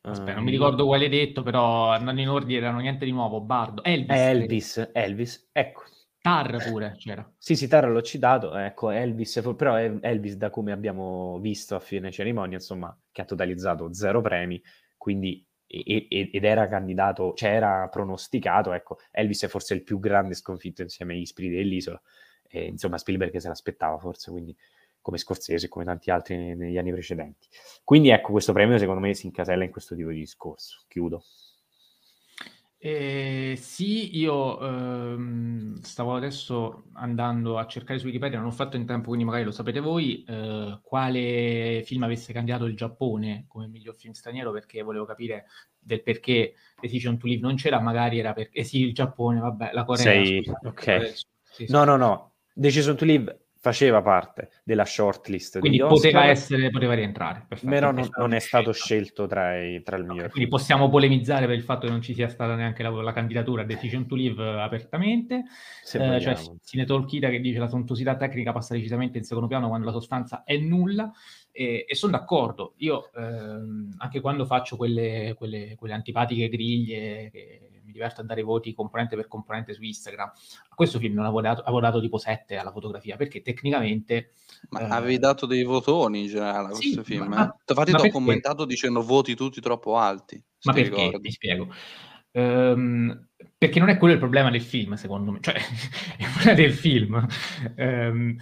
Aspetta, 0.09 0.37
non 0.37 0.45
mi 0.45 0.51
Ehm, 0.51 0.53
ricordo 0.53 0.85
quale 0.87 1.05
hai 1.05 1.11
detto, 1.11 1.43
però 1.43 1.91
andando 1.91 2.21
in 2.21 2.29
ordine 2.29 2.59
erano 2.59 2.81
niente 2.81 3.05
di 3.07 3.13
nuovo. 3.13 3.41
Bardo, 3.41 3.83
Elvis, 3.83 4.29
è 4.29 4.29
Elvis, 4.29 4.91
Elvis, 4.93 5.49
ecco. 5.53 5.85
Tar 6.23 6.63
pure 6.63 6.95
c'era. 6.97 7.31
Sì, 7.43 7.57
sì, 7.57 7.69
Taro 7.69 7.91
l'ho 7.91 8.03
citato, 8.03 8.55
ecco, 8.55 8.91
Elvis, 8.91 9.41
però 9.57 9.79
Elvis 9.79 10.35
da 10.37 10.51
come 10.51 10.73
abbiamo 10.73 11.39
visto 11.41 11.75
a 11.75 11.81
fine 11.81 12.11
cerimonia, 12.13 12.59
insomma, 12.59 12.95
che 13.11 13.23
ha 13.23 13.25
totalizzato 13.25 13.93
zero 13.95 14.21
premi, 14.21 14.63
quindi, 14.99 15.45
e- 15.67 16.07
e- 16.11 16.31
ed 16.33 16.45
era 16.45 16.69
candidato, 16.69 17.33
cioè 17.35 17.51
era 17.51 17.89
pronosticato, 17.89 18.73
ecco, 18.75 18.99
Elvis 19.11 19.45
è 19.45 19.49
forse 19.49 19.73
il 19.75 19.83
più 19.83 19.99
grande 19.99 20.35
sconfitto 20.35 20.83
insieme 20.83 21.15
agli 21.15 21.25
spiriti 21.25 21.55
dell'isola, 21.57 22.01
e, 22.51 22.65
insomma 22.67 22.99
Spielberg 22.99 23.37
se 23.37 23.49
l'aspettava 23.49 23.99
forse, 23.99 24.31
quindi 24.31 24.55
come 25.01 25.17
Scorsese 25.19 25.67
e 25.67 25.69
come 25.69 25.85
tanti 25.85 26.11
altri 26.11 26.37
ne- 26.37 26.55
negli 26.55 26.77
anni 26.79 26.93
precedenti. 26.93 27.49
Quindi 27.85 28.11
ecco, 28.11 28.33
questo 28.33 28.53
premio 28.53 28.79
secondo 28.79 29.01
me 29.01 29.15
si 29.15 29.27
incasella 29.27 29.65
in 29.65 29.71
questo 29.71 29.95
tipo 29.95 30.11
di 30.11 30.19
discorso. 30.19 30.83
Chiudo. 30.89 31.23
Eh, 32.83 33.57
sì, 33.59 34.17
io 34.19 34.59
ehm, 34.59 35.81
stavo 35.83 36.15
adesso 36.15 36.85
andando 36.95 37.59
a 37.59 37.67
cercare 37.67 37.99
su 37.99 38.07
Wikipedia, 38.07 38.39
non 38.39 38.47
ho 38.47 38.53
fatto 38.53 38.77
in 38.77 38.87
tempo, 38.87 39.09
quindi 39.09 39.27
magari 39.27 39.45
lo 39.45 39.51
sapete 39.51 39.81
voi, 39.81 40.25
eh, 40.27 40.79
quale 40.83 41.83
film 41.85 42.05
avesse 42.05 42.33
candidato 42.33 42.65
il 42.65 42.75
Giappone 42.75 43.45
come 43.49 43.67
miglior 43.67 43.95
film 43.97 44.15
straniero, 44.15 44.51
perché 44.51 44.81
volevo 44.81 45.05
capire 45.05 45.45
del 45.79 46.03
perché 46.03 46.55
Decision 46.81 47.19
to 47.19 47.27
Live 47.27 47.43
non 47.43 47.57
c'era, 47.57 47.81
magari 47.81 48.19
era 48.19 48.33
perché, 48.33 48.61
eh 48.61 48.65
sì, 48.65 48.81
il 48.81 48.95
Giappone, 48.95 49.41
vabbè, 49.41 49.73
la 49.75 49.85
Corea, 49.85 50.03
Sei- 50.03 50.43
scusate, 50.43 50.67
ok. 50.69 51.13
Sì, 51.53 51.67
sì. 51.67 51.73
No, 51.73 51.85
no, 51.85 51.97
no, 51.99 52.30
Decision 52.55 52.97
to 52.97 53.05
Live 53.05 53.39
faceva 53.63 54.01
parte 54.01 54.49
della 54.65 54.87
shortlist 54.87 55.59
Quindi 55.59 55.79
poteva 55.79 56.25
essere, 56.25 56.71
poteva 56.71 56.95
rientrare. 56.95 57.45
perfetto, 57.47 57.71
però 57.71 57.91
non, 57.93 58.09
non 58.17 58.33
è 58.33 58.39
stato 58.39 58.73
scelto 58.73 59.27
tra, 59.27 59.63
i- 59.63 59.83
tra 59.83 59.97
il 59.97 60.05
Ok, 60.05 60.09
miglior 60.09 60.31
quindi 60.31 60.49
possiamo 60.49 60.89
polemizzare 60.89 61.45
per 61.47 61.57
il 61.57 61.63
fatto 61.63 61.85
che 61.85 61.93
non 61.93 62.01
ci 62.01 62.15
sia 62.15 62.29
stata 62.29 62.55
neanche 62.55 62.83
la, 62.83 62.89
la 62.89 63.13
candidatura 63.13 63.61
a 63.61 63.65
Decision 63.67 64.07
to 64.07 64.15
Live 64.15 64.43
eh, 64.43 64.61
apertamente. 64.63 65.45
se 65.83 65.99
Eh, 65.99 66.21
cioè. 66.23 66.37
Sine 66.63 66.87
Tolkita 66.87 67.29
che 67.29 67.39
dice 67.41 67.59
la 67.59 67.69
sontuosità 67.69 68.17
tecnica 68.17 68.53
passa 68.53 68.73
decisamente 68.75 69.19
in 69.19 69.25
secondo 69.25 69.47
piano 69.49 69.69
quando 69.69 69.85
la 69.85 69.93
sostanza 69.93 70.43
è 70.45 70.57
nulla 70.57 71.13
e, 71.53 71.85
e 71.87 71.95
sono 71.95 72.13
d'accordo. 72.13 72.73
Io 72.79 73.11
ehm, 73.15 73.97
anche 73.99 74.21
quando 74.21 74.47
faccio 74.47 74.77
quelle, 74.77 75.35
quelle- 75.37 75.75
quelle 75.77 75.93
antipatiche 75.93 76.49
griglie 76.49 77.29
che 77.31 77.80
mi 77.91 77.97
diverto 77.97 78.21
a 78.21 78.25
dare 78.25 78.43
voti 78.43 78.73
componente 78.73 79.17
per 79.17 79.27
componente 79.27 79.75
su 79.75 79.83
Instagram, 79.83 80.29
a 80.29 80.75
questo 80.75 80.99
film 80.99 81.15
non 81.15 81.25
avevo 81.25 81.41
dato, 81.41 81.63
avevo 81.63 81.81
dato 81.81 82.01
tipo 82.01 82.17
7 82.19 82.57
alla 82.57 82.71
fotografia 82.71 83.17
perché 83.17 83.43
tecnicamente 83.43 84.33
Ma 84.71 84.81
Eh, 84.81 84.85
avevi 84.85 85.19
dato 85.19 85.47
dei 85.47 85.65
votoni 85.65 86.23
in 86.23 86.27
generale 86.29 86.69
a 86.69 86.75
sì, 86.75 86.95
questo 86.95 87.03
film, 87.03 87.27
ma- 87.27 87.49
eh? 87.49 87.55
Infatti 87.69 87.95
ti 87.95 88.07
ho 88.07 88.11
commentato 88.11 88.65
dicendo 88.65 89.03
voti 89.03 89.35
tutti 89.35 89.61
troppo 89.61 89.97
alti. 89.97 90.43
Ma 90.63 90.73
perché? 90.73 90.89
ricordi. 90.89 91.21
Ti 91.21 91.31
spiego. 91.33 91.69
Ehm, 92.33 93.29
perché 93.59 93.79
non 93.81 93.89
è 93.89 93.99
quello 93.99 94.15
il 94.15 94.21
problema 94.21 94.51
del 94.51 94.63
film, 94.63 94.95
secondo 94.95 95.33
me. 95.33 95.39
Cioè, 95.41 95.55
il 96.19 96.27
problema 96.33 96.55
del 96.55 96.73
film 96.73 97.27
eh, 97.77 98.37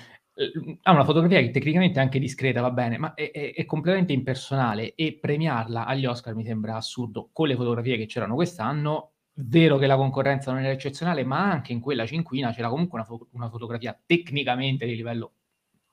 ha 0.83 0.93
una 0.93 1.05
fotografia 1.05 1.41
che 1.41 1.51
tecnicamente 1.51 1.99
è 1.99 2.03
anche 2.03 2.19
discreta, 2.19 2.61
va 2.61 2.71
bene, 2.71 2.99
ma 2.99 3.15
è, 3.15 3.31
è- 3.31 3.55
è 3.55 3.65
completamente 3.65 4.13
impersonale 4.13 4.95
e 4.95 5.19
premiarla 5.21 5.87
agli 5.87 6.07
Oscar 6.07 6.35
mi 6.35 6.45
sembra 6.45 6.77
assurdo 6.77 7.31
con 7.33 7.49
le 7.49 7.57
fotografie 7.57 7.97
che 7.97 8.07
c'erano 8.07 8.35
quest'anno. 8.35 9.13
Vero 9.41 9.79
che 9.79 9.87
la 9.87 9.95
concorrenza 9.95 10.51
non 10.51 10.63
era 10.65 10.73
eccezionale, 10.73 11.23
ma 11.25 11.49
anche 11.49 11.73
in 11.73 11.81
quella 11.81 12.05
cinquina 12.07 12.51
c'era 12.53 12.69
comunque 12.69 12.99
una, 12.99 13.07
fo- 13.07 13.29
una 13.33 13.49
fotografia 13.49 13.97
tecnicamente 14.05 14.85
di 14.85 14.97
livello, 14.97 15.33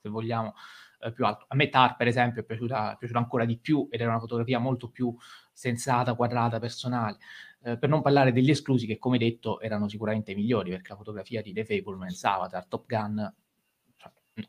se 0.01 0.09
vogliamo, 0.09 0.55
eh, 1.01 1.11
più 1.11 1.25
alto. 1.25 1.45
A 1.49 1.55
me 1.55 1.69
Tar, 1.69 1.95
per 1.95 2.07
esempio, 2.07 2.41
è 2.41 2.43
piaciuta, 2.43 2.93
è 2.93 2.97
piaciuta 2.97 3.19
ancora 3.19 3.45
di 3.45 3.59
più 3.59 3.87
ed 3.91 4.01
era 4.01 4.09
una 4.09 4.19
fotografia 4.19 4.57
molto 4.57 4.89
più 4.89 5.15
sensata, 5.53 6.15
quadrata, 6.15 6.57
personale. 6.59 7.17
Eh, 7.61 7.77
per 7.77 7.87
non 7.87 8.01
parlare 8.01 8.31
degli 8.31 8.49
esclusi 8.49 8.87
che, 8.87 8.97
come 8.97 9.19
detto, 9.19 9.59
erano 9.61 9.87
sicuramente 9.87 10.33
migliori, 10.33 10.71
perché 10.71 10.89
la 10.89 10.97
fotografia 10.97 11.43
di 11.43 11.53
The 11.53 11.65
Fablemans, 11.65 12.23
Avatar, 12.23 12.65
Top 12.65 12.87
Gun, 12.87 13.31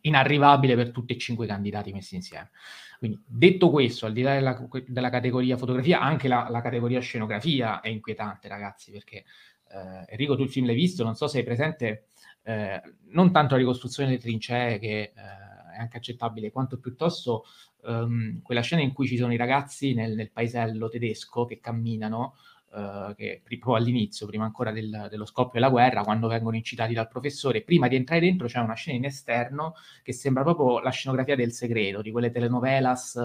inarrivabile 0.03 0.74
per 0.74 0.91
tutti 0.91 1.12
e 1.12 1.18
cinque 1.18 1.45
i 1.45 1.49
candidati 1.49 1.93
messi 1.93 2.14
insieme. 2.14 2.51
Quindi, 2.99 3.22
detto 3.26 3.70
questo, 3.70 4.07
al 4.07 4.12
di 4.12 4.22
là 4.22 4.34
della, 4.34 4.68
della 4.87 5.11
categoria 5.11 5.57
fotografia, 5.57 6.01
anche 6.01 6.28
la, 6.28 6.49
la 6.51 6.61
categoria 6.61 7.01
scenografia 7.01 7.80
è 7.80 7.89
inquietante, 7.89 8.49
ragazzi, 8.49 8.91
perché 8.91 9.24
eh, 9.68 10.05
Enrico, 10.09 10.37
tu 10.37 10.43
il 10.43 10.51
film 10.51 10.66
l'hai 10.66 10.74
visto, 10.74 11.05
non 11.05 11.14
so 11.14 11.26
se 11.26 11.39
hai 11.39 11.45
presente 11.45 12.07
eh, 12.43 12.80
non 13.09 13.32
tanto 13.32 13.55
la 13.55 13.61
ricostruzione 13.61 14.09
delle 14.09 14.20
trincee, 14.20 14.78
che 14.78 15.01
eh, 15.01 15.12
è 15.14 15.78
anche 15.78 15.99
accettabile, 15.99 16.51
quanto 16.51 16.78
piuttosto 16.78 17.45
ehm, 17.84 18.41
quella 18.43 18.62
scena 18.62 18.82
in 18.82 18.93
cui 18.93 19.07
ci 19.07 19.16
sono 19.16 19.32
i 19.32 19.37
ragazzi 19.37 19.95
nel, 19.95 20.14
nel 20.14 20.30
paesello 20.30 20.89
tedesco 20.89 21.45
che 21.45 21.61
camminano, 21.61 22.37
eh, 22.77 23.14
che 23.16 23.41
pri- 23.43 23.59
proprio 23.59 23.83
all'inizio, 23.83 24.27
prima 24.27 24.45
ancora 24.45 24.70
del- 24.72 25.09
dello 25.11 25.24
scoppio 25.24 25.53
della 25.61 25.70
guerra, 25.70 26.03
quando 26.03 26.29
vengono 26.29 26.57
incitati 26.57 26.95
dal 26.95 27.09
professore, 27.09 27.62
prima 27.62 27.89
di 27.89 27.97
entrare 27.97 28.20
dentro 28.20 28.47
c'è 28.47 28.59
una 28.59 28.74
scena 28.74 28.97
in 28.99 29.05
esterno 29.05 29.74
che 30.03 30.12
sembra 30.12 30.43
proprio 30.43 30.81
la 30.81 30.91
scenografia 30.91 31.37
del 31.37 31.53
segreto, 31.53 32.03
di 32.03 32.11
quelle 32.11 32.31
telenovelas 32.31 33.20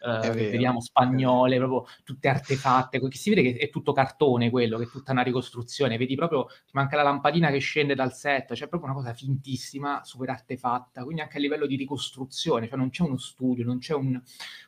eh, 0.00 0.30
vediamo 0.30 0.80
spagnole, 0.80 1.56
proprio 1.56 1.86
tutte 2.04 2.28
artefatte, 2.28 3.00
che 3.00 3.16
si 3.16 3.30
vede 3.30 3.42
che 3.42 3.58
è 3.58 3.70
tutto 3.70 3.92
cartone 3.92 4.50
quello, 4.50 4.78
che 4.78 4.84
è 4.84 4.88
tutta 4.88 5.12
una 5.12 5.22
ricostruzione, 5.22 5.96
vedi 5.96 6.14
proprio, 6.14 6.46
ti 6.46 6.72
manca 6.72 6.96
la 6.96 7.02
lampadina 7.02 7.50
che 7.50 7.58
scende 7.58 7.94
dal 7.94 8.12
set, 8.14 8.54
cioè 8.54 8.68
proprio 8.68 8.90
una 8.90 8.98
cosa 8.98 9.14
fintissima, 9.14 10.02
super 10.04 10.30
artefatta, 10.30 11.04
quindi 11.04 11.22
anche 11.22 11.38
a 11.38 11.40
livello 11.40 11.66
di 11.66 11.76
ricostruzione, 11.76 12.68
cioè 12.68 12.76
non 12.76 12.90
c'è 12.90 13.02
uno 13.02 13.18
studio, 13.18 13.64
non 13.64 13.78
c'è 13.78 13.94
un, 13.94 14.20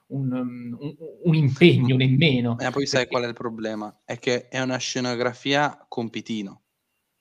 un, 0.08 0.32
un, 0.32 0.96
un 1.24 1.34
impegno 1.34 1.96
nemmeno. 1.96 2.58
E 2.58 2.70
poi 2.70 2.86
sai 2.86 3.06
qual 3.06 3.24
è 3.24 3.26
il 3.26 3.34
problema? 3.34 4.00
È 4.04 4.18
che 4.18 4.48
è 4.48 4.60
una 4.60 4.78
scenografia 4.78 5.84
compitino. 5.88 6.62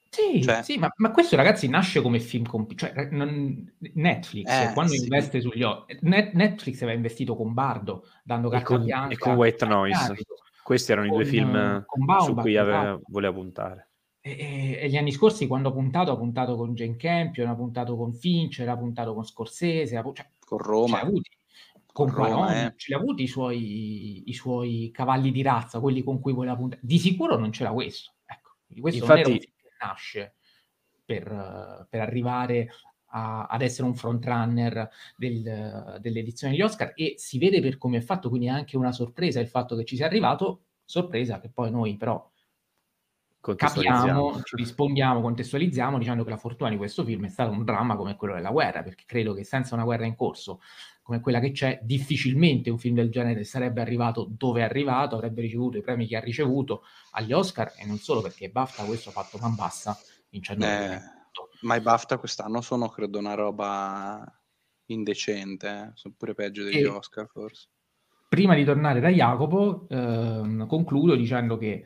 Sì, 0.09 0.41
cioè, 0.41 0.63
sì 0.63 0.77
ma, 0.77 0.91
ma, 0.97 1.11
questo 1.11 1.35
ragazzi 1.35 1.67
nasce 1.67 2.01
come 2.01 2.19
film 2.19 2.45
comp- 2.45 2.75
cioè, 2.75 3.09
non, 3.11 3.71
Netflix 3.93 4.49
eh, 4.49 4.71
quando 4.73 4.93
sì. 4.93 5.03
investe 5.03 5.41
sugli 5.41 5.63
Net, 6.01 6.33
Netflix 6.33 6.81
aveva 6.81 6.97
investito 6.97 7.35
con 7.35 7.53
Bardo 7.53 8.07
dando 8.23 8.49
carta 8.49 8.73
e 8.73 8.77
con, 8.77 8.85
bianca 8.85 9.13
e 9.13 9.17
con 9.17 9.35
White 9.35 9.65
Noise. 9.65 10.15
questi 10.63 10.91
erano 10.91 11.09
con, 11.09 11.19
i 11.19 11.23
due 11.23 11.29
film 11.29 11.51
Baumbach, 11.51 12.23
su 12.23 12.33
cui 12.35 12.57
aveva, 12.57 12.81
esatto. 12.81 13.01
voleva 13.07 13.33
puntare. 13.33 13.89
E, 14.21 14.31
e, 14.31 14.79
e, 14.81 14.89
gli 14.89 14.97
anni 14.97 15.11
scorsi 15.11 15.47
quando 15.47 15.69
ha 15.69 15.73
puntato 15.73 16.11
ha 16.11 16.17
puntato 16.17 16.55
con 16.55 16.73
Jane 16.73 16.95
Campion 16.95 17.49
ha 17.49 17.55
puntato 17.55 17.95
con 17.95 18.13
Fincher 18.13 18.67
ha 18.67 18.77
puntato 18.77 19.13
con 19.13 19.23
Scorsese 19.23 19.95
ha, 19.97 20.03
cioè, 20.03 20.29
con 20.39 20.57
Roma. 20.57 21.01
con 21.91 22.09
Roma, 22.09 22.65
eh. 22.65 22.73
ce 22.75 22.87
li 22.89 22.93
ha 22.93 22.97
avuti 22.97 23.23
i 23.23 23.27
suoi, 23.27 24.29
i 24.29 24.33
suoi 24.33 24.89
cavalli 24.93 25.31
di 25.31 25.41
razza 25.41 25.79
quelli 25.79 26.03
con 26.03 26.19
cui 26.19 26.33
voleva 26.33 26.55
puntare. 26.55 26.81
Di 26.83 26.97
sicuro 26.97 27.37
non 27.37 27.49
c'era 27.51 27.71
questo 27.71 28.13
ecco. 28.25 28.51
Questo 28.79 29.03
infatti 29.03 29.55
nasce 29.79 30.35
per, 31.05 31.87
per 31.89 32.01
arrivare 32.01 32.69
a, 33.07 33.45
ad 33.45 33.61
essere 33.61 33.87
un 33.87 33.95
frontrunner 33.95 34.89
del, 35.15 35.97
dell'edizione 36.01 36.53
degli 36.53 36.61
Oscar 36.61 36.91
e 36.95 37.15
si 37.17 37.37
vede 37.37 37.61
per 37.61 37.77
come 37.77 37.97
è 37.97 38.01
fatto, 38.01 38.29
quindi 38.29 38.47
è 38.47 38.51
anche 38.51 38.77
una 38.77 38.91
sorpresa 38.91 39.39
il 39.39 39.47
fatto 39.47 39.75
che 39.75 39.85
ci 39.85 39.95
sia 39.95 40.05
arrivato, 40.05 40.63
sorpresa 40.83 41.39
che 41.39 41.49
poi 41.49 41.71
noi 41.71 41.95
però 41.95 42.29
capiamo, 43.55 44.41
ci 44.43 44.55
rispondiamo, 44.57 45.21
contestualizziamo 45.21 45.97
dicendo 45.97 46.23
che 46.23 46.29
la 46.29 46.37
fortuna 46.37 46.69
di 46.69 46.77
questo 46.77 47.05
film 47.05 47.25
è 47.25 47.29
stato 47.29 47.51
un 47.51 47.63
dramma 47.63 47.95
come 47.95 48.15
quello 48.15 48.33
della 48.33 48.51
guerra, 48.51 48.83
perché 48.83 49.03
credo 49.05 49.33
che 49.33 49.43
senza 49.43 49.75
una 49.75 49.85
guerra 49.85 50.05
in 50.05 50.15
corso 50.15 50.59
come 51.07 51.21
quella 51.21 51.39
che 51.39 51.51
c'è, 51.51 51.79
difficilmente 51.83 52.69
un 52.69 52.77
film 52.77 52.95
del 52.95 53.09
genere 53.09 53.45
sarebbe 53.45 53.79
arrivato 53.79 54.27
dove 54.29 54.59
è 54.59 54.63
arrivato, 54.65 55.15
avrebbe 55.15 55.39
ricevuto 55.39 55.77
i 55.77 55.81
premi 55.81 56.05
che 56.05 56.17
ha 56.17 56.19
ricevuto 56.19 56.83
agli 57.11 57.31
Oscar 57.31 57.71
e 57.77 57.85
non 57.85 57.97
solo 57.97 58.21
perché 58.21 58.49
BAFTA 58.49 58.83
questo 58.83 59.07
ha 59.07 59.13
fatto 59.13 59.37
man 59.37 59.55
bassa 59.55 59.97
vincendo 60.29 60.65
eh, 60.65 60.99
ma 61.61 61.75
i 61.77 61.79
BAFTA 61.79 62.17
quest'anno 62.17 62.59
sono 62.59 62.89
credo 62.89 63.19
una 63.19 63.35
roba 63.35 64.21
indecente, 64.87 65.67
eh? 65.69 65.91
sono 65.93 66.13
pure 66.17 66.33
peggio 66.33 66.65
degli 66.65 66.79
e 66.79 66.87
Oscar 66.87 67.25
forse. 67.29 67.69
Prima 68.27 68.53
di 68.53 68.65
tornare 68.65 68.99
da 68.99 69.07
Jacopo, 69.07 69.87
ehm, 69.87 70.67
concludo 70.67 71.15
dicendo 71.15 71.57
che 71.57 71.85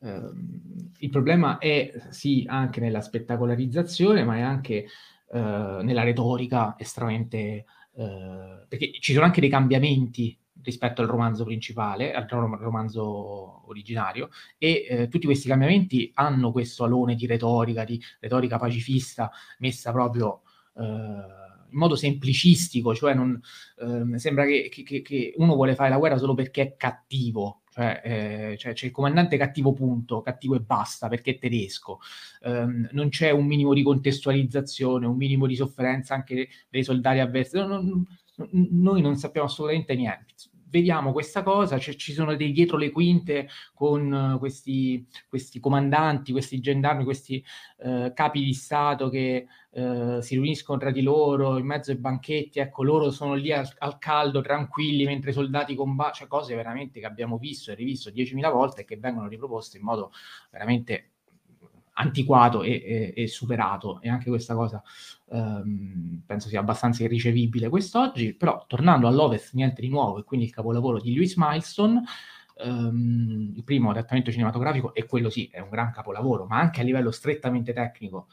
ehm, 0.00 0.90
il 0.98 1.10
problema 1.10 1.58
è 1.58 1.92
sì 2.08 2.44
anche 2.48 2.80
nella 2.80 3.02
spettacolarizzazione, 3.02 4.24
ma 4.24 4.36
è 4.36 4.40
anche 4.40 4.86
eh, 5.30 5.80
nella 5.82 6.02
retorica 6.02 6.74
estremamente 6.76 7.64
eh, 7.98 8.64
perché 8.68 8.92
ci 9.00 9.12
sono 9.12 9.24
anche 9.24 9.40
dei 9.40 9.50
cambiamenti 9.50 10.38
rispetto 10.62 11.02
al 11.02 11.08
romanzo 11.08 11.44
principale, 11.44 12.12
al 12.12 12.28
romanzo 12.28 13.68
originario, 13.68 14.28
e 14.56 14.86
eh, 14.88 15.08
tutti 15.08 15.26
questi 15.26 15.48
cambiamenti 15.48 16.10
hanno 16.14 16.52
questo 16.52 16.84
alone 16.84 17.14
di 17.16 17.26
retorica, 17.26 17.84
di 17.84 18.00
retorica 18.20 18.58
pacifista, 18.58 19.30
messa 19.58 19.90
proprio 19.90 20.42
eh, 20.76 21.46
in 21.70 21.78
modo 21.78 21.96
semplicistico, 21.96 22.94
cioè 22.94 23.14
non, 23.14 23.40
eh, 23.78 24.18
sembra 24.18 24.44
che, 24.44 24.68
che, 24.70 25.02
che, 25.02 25.34
uno 25.36 25.54
vuole 25.54 25.74
fare 25.74 25.90
la 25.90 25.98
guerra 25.98 26.18
solo 26.18 26.34
perché 26.34 26.62
è 26.62 26.76
cattivo, 26.76 27.62
cioè, 27.70 28.00
eh, 28.04 28.56
cioè, 28.58 28.72
c'è 28.72 28.86
il 28.86 28.92
comandante 28.92 29.36
cattivo 29.36 29.72
punto, 29.72 30.20
cattivo 30.20 30.56
e 30.56 30.60
basta, 30.60 31.08
perché 31.08 31.32
è 31.32 31.38
tedesco. 31.38 32.00
Um, 32.42 32.88
non 32.92 33.08
c'è 33.08 33.30
un 33.30 33.46
minimo 33.46 33.74
di 33.74 33.82
contestualizzazione, 33.82 35.06
un 35.06 35.16
minimo 35.16 35.46
di 35.46 35.54
sofferenza 35.54 36.14
anche 36.14 36.48
dei 36.68 36.82
soldati 36.82 37.20
avversi. 37.20 37.56
No, 37.56 37.66
no, 37.66 37.80
no, 37.80 38.04
noi 38.50 39.00
non 39.00 39.16
sappiamo 39.16 39.46
assolutamente 39.46 39.94
niente 39.94 40.34
vediamo 40.68 41.12
questa 41.12 41.42
cosa, 41.42 41.78
cioè, 41.78 41.94
ci 41.94 42.12
sono 42.12 42.36
dei 42.36 42.52
dietro 42.52 42.76
le 42.76 42.90
quinte 42.90 43.48
con 43.74 44.12
uh, 44.34 44.38
questi, 44.38 45.06
questi, 45.28 45.60
comandanti, 45.60 46.32
questi 46.32 46.60
gendarmi, 46.60 47.04
questi 47.04 47.44
uh, 47.78 48.12
capi 48.12 48.42
di 48.42 48.52
Stato 48.52 49.08
che 49.08 49.46
uh, 49.70 50.20
si 50.20 50.34
riuniscono 50.34 50.78
tra 50.78 50.90
di 50.90 51.02
loro 51.02 51.58
in 51.58 51.66
mezzo 51.66 51.90
ai 51.90 51.98
banchetti, 51.98 52.58
ecco, 52.58 52.82
loro 52.82 53.10
sono 53.10 53.34
lì 53.34 53.52
al, 53.52 53.68
al 53.78 53.98
caldo, 53.98 54.40
tranquilli, 54.40 55.04
mentre 55.04 55.30
i 55.30 55.34
soldati 55.34 55.74
combattono, 55.74 56.14
cioè 56.14 56.26
cose 56.28 56.54
veramente 56.54 57.00
che 57.00 57.06
abbiamo 57.06 57.38
visto 57.38 57.70
e 57.70 57.74
rivisto 57.74 58.10
10.000 58.10 58.52
volte 58.52 58.82
e 58.82 58.84
che 58.84 58.96
vengono 58.96 59.28
riproposte 59.28 59.78
in 59.78 59.84
modo 59.84 60.12
veramente 60.50 61.10
antiquato 61.98 62.62
e, 62.62 63.12
e, 63.14 63.22
e, 63.22 63.26
superato. 63.26 64.00
E 64.00 64.08
anche 64.08 64.28
questa 64.28 64.54
cosa 64.54 64.82
um, 65.26 66.22
penso 66.24 66.48
sia 66.48 66.60
abbastanza 66.60 67.02
irricevibile 67.02 67.68
quest'oggi, 67.68 68.34
però 68.34 68.64
tornando 68.66 69.06
all'Ovest 69.06 69.54
niente 69.54 69.80
di 69.80 69.88
nuovo 69.88 70.18
e 70.18 70.24
quindi 70.24 70.46
il 70.46 70.52
capolavoro 70.52 71.00
di 71.00 71.12
Lewis 71.12 71.34
Milestone 71.36 72.02
um, 72.64 73.52
il 73.54 73.64
primo 73.64 73.90
adattamento 73.90 74.30
cinematografico 74.30 74.94
e 74.94 75.06
quello 75.06 75.30
sì 75.30 75.48
è 75.50 75.60
un 75.60 75.68
gran 75.68 75.92
capolavoro 75.92 76.46
ma 76.46 76.58
anche 76.58 76.80
a 76.80 76.84
livello 76.84 77.10
strettamente 77.10 77.72
tecnico 77.72 78.28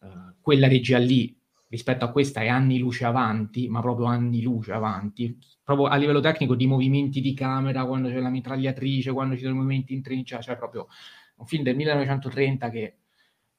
uh, 0.00 0.34
quella 0.40 0.68
regia 0.68 0.98
lì 0.98 1.34
rispetto 1.68 2.04
a 2.04 2.10
questa 2.10 2.40
è 2.40 2.48
anni 2.48 2.78
luce 2.78 3.04
avanti 3.04 3.68
ma 3.68 3.80
proprio 3.80 4.06
anni 4.06 4.42
luce 4.42 4.72
avanti. 4.72 5.38
Proprio 5.62 5.86
a 5.86 5.96
livello 5.96 6.20
tecnico 6.20 6.54
di 6.56 6.66
movimenti 6.66 7.20
di 7.20 7.32
camera 7.32 7.84
quando 7.84 8.08
c'è 8.08 8.18
la 8.18 8.30
mitragliatrice 8.30 9.12
quando 9.12 9.34
ci 9.36 9.42
sono 9.42 9.54
i 9.54 9.58
movimenti 9.58 9.94
in 9.94 10.02
trincea 10.02 10.40
cioè 10.40 10.56
proprio 10.56 10.88
un 11.36 11.46
film 11.46 11.62
del 11.62 11.76
1930 11.76 12.70
che 12.70 12.96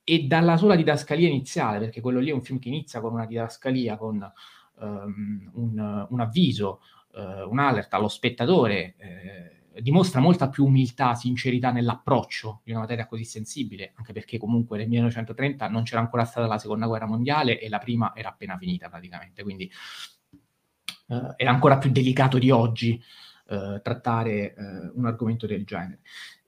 e 0.04 0.24
dalla 0.24 0.58
sola 0.58 0.76
didascalia 0.76 1.28
iniziale, 1.28 1.80
perché 1.80 2.02
quello 2.02 2.20
lì 2.20 2.30
è 2.30 2.34
un 2.34 2.42
film 2.42 2.60
che 2.60 2.70
inizia 2.70 3.00
con 3.02 3.14
una 3.14 3.26
didascalia, 3.26 3.98
con 3.98 4.32
um, 4.80 5.52
un, 5.54 6.08
un, 6.10 6.20
avviso, 6.20 6.82
uh, 7.14 7.50
un 7.50 7.60
alert 7.60 7.94
allo 7.94 8.08
spettatore, 8.08 8.96
eh, 8.98 9.82
dimostra 9.82 10.20
molta 10.20 10.50
più 10.50 10.66
umiltà, 10.66 11.16
sincerità 11.16 11.72
nell'approccio 11.72 12.62
di 12.64 12.72
una 12.72 12.82
materia 12.82 13.06
così 13.06 13.24
sensibile, 13.24 13.94
anche 13.96 14.12
perché 14.12 14.38
comunque 14.38 14.78
nel 14.78 14.88
1930 14.88 15.70
non 15.70 15.84
c'era 15.84 16.02
ancora 16.02 16.26
stata 16.26 16.48
la 16.48 16.58
seconda 16.58 16.88
guerra 16.88 17.06
mondiale 17.06 17.60
e 17.60 17.70
la 17.70 17.78
prima 17.78 18.14
era 18.16 18.30
appena 18.30 18.58
finita 18.58 18.90
praticamente, 18.90 19.44
quindi 19.44 19.72
uh, 21.08 21.34
era 21.38 21.52
ancora 21.52 21.78
più 21.78 21.92
delicato 21.92 22.38
di 22.38 22.50
oggi 22.50 23.02
uh, 23.48 23.80
trattare 23.82 24.56
un 24.94 25.06
argomento 25.06 25.46
del 25.46 25.64
genere. 25.64 26.00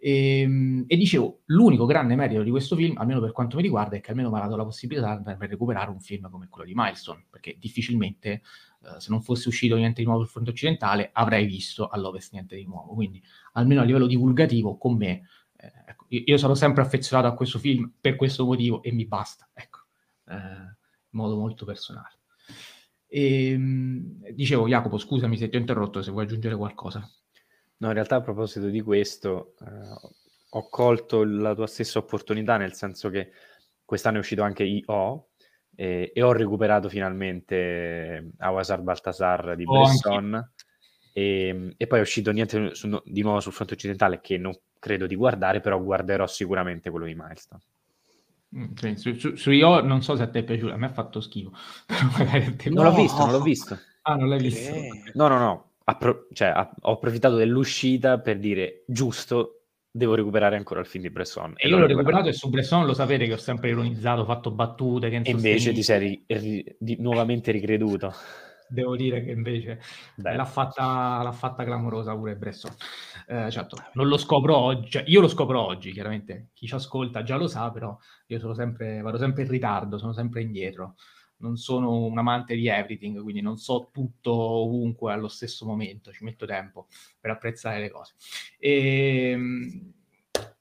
E, 0.06 0.42
ehm, 0.42 0.84
e, 0.86 0.98
dicevo, 0.98 1.44
l'unico 1.46 1.86
grande 1.86 2.16
merito 2.16 2.44
di 2.44 2.50
questo 2.50 2.76
film, 2.76 2.98
almeno 2.98 3.22
per 3.22 3.32
quanto 3.32 3.56
mi 3.56 3.62
riguarda, 3.62 3.96
è 3.96 4.02
che 4.02 4.10
almeno 4.10 4.30
mi 4.30 4.38
ha 4.38 4.42
dato 4.42 4.58
la 4.58 4.66
possibilità 4.66 5.18
per, 5.22 5.38
per 5.38 5.50
recuperare 5.50 5.92
un 5.92 6.02
film 6.02 6.30
come 6.30 6.50
quello 6.50 6.68
di 6.68 6.74
Milestone, 6.76 7.26
perché 7.30 7.56
difficilmente, 7.58 8.42
eh, 8.82 9.00
se 9.00 9.10
non 9.12 9.22
fosse 9.22 9.48
uscito 9.48 9.78
niente 9.78 10.02
di 10.02 10.06
nuovo 10.06 10.24
sul 10.24 10.32
fronte 10.32 10.50
occidentale, 10.50 11.10
avrei 11.14 11.46
visto 11.46 11.88
all'Ovest 11.88 12.34
niente 12.34 12.58
di 12.58 12.66
nuovo. 12.66 12.94
Quindi, 12.96 13.24
almeno 13.54 13.80
a 13.80 13.86
livello 13.86 14.06
divulgativo, 14.06 14.78
con 14.78 14.98
me, 14.98 15.22
eh, 15.56 15.72
ecco, 15.88 16.06
io, 16.10 16.22
io, 16.26 16.38
sono 16.38 16.54
sempre 16.54 16.82
affezionato 16.82 17.30
a 17.30 17.34
questo 17.34 17.58
film 17.58 17.90
per 18.02 18.18
questo 18.18 18.44
motivo 18.44 18.84
e 18.84 18.92
mi 18.92 19.06
basta, 19.06 19.48
ecco, 19.54 19.86
eh, 20.28 20.36
in 20.36 21.12
modo 21.12 21.38
molto 21.38 21.64
personale. 21.64 22.20
E, 23.08 23.52
ehm, 23.52 24.32
dicevo, 24.34 24.68
Jacopo, 24.68 24.98
scusami 24.98 25.38
se 25.38 25.48
ti 25.48 25.56
ho 25.56 25.60
interrotto, 25.60 26.02
se 26.02 26.12
vuoi 26.12 26.26
aggiungere 26.26 26.58
qualcosa. 26.58 27.10
No, 27.84 27.90
in 27.90 27.96
realtà 27.96 28.16
a 28.16 28.22
proposito 28.22 28.68
di 28.68 28.80
questo, 28.80 29.56
eh, 29.60 29.66
ho 30.52 30.70
colto 30.70 31.26
la 31.26 31.54
tua 31.54 31.68
stessa 31.68 32.00
opportunità, 32.00 32.56
nel 32.56 32.74
senso 32.74 33.10
che 33.10 33.32
quest'anno 33.84 34.16
è 34.16 34.20
uscito 34.20 34.42
anche 34.42 34.64
I.O. 34.64 35.32
E, 35.76 36.12
e 36.14 36.22
ho 36.22 36.32
recuperato 36.32 36.88
finalmente 36.88 38.32
Awasar 38.38 38.82
Baltasar 38.82 39.58
di 39.58 39.66
oh, 39.66 39.74
Bresson. 39.74 40.52
E, 41.12 41.74
e, 41.76 41.88
poi 41.88 42.00
è 42.00 42.02
uscito 42.02 42.32
niente 42.32 42.74
su, 42.74 43.02
di 43.04 43.22
nuovo 43.22 43.42
sul 43.42 43.52
fronte 43.52 43.74
occidentale 43.74 44.22
che 44.22 44.38
non 44.38 44.58
credo 44.80 45.06
di 45.06 45.16
guardare, 45.16 45.60
però 45.60 45.78
guarderò 45.82 46.26
sicuramente 46.26 46.90
quello 46.90 47.06
di 47.06 47.16
Milestone. 47.16 47.62
Mm, 48.56 48.94
su, 48.94 49.14
su, 49.16 49.36
su, 49.36 49.52
io 49.52 49.82
non 49.82 50.02
so 50.02 50.16
se 50.16 50.24
a 50.24 50.30
te 50.30 50.40
è 50.40 50.44
piaciuto, 50.44 50.72
a 50.72 50.78
me 50.78 50.86
ha 50.86 50.94
fatto 50.94 51.20
schifo. 51.20 51.52
non 52.70 52.86
l'ho 52.86 52.94
visto, 52.94 53.18
non 53.18 53.32
l'ho 53.32 53.42
visto. 53.42 53.78
Ah, 54.04 54.16
non 54.16 54.30
l'hai 54.30 54.40
visto? 54.40 54.74
Eh. 54.74 55.12
No, 55.16 55.28
no, 55.28 55.38
no 55.38 55.72
appro- 55.86 56.28
cioè, 56.34 56.50
a- 56.50 56.74
ho 56.82 56.92
approfittato 56.94 57.36
dell'uscita 57.36 58.20
per 58.20 58.40
dire 58.40 58.84
giusto, 58.88 59.66
devo 59.90 60.16
recuperare 60.16 60.56
ancora 60.56 60.80
il 60.80 60.88
film 60.88 61.04
di 61.04 61.10
Bresson. 61.10 61.54
E, 61.56 61.68
io 61.68 61.78
l'ho 61.78 61.88
recuperato 61.88 62.30
e 62.30 62.34
su 62.34 62.50
Bresson 62.50 62.86
lo 62.86 62.94
sapete 62.94 63.26
che 63.26 63.34
ho 63.34 63.38
sempre 63.38 63.70
ironizzato, 63.70 64.26
fatto 64.26 64.52
battute. 64.52 65.10
Che 65.10 65.22
e 65.24 65.32
invece 65.32 65.72
ti 65.72 65.84
sei 65.84 66.00
ri- 66.00 66.24
ri- 66.28 66.76
di- 66.80 66.98
nuovamente 67.00 67.52
ricreduto. 67.52 68.12
Devo 68.74 68.96
dire 68.96 69.24
che 69.24 69.30
invece 69.30 69.80
l'ha 70.16 70.46
fatta, 70.46 71.22
l'ha 71.22 71.32
fatta, 71.32 71.64
clamorosa 71.64 72.16
pure 72.16 72.36
Bresson. 72.36 72.72
Eh, 73.28 73.52
certo, 73.52 73.78
non 73.94 74.08
lo 74.08 74.18
scopro 74.18 74.58
oggi, 74.58 74.90
cioè 74.90 75.04
io 75.06 75.22
lo 75.22 75.28
scopro 75.28 75.62
oggi, 75.62 75.92
chiaramente 75.92 76.50
chi 76.54 76.66
ci 76.66 76.74
ascolta 76.74 77.22
già 77.22 77.36
lo 77.36 77.48
sa, 77.48 77.70
però 77.70 77.96
io 78.28 78.40
sono 78.40 78.56
sempre, 78.56 79.02
vado 79.02 79.20
sempre 79.20 79.44
in 79.44 79.50
ritardo, 79.50 80.00
sono 80.00 80.14
sempre 80.14 80.42
indietro 80.42 80.96
non 81.44 81.58
sono 81.58 82.06
un 82.06 82.18
amante 82.18 82.56
di 82.56 82.68
everything, 82.68 83.22
quindi 83.22 83.42
non 83.42 83.58
so 83.58 83.90
tutto 83.92 84.34
ovunque 84.34 85.12
allo 85.12 85.28
stesso 85.28 85.66
momento, 85.66 86.12
ci 86.12 86.24
metto 86.24 86.46
tempo 86.46 86.88
per 87.20 87.32
apprezzare 87.32 87.80
le 87.80 87.92
cose. 87.92 88.14
E, 88.58 89.30
ehm, 89.32 89.94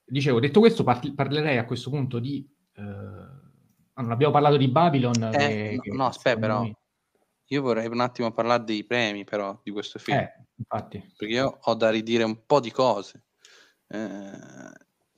dicevo, 0.03 0.41
detto 0.41 0.59
questo, 0.59 0.83
par- 0.83 1.13
parlerei 1.15 1.57
a 1.57 1.65
questo 1.65 1.89
punto 1.89 2.19
di... 2.19 2.45
Eh, 2.75 2.81
non 2.81 4.11
abbiamo 4.11 4.33
parlato 4.33 4.57
di 4.57 4.67
Babylon. 4.67 5.31
Eh, 5.33 5.79
che, 5.81 5.89
no, 5.91 5.95
no 5.95 6.05
aspetta 6.07 6.39
però. 6.39 6.63
Me... 6.63 6.77
Io 7.47 7.61
vorrei 7.61 7.87
un 7.87 8.01
attimo 8.01 8.31
parlare 8.31 8.63
dei 8.63 8.83
premi 8.83 9.23
però 9.23 9.57
di 9.63 9.71
questo 9.71 9.99
film. 9.99 10.17
Eh, 10.17 10.45
infatti. 10.55 10.97
Perché 11.15 11.33
io 11.33 11.59
ho 11.61 11.73
da 11.75 11.89
ridire 11.91 12.23
un 12.23 12.45
po' 12.45 12.59
di 12.59 12.71
cose. 12.71 13.23
Eh, 13.87 14.31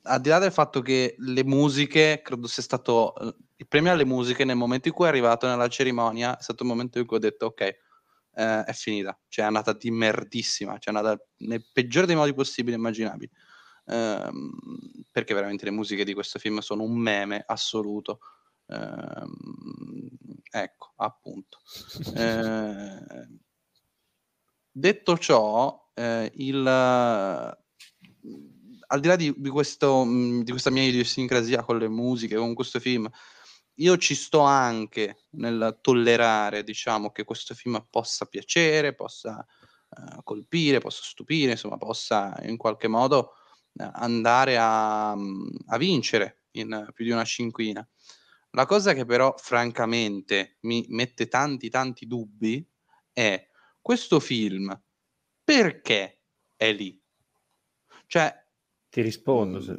al 0.02 0.20
di 0.20 0.28
là 0.28 0.38
del 0.38 0.52
fatto 0.52 0.80
che 0.80 1.16
le 1.18 1.42
musiche, 1.44 2.20
credo 2.22 2.46
sia 2.46 2.62
stato 2.62 3.14
il 3.56 3.68
premio 3.68 3.92
alle 3.92 4.04
musiche 4.04 4.44
nel 4.44 4.56
momento 4.56 4.88
in 4.88 4.94
cui 4.94 5.06
è 5.06 5.08
arrivato 5.08 5.46
nella 5.46 5.68
cerimonia, 5.68 6.38
è 6.38 6.42
stato 6.42 6.62
il 6.62 6.68
momento 6.68 6.98
in 6.98 7.06
cui 7.06 7.16
ho 7.16 7.20
detto 7.20 7.46
ok, 7.46 7.60
eh, 7.60 8.64
è 8.64 8.72
finita, 8.72 9.18
cioè 9.28 9.44
è 9.44 9.48
andata 9.48 9.72
di 9.72 9.90
merdissima, 9.90 10.78
cioè 10.78 10.92
è 10.92 10.96
andata 10.96 11.22
nel 11.38 11.64
peggiore 11.72 12.06
dei 12.06 12.16
modi 12.16 12.34
possibili 12.34 12.74
e 12.74 12.78
immaginabili. 12.78 13.30
Eh, 13.88 14.30
perché 15.10 15.32
veramente 15.32 15.64
le 15.64 15.70
musiche 15.70 16.04
di 16.04 16.12
questo 16.12 16.38
film 16.38 16.58
sono 16.58 16.82
un 16.82 16.96
meme 16.96 17.42
assoluto. 17.46 18.20
Eh, 18.66 19.24
ecco, 20.50 20.92
appunto. 20.96 21.58
Eh, 22.14 23.28
detto 24.70 25.16
ciò, 25.16 25.90
eh, 25.94 26.30
il 26.34 26.66
al 28.88 29.00
di 29.00 29.08
là 29.08 29.16
di, 29.16 29.34
di, 29.36 29.48
questo, 29.48 30.04
mh, 30.04 30.44
di 30.44 30.50
questa 30.50 30.70
mia 30.70 30.82
idiosincrasia 30.82 31.62
con 31.62 31.78
le 31.78 31.88
musiche, 31.88 32.36
con 32.36 32.54
questo 32.54 32.78
film, 32.78 33.08
io 33.76 33.96
ci 33.98 34.14
sto 34.14 34.40
anche 34.40 35.24
nel 35.30 35.78
tollerare, 35.80 36.62
diciamo, 36.62 37.10
che 37.10 37.24
questo 37.24 37.54
film 37.54 37.84
possa 37.90 38.26
piacere, 38.26 38.94
possa 38.94 39.44
uh, 39.88 40.22
colpire, 40.22 40.78
possa 40.78 41.02
stupire, 41.02 41.52
insomma, 41.52 41.76
possa 41.76 42.34
in 42.42 42.56
qualche 42.56 42.88
modo 42.88 43.32
uh, 43.72 43.90
andare 43.94 44.56
a, 44.58 45.10
a, 45.10 45.76
vincere 45.78 46.44
in 46.52 46.88
più 46.94 47.04
di 47.04 47.10
una 47.10 47.24
cinquina. 47.24 47.86
La 48.50 48.64
cosa 48.64 48.94
che 48.94 49.04
però, 49.04 49.34
francamente, 49.36 50.56
mi 50.60 50.86
mette 50.88 51.28
tanti, 51.28 51.68
tanti 51.68 52.06
dubbi 52.06 52.66
è 53.12 53.46
questo 53.82 54.20
film 54.20 54.78
perché 55.44 56.22
è 56.56 56.72
lì? 56.72 56.98
Cioè, 58.06 58.34
ti 58.88 59.02
rispondo. 59.02 59.60
Se... 59.60 59.78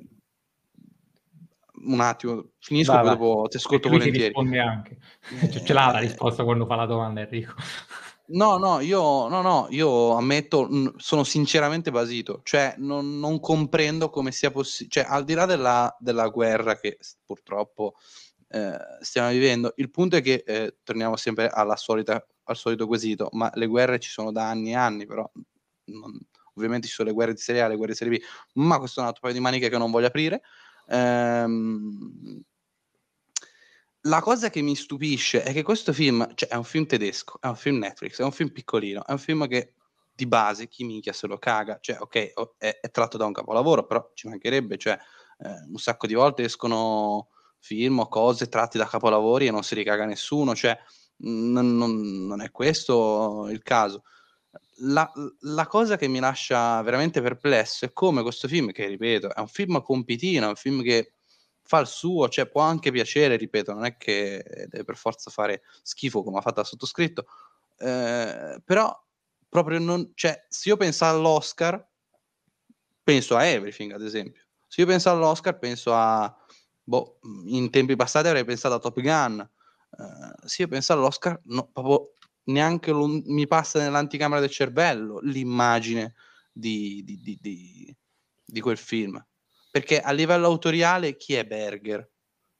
Un 1.85 1.99
attimo, 1.99 2.49
finisco 2.59 2.91
vai, 2.91 3.01
poi 3.01 3.11
dopo 3.11 3.47
ti 3.49 3.57
ascolto 3.57 3.89
volentieri. 3.89 4.25
risponde 4.25 4.59
anche. 4.59 4.97
Cioè, 5.51 5.63
ce 5.63 5.73
l'ha 5.73 5.91
la 5.91 5.99
risposta 5.99 6.43
quando 6.43 6.65
fa 6.65 6.75
la 6.75 6.85
domanda 6.85 7.21
Enrico. 7.21 7.53
No, 8.29 8.57
no, 8.57 8.81
io, 8.81 9.29
no, 9.29 9.41
no, 9.41 9.67
io 9.69 10.13
ammetto, 10.15 10.67
sono 10.97 11.23
sinceramente 11.23 11.91
basito, 11.91 12.41
cioè 12.43 12.75
non, 12.77 13.19
non 13.19 13.39
comprendo 13.39 14.09
come 14.09 14.33
sia 14.33 14.51
possibile, 14.51 14.89
cioè 14.89 15.05
al 15.07 15.23
di 15.23 15.33
là 15.33 15.45
della, 15.45 15.95
della 15.97 16.27
guerra 16.27 16.77
che 16.77 16.97
purtroppo 17.25 17.93
eh, 18.49 18.77
stiamo 18.99 19.29
vivendo, 19.29 19.71
il 19.77 19.89
punto 19.89 20.17
è 20.17 20.21
che 20.21 20.43
eh, 20.45 20.77
torniamo 20.83 21.15
sempre 21.15 21.47
alla 21.47 21.77
solita, 21.77 22.21
al 22.43 22.55
solito 22.57 22.85
quesito, 22.85 23.29
ma 23.31 23.49
le 23.53 23.67
guerre 23.67 23.97
ci 23.99 24.09
sono 24.09 24.33
da 24.33 24.49
anni 24.49 24.71
e 24.71 24.75
anni, 24.75 25.05
però 25.05 25.29
non, 25.85 26.19
ovviamente 26.55 26.87
ci 26.87 26.93
sono 26.93 27.07
le 27.07 27.13
guerre 27.13 27.33
di 27.33 27.39
Serie 27.39 27.61
A, 27.61 27.67
le 27.67 27.75
guerre 27.75 27.93
di 27.93 27.97
Serie 27.97 28.17
B, 28.17 28.21
ma 28.55 28.77
questo 28.77 28.99
è 28.99 29.03
un 29.03 29.07
altro 29.07 29.21
paio 29.21 29.35
di 29.35 29.39
maniche 29.39 29.69
che 29.69 29.77
non 29.77 29.89
voglio 29.89 30.07
aprire. 30.07 30.41
Ehm, 30.89 32.41
la 34.01 34.21
cosa 34.21 34.49
che 34.49 34.61
mi 34.61 34.75
stupisce 34.75 35.43
è 35.43 35.51
che 35.51 35.63
questo 35.63 35.91
film, 35.91 36.33
cioè 36.35 36.49
è 36.49 36.55
un 36.55 36.63
film 36.63 36.85
tedesco, 36.85 37.39
è 37.41 37.47
un 37.47 37.55
film 37.55 37.79
Netflix, 37.79 38.19
è 38.19 38.23
un 38.23 38.31
film 38.31 38.49
piccolino, 38.49 39.05
è 39.05 39.11
un 39.11 39.17
film 39.17 39.47
che 39.47 39.73
di 40.13 40.25
base 40.25 40.67
chi 40.67 40.83
minchia 40.83 41.13
se 41.13 41.27
lo 41.27 41.37
caga, 41.37 41.77
cioè 41.79 41.97
ok, 41.99 42.33
è, 42.57 42.79
è 42.81 42.89
tratto 42.89 43.17
da 43.17 43.25
un 43.25 43.33
capolavoro, 43.33 43.85
però 43.85 44.11
ci 44.13 44.27
mancherebbe, 44.27 44.77
cioè 44.77 44.97
eh, 45.39 45.49
un 45.69 45.77
sacco 45.77 46.07
di 46.07 46.13
volte 46.13 46.43
escono 46.43 47.29
film 47.59 47.99
o 47.99 48.07
cose 48.07 48.47
tratti 48.47 48.77
da 48.77 48.87
capolavori 48.87 49.47
e 49.47 49.51
non 49.51 49.63
si 49.63 49.75
ricaga 49.75 50.05
nessuno, 50.05 50.55
cioè 50.55 50.77
non, 51.17 51.75
non, 51.75 52.25
non 52.25 52.41
è 52.41 52.49
questo 52.49 53.47
il 53.49 53.61
caso 53.61 54.03
la, 54.79 55.11
la, 55.41 55.67
cosa 55.67 55.97
che 55.97 56.07
mi 56.07 56.19
lascia 56.19 56.81
veramente 56.81 57.21
perplesso 57.21 57.85
è 57.85 57.93
come 57.93 58.21
questo 58.21 58.47
film, 58.47 58.71
che 58.71 58.85
ripeto, 58.87 59.33
è 59.33 59.39
un 59.39 59.47
film 59.47 59.81
compitino, 59.81 60.45
è 60.45 60.49
un 60.49 60.55
film 60.55 60.83
che 60.83 61.13
fa 61.63 61.79
il 61.79 61.87
suo, 61.87 62.29
cioè 62.29 62.47
può 62.47 62.61
anche 62.61 62.91
piacere, 62.91 63.35
ripeto, 63.35 63.73
non 63.73 63.85
è 63.85 63.97
che 63.97 64.43
deve 64.69 64.83
per 64.83 64.95
forza 64.95 65.29
fare 65.31 65.63
schifo 65.81 66.23
come 66.23 66.37
ha 66.37 66.41
fatto 66.41 66.61
il 66.61 66.65
sottoscritto, 66.65 67.25
eh, 67.79 68.61
però 68.63 69.05
proprio 69.49 69.79
non, 69.79 70.11
cioè, 70.15 70.45
se 70.47 70.69
io 70.69 70.77
penso 70.77 71.05
all'Oscar, 71.05 71.85
penso 73.03 73.35
a 73.35 73.45
Everything, 73.45 73.93
ad 73.93 74.03
esempio. 74.03 74.43
Se 74.67 74.81
io 74.81 74.87
penso 74.87 75.09
all'Oscar, 75.09 75.57
penso 75.57 75.93
a, 75.93 76.33
boh, 76.83 77.19
in 77.45 77.69
tempi 77.69 77.95
passati 77.95 78.27
avrei 78.27 78.45
pensato 78.45 78.75
a 78.75 78.79
Top 78.79 78.99
Gun. 78.99 79.49
Uh, 79.89 80.45
se 80.45 80.63
io 80.63 80.67
penso 80.67 80.93
all'Oscar, 80.93 81.39
no, 81.45 81.69
proprio 81.71 82.13
neanche 82.47 82.91
lo, 82.91 83.07
mi 83.07 83.47
passa 83.47 83.79
nell'anticamera 83.79 84.39
del 84.39 84.49
cervello 84.49 85.19
l'immagine 85.19 86.15
di, 86.51 87.03
di, 87.05 87.37
di, 87.41 87.95
di, 88.45 88.61
quel 88.61 88.77
film. 88.77 89.23
Perché 89.71 89.99
a 89.99 90.11
livello 90.11 90.47
autoriale 90.47 91.15
chi 91.17 91.33
è 91.33 91.45
Berger? 91.45 92.09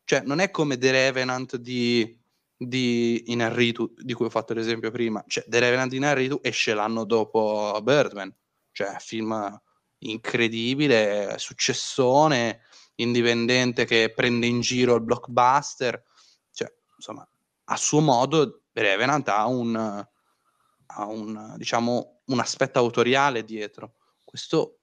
Cioè, 0.03 0.21
non 0.21 0.39
è 0.39 0.51
come 0.51 0.77
The 0.77 0.91
Revenant 0.91 1.57
di, 1.57 2.17
di 2.55 3.23
Inarritu, 3.27 3.93
di 3.97 4.13
cui 4.13 4.25
ho 4.25 4.29
fatto 4.29 4.53
l'esempio 4.53 4.91
prima. 4.91 5.23
Cioè, 5.27 5.45
The 5.47 5.59
Revenant 5.59 5.89
di 5.89 5.97
Inarritu 5.97 6.39
esce 6.41 6.73
l'anno 6.73 7.03
dopo 7.03 7.79
Birdman. 7.81 8.33
Cioè, 8.71 8.95
film 8.99 9.59
incredibile, 9.99 11.35
successone, 11.37 12.61
indipendente 12.95 13.85
che 13.85 14.13
prende 14.15 14.45
in 14.45 14.61
giro 14.61 14.95
il 14.95 15.01
blockbuster. 15.01 16.03
Cioè, 16.51 16.71
insomma, 16.95 17.27
a 17.69 17.77
suo 17.77 17.99
modo 17.99 18.61
Revenant 18.81 19.27
ha 19.29 19.45
un, 19.47 19.75
ha 19.75 21.05
un, 21.05 21.53
diciamo, 21.57 22.21
un 22.25 22.39
aspetto 22.39 22.79
autoriale 22.79 23.43
dietro. 23.43 23.95
Questo 24.23 24.77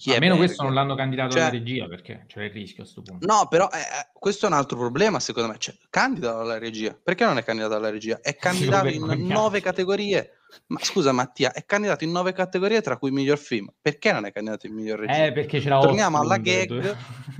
chi 0.00 0.14
Almeno 0.14 0.36
questo 0.36 0.62
non 0.62 0.72
l'hanno 0.72 0.94
candidato 0.94 1.32
cioè, 1.32 1.42
alla 1.42 1.50
regia 1.50 1.86
perché 1.86 2.24
c'è 2.26 2.44
il 2.44 2.50
rischio 2.50 2.84
a 2.84 2.86
questo 2.86 3.02
punto. 3.02 3.26
No, 3.26 3.46
però 3.48 3.68
eh, 3.70 3.80
eh, 3.80 4.08
questo 4.14 4.46
è 4.46 4.48
un 4.48 4.54
altro 4.54 4.78
problema 4.78 5.20
secondo 5.20 5.50
me. 5.50 5.58
Cioè, 5.58 5.74
candidato 5.90 6.38
alla 6.38 6.56
regia. 6.56 6.98
Perché 7.00 7.26
non 7.26 7.36
è 7.36 7.44
candidato 7.44 7.74
alla 7.74 7.90
regia? 7.90 8.18
È 8.22 8.34
candidato 8.40 8.88
in 8.88 9.26
nove 9.26 9.60
categorie. 9.60 10.38
Ma 10.68 10.78
scusa 10.80 11.12
Mattia, 11.12 11.52
è 11.52 11.66
candidato 11.66 12.04
in 12.04 12.12
nove 12.12 12.32
categorie 12.32 12.80
tra 12.80 12.96
cui 12.96 13.10
miglior 13.10 13.36
film. 13.36 13.70
Perché 13.78 14.10
non 14.12 14.24
è 14.24 14.32
candidato 14.32 14.66
in 14.66 14.72
miglior 14.72 15.00
regia? 15.00 15.26
Eh, 15.26 15.32
perché 15.32 15.60
c'era 15.60 15.78
Torniamo 15.80 16.18
alla 16.18 16.38
gag. 16.38 16.96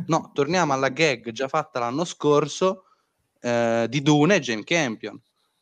no, 0.08 0.30
torniamo 0.34 0.74
alla 0.74 0.90
gag 0.90 1.30
già 1.30 1.48
fatta 1.48 1.78
l'anno 1.78 2.04
scorso 2.04 2.84
eh, 3.40 3.86
di 3.88 4.02
Dune 4.02 4.34
e 4.34 4.40
Jane 4.40 4.64
Campion. 4.64 5.18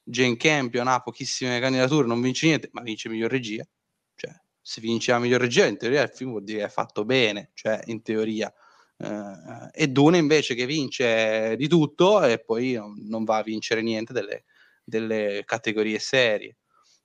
Jane 0.08 0.36
Campion 0.36 0.88
ha 0.88 1.00
pochissime 1.00 1.60
candidature, 1.60 2.06
non 2.06 2.22
vince 2.22 2.46
niente, 2.46 2.70
ma 2.72 2.80
vince 2.80 3.10
miglior 3.10 3.30
regia. 3.30 3.66
Cioè, 4.14 4.32
se 4.60 4.80
vince 4.80 5.12
la 5.12 5.18
miglior 5.18 5.40
regia, 5.40 5.66
in 5.66 5.76
teoria 5.76 6.02
il 6.02 6.08
film 6.08 6.30
vuol 6.30 6.44
dire 6.44 6.60
che 6.60 6.64
è 6.64 6.70
fatto 6.70 7.04
bene, 7.04 7.50
cioè, 7.52 7.80
in 7.86 8.00
teoria. 8.02 8.52
Uh, 8.96 9.68
e 9.72 9.88
Dune 9.88 10.18
invece 10.18 10.54
che 10.54 10.66
vince 10.66 11.54
di 11.56 11.68
tutto 11.68 12.20
e 12.24 12.40
poi 12.40 12.80
non 13.06 13.22
va 13.22 13.36
a 13.36 13.42
vincere 13.42 13.80
niente 13.80 14.12
delle, 14.12 14.44
delle 14.82 15.42
categorie 15.44 15.98
serie. 15.98 16.56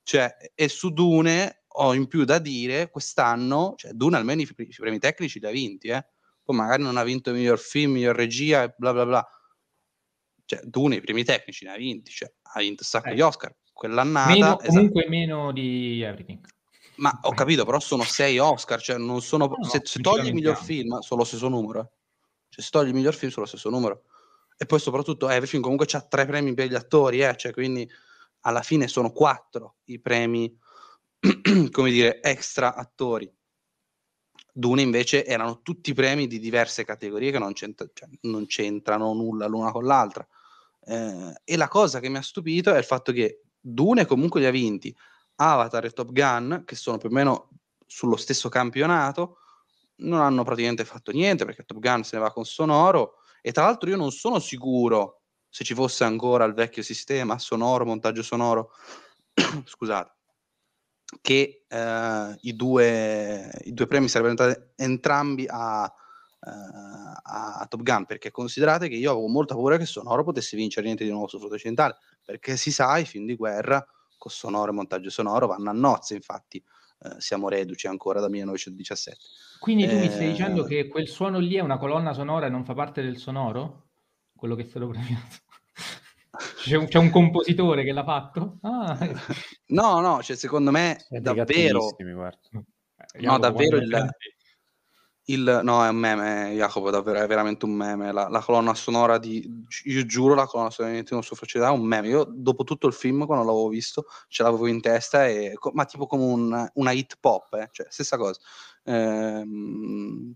Cioè, 0.02 0.34
e 0.54 0.68
su 0.68 0.90
Dune 0.90 1.64
ho 1.76 1.94
in 1.94 2.06
più 2.06 2.24
da 2.24 2.38
dire 2.38 2.88
quest'anno, 2.88 3.74
cioè 3.76 3.92
Dune 3.92 4.16
almeno 4.16 4.40
i, 4.40 4.46
premi 4.46 4.98
tecnici 4.98 5.40
li 5.40 5.46
ha 5.46 5.50
vinti, 5.50 5.88
eh? 5.88 6.04
poi 6.42 6.56
magari 6.56 6.82
non 6.82 6.96
ha 6.96 7.04
vinto 7.04 7.32
miglior 7.32 7.58
film, 7.58 7.92
miglior 7.92 8.16
regia, 8.16 8.72
bla 8.76 8.92
bla 8.92 9.04
bla 9.04 9.28
cioè 10.44 10.60
Dune 10.64 10.96
i 10.96 11.00
primi 11.00 11.24
tecnici 11.24 11.64
ne 11.64 11.72
ha 11.72 11.76
vinti, 11.76 12.10
cioè 12.10 12.32
ha 12.42 12.60
vinto 12.60 12.82
un 12.82 12.88
sacco 12.88 13.08
eh. 13.08 13.14
di 13.14 13.20
Oscar. 13.20 13.54
Quell'annata 13.72 14.32
meno, 14.32 14.60
esatto. 14.60 14.66
comunque 14.66 15.08
meno 15.08 15.52
di 15.52 16.02
Everything. 16.02 16.46
Ma 16.96 17.18
ho 17.22 17.32
capito, 17.32 17.64
però 17.64 17.80
sono 17.80 18.04
sei 18.04 18.38
Oscar, 18.38 18.80
cioè 18.80 18.98
non 18.98 19.20
sono 19.20 19.46
no, 19.46 19.64
se, 19.64 19.80
se 19.82 20.00
togli 20.00 20.28
il 20.28 20.34
miglior 20.34 20.56
film 20.56 21.00
sono 21.00 21.20
lo 21.20 21.26
stesso 21.26 21.48
numero. 21.48 21.80
Eh. 21.80 21.88
Cioè 22.50 22.64
se 22.64 22.70
togli 22.70 22.88
il 22.88 22.94
miglior 22.94 23.14
film 23.14 23.32
sono 23.32 23.44
lo 23.44 23.48
stesso 23.50 23.70
numero. 23.70 24.04
E 24.56 24.66
poi 24.66 24.78
soprattutto 24.78 25.28
Everything 25.28 25.62
comunque 25.62 25.86
ha 25.90 26.00
tre 26.02 26.26
premi 26.26 26.54
per 26.54 26.68
gli 26.68 26.74
attori, 26.74 27.20
eh, 27.20 27.36
cioè 27.36 27.52
quindi 27.52 27.90
alla 28.40 28.62
fine 28.62 28.86
sono 28.86 29.10
quattro 29.10 29.76
i 29.86 29.98
premi 29.98 30.56
come 31.72 31.90
dire 31.90 32.22
extra 32.22 32.74
attori. 32.74 33.32
Dune 34.56 34.82
invece 34.82 35.26
erano 35.26 35.62
tutti 35.62 35.92
premi 35.94 36.28
di 36.28 36.38
diverse 36.38 36.84
categorie 36.84 37.32
che 37.32 37.40
non, 37.40 37.54
c'entra, 37.54 37.88
cioè, 37.92 38.08
non 38.22 38.46
c'entrano 38.46 39.12
nulla 39.12 39.46
l'una 39.46 39.72
con 39.72 39.84
l'altra. 39.84 40.24
Eh, 40.86 41.32
e 41.42 41.56
la 41.56 41.66
cosa 41.66 41.98
che 41.98 42.08
mi 42.08 42.18
ha 42.18 42.22
stupito 42.22 42.72
è 42.72 42.78
il 42.78 42.84
fatto 42.84 43.10
che 43.10 43.42
Dune 43.58 44.06
comunque 44.06 44.38
li 44.38 44.46
ha 44.46 44.52
vinti, 44.52 44.94
Avatar 45.36 45.86
e 45.86 45.90
Top 45.90 46.12
Gun, 46.12 46.62
che 46.64 46.76
sono 46.76 46.98
più 46.98 47.08
o 47.08 47.12
meno 47.12 47.48
sullo 47.84 48.14
stesso 48.14 48.48
campionato, 48.48 49.38
non 49.96 50.20
hanno 50.20 50.44
praticamente 50.44 50.84
fatto 50.84 51.10
niente 51.10 51.44
perché 51.44 51.64
Top 51.64 51.80
Gun 51.80 52.04
se 52.04 52.16
ne 52.16 52.22
va 52.22 52.32
con 52.32 52.44
sonoro 52.44 53.16
e 53.40 53.50
tra 53.50 53.64
l'altro 53.64 53.90
io 53.90 53.96
non 53.96 54.12
sono 54.12 54.38
sicuro 54.38 55.22
se 55.48 55.64
ci 55.64 55.74
fosse 55.74 56.04
ancora 56.04 56.44
il 56.44 56.54
vecchio 56.54 56.82
sistema 56.84 57.38
sonoro, 57.40 57.84
montaggio 57.84 58.22
sonoro, 58.22 58.70
scusate, 59.64 60.13
che 61.20 61.64
eh, 61.68 62.36
i, 62.40 62.56
due, 62.56 63.50
i, 63.64 63.72
due, 63.72 63.86
premi 63.86 64.08
sarebbero 64.08 64.32
entrati 64.32 64.72
entrambi 64.76 65.46
a, 65.48 65.84
uh, 65.84 66.48
a, 67.22 67.66
Top 67.68 67.82
Gun, 67.82 68.06
perché 68.06 68.30
considerate 68.30 68.88
che 68.88 68.96
io 68.96 69.12
avevo 69.12 69.28
molta 69.28 69.54
paura 69.54 69.76
che 69.76 69.86
Sonoro 69.86 70.24
potesse 70.24 70.56
vincere 70.56 70.86
niente 70.86 71.04
di 71.04 71.10
nuovo 71.10 71.28
sul 71.28 71.38
fronte 71.38 71.56
occidentale, 71.56 71.96
perché 72.24 72.56
si 72.56 72.72
sa, 72.72 72.98
i 72.98 73.04
film 73.04 73.26
di 73.26 73.36
guerra 73.36 73.86
con 74.16 74.30
sonoro 74.30 74.70
e 74.70 74.74
montaggio 74.74 75.10
sonoro 75.10 75.46
vanno 75.46 75.70
a 75.70 75.74
nozze, 75.74 76.14
infatti 76.14 76.62
eh, 77.00 77.20
siamo 77.20 77.48
reduci 77.48 77.86
ancora 77.86 78.20
da 78.20 78.28
1917. 78.28 79.18
Quindi 79.60 79.86
tu 79.86 79.94
eh, 79.94 79.98
mi 79.98 80.10
stai 80.10 80.30
dicendo 80.30 80.64
che 80.64 80.88
quel 80.88 81.08
suono 81.08 81.38
lì 81.38 81.56
è 81.56 81.60
una 81.60 81.76
colonna 81.76 82.14
sonora 82.14 82.46
e 82.46 82.50
non 82.50 82.64
fa 82.64 82.74
parte 82.74 83.02
del 83.02 83.18
sonoro? 83.18 83.88
Quello 84.34 84.54
che 84.54 84.62
è 84.62 84.66
stato 84.66 84.88
premiato? 84.88 85.36
C'è 86.56 86.76
un, 86.76 86.88
c'è 86.88 86.98
un, 86.98 87.10
compositore 87.10 87.84
che 87.84 87.92
l'ha 87.92 88.02
fatto? 88.02 88.58
Ah. 88.62 88.98
No, 89.66 90.00
no, 90.00 90.22
cioè, 90.22 90.36
secondo 90.36 90.70
me 90.70 91.04
è 91.08 91.20
davvero... 91.20 91.96
No, 93.20 93.38
davvero 93.38 93.76
il, 93.76 94.08
il, 95.26 95.60
no, 95.62 95.84
è 95.84 95.88
un 95.88 95.96
meme, 95.96 96.52
Jacopo, 96.54 96.90
davvero, 96.90 97.20
è 97.20 97.26
veramente 97.26 97.64
un 97.64 97.72
meme. 97.72 98.12
La, 98.12 98.28
la 98.28 98.40
colonna 98.40 98.74
sonora 98.74 99.18
di... 99.18 99.48
Io 99.84 100.04
giuro, 100.04 100.34
la 100.34 100.46
colonna 100.46 100.70
sonora 100.70 100.92
di 100.92 101.00
Nintendo 101.00 101.24
su 101.24 101.34
Facilità 101.34 101.70
è 101.70 101.72
un 101.72 101.84
meme. 101.84 102.08
Io, 102.08 102.26
dopo 102.28 102.64
tutto 102.64 102.86
il 102.86 102.92
film, 102.92 103.24
quando 103.24 103.44
l'avevo 103.44 103.68
visto, 103.68 104.06
ce 104.28 104.42
l'avevo 104.42 104.66
in 104.66 104.80
testa, 104.80 105.26
e, 105.26 105.54
ma 105.72 105.84
tipo 105.86 106.06
come 106.06 106.24
un, 106.24 106.70
una 106.74 106.92
hit 106.92 107.16
pop, 107.20 107.54
eh? 107.54 107.68
cioè, 107.72 107.86
stessa 107.88 108.16
cosa. 108.18 108.40
Ehm, 108.84 110.34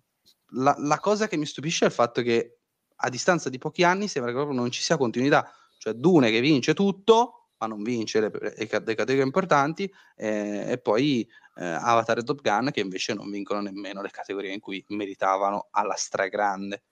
la, 0.53 0.75
la 0.79 0.99
cosa 1.01 1.29
che 1.29 1.37
mi 1.37 1.45
stupisce 1.45 1.85
è 1.85 1.89
il 1.89 1.95
fatto 1.95 2.23
che 2.23 2.61
a 3.01 3.09
distanza 3.11 3.51
di 3.51 3.59
pochi 3.59 3.85
anni 3.85 4.09
sembra 4.09 4.31
che 4.31 4.39
proprio 4.39 4.59
non 4.59 4.71
ci 4.71 4.83
sia 4.83 4.97
continuità 4.97 5.53
cioè 5.79 5.95
Dune 5.95 6.31
che 6.31 6.41
vince 6.41 6.75
tutto, 6.75 7.38
ma 7.59 7.67
non 7.67 7.83
vince 7.83 8.21
le, 8.21 8.31
le, 8.33 8.55
le 8.57 8.67
categorie 8.67 9.23
importanti, 9.23 9.93
eh, 10.17 10.73
e 10.73 10.79
poi 10.79 11.29
eh, 11.57 11.65
Avatar 11.65 12.19
e 12.19 12.23
Top 12.23 12.41
Gun 12.41 12.71
che 12.73 12.81
invece 12.81 13.15
non 13.15 13.31
vincono 13.31 13.61
nemmeno 13.61 14.01
le 14.01 14.11
categorie 14.11 14.53
in 14.53 14.61
cui 14.61 14.85
meritavano 14.89 15.69
alla 15.71 15.95
stragrande. 15.95 16.83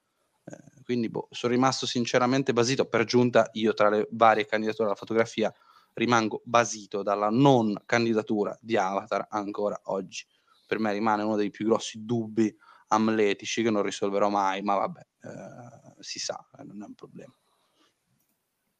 Eh, 0.45 0.83
quindi 0.83 1.09
boh, 1.09 1.29
sono 1.31 1.53
rimasto 1.53 1.87
sinceramente 1.87 2.53
basito. 2.53 2.87
Per 2.87 3.05
giunta, 3.05 3.49
io 3.53 3.75
tra 3.75 3.89
le 3.89 4.09
varie 4.11 4.47
candidature 4.47 4.89
alla 4.89 4.97
fotografia 4.97 5.53
rimango 5.95 6.43
basito 6.45 7.03
dalla 7.03 7.31
non 7.31 7.81
candidatura 7.87 8.57
di 8.61 8.77
Avatar 8.77 9.27
ancora 9.31 9.81
oggi. 9.85 10.27
Per 10.67 10.79
me 10.79 10.93
rimane 10.93 11.23
uno 11.23 11.37
dei 11.37 11.51
più 11.51 11.65
grossi 11.67 12.05
dubbi 12.05 12.55
amletici 12.89 13.63
che 13.63 13.71
non 13.71 13.83
risolverò 13.83 14.29
mai, 14.29 14.63
ma 14.63 14.77
vabbè, 14.77 15.01
eh, 15.01 15.95
si 16.01 16.19
sa, 16.19 16.45
eh, 16.59 16.65
non 16.65 16.83
è 16.83 16.87
un 16.87 16.95
problema. 16.95 17.35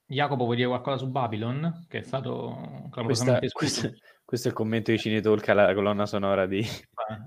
Jacopo, 0.09 0.45
vuoi 0.45 0.57
dire 0.57 0.69
qualcosa 0.69 0.99
su 0.99 1.11
Babylon? 1.11 1.87
Che 1.89 1.99
è 1.99 2.03
stato 2.03 2.89
clamorosamente 2.91 3.51
questa, 3.51 3.91
questo, 4.25 4.49
è 4.49 4.51
il 4.51 4.57
commento 4.57 4.93
di 4.93 4.99
Cinetalk 4.99 5.49
alla 5.49 5.75
colonna 5.75 6.07
sonora 6.07 6.47
di... 6.47 6.61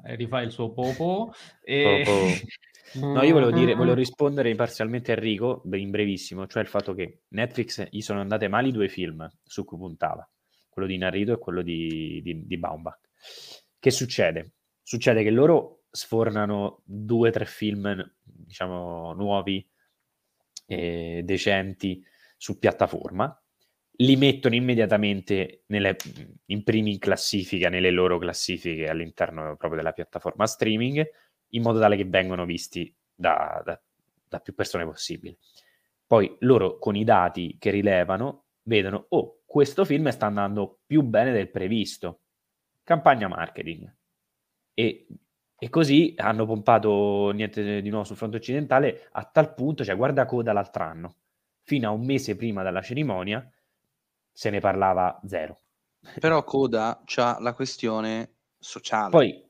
Eh, 0.05 0.15
rifà 0.15 0.41
il 0.41 0.51
suo 0.51 0.71
popo. 0.71 1.33
E... 1.63 2.03
popo. 2.05 2.27
No, 2.91 3.21
io 3.21 3.33
volevo 3.33 3.51
dire, 3.51 3.75
volevo 3.75 3.93
rispondere 3.93 4.55
parzialmente 4.55 5.11
a 5.11 5.15
Enrico, 5.15 5.61
in 5.73 5.91
brevissimo, 5.91 6.47
cioè 6.47 6.63
il 6.63 6.67
fatto 6.67 6.95
che 6.95 7.21
Netflix 7.29 7.87
gli 7.91 8.01
sono 8.01 8.19
andate 8.19 8.47
male 8.47 8.69
i 8.69 8.71
due 8.71 8.87
film 8.87 9.29
su 9.43 9.63
cui 9.63 9.77
puntava, 9.77 10.27
quello 10.67 10.87
di 10.87 10.97
Narito 10.97 11.33
e 11.33 11.37
quello 11.37 11.61
di, 11.61 12.19
di, 12.23 12.47
di 12.47 12.57
Baumbach. 12.57 13.09
Che 13.77 13.91
succede? 13.91 14.53
Succede 14.81 15.21
che 15.21 15.29
loro 15.29 15.83
sfornano 15.91 16.81
due 16.83 17.29
o 17.29 17.31
tre 17.31 17.45
film, 17.45 18.11
diciamo, 18.23 19.13
nuovi, 19.13 19.63
e 20.65 21.21
decenti, 21.23 22.03
su 22.39 22.57
piattaforma, 22.57 23.37
li 23.97 24.15
mettono 24.15 24.55
immediatamente 24.55 25.63
nelle, 25.67 25.97
in 26.45 26.63
primi 26.63 26.93
in 26.93 26.99
classifica, 26.99 27.67
nelle 27.67 27.91
loro 27.91 28.17
classifiche 28.17 28.87
all'interno 28.87 29.57
proprio 29.57 29.75
della 29.75 29.91
piattaforma 29.91 30.47
streaming, 30.47 31.05
in 31.49 31.61
modo 31.61 31.79
tale 31.79 31.97
che 31.97 32.05
vengono 32.05 32.45
visti 32.45 32.95
da, 33.13 33.61
da, 33.65 33.79
da 34.29 34.39
più 34.39 34.55
persone 34.55 34.85
possibile. 34.85 35.37
Poi 36.07 36.33
loro 36.39 36.77
con 36.79 36.95
i 36.95 37.03
dati 37.03 37.57
che 37.59 37.71
rilevano 37.71 38.45
vedono, 38.63 39.07
oh, 39.09 39.41
questo 39.45 39.83
film 39.83 40.07
sta 40.09 40.27
andando 40.27 40.79
più 40.85 41.01
bene 41.01 41.33
del 41.33 41.49
previsto. 41.49 42.21
Campagna 42.83 43.27
marketing. 43.27 43.93
E, 44.73 45.07
e 45.57 45.69
così 45.69 46.13
hanno 46.15 46.45
pompato 46.45 47.31
niente 47.31 47.81
di 47.81 47.89
nuovo 47.89 48.05
sul 48.05 48.15
fronte 48.15 48.37
occidentale 48.37 49.09
a 49.11 49.25
tal 49.25 49.53
punto, 49.53 49.83
cioè 49.83 49.97
guarda 49.97 50.25
coda 50.25 50.53
l'altro 50.53 50.83
anno 50.83 51.15
fino 51.69 51.87
a 51.87 51.91
un 51.91 52.03
mese 52.03 52.35
prima 52.35 52.63
della 52.63 52.81
cerimonia 52.81 53.47
se 54.31 54.49
ne 54.49 54.59
parlava 54.59 55.21
zero. 55.27 55.59
Però 56.19 56.43
Coda 56.43 57.03
c'ha 57.05 57.37
la 57.39 57.53
questione 57.53 58.37
sociale. 58.57 59.11
Poi, 59.11 59.45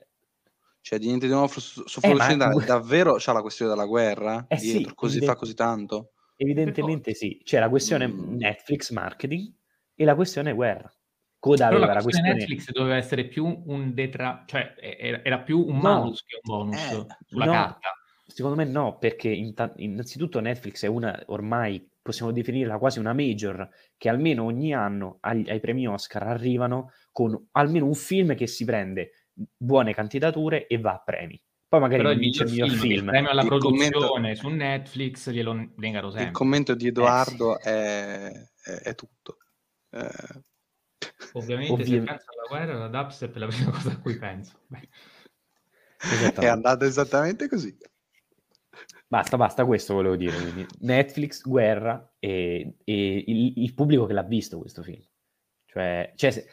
cioè, 0.82 1.00
di 1.00 1.06
niente 1.06 1.28
di 1.28 1.32
nuovo 1.32 1.48
su, 1.48 1.84
su 1.86 2.00
eh, 2.04 2.14
ma... 2.14 2.36
davvero 2.66 3.16
c'ha 3.18 3.32
la 3.32 3.40
questione 3.40 3.72
della 3.72 3.86
guerra? 3.86 4.48
Eh 4.50 4.58
dietro, 4.58 4.90
sì, 4.90 4.96
così 4.96 5.18
evident... 5.18 5.32
fa 5.32 5.40
così 5.40 5.54
tanto? 5.54 6.12
Evidentemente 6.36 7.14
sì. 7.14 7.40
C'è 7.42 7.58
la 7.60 7.70
questione 7.70 8.08
mm. 8.08 8.36
Netflix 8.36 8.92
marketing 8.92 9.54
e 9.96 10.04
la 10.04 10.16
questione 10.16 10.52
guerra. 10.52 10.92
Coda 11.40 11.68
aveva 11.68 11.86
la, 11.86 11.94
la 11.94 12.02
questione 12.02 12.34
Netflix 12.34 12.70
doveva 12.72 12.98
essere 12.98 13.28
più 13.28 13.64
un 13.68 13.94
detra... 13.94 14.44
cioè 14.46 14.76
era, 15.24 15.40
più 15.40 15.66
un 15.66 15.76
no. 15.76 15.82
malus 15.82 16.22
che 16.24 16.38
un 16.42 16.42
bonus 16.44 16.92
eh, 16.92 17.06
sulla 17.28 17.46
no. 17.46 17.52
carta. 17.52 17.94
Secondo 18.26 18.58
me 18.58 18.66
no, 18.66 18.98
perché 18.98 19.30
innanzitutto 19.30 20.42
Netflix 20.42 20.84
è 20.84 20.88
una 20.88 21.18
ormai 21.28 21.90
possiamo 22.10 22.32
definirla 22.32 22.80
quasi 22.80 22.98
una 22.98 23.14
major, 23.14 23.70
che 23.98 24.10
almeno 24.10 24.46
ogni 24.46 24.74
anno 24.74 25.18
agli, 25.22 25.48
ai 25.48 25.60
premi 25.60 25.88
Oscar 25.88 26.24
arrivano 26.24 26.92
con 27.12 27.50
almeno 27.52 27.86
un 27.86 27.94
film 27.94 28.36
che 28.36 28.48
si 28.48 28.66
prende 28.66 29.28
buone 29.56 29.94
candidature 29.94 30.66
e 30.66 30.80
va 30.80 30.94
a 30.94 31.04
premi. 31.06 31.42
Poi 31.68 31.80
magari 31.80 32.02
Però 32.02 32.14
il 32.14 32.20
il 32.20 32.32
miglior 32.32 32.70
film. 32.70 32.80
film. 32.80 32.94
Il 32.94 33.06
premio 33.06 33.30
alla 33.30 33.42
il 33.42 33.48
produzione 33.48 33.92
commento... 33.92 34.40
su 34.40 34.48
Netflix 34.50 35.30
glielo 35.30 35.72
vengano 35.76 36.10
sempre. 36.10 36.30
Il 36.30 36.34
commento 36.34 36.74
di 36.74 36.88
Edoardo 36.88 37.60
eh, 37.60 38.50
sì. 38.56 38.72
è, 38.72 38.72
è, 38.72 38.82
è, 38.90 38.96
tutto. 38.96 39.38
Eh... 39.92 40.44
Ovviamente 41.34 41.74
Ovvi... 41.74 41.86
se 41.86 41.98
penso 42.02 42.26
alla 42.32 42.48
guerra, 42.50 42.80
la 42.80 42.88
dubstep 42.88 43.36
è 43.36 43.38
la 43.38 43.48
prima 43.48 43.70
cosa 43.72 43.92
a 43.92 44.00
cui 44.00 44.18
penso. 44.18 44.60
È 46.36 46.48
andato 46.48 46.86
esattamente 46.86 47.48
così. 47.48 47.78
Basta, 49.12 49.38
basta, 49.38 49.66
questo 49.66 49.96
volevo 49.96 50.16
dire. 50.16 50.36
Quindi. 50.38 50.68
Netflix, 50.82 51.42
guerra 51.42 52.14
e, 52.20 52.76
e 52.84 53.24
il, 53.26 53.54
il, 53.58 53.74
pubblico 53.74 54.06
che 54.06 54.14
l'ha 54.14 54.22
visto 54.22 54.60
questo 54.60 54.84
film. 54.84 55.02
Cioè, 55.66 56.14
cioè 56.16 56.30
se, 56.30 56.46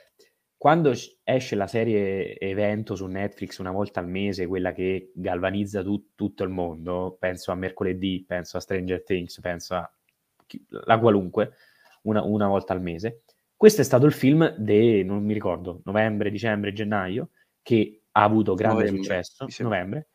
quando 0.56 0.94
esce 1.22 1.54
la 1.54 1.66
serie 1.66 2.38
evento 2.38 2.94
su 2.94 3.04
Netflix 3.04 3.58
una 3.58 3.72
volta 3.72 4.00
al 4.00 4.08
mese, 4.08 4.46
quella 4.46 4.72
che 4.72 5.12
galvanizza 5.14 5.82
tu, 5.82 6.12
tutto 6.14 6.44
il 6.44 6.48
mondo, 6.48 7.18
penso 7.20 7.52
a 7.52 7.54
mercoledì, 7.54 8.24
penso 8.26 8.56
a 8.56 8.60
Stranger 8.60 9.02
Things, 9.02 9.38
penso 9.40 9.74
a 9.74 9.90
la 10.86 10.98
qualunque, 10.98 11.52
una, 12.04 12.22
una 12.22 12.48
volta 12.48 12.72
al 12.72 12.80
mese. 12.80 13.24
Questo 13.54 13.82
è 13.82 13.84
stato 13.84 14.06
il 14.06 14.12
film 14.12 14.54
di, 14.56 15.04
non 15.04 15.22
mi 15.22 15.34
ricordo, 15.34 15.82
novembre, 15.84 16.30
dicembre, 16.30 16.72
gennaio, 16.72 17.32
che 17.60 18.04
ha 18.12 18.22
avuto 18.22 18.54
grande 18.54 18.84
novembre, 18.84 19.02
successo. 19.02 19.62
Novembre, 19.62 20.08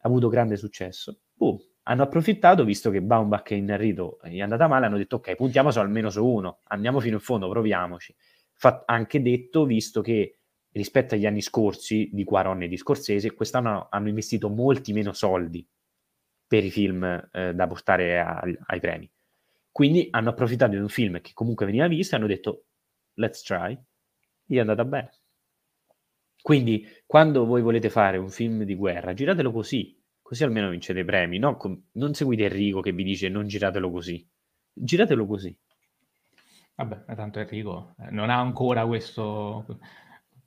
ha 0.00 0.08
avuto 0.08 0.28
grande 0.28 0.56
successo. 0.56 1.20
Boom, 1.32 1.58
hanno 1.90 2.02
approfittato, 2.02 2.64
visto 2.64 2.90
che 2.90 3.00
Baumbach 3.00 3.50
e 3.50 3.56
Inarrito 3.56 4.18
gli 4.24 4.38
è 4.38 4.42
andata 4.42 4.68
male, 4.68 4.86
hanno 4.86 4.98
detto 4.98 5.16
ok, 5.16 5.34
puntiamo 5.34 5.70
su 5.70 5.78
almeno 5.78 6.10
su 6.10 6.24
uno, 6.24 6.60
andiamo 6.64 7.00
fino 7.00 7.14
in 7.14 7.20
fondo, 7.20 7.48
proviamoci. 7.48 8.14
Fa- 8.52 8.82
anche 8.86 9.22
detto, 9.22 9.64
visto 9.64 10.02
che 10.02 10.38
rispetto 10.72 11.14
agli 11.14 11.24
anni 11.24 11.40
scorsi 11.40 12.10
di 12.12 12.24
Quaron 12.24 12.62
e 12.62 12.68
di 12.68 12.76
Scorsese, 12.76 13.32
quest'anno 13.32 13.88
hanno 13.90 14.08
investito 14.08 14.50
molti 14.50 14.92
meno 14.92 15.14
soldi 15.14 15.66
per 16.46 16.62
i 16.62 16.70
film 16.70 17.04
eh, 17.32 17.54
da 17.54 17.66
portare 17.66 18.20
a- 18.20 18.42
ai 18.66 18.80
premi. 18.80 19.10
Quindi 19.72 20.08
hanno 20.10 20.28
approfittato 20.28 20.72
di 20.72 20.78
un 20.78 20.88
film 20.88 21.22
che 21.22 21.30
comunque 21.32 21.64
veniva 21.64 21.86
visto 21.88 22.14
e 22.14 22.18
hanno 22.18 22.26
detto 22.26 22.66
let's 23.14 23.42
try, 23.42 23.78
gli 24.44 24.56
è 24.56 24.60
andata 24.60 24.84
bene. 24.84 25.10
Quindi 26.42 26.86
quando 27.06 27.46
voi 27.46 27.62
volete 27.62 27.88
fare 27.88 28.18
un 28.18 28.28
film 28.28 28.64
di 28.64 28.74
guerra, 28.74 29.14
giratelo 29.14 29.50
così, 29.52 29.97
Così 30.28 30.44
almeno 30.44 30.68
vincete 30.68 31.06
premi, 31.06 31.38
no? 31.38 31.56
Com- 31.56 31.84
non 31.92 32.12
seguite 32.12 32.44
Enrico 32.44 32.82
che 32.82 32.92
vi 32.92 33.02
dice 33.02 33.30
non 33.30 33.46
giratelo 33.46 33.90
così. 33.90 34.28
Giratelo 34.70 35.24
così. 35.24 35.56
Vabbè, 36.74 37.14
tanto 37.14 37.38
Enrico 37.38 37.94
eh, 37.98 38.10
non 38.10 38.28
ha 38.28 38.38
ancora 38.38 38.86
questo, 38.86 39.64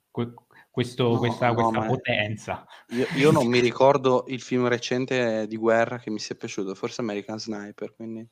que- 0.08 0.34
questo 0.70 1.08
no, 1.08 1.18
questa, 1.18 1.48
no, 1.48 1.54
questa 1.54 1.80
potenza. 1.84 2.64
Io, 2.90 3.06
io, 3.16 3.32
non 3.32 3.48
mi 3.48 3.58
ricordo 3.58 4.22
il 4.28 4.40
film 4.40 4.68
recente 4.68 5.48
di 5.48 5.56
guerra 5.56 5.98
che 5.98 6.10
mi 6.10 6.20
sia 6.20 6.36
piaciuto, 6.36 6.76
forse 6.76 7.00
American 7.00 7.40
Sniper, 7.40 7.92
quindi 7.96 8.24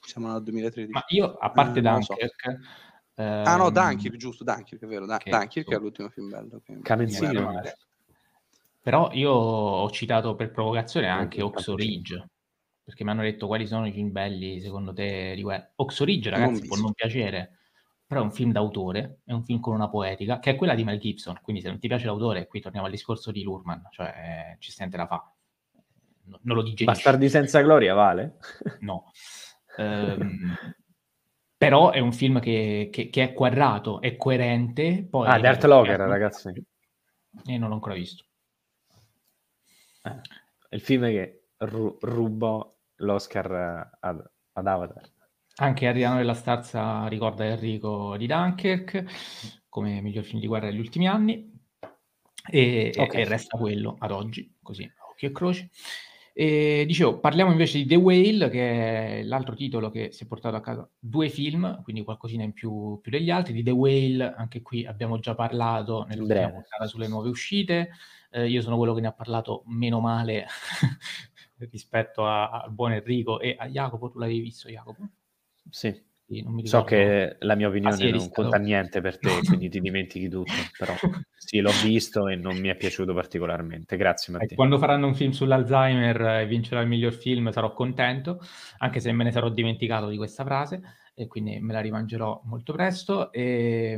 siamo 0.00 0.32
nel 0.32 0.42
2013. 0.42 0.90
Ma 0.90 1.04
io, 1.06 1.34
a 1.34 1.52
parte 1.52 1.78
eh, 1.78 1.82
Dunkirk... 1.82 2.42
So. 2.42 3.22
Ehm... 3.22 3.46
Ah 3.46 3.54
no, 3.54 3.70
Dunkirk, 3.70 4.16
giusto, 4.16 4.42
Dunkirk, 4.42 4.82
è 4.82 4.86
vero, 4.88 5.06
Dunkirk 5.06 5.70
è 5.70 5.78
l'ultimo 5.78 6.08
film 6.08 6.30
bello. 6.30 6.60
Che... 6.64 6.80
Kamen 6.82 7.08
però 8.86 9.10
io 9.14 9.32
ho 9.32 9.90
citato 9.90 10.36
per 10.36 10.52
provocazione 10.52 11.08
anche 11.08 11.42
Oxo 11.42 11.74
Ridge. 11.74 12.24
perché 12.84 13.02
mi 13.02 13.10
hanno 13.10 13.22
detto 13.22 13.48
quali 13.48 13.66
sono 13.66 13.84
i 13.88 13.90
film 13.90 14.12
belli 14.12 14.60
secondo 14.60 14.92
te 14.92 15.32
di 15.34 15.42
guerra. 15.42 15.72
Ridge, 15.74 16.30
ragazzi, 16.30 16.60
non 16.60 16.68
può 16.68 16.76
non 16.76 16.92
piacere, 16.92 17.58
però 18.06 18.20
è 18.20 18.22
un 18.22 18.30
film 18.30 18.52
d'autore, 18.52 19.22
è 19.24 19.32
un 19.32 19.42
film 19.42 19.58
con 19.58 19.74
una 19.74 19.88
poetica, 19.88 20.38
che 20.38 20.50
è 20.50 20.54
quella 20.54 20.76
di 20.76 20.84
Mel 20.84 21.00
Gibson, 21.00 21.40
quindi 21.42 21.62
se 21.62 21.68
non 21.68 21.80
ti 21.80 21.88
piace 21.88 22.06
l'autore, 22.06 22.46
qui 22.46 22.60
torniamo 22.60 22.86
al 22.86 22.92
discorso 22.92 23.32
di 23.32 23.42
Lurman, 23.42 23.88
cioè 23.90 24.06
eh, 24.06 24.56
ci 24.60 24.70
sente 24.70 24.96
la 24.96 25.08
fa. 25.08 25.34
No, 26.26 26.38
non 26.42 26.54
lo 26.54 26.62
digerisci. 26.62 26.84
Bastardi 26.84 27.28
senza 27.28 27.62
gloria 27.62 27.92
vale? 27.92 28.36
no. 28.82 29.10
Um, 29.78 30.54
però 31.58 31.90
è 31.90 31.98
un 31.98 32.12
film 32.12 32.38
che, 32.38 32.88
che, 32.92 33.08
che, 33.10 33.22
è 33.24 33.32
quadrato, 33.32 34.00
è 34.00 34.16
coerente. 34.16 35.04
Poi, 35.10 35.26
ah, 35.26 35.40
Dirt 35.40 35.64
Logger, 35.64 35.98
ragazzi. 35.98 36.52
E 37.46 37.58
non 37.58 37.68
l'ho 37.68 37.74
ancora 37.74 37.94
visto. 37.94 38.25
Eh, 40.06 40.76
il 40.76 40.80
film 40.80 41.04
che 41.04 41.48
ru- 41.58 41.96
rubò 42.00 42.74
l'Oscar 42.96 43.90
ad, 44.00 44.30
ad 44.52 44.66
Avatar. 44.66 45.14
Anche 45.58 45.88
Adriano 45.88 46.16
della 46.16 46.34
Starza 46.34 47.06
ricorda 47.06 47.44
Enrico 47.44 48.16
di 48.16 48.26
Dunkirk 48.26 49.04
come 49.76 50.00
miglior 50.00 50.24
film 50.24 50.40
di 50.40 50.46
guerra 50.46 50.70
degli 50.70 50.78
ultimi 50.78 51.06
anni 51.06 51.52
e, 52.50 52.92
okay. 52.96 53.20
e 53.20 53.24
resta 53.24 53.58
quello 53.58 53.96
ad 53.98 54.10
oggi, 54.10 54.56
così, 54.62 54.90
occhio 55.10 55.28
e 55.28 55.32
croce. 55.32 55.70
E, 56.38 56.84
dicevo, 56.86 57.18
parliamo 57.18 57.50
invece 57.50 57.78
di 57.78 57.86
The 57.86 57.94
Whale, 57.94 58.50
che 58.50 59.20
è 59.20 59.22
l'altro 59.22 59.54
titolo 59.54 59.88
che 59.88 60.12
si 60.12 60.24
è 60.24 60.26
portato 60.26 60.54
a 60.54 60.60
casa 60.60 60.86
due 60.98 61.30
film, 61.30 61.82
quindi 61.82 62.04
qualcosina 62.04 62.42
in 62.42 62.52
più, 62.52 63.00
più 63.00 63.10
degli 63.10 63.30
altri. 63.30 63.54
Di 63.54 63.62
The 63.62 63.70
Whale, 63.70 64.34
anche 64.36 64.60
qui 64.60 64.84
abbiamo 64.84 65.18
già 65.18 65.34
parlato 65.34 66.04
nell'ultima 66.06 66.50
puntata 66.50 66.86
sulle 66.88 67.08
nuove 67.08 67.30
uscite. 67.30 67.92
Eh, 68.30 68.50
io 68.50 68.60
sono 68.60 68.76
quello 68.76 68.92
che 68.92 69.00
ne 69.00 69.06
ha 69.06 69.12
parlato 69.12 69.62
meno 69.68 69.98
male 70.00 70.46
rispetto 71.70 72.26
al 72.26 72.70
buon 72.70 72.92
Enrico 72.92 73.40
e 73.40 73.56
a 73.58 73.66
Jacopo. 73.68 74.10
Tu 74.10 74.18
l'avevi 74.18 74.40
visto, 74.40 74.68
Jacopo? 74.68 75.08
Sì. 75.70 76.05
So 76.64 76.82
che 76.82 77.36
la 77.40 77.54
mia 77.54 77.68
opinione 77.68 77.94
ah, 77.94 77.96
sì, 77.98 78.10
non 78.10 78.30
conta 78.30 78.56
niente 78.56 79.00
per 79.00 79.18
te, 79.18 79.28
quindi 79.46 79.68
ti 79.68 79.80
dimentichi 79.80 80.28
tutto, 80.28 80.52
però 80.76 80.92
sì, 81.38 81.60
l'ho 81.60 81.70
visto 81.84 82.26
e 82.26 82.34
non 82.34 82.58
mi 82.58 82.68
è 82.68 82.76
piaciuto 82.76 83.14
particolarmente. 83.14 83.96
Grazie 83.96 84.32
Matteo. 84.32 84.56
Quando 84.56 84.78
faranno 84.78 85.06
un 85.06 85.14
film 85.14 85.30
sull'Alzheimer 85.30 86.20
e 86.40 86.46
vincerà 86.46 86.80
il 86.80 86.88
miglior 86.88 87.12
film 87.12 87.50
sarò 87.50 87.72
contento, 87.72 88.40
anche 88.78 88.98
se 88.98 89.12
me 89.12 89.22
ne 89.22 89.30
sarò 89.30 89.48
dimenticato 89.50 90.08
di 90.08 90.16
questa 90.16 90.44
frase, 90.44 90.82
e 91.14 91.28
quindi 91.28 91.60
me 91.60 91.72
la 91.72 91.80
rimangerò 91.80 92.42
molto 92.44 92.72
presto. 92.72 93.30
E, 93.30 93.96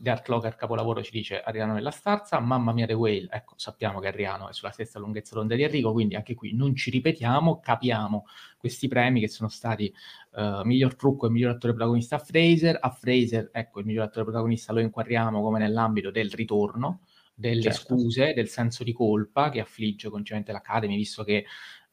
The 0.00 0.10
Art 0.10 0.28
Locker 0.28 0.54
capolavoro 0.54 1.02
ci 1.02 1.10
dice 1.10 1.40
Ariano 1.40 1.72
nella 1.72 1.90
Starza, 1.90 2.38
Mamma 2.38 2.72
mia 2.72 2.86
The 2.86 2.92
Whale, 2.92 3.26
ecco 3.30 3.54
sappiamo 3.56 3.98
che 3.98 4.06
Ariano 4.06 4.48
è 4.48 4.52
sulla 4.52 4.70
stessa 4.70 4.98
lunghezza 4.98 5.34
d'onda 5.34 5.56
di 5.56 5.64
Enrico, 5.64 5.92
quindi 5.92 6.14
anche 6.14 6.34
qui 6.34 6.54
non 6.54 6.76
ci 6.76 6.90
ripetiamo, 6.90 7.58
capiamo 7.58 8.26
questi 8.56 8.86
premi 8.86 9.20
che 9.20 9.28
sono 9.28 9.48
stati 9.48 9.92
uh, 10.32 10.62
miglior 10.62 10.94
trucco 10.94 11.26
e 11.26 11.30
miglior 11.30 11.50
attore 11.52 11.72
protagonista 11.72 12.16
a 12.16 12.18
Fraser, 12.20 12.78
a 12.80 12.90
Fraser 12.90 13.50
ecco 13.52 13.80
il 13.80 13.86
miglior 13.86 14.04
attore 14.04 14.24
protagonista 14.24 14.72
lo 14.72 14.80
inquadriamo 14.80 15.42
come 15.42 15.58
nell'ambito 15.58 16.12
del 16.12 16.30
ritorno, 16.30 17.00
delle 17.34 17.62
certo. 17.62 17.96
scuse, 17.96 18.34
del 18.34 18.48
senso 18.48 18.84
di 18.84 18.92
colpa 18.92 19.48
che 19.50 19.60
affligge 19.60 20.10
continuamente 20.10 20.52
l'Academy, 20.52 20.94
visto 20.94 21.24
che 21.24 21.44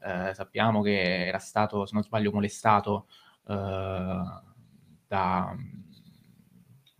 uh, 0.02 0.32
sappiamo 0.32 0.84
che 0.84 1.26
era 1.26 1.40
stato, 1.40 1.86
se 1.88 1.94
non 1.95 2.03
sbaglio, 2.03 2.32
molestato 2.32 3.07
uh, 3.45 3.53
da 5.07 5.56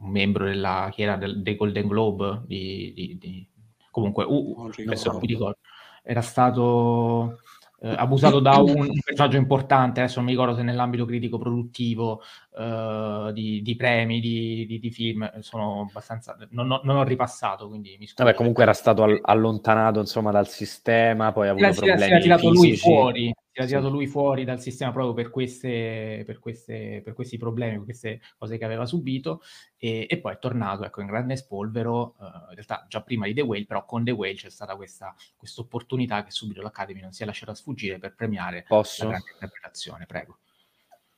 un 0.06 0.11
membro 0.11 0.45
della, 0.45 0.90
che 0.94 1.03
era 1.03 1.18
del, 1.18 1.41
dei 1.41 1.56
Golden 1.56 1.88
Globe, 1.88 2.44
di, 2.45 2.94
di, 2.95 3.18
di 3.19 3.48
comunque, 3.91 4.23
uh, 4.23 4.72
adesso 4.86 5.11
non 5.11 5.19
mi 5.19 5.27
ricordo, 5.27 5.57
era 6.03 6.22
stato 6.22 7.40
eh, 7.80 7.90
abusato 7.90 8.40
da 8.40 8.57
un, 8.57 8.77
un, 8.77 8.99
personaggio 9.03 9.38
importante, 9.38 10.02
adesso 10.02 10.18
non 10.18 10.26
mi 10.26 10.32
ricordo 10.32 10.56
se 10.56 10.64
nell'ambito 10.64 11.06
critico 11.06 11.38
produttivo 11.38 12.22
eh, 12.57 13.32
di, 13.34 13.61
di, 13.61 13.76
premi, 13.76 14.19
di, 14.22 14.80
di, 14.80 14.91
film, 14.91 15.40
sono 15.40 15.88
abbastanza... 15.90 16.38
Non 16.52 16.72
ho, 16.72 16.82
non 16.84 16.98
ho 16.98 17.03
ripassato, 17.03 17.68
quindi 17.68 17.98
mi 17.99 18.07
scuso. 18.07 18.23
Vabbè, 18.23 18.36
comunque 18.36 18.64
era 18.64 18.73
stato 18.73 19.03
allontanato 19.22 19.99
insomma 19.99 20.32
dal 20.32 20.48
sistema, 20.48 21.32
poi 21.34 21.49
ha 21.49 21.52
avuto 21.52 21.72
si 21.73 21.80
problemi 21.80 22.02
si 22.02 22.10
era 22.10 22.19
tirato 22.19 22.52
fisici. 22.52 22.68
lui 22.68 22.77
fuori, 22.77 23.23
si 23.26 23.60
era 23.60 23.65
tirato 23.65 23.90
lui 23.90 24.07
fuori 24.07 24.45
dal 24.45 24.61
sistema 24.61 24.91
proprio 24.91 25.14
per, 25.14 25.30
queste, 25.30 26.23
per, 26.26 26.40
queste, 26.40 27.02
per 27.03 27.14
questi 27.14 27.38
problemi, 27.38 27.76
per 27.76 27.84
queste 27.84 28.22
cose 28.38 28.57
che 28.57 28.65
aveva 28.65 28.86
subito 28.86 29.41
e, 29.77 30.06
e 30.10 30.18
poi 30.19 30.34
è 30.34 30.40
tornato 30.40 30.86
ecco, 30.86 31.02
in 31.02 31.07
grande 31.07 31.36
spolvero, 31.36 32.15
uh, 32.19 32.26
in 32.49 32.56
realtà 32.56 32.86
già 32.88 33.02
prima 33.02 33.26
di 33.26 33.34
The 33.34 33.41
Whale, 33.41 33.65
però 33.65 33.86
con 33.86 34.03
The 34.03 34.11
Whale 34.11 34.36
c'è 34.36 34.49
stata 34.49 34.76
questa 34.76 35.14
opportunità 35.57 36.23
che 36.23 36.32
subito 36.32 36.61
l'Academy 36.61 37.02
non 37.02 37.11
si 37.11 37.23
è 37.23 37.26
lasciata 37.26 37.53
sfuggire 37.53 37.98
per 37.98 38.15
premiare 38.15 38.64
Posso? 38.68 39.03
la 39.03 39.10
grande 39.10 39.32
interpretazione, 39.34 40.06
prego. 40.06 40.38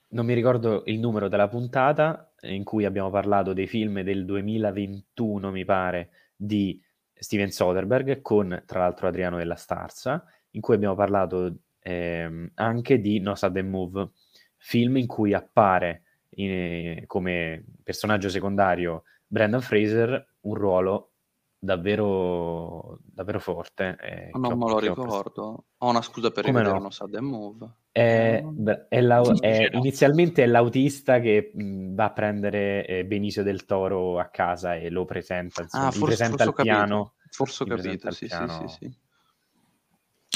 Non 0.10 0.26
mi 0.26 0.34
ricordo 0.34 0.84
il 0.86 1.00
numero 1.00 1.28
della 1.28 1.48
puntata 1.48 2.32
in 2.42 2.64
cui 2.64 2.86
abbiamo 2.86 3.10
parlato 3.10 3.54
dei 3.54 3.68
film 3.68 4.02
del 4.02 4.26
2021, 4.26 5.52
mi 5.52 5.66
pare, 5.66 6.10
di 6.36 6.82
Steven 7.14 7.52
Soderbergh 7.52 8.22
con 8.22 8.64
tra 8.66 8.80
l'altro 8.80 9.08
Adriano 9.08 9.38
della 9.38 9.56
Starza, 9.56 10.24
in 10.52 10.62
cui 10.62 10.76
abbiamo 10.76 10.96
parlato 10.96 11.58
ehm, 11.80 12.52
anche 12.56 13.00
di 13.00 13.20
No 13.20 13.36
Sudden 13.36 13.70
Move, 13.70 14.12
film 14.58 14.98
in 14.98 15.08
cui 15.08 15.34
appare 15.34 16.04
in, 16.38 17.04
come 17.06 17.66
personaggio 17.84 18.30
secondario 18.30 19.04
Brandon 19.26 19.62
Fraser 19.62 20.36
un 20.42 20.54
ruolo 20.54 21.12
davvero, 21.60 23.00
davvero 23.04 23.40
forte. 23.40 23.98
Eh, 24.00 24.30
non 24.38 24.58
me 24.58 24.70
lo 24.70 24.80
ricordo. 24.80 25.66
Ho 25.78 25.90
una 25.90 26.02
scusa 26.02 26.32
per 26.32 26.46
Come 26.46 26.60
rivedere 26.60 26.78
no? 26.78 26.84
No 26.86 26.92
Sudden 26.92 27.26
Move. 27.26 27.68
È, 27.98 28.44
è, 28.90 29.02
la, 29.02 29.22
è 29.40 29.70
inizialmente 29.72 30.44
è 30.44 30.46
l'autista 30.46 31.20
che 31.20 31.50
mh, 31.52 31.96
va 31.96 32.06
a 32.06 32.12
prendere 32.12 32.86
eh, 32.86 33.06
Benicio 33.06 33.42
del 33.42 33.66
Toro 33.66 34.20
a 34.20 34.26
casa 34.26 34.76
e 34.76 34.92
lo 34.92 35.04
presenta, 35.04 35.64
insomma, 35.64 35.88
ah, 35.88 35.92
forse, 35.92 36.06
presenta 36.06 36.44
forse 36.44 36.62
al 36.62 36.66
piano. 36.68 37.14
Forse 37.32 37.64
ho 37.64 37.66
capito, 37.66 38.12
sì, 38.12 38.28
sì, 38.28 38.46
sì, 38.48 38.68
sì. 38.68 38.98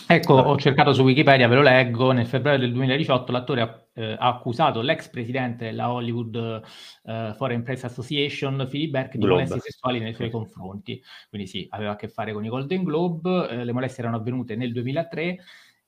Ecco, 0.07 0.33
ho 0.33 0.57
cercato 0.57 0.91
su 0.91 1.03
Wikipedia, 1.03 1.47
ve 1.47 1.55
lo 1.55 1.61
leggo, 1.61 2.11
nel 2.11 2.25
febbraio 2.25 2.57
del 2.57 2.73
2018 2.73 3.31
l'attore 3.31 3.61
ha, 3.61 3.85
eh, 3.93 4.15
ha 4.17 4.27
accusato 4.27 4.81
l'ex 4.81 5.07
presidente 5.09 5.65
della 5.65 5.91
Hollywood 5.91 6.63
eh, 7.03 7.33
Foreign 7.37 7.61
Press 7.61 7.83
Association, 7.83 8.67
Philip 8.67 8.89
Berk, 8.89 9.15
di 9.17 9.25
molestie 9.25 9.59
sessuali 9.59 9.99
nei 9.99 10.15
suoi 10.15 10.31
confronti. 10.31 10.99
Quindi 11.29 11.47
sì, 11.47 11.67
aveva 11.69 11.91
a 11.91 11.95
che 11.95 12.07
fare 12.07 12.33
con 12.33 12.43
i 12.43 12.49
Golden 12.49 12.83
Globe, 12.83 13.49
eh, 13.49 13.63
le 13.63 13.71
molestie 13.71 14.01
erano 14.01 14.17
avvenute 14.17 14.55
nel 14.55 14.73
2003 14.73 15.37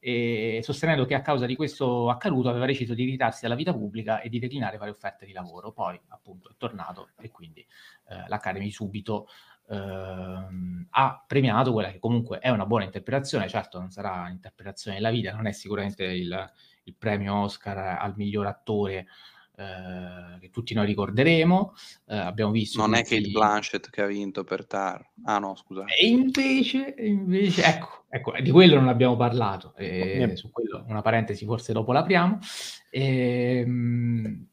e 0.06 0.60
sostenendo 0.64 1.06
che 1.06 1.16
a 1.16 1.22
causa 1.22 1.46
di 1.46 1.56
questo 1.56 2.10
accaduto 2.10 2.50
aveva 2.50 2.66
deciso 2.66 2.94
di 2.94 3.06
ritirarsi 3.06 3.44
dalla 3.44 3.56
vita 3.56 3.72
pubblica 3.72 4.20
e 4.20 4.28
di 4.28 4.38
declinare 4.38 4.76
varie 4.76 4.92
offerte 4.92 5.26
di 5.26 5.32
lavoro. 5.32 5.72
Poi 5.72 5.98
appunto 6.10 6.50
è 6.50 6.56
tornato 6.58 7.12
e 7.22 7.32
quindi 7.32 7.66
eh, 8.10 8.28
l'Academy 8.28 8.70
subito 8.70 9.28
ehm, 9.70 10.88
ha 10.90 11.24
premiato 11.26 11.72
quella 11.72 11.90
che 11.90 12.00
comunque 12.00 12.40
è 12.40 12.50
una 12.50 12.66
buona 12.66 12.84
interpretazione, 12.84 13.48
certo 13.48 13.80
non 13.80 13.92
sarà 13.92 14.26
l'interpretazione 14.28 14.98
della 14.98 15.10
vita, 15.10 15.34
non 15.34 15.48
è 15.48 15.54
sicuramente 15.54 16.04
il, 16.04 16.52
il 16.84 16.96
premio 16.96 17.36
Oscar 17.36 17.78
al 17.78 18.14
miglior 18.18 18.48
attore 18.48 19.08
eh, 19.56 20.40
che 20.40 20.50
tutti 20.50 20.74
noi 20.74 20.86
ricorderemo. 20.88 21.74
Eh, 22.08 22.18
abbiamo 22.18 22.52
visto. 22.52 22.80
Non 22.80 22.92
tutti... 22.92 23.16
è 23.16 23.18
Kate 23.18 23.32
Blanchett 23.32 23.90
che 23.90 24.02
ha 24.02 24.08
vinto 24.08 24.44
per 24.44 24.66
Tar. 24.66 25.12
Ah, 25.26 25.40
no, 25.40 25.56
scusa. 25.56 25.86
E 25.86 26.08
invece, 26.08 26.96
invece 26.98 27.64
ecco, 27.64 28.06
ecco, 28.10 28.34
di 28.40 28.52
quello 28.52 28.76
non 28.76 28.88
abbiamo 28.88 29.16
parlato. 29.16 29.74
E, 29.76 30.32
Su 30.36 30.50
quello, 30.50 30.84
una 30.88 31.02
parentesi, 31.02 31.46
forse 31.46 31.74
dopo 31.74 31.92
l'apriamo. 31.92 32.40
E, 32.90 33.58
ehm, 33.60 34.48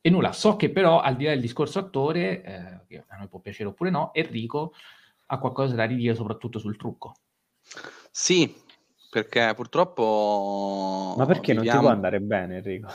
e 0.00 0.10
nulla, 0.10 0.32
so 0.32 0.56
che 0.56 0.70
però 0.70 1.00
al 1.00 1.16
di 1.16 1.24
là 1.24 1.30
del 1.30 1.40
discorso 1.40 1.80
attore, 1.80 2.42
eh, 2.42 2.80
che 2.86 3.04
a 3.06 3.16
noi 3.16 3.28
può 3.28 3.40
piacere 3.40 3.68
oppure 3.68 3.90
no, 3.90 4.14
Enrico 4.14 4.72
ha 5.26 5.38
qualcosa 5.38 5.74
da 5.74 5.84
ridire 5.84 6.14
soprattutto 6.14 6.58
sul 6.58 6.76
trucco. 6.76 7.14
Sì, 8.10 8.54
perché 9.10 9.52
purtroppo... 9.54 11.14
Ma 11.18 11.26
perché 11.26 11.52
viviamo... 11.52 11.64
non 11.64 11.74
ti 11.74 11.80
può 11.80 11.88
andare 11.94 12.20
bene 12.20 12.56
Enrico? 12.58 12.88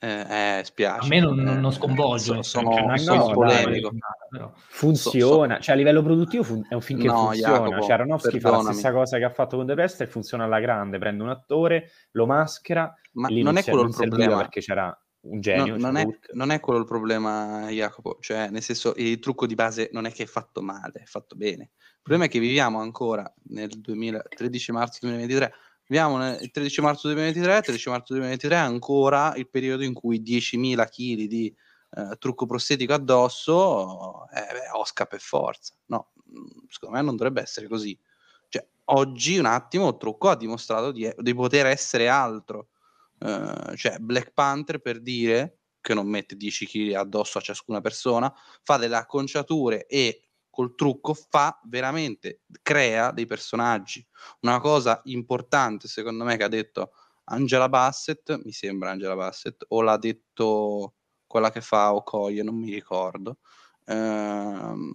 Eh, 0.00 0.58
eh, 0.60 0.64
spiace. 0.64 1.06
A 1.06 1.08
me 1.08 1.18
non, 1.18 1.36
non, 1.36 1.58
non 1.58 1.72
sconvolge, 1.72 2.38
eh, 2.38 2.42
sono, 2.44 2.72
cioè, 2.72 2.98
sono 2.98 3.26
no, 3.26 3.32
polemico. 3.32 3.92
Funziona, 4.68 5.54
so, 5.54 5.58
so. 5.58 5.62
cioè 5.62 5.74
a 5.74 5.78
livello 5.78 6.02
produttivo 6.02 6.44
fun- 6.44 6.66
è 6.68 6.74
un 6.74 6.80
film 6.80 7.00
che 7.00 7.06
no, 7.08 7.26
funziona. 7.26 7.56
Jacopo, 7.56 7.80
cioè, 7.80 7.92
Aronofsky 7.92 8.38
fa 8.38 8.50
la 8.50 8.62
stessa 8.62 8.92
cosa 8.92 9.18
che 9.18 9.24
ha 9.24 9.30
fatto 9.30 9.56
con 9.56 9.66
The 9.66 9.74
Pest 9.74 10.00
e 10.02 10.06
funziona 10.06 10.44
alla 10.44 10.60
grande. 10.60 10.98
Prende 10.98 11.24
un 11.24 11.30
attore, 11.30 11.90
lo 12.12 12.26
maschera, 12.26 12.94
ma 13.14 13.28
non 13.28 13.56
è 13.56 13.64
quello 13.64 13.82
il 13.82 13.94
problema 13.94 14.36
perché 14.36 14.60
c'era 14.60 14.96
un 15.20 15.40
genio. 15.40 15.76
No, 15.76 15.86
non, 15.86 15.96
è, 15.96 16.06
non, 16.34 16.50
è, 16.52 16.60
quello 16.60 16.78
il 16.78 16.86
problema, 16.86 17.66
Jacopo. 17.70 18.18
Cioè, 18.20 18.50
nel 18.50 18.62
senso, 18.62 18.94
il 18.96 19.18
trucco 19.18 19.46
di 19.46 19.56
base 19.56 19.90
non 19.92 20.06
è 20.06 20.12
che 20.12 20.22
è 20.22 20.26
fatto 20.26 20.62
male, 20.62 21.00
è 21.02 21.06
fatto 21.06 21.34
bene. 21.34 21.70
Il 21.74 22.02
problema 22.02 22.26
è 22.26 22.28
che 22.28 22.38
viviamo 22.38 22.80
ancora 22.80 23.30
nel 23.48 23.68
2000, 23.68 24.22
13 24.28 24.72
marzo 24.72 24.98
2023 25.02 25.52
Viviamo 25.90 26.36
il 26.36 26.50
13 26.50 26.82
marzo 26.82 27.08
2023, 27.08 27.62
13 27.62 27.88
marzo 27.88 28.12
2023 28.12 28.54
è 28.54 28.58
ancora 28.58 29.34
il 29.36 29.48
periodo 29.48 29.84
in 29.84 29.94
cui 29.94 30.20
10.000 30.20 30.84
kg 30.84 31.26
di 31.26 31.56
eh, 31.96 32.16
trucco 32.18 32.44
prostetico 32.44 32.92
addosso 32.92 34.28
eh, 34.28 34.70
Oscar 34.74 35.06
per 35.06 35.20
forza. 35.20 35.72
No, 35.86 36.10
mm, 36.30 36.66
secondo 36.68 36.96
me 36.96 37.02
non 37.02 37.16
dovrebbe 37.16 37.40
essere 37.40 37.68
così. 37.68 37.98
Cioè, 38.48 38.66
oggi 38.86 39.38
un 39.38 39.46
attimo 39.46 39.88
il 39.88 39.96
trucco 39.96 40.28
ha 40.28 40.36
dimostrato 40.36 40.92
di, 40.92 41.10
di 41.16 41.34
poter 41.34 41.64
essere 41.64 42.08
altro. 42.08 42.68
Uh, 43.18 43.74
cioè 43.74 43.98
Black 43.98 44.32
Panther 44.32 44.80
per 44.80 45.00
dire 45.00 45.60
che 45.80 45.94
non 45.94 46.06
mette 46.06 46.36
10 46.36 46.66
kg 46.66 46.92
addosso 46.96 47.38
a 47.38 47.40
ciascuna 47.40 47.80
persona, 47.80 48.32
fa 48.62 48.76
delle 48.76 48.96
acconciature 48.96 49.86
e 49.86 50.27
col 50.58 50.74
trucco 50.74 51.14
fa 51.14 51.60
veramente, 51.66 52.40
crea 52.62 53.12
dei 53.12 53.26
personaggi. 53.26 54.04
Una 54.40 54.58
cosa 54.58 55.00
importante 55.04 55.86
secondo 55.86 56.24
me 56.24 56.36
che 56.36 56.42
ha 56.42 56.48
detto 56.48 56.90
Angela 57.26 57.68
Bassett, 57.68 58.40
mi 58.42 58.50
sembra 58.50 58.90
Angela 58.90 59.14
Bassett, 59.14 59.64
o 59.68 59.82
l'ha 59.82 59.96
detto 59.96 60.94
quella 61.28 61.52
che 61.52 61.60
fa 61.60 61.94
Okoye, 61.94 62.42
non 62.42 62.56
mi 62.56 62.72
ricordo, 62.72 63.38
ehm, 63.84 64.92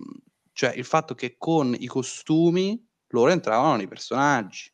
cioè 0.52 0.74
il 0.76 0.84
fatto 0.84 1.16
che 1.16 1.36
con 1.38 1.74
i 1.80 1.88
costumi 1.88 2.86
loro 3.08 3.32
entravano 3.32 3.78
nei 3.78 3.88
personaggi. 3.88 4.70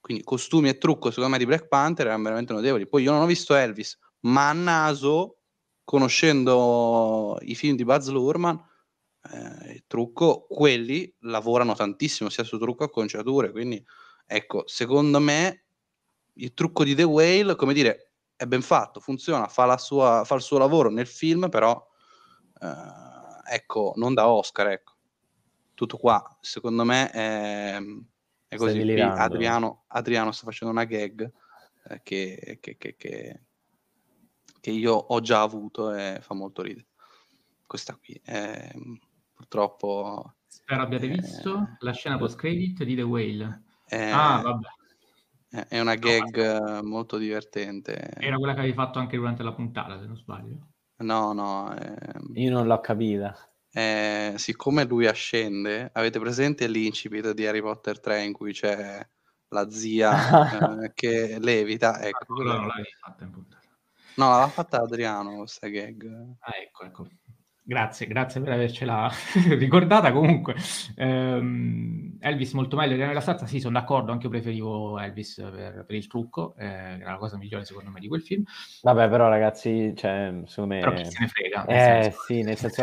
Quindi 0.00 0.24
costumi 0.24 0.68
e 0.68 0.78
trucco 0.78 1.10
secondo 1.10 1.30
me 1.30 1.38
di 1.38 1.46
Black 1.46 1.68
Panther 1.68 2.06
erano 2.06 2.24
veramente 2.24 2.52
notevoli. 2.52 2.88
Poi 2.88 3.04
io 3.04 3.12
non 3.12 3.22
ho 3.22 3.26
visto 3.26 3.54
Elvis, 3.54 3.96
ma 4.22 4.48
a 4.48 4.52
naso, 4.52 5.42
conoscendo 5.84 7.38
i 7.42 7.54
film 7.54 7.76
di 7.76 7.84
Buzz 7.84 8.08
Lurman, 8.08 8.66
eh, 9.22 9.72
il 9.72 9.84
trucco, 9.86 10.46
quelli 10.48 11.12
lavorano 11.20 11.74
tantissimo 11.74 12.30
sia 12.30 12.44
su 12.44 12.58
trucco 12.58 12.86
che 12.86 12.92
conciature. 12.92 13.50
Quindi 13.50 13.84
ecco, 14.26 14.64
secondo 14.66 15.20
me 15.20 15.64
il 16.34 16.54
trucco 16.54 16.84
di 16.84 16.94
The 16.94 17.02
Whale, 17.02 17.56
come 17.56 17.74
dire, 17.74 18.12
è 18.36 18.46
ben 18.46 18.62
fatto, 18.62 19.00
funziona, 19.00 19.48
fa, 19.48 19.76
sua, 19.76 20.22
fa 20.24 20.34
il 20.34 20.40
suo 20.40 20.58
lavoro 20.58 20.90
nel 20.90 21.06
film, 21.06 21.48
però 21.50 21.86
eh, 22.60 23.54
ecco, 23.54 23.92
non 23.96 24.14
da 24.14 24.28
Oscar, 24.28 24.68
ecco. 24.68 24.94
Tutto 25.74 25.96
qua, 25.96 26.38
secondo 26.40 26.84
me 26.84 27.10
è, 27.10 27.78
è 28.48 28.56
così. 28.56 28.80
Adriano, 29.00 29.84
Adriano, 29.88 30.32
sta 30.32 30.44
facendo 30.44 30.72
una 30.72 30.84
gag 30.84 31.30
eh, 31.84 32.00
che, 32.02 32.58
che, 32.60 32.76
che, 32.76 32.96
che, 32.96 34.70
io 34.70 34.92
ho 34.94 35.20
già 35.20 35.40
avuto 35.42 35.92
e 35.92 36.18
fa 36.22 36.34
molto 36.34 36.62
ridere. 36.62 36.86
Questa 37.66 37.94
qui, 37.96 38.20
eh, 38.24 38.72
purtroppo... 39.50 40.34
Spero 40.46 40.82
abbiate 40.82 41.06
eh, 41.06 41.08
visto 41.08 41.76
la 41.80 41.92
scena 41.92 42.16
post-credit 42.16 42.84
di 42.84 42.94
The 42.94 43.02
Whale. 43.02 43.62
Eh, 43.88 44.10
ah, 44.10 44.40
vabbè. 44.40 45.66
È 45.68 45.80
una 45.80 45.96
gag 45.96 46.60
no, 46.60 46.82
molto 46.84 47.18
divertente. 47.18 47.96
Era 48.18 48.36
quella 48.36 48.52
che 48.52 48.60
avevi 48.60 48.74
fatto 48.74 49.00
anche 49.00 49.16
durante 49.16 49.42
la 49.42 49.52
puntata, 49.52 49.98
se 49.98 50.06
non 50.06 50.16
sbaglio. 50.16 50.68
No, 50.98 51.32
no. 51.32 51.74
Ehm, 51.76 52.30
Io 52.34 52.52
non 52.52 52.68
l'ho 52.68 52.80
capita. 52.80 53.36
Eh, 53.72 54.34
siccome 54.36 54.84
lui 54.84 55.06
ascende, 55.06 55.90
avete 55.92 56.20
presente 56.20 56.68
l'incipit 56.68 57.32
di 57.32 57.46
Harry 57.46 57.60
Potter 57.60 57.98
3 57.98 58.22
in 58.22 58.32
cui 58.32 58.52
c'è 58.52 59.04
la 59.48 59.70
zia 59.70 60.10
eh, 60.84 60.92
che 60.94 61.38
levita? 61.40 62.00
Ecco, 62.00 62.34
ah, 62.34 62.44
non 62.44 62.66
l'avevi 62.68 62.94
fatta 63.00 63.24
in 63.24 63.30
puntata. 63.30 63.66
No, 64.16 64.28
l'aveva 64.28 64.48
fatta 64.48 64.82
Adriano 64.82 65.38
questa 65.38 65.68
gag. 65.68 66.36
Ah, 66.40 66.56
ecco, 66.56 66.84
ecco. 66.84 67.08
Grazie, 67.70 68.08
grazie 68.08 68.40
per 68.40 68.52
avercela 68.52 69.08
ricordata. 69.56 70.10
Comunque, 70.10 70.56
ehm, 70.96 72.16
Elvis 72.18 72.52
molto 72.52 72.74
meglio 72.74 72.96
di 72.96 73.00
nella 73.00 73.20
stanza. 73.20 73.46
Sì, 73.46 73.60
sono 73.60 73.78
d'accordo. 73.78 74.10
Anche 74.10 74.24
io 74.24 74.30
preferivo 74.30 74.98
Elvis 74.98 75.36
per, 75.36 75.84
per 75.86 75.94
il 75.94 76.08
trucco, 76.08 76.56
eh, 76.58 76.66
era 76.66 77.12
la 77.12 77.16
cosa 77.16 77.36
migliore 77.36 77.64
secondo 77.64 77.90
me 77.90 78.00
di 78.00 78.08
quel 78.08 78.22
film. 78.22 78.42
Vabbè, 78.82 79.08
però, 79.08 79.28
ragazzi, 79.28 79.94
cioè, 79.96 80.42
secondo 80.46 80.74
me. 80.74 80.80
Però 80.80 80.92
chi 80.94 81.04
se 81.04 81.18
ne 81.20 81.28
frega. 81.28 81.64
Eh, 81.66 82.02
senso. 82.02 82.22
sì, 82.26 82.42
nel 82.42 82.56
senso. 82.56 82.82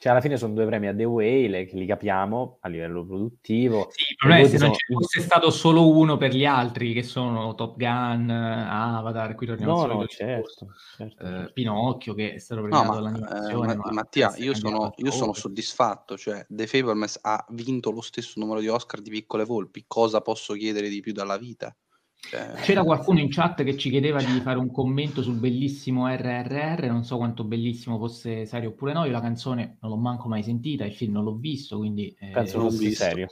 Cioè, 0.00 0.12
alla 0.12 0.22
fine 0.22 0.38
sono 0.38 0.54
due 0.54 0.64
premi 0.64 0.88
a 0.88 0.94
The 0.94 1.04
Whale 1.04 1.66
che 1.66 1.76
li 1.76 1.84
capiamo 1.84 2.56
a 2.60 2.68
livello 2.68 3.04
produttivo. 3.04 3.88
Sì, 3.90 4.04
il 4.08 4.16
problema 4.16 4.46
è 4.46 4.48
se 4.48 4.56
non 4.56 4.72
ci 4.72 4.90
fosse 4.90 5.20
stato 5.20 5.50
solo 5.50 5.94
uno 5.94 6.16
per 6.16 6.32
gli 6.34 6.46
altri, 6.46 6.94
che 6.94 7.02
sono 7.02 7.54
Top 7.54 7.76
Gun, 7.76 8.30
Avatar, 8.30 9.34
qui 9.34 9.46
torniamo 9.46 9.84
no, 9.84 9.92
no, 9.92 10.06
certo, 10.06 10.68
certo, 10.96 11.22
eh, 11.22 11.52
Pinocchio, 11.52 12.14
che 12.14 12.32
è 12.32 12.38
stato 12.38 12.62
premiato 12.62 12.98
no, 12.98 13.10
ma, 13.10 13.50
eh, 13.50 13.76
ma, 13.76 13.90
Mattia, 13.92 14.32
io 14.38 14.54
sono, 14.54 14.90
io 14.96 15.10
sono 15.10 15.34
soddisfatto, 15.34 16.16
cioè 16.16 16.46
The 16.48 16.66
Fablemans 16.66 17.18
ha 17.20 17.44
vinto 17.50 17.90
lo 17.90 18.00
stesso 18.00 18.40
numero 18.40 18.60
di 18.60 18.68
Oscar 18.68 19.02
di 19.02 19.10
Piccole 19.10 19.44
Volpi, 19.44 19.84
cosa 19.86 20.22
posso 20.22 20.54
chiedere 20.54 20.88
di 20.88 21.00
più 21.00 21.12
dalla 21.12 21.36
vita? 21.36 21.76
Cioè... 22.20 22.52
C'era 22.60 22.84
qualcuno 22.84 23.18
in 23.18 23.28
chat 23.30 23.64
che 23.64 23.76
ci 23.76 23.90
chiedeva 23.90 24.22
di 24.22 24.40
fare 24.40 24.58
un 24.58 24.70
commento 24.70 25.22
sul 25.22 25.36
bellissimo 25.36 26.06
RRR, 26.06 26.86
non 26.86 27.02
so 27.02 27.16
quanto 27.16 27.44
bellissimo 27.44 27.98
fosse 27.98 28.46
serio 28.46 28.68
oppure 28.70 28.92
no, 28.92 29.04
io 29.04 29.10
la 29.10 29.20
canzone 29.20 29.78
non 29.80 29.90
l'ho 29.90 29.96
manco 29.96 30.28
mai 30.28 30.42
sentita, 30.42 30.84
il 30.84 30.94
film 30.94 31.14
non 31.14 31.24
l'ho 31.24 31.34
visto, 31.34 31.78
quindi... 31.78 32.14
Eh, 32.18 32.30
Penso 32.30 32.60
fosse 32.60 32.78
visto. 32.78 33.04
serio. 33.04 33.26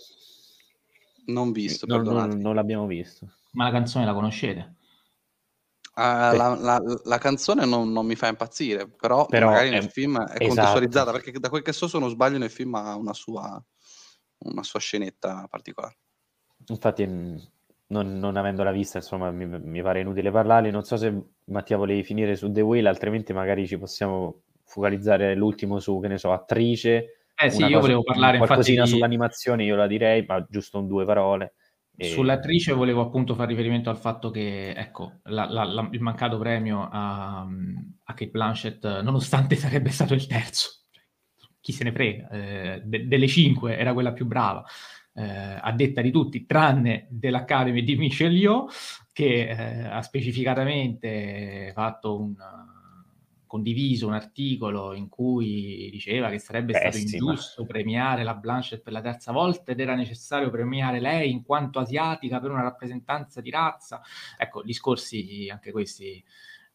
Non 1.26 1.52
visto, 1.52 1.86
non, 1.86 2.02
non, 2.02 2.40
non, 2.40 2.54
l'abbiamo 2.54 2.86
visto. 2.86 3.30
Ma 3.52 3.64
la 3.64 3.70
canzone 3.70 4.06
la 4.06 4.14
conoscete? 4.14 4.76
Uh, 5.94 6.34
la, 6.34 6.56
la, 6.58 6.82
la, 7.04 7.18
canzone 7.18 7.66
non, 7.66 7.92
non, 7.92 8.06
mi 8.06 8.14
fa 8.14 8.28
impazzire, 8.28 8.88
però, 8.88 9.26
però 9.26 9.48
magari 9.48 9.68
è, 9.68 9.72
nel 9.72 9.90
film 9.90 10.16
è 10.16 10.22
esatto. 10.22 10.46
contestualizzata, 10.46 11.12
perché 11.12 11.32
da 11.38 11.48
quel 11.48 11.62
che 11.62 11.72
so, 11.72 11.86
se 11.86 11.98
non 11.98 12.08
sbaglio, 12.08 12.38
nel 12.38 12.50
film 12.50 12.74
ha 12.76 12.94
una 12.94 13.12
sua, 13.12 13.62
una 14.38 14.62
sua 14.62 14.80
scenetta 14.80 15.46
particolare. 15.50 15.98
Infatti 16.66 17.02
non, 17.88 18.18
non 18.18 18.36
avendola 18.36 18.72
vista, 18.72 18.98
insomma, 18.98 19.30
mi, 19.30 19.46
mi, 19.46 19.82
pare 19.82 20.00
inutile 20.00 20.30
parlarne. 20.30 20.70
Non 20.70 20.84
so 20.84 20.96
se 20.96 21.14
Mattia 21.44 21.76
volevi 21.76 22.02
finire 22.02 22.36
su 22.36 22.50
The 22.50 22.60
Whale, 22.60 22.88
altrimenti 22.88 23.32
magari 23.32 23.66
ci 23.66 23.78
possiamo 23.78 24.42
focalizzare 24.64 25.34
l'ultimo 25.34 25.78
su, 25.78 25.98
che 26.00 26.08
ne 26.08 26.18
so, 26.18 26.32
attrice. 26.32 27.24
Eh 27.34 27.50
sì, 27.50 27.64
io 27.64 27.80
volevo 27.80 28.02
parlare 28.02 28.38
infatti, 28.38 28.76
sull'animazione, 28.84 29.64
io 29.64 29.76
la 29.76 29.86
direi, 29.86 30.24
ma 30.26 30.44
giusto 30.48 30.78
un 30.78 30.88
due 30.88 31.04
parole. 31.04 31.54
E... 31.96 32.06
Sull'attrice 32.08 32.72
volevo 32.72 33.00
appunto 33.00 33.34
fare 33.34 33.48
riferimento 33.48 33.90
al 33.90 33.96
fatto 33.96 34.30
che, 34.30 34.70
ecco, 34.70 35.20
la, 35.24 35.50
la, 35.50 35.64
la, 35.64 35.88
il 35.90 36.00
mancato 36.00 36.38
premio 36.38 36.88
a, 36.90 37.40
a 37.40 38.14
Kate 38.14 38.30
Blanchett, 38.30 39.00
nonostante 39.00 39.54
sarebbe 39.56 39.90
stato 39.90 40.14
il 40.14 40.26
terzo, 40.26 40.84
chi 41.60 41.72
se 41.72 41.84
ne 41.84 41.92
frega, 41.92 42.28
eh, 42.28 42.82
de, 42.84 43.08
delle 43.08 43.26
cinque 43.28 43.78
era 43.78 43.94
quella 43.94 44.12
più 44.12 44.26
brava 44.26 44.64
eh, 45.18 45.58
a 45.60 45.72
detta 45.72 46.00
di 46.00 46.12
tutti, 46.12 46.46
tranne 46.46 47.06
dell'Academy 47.10 47.82
di 47.82 47.96
Michel 47.96 48.36
Yeoh, 48.36 48.68
che 49.12 49.48
eh, 49.48 49.84
ha 49.84 50.00
specificatamente 50.02 51.72
fatto 51.74 52.20
un 52.20 52.36
condiviso 53.48 54.06
un 54.06 54.12
articolo 54.12 54.92
in 54.92 55.08
cui 55.08 55.88
diceva 55.90 56.28
che 56.28 56.38
sarebbe 56.38 56.72
Pessima. 56.72 56.90
stato 56.90 57.24
ingiusto 57.24 57.64
premiare 57.64 58.22
la 58.22 58.34
Blanchett 58.34 58.82
per 58.82 58.92
la 58.92 59.00
terza 59.00 59.32
volta 59.32 59.72
ed 59.72 59.80
era 59.80 59.94
necessario 59.94 60.50
premiare 60.50 61.00
lei 61.00 61.32
in 61.32 61.42
quanto 61.42 61.80
asiatica 61.80 62.38
per 62.40 62.50
una 62.50 62.62
rappresentanza 62.62 63.40
di 63.40 63.50
razza. 63.50 64.02
Ecco, 64.36 64.62
discorsi 64.62 65.48
anche 65.50 65.72
questi 65.72 66.22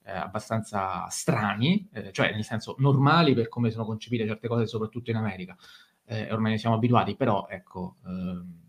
eh, 0.05 0.11
abbastanza 0.11 1.07
strani, 1.09 1.87
eh, 1.93 2.11
cioè 2.11 2.33
nel 2.33 2.43
senso 2.43 2.75
normali 2.79 3.35
per 3.35 3.47
come 3.47 3.69
sono 3.69 3.85
concepite 3.85 4.25
certe 4.25 4.47
cose, 4.47 4.65
soprattutto 4.65 5.11
in 5.11 5.17
America 5.17 5.55
eh, 6.05 6.31
ormai 6.31 6.51
ne 6.51 6.57
siamo 6.57 6.75
abituati, 6.75 7.15
però 7.15 7.47
ecco, 7.49 7.97
eh, 8.05 8.61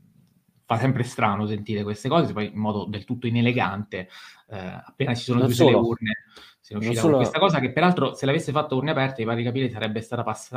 fa 0.65 0.78
sempre 0.78 1.02
strano 1.02 1.47
sentire 1.47 1.82
queste 1.82 2.09
cose, 2.09 2.32
poi 2.32 2.47
in 2.52 2.59
modo 2.59 2.85
del 2.85 3.05
tutto 3.05 3.27
inelegante, 3.27 4.09
eh, 4.48 4.82
appena 4.85 5.15
si 5.15 5.24
sono 5.24 5.40
non 5.40 5.48
chiuse 5.48 5.65
solo. 5.65 5.81
le 5.81 5.86
urne, 5.86 6.12
si 6.61 6.73
è 6.73 6.77
uscita 6.77 7.01
solo... 7.01 7.16
questa 7.16 7.39
cosa 7.39 7.61
che 7.61 7.73
peraltro 7.73 8.15
se 8.15 8.24
l'avesse 8.27 8.52
fatto 8.52 8.77
urne 8.77 8.93
aperte, 8.93 9.20
mi 9.20 9.27
pare 9.27 9.39
di 9.39 9.44
capire, 9.44 9.70
sarebbe 9.70 10.01
stata 10.01 10.23
pass- 10.23 10.51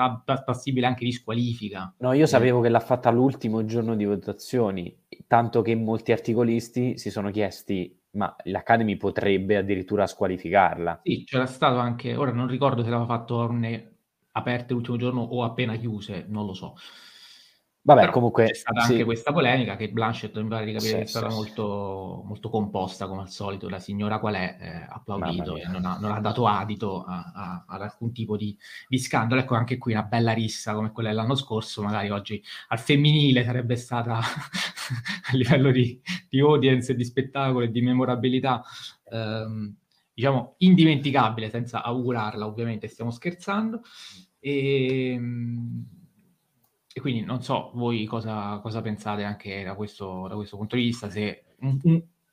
passibile 0.45 0.87
anche 0.87 1.03
di 1.03 1.11
squalifica. 1.11 1.93
No, 1.97 2.13
io 2.13 2.25
sapevo 2.25 2.61
che 2.61 2.69
l'ha 2.69 2.79
fatta 2.79 3.09
all'ultimo 3.09 3.65
giorno 3.65 3.95
di 3.95 4.05
votazioni, 4.05 4.95
tanto 5.27 5.61
che 5.61 5.75
molti 5.75 6.11
articolisti 6.11 6.97
si 6.97 7.09
sono 7.09 7.29
chiesti 7.31 7.95
ma 8.11 8.35
l'Academy 8.45 8.97
potrebbe 8.97 9.57
addirittura 9.57 10.07
squalificarla. 10.07 11.01
Sì, 11.03 11.23
c'era 11.23 11.45
stato 11.45 11.77
anche, 11.77 12.15
ora 12.15 12.31
non 12.31 12.47
ricordo 12.47 12.83
se 12.83 12.89
l'aveva 12.89 13.05
fatto 13.05 13.35
urne 13.35 13.96
aperte 14.37 14.73
l'ultimo 14.73 14.97
giorno 14.97 15.21
o 15.21 15.43
appena 15.43 15.75
chiuse, 15.75 16.25
non 16.27 16.45
lo 16.45 16.53
so. 16.53 16.75
Vabbè, 17.87 18.01
Però 18.01 18.11
comunque 18.11 18.47
c'è 18.47 18.53
stata 18.53 18.81
sì. 18.81 18.91
anche 18.91 19.05
questa 19.05 19.31
polemica 19.31 19.77
che 19.77 19.89
Blanchett 19.89 20.37
mi 20.41 20.49
pare 20.49 20.65
di 20.65 20.73
capire 20.73 20.91
sì, 20.91 20.97
è 20.97 21.05
stata 21.05 21.29
sì, 21.29 21.35
molto, 21.37 22.21
molto, 22.25 22.49
composta 22.49 23.07
come 23.07 23.21
al 23.21 23.29
solito, 23.29 23.69
la 23.69 23.79
signora 23.79 24.19
qual 24.19 24.35
è 24.35 24.57
eh, 24.59 24.85
applaudito 24.89 25.55
e 25.55 25.65
non 25.67 25.85
ha, 25.85 25.97
non 25.97 26.11
ha, 26.11 26.19
dato 26.19 26.47
adito 26.47 27.05
a, 27.05 27.31
a, 27.33 27.65
ad 27.65 27.81
alcun 27.81 28.11
tipo 28.11 28.35
di, 28.35 28.57
di, 28.89 28.97
scandalo. 28.97 29.39
Ecco 29.39 29.55
anche 29.55 29.77
qui 29.77 29.93
una 29.93 30.03
bella 30.03 30.33
rissa 30.33 30.73
come 30.73 30.91
quella 30.91 31.09
dell'anno 31.09 31.35
scorso, 31.35 31.81
magari 31.81 32.09
oggi 32.09 32.43
al 32.67 32.79
femminile 32.79 33.45
sarebbe 33.45 33.77
stata 33.77 34.19
a 34.19 35.31
livello 35.31 35.71
di, 35.71 36.01
di, 36.27 36.41
audience, 36.41 36.93
di 36.93 37.05
spettacolo 37.05 37.63
e 37.63 37.71
di 37.71 37.81
memorabilità. 37.81 38.61
Ehm, 39.09 39.77
diciamo 40.13 40.55
indimenticabile 40.57 41.49
senza 41.51 41.83
augurarla 41.83 42.47
ovviamente 42.47 42.87
stiamo 42.87 43.11
scherzando 43.11 43.81
e, 44.47 45.11
ehm, 45.13 45.85
e 46.93 47.01
quindi 47.01 47.21
non 47.21 47.43
so 47.43 47.71
voi 47.75 48.05
cosa, 48.05 48.59
cosa 48.59 48.81
pensate 48.81 49.23
anche 49.23 49.63
da 49.63 49.75
questo, 49.75 50.27
da 50.27 50.35
questo, 50.35 50.57
punto 50.57 50.75
di 50.75 50.83
vista, 50.83 51.09
se, 51.09 51.43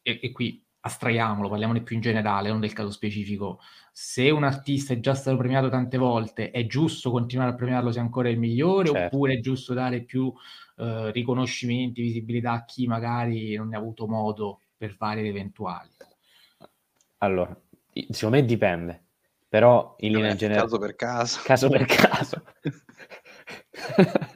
e, 0.03 0.21
e, 0.23 0.33
qui 0.33 0.63
astraiamolo, 0.81 1.49
parliamone 1.49 1.83
più 1.83 1.97
in 1.97 2.03
generale, 2.03 2.49
non 2.49 2.61
del 2.61 2.73
caso 2.73 2.91
specifico, 2.91 3.61
se 3.93 4.31
un 4.31 4.45
artista 4.45 4.95
è 4.95 5.01
già 5.01 5.15
stato 5.15 5.37
premiato 5.37 5.69
tante 5.69 5.99
volte, 5.99 6.51
è 6.51 6.67
giusto 6.67 7.11
continuare 7.11 7.53
a 7.53 7.55
premiarlo 7.55 7.91
se 7.91 8.01
ancora 8.01 8.29
è 8.29 8.33
il 8.33 8.39
migliore, 8.39 8.89
certo. 8.89 9.17
oppure 9.17 9.35
è 9.35 9.41
giusto 9.41 9.75
dare 9.75 10.03
più 10.03 10.33
eh, 10.77 11.11
riconoscimenti, 11.11 12.03
visibilità 12.03 12.53
a 12.53 12.65
chi 12.65 12.87
magari 12.87 13.57
non 13.57 13.69
ne 13.69 13.77
ha 13.77 13.79
avuto 13.79 14.07
modo 14.07 14.61
per 14.77 14.95
vari 14.99 15.27
eventuali? 15.27 15.91
Allora, 17.19 17.59
secondo 18.11 18.37
me 18.37 18.45
dipende, 18.45 19.04
però 19.55 19.95
in 19.99 20.15
linea 20.15 20.35
generale... 20.35 20.65
Caso 20.65 20.79
per 20.79 20.97
caso. 20.97 21.41
Caso 21.45 21.69
per 21.69 21.85
caso. 21.85 22.43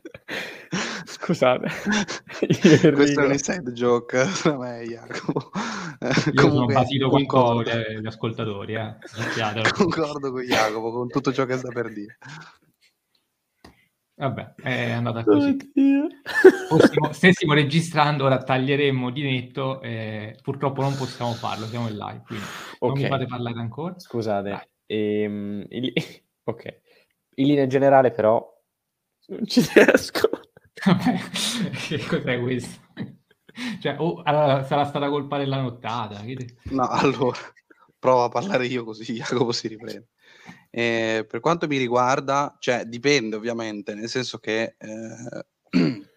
Scusate. 1.07 1.67
Questo 2.95 3.21
è 3.21 3.25
un 3.25 3.33
inside 3.33 3.73
joke 3.73 4.25
tra 4.41 4.57
me 4.57 4.83
e 4.83 4.87
Jacopo. 4.87 5.51
Io 5.51 6.35
Comunque, 6.35 6.43
sono 6.51 6.67
basito 6.67 7.09
con 7.09 7.63
gli, 7.65 8.01
gli 8.01 8.07
ascoltatori. 8.07 8.75
Eh. 8.75 8.95
Concordo 9.73 10.31
con 10.31 10.43
Jacopo, 10.43 10.93
con 10.93 11.09
tutto 11.09 11.33
ciò 11.33 11.47
che 11.47 11.57
sta 11.57 11.71
per 11.71 11.93
dire. 11.93 12.17
Vabbè, 14.15 14.55
è 14.55 14.93
andata 14.93 15.25
così. 15.25 15.57
Possiamo, 16.69 17.13
stessimo 17.13 17.55
registrando, 17.55 18.25
ora 18.25 18.39
taglieremmo 18.39 19.11
di 19.11 19.23
netto. 19.23 19.81
Eh, 19.81 20.39
purtroppo 20.41 20.81
non 20.81 20.95
possiamo 20.95 21.33
farlo, 21.33 21.67
siamo 21.67 21.89
in 21.89 21.97
live, 21.97 22.23
quindi 22.25 22.45
okay. 22.79 22.89
non 22.89 23.03
mi 23.03 23.09
fate 23.09 23.27
parlare 23.27 23.59
ancora. 23.59 23.99
Scusate. 23.99 24.69
Ehm, 24.89 25.67
il, 25.69 25.93
ok. 26.45 26.81
In 27.37 27.47
linea 27.47 27.67
generale, 27.67 28.11
però, 28.11 28.45
non 29.29 29.47
ci 29.47 29.61
riesco. 29.75 30.29
che 31.89 31.99
cos'è 32.07 32.41
questo? 32.41 32.81
Cioè, 33.81 33.97
oh, 33.99 34.23
allora 34.23 34.65
sarà 34.65 34.85
stata 34.85 35.09
colpa 35.09 35.39
della 35.39 35.61
nottata. 35.61 36.25
No, 36.71 36.89
allora, 36.89 37.39
provo 37.99 38.25
a 38.25 38.29
parlare 38.29 38.67
io 38.67 38.85
così 38.85 39.15
Jacopo 39.15 39.53
si 39.53 39.69
riprende. 39.69 40.09
Eh, 40.71 41.27
per 41.29 41.41
quanto 41.41 41.67
mi 41.67 41.77
riguarda, 41.77 42.57
cioè, 42.61 42.85
dipende 42.85 43.37
ovviamente, 43.37 43.95
nel 43.95 44.09
senso 44.09 44.39
che 44.39 44.77
eh, 44.79 45.47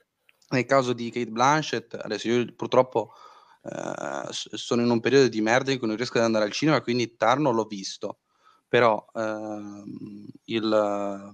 nel 0.49 0.65
caso 0.65 0.93
di 0.93 1.10
Kate 1.10 1.31
Blanchett, 1.31 1.95
adesso 1.95 2.27
io 2.27 2.53
purtroppo 2.56 3.14
eh, 3.64 4.27
sono 4.30 4.81
in 4.81 4.89
un 4.89 4.99
periodo 4.99 5.27
di 5.27 5.41
merda 5.41 5.72
in 5.72 5.77
cui 5.77 5.88
non 5.88 5.95
riesco 5.95 6.18
ad 6.18 6.26
andare 6.26 6.45
al 6.45 6.52
cinema, 6.52 6.81
quindi 6.81 7.15
Tar 7.15 7.39
non 7.39 7.56
l'ho 7.56 7.65
visto, 7.65 8.19
però 8.72 9.06
ehm, 9.14 10.30
il, 10.45 11.30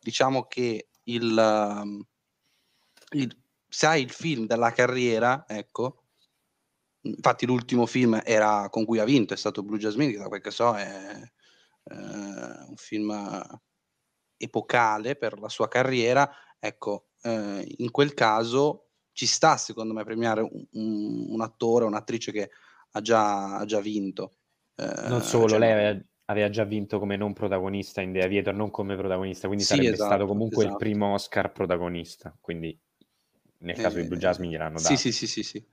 diciamo 0.00 0.44
che 0.44 0.88
il, 1.02 2.02
il, 3.10 3.42
se 3.68 3.86
hai 3.86 4.00
il 4.00 4.10
film 4.10 4.46
della 4.46 4.72
carriera, 4.72 5.44
ecco, 5.46 6.04
infatti 7.02 7.44
l'ultimo 7.44 7.84
film 7.84 8.18
era 8.24 8.70
con 8.70 8.86
cui 8.86 9.00
ha 9.00 9.04
vinto, 9.04 9.34
è 9.34 9.36
stato 9.36 9.62
Blue 9.62 9.76
Jasmine, 9.76 10.12
che 10.12 10.16
da 10.16 10.28
quel 10.28 10.40
che 10.40 10.50
so 10.50 10.74
è 10.76 11.30
eh, 11.84 11.94
un 11.94 12.76
film 12.76 13.60
epocale 14.38 15.16
per 15.16 15.38
la 15.40 15.50
sua 15.50 15.68
carriera, 15.68 16.26
ecco, 16.58 17.08
eh, 17.20 17.66
in 17.76 17.90
quel 17.90 18.14
caso 18.14 18.92
ci 19.12 19.26
sta 19.26 19.58
secondo 19.58 19.92
me 19.92 20.04
premiare 20.04 20.40
un, 20.40 20.66
un, 20.72 21.26
un 21.32 21.40
attore 21.42 21.84
o 21.84 21.88
un'attrice 21.88 22.32
che 22.32 22.50
ha 22.92 23.00
già, 23.02 23.58
ha 23.58 23.64
già 23.66 23.80
vinto. 23.80 24.36
Eh, 24.74 25.08
non 25.08 25.20
solo, 25.20 25.48
cioè, 25.48 25.58
lei 25.58 26.02
aveva, 26.30 26.50
già 26.50 26.64
vinto 26.64 26.98
come 26.98 27.16
non 27.16 27.32
protagonista 27.32 28.00
in 28.00 28.12
The 28.12 28.22
Aviator, 28.22 28.54
non 28.54 28.70
come 28.70 28.96
protagonista, 28.96 29.46
quindi 29.46 29.64
sì, 29.64 29.74
sarebbe 29.74 29.92
esatto, 29.92 30.10
stato 30.10 30.26
comunque 30.26 30.64
esatto. 30.64 30.72
il 30.72 30.88
primo 30.88 31.12
Oscar 31.12 31.52
protagonista, 31.52 32.36
quindi 32.40 32.78
nel 33.60 33.76
caso 33.76 33.98
eh, 33.98 34.02
di 34.02 34.08
Blue 34.08 34.18
Jasmine 34.18 34.52
gliel'hanno 34.52 34.80
dato. 34.80 34.96
Sì, 34.96 34.96
sì, 34.96 35.12
sì, 35.12 35.26
sì, 35.26 35.42
sì. 35.42 35.66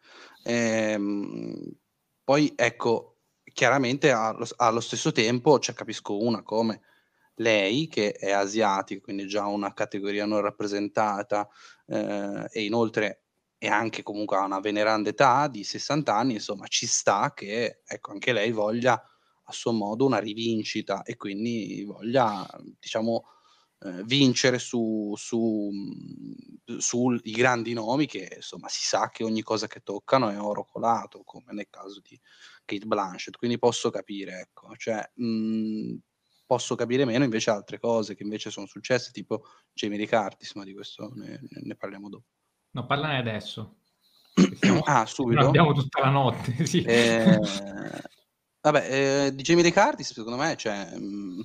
Ehm, 0.44 1.72
poi 2.24 2.54
ecco, 2.56 3.18
chiaramente 3.44 4.12
allo, 4.12 4.48
allo 4.58 4.80
stesso 4.80 5.12
tempo 5.12 5.60
cioè, 5.60 5.76
capisco 5.76 6.18
una 6.18 6.42
come 6.42 6.82
lei 7.36 7.88
che 7.88 8.14
è 8.14 8.32
asiatica, 8.32 9.02
quindi 9.02 9.28
già 9.28 9.46
una 9.46 9.74
categoria 9.74 10.26
non 10.26 10.42
rappresentata 10.42 11.48
eh, 11.88 12.48
e 12.50 12.64
inoltre 12.64 13.24
è 13.58 13.68
anche 13.68 14.04
comunque 14.04 14.38
a 14.38 14.46
una 14.46 14.60
veneranda 14.60 15.10
età 15.10 15.48
di 15.48 15.64
60 15.64 16.16
anni, 16.16 16.34
insomma 16.34 16.66
ci 16.68 16.88
sta 16.88 17.34
che 17.34 17.82
ecco, 17.86 18.12
anche 18.12 18.32
lei 18.32 18.52
voglia 18.52 19.02
a 19.46 19.52
suo 19.52 19.72
modo 19.72 20.06
una 20.06 20.20
rivincita 20.20 21.04
e 21.04 21.16
quindi 21.16 21.84
voglia 21.86 22.48
diciamo 22.80 23.26
eh, 23.80 24.04
vincere 24.04 24.58
su, 24.58 25.14
su, 25.18 25.70
sui 26.78 27.20
grandi 27.32 27.74
nomi 27.74 28.08
che 28.08 28.34
insomma 28.38 28.68
si 28.70 28.84
sa 28.86 29.10
che 29.10 29.24
ogni 29.24 29.42
cosa 29.44 29.68
che 29.68 29.82
toccano 29.82 30.30
è 30.30 30.40
oro 30.40 30.66
colato 30.66 31.24
come 31.24 31.52
nel 31.52 31.68
caso 31.70 32.00
di 32.02 32.20
Kate 32.66 32.86
Blanchett, 32.86 33.38
quindi 33.38 33.60
posso 33.60 33.90
capire, 33.92 34.40
ecco, 34.40 34.76
cioè, 34.76 35.08
mh, 35.14 35.98
posso 36.46 36.76
capire 36.76 37.06
meno 37.06 37.24
invece 37.24 37.52
altre 37.52 37.80
cose 37.80 38.16
che 38.16 38.24
invece 38.24 38.50
sono 38.50 38.66
successe, 38.66 39.12
tipo 39.12 39.44
Jamie 39.74 39.98
Lee 39.98 40.08
Curtis, 40.08 40.54
ma 40.54 40.64
di 40.64 40.74
questo 40.74 41.12
ne, 41.14 41.40
ne 41.50 41.76
parliamo 41.76 42.10
dopo. 42.10 42.26
No, 42.72 42.86
parlane 42.86 43.18
adesso. 43.18 43.78
Stiamo, 44.56 44.82
ah, 44.86 45.06
subito? 45.06 45.48
abbiamo 45.48 45.74
tutta 45.74 46.02
la 46.02 46.10
notte, 46.10 46.66
sì. 46.66 46.82
Eh, 46.82 47.40
vabbè, 48.72 49.26
eh, 49.28 49.36
di 49.36 49.44
Jamie 49.44 49.64
Lee 49.64 50.04
secondo 50.04 50.38
me, 50.38 50.56
cioè, 50.56 50.98
mh, 50.98 51.04
mhmm, 51.04 51.42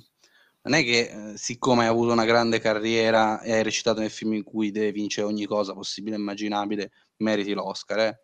non 0.63 0.73
è 0.75 0.83
che 0.83 1.31
eh, 1.33 1.37
siccome 1.37 1.83
hai 1.83 1.89
avuto 1.89 2.11
una 2.11 2.25
grande 2.25 2.59
carriera 2.59 3.41
e 3.41 3.53
hai 3.53 3.63
recitato 3.63 3.99
nel 3.99 4.11
film 4.11 4.33
in 4.33 4.43
cui 4.43 4.71
deve 4.71 4.91
vincere 4.91 5.27
ogni 5.27 5.45
cosa 5.45 5.73
possibile 5.73 6.15
e 6.15 6.19
immaginabile, 6.19 6.91
meriti 7.17 7.53
l'Oscar, 7.53 7.99
eh? 7.99 8.21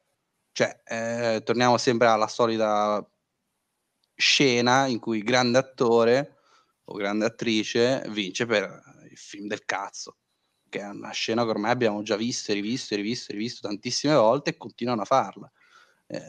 Cioè, 0.52 0.82
eh, 0.86 1.42
torniamo 1.44 1.78
sempre 1.78 2.08
alla 2.08 2.28
solita 2.28 3.08
scena 4.16 4.88
in 4.88 5.00
cui 5.00 5.22
grande 5.24 5.58
attore 5.58 6.38
o 6.86 6.96
grande 6.96 7.26
attrice 7.26 8.04
vince 8.10 8.46
per 8.46 8.82
il 9.10 9.18
film 9.18 9.48
del 9.48 9.66
cazzo, 9.66 10.18
che 10.70 10.80
è 10.80 10.88
una 10.88 11.12
scena 11.12 11.44
che 11.44 11.50
ormai 11.50 11.72
abbiamo 11.72 12.02
già 12.04 12.16
visto, 12.16 12.54
rivisto, 12.54 12.96
rivisto, 12.96 13.32
rivisto 13.34 13.68
tantissime 13.68 14.16
volte 14.16 14.52
e 14.52 14.58
continuano 14.58 15.02
a 15.02 15.06
farla. 15.06 15.52
Eh, 16.10 16.22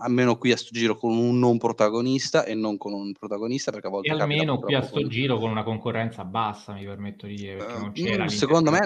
almeno 0.00 0.36
qui 0.36 0.52
a 0.52 0.58
sto 0.58 0.68
giro 0.72 0.98
con 0.98 1.16
un 1.16 1.38
non 1.38 1.56
protagonista 1.56 2.44
e 2.44 2.54
non 2.54 2.76
con 2.76 2.92
un 2.92 3.14
protagonista 3.14 3.70
perché 3.70 3.86
a 3.86 3.90
volte 3.90 4.08
e 4.08 4.12
almeno 4.12 4.58
qui 4.58 4.74
a 4.74 4.82
sto 4.82 5.00
con... 5.00 5.08
giro 5.08 5.38
con 5.38 5.48
una 5.48 5.62
concorrenza 5.62 6.22
bassa 6.22 6.74
mi 6.74 6.84
permetto 6.84 7.26
di 7.26 7.36
dire 7.36 7.56
perché 7.56 7.78
non 7.78 7.88
eh, 7.88 7.92
c'era 7.92 8.24
uh, 8.24 8.28
secondo 8.28 8.70
me 8.70 8.80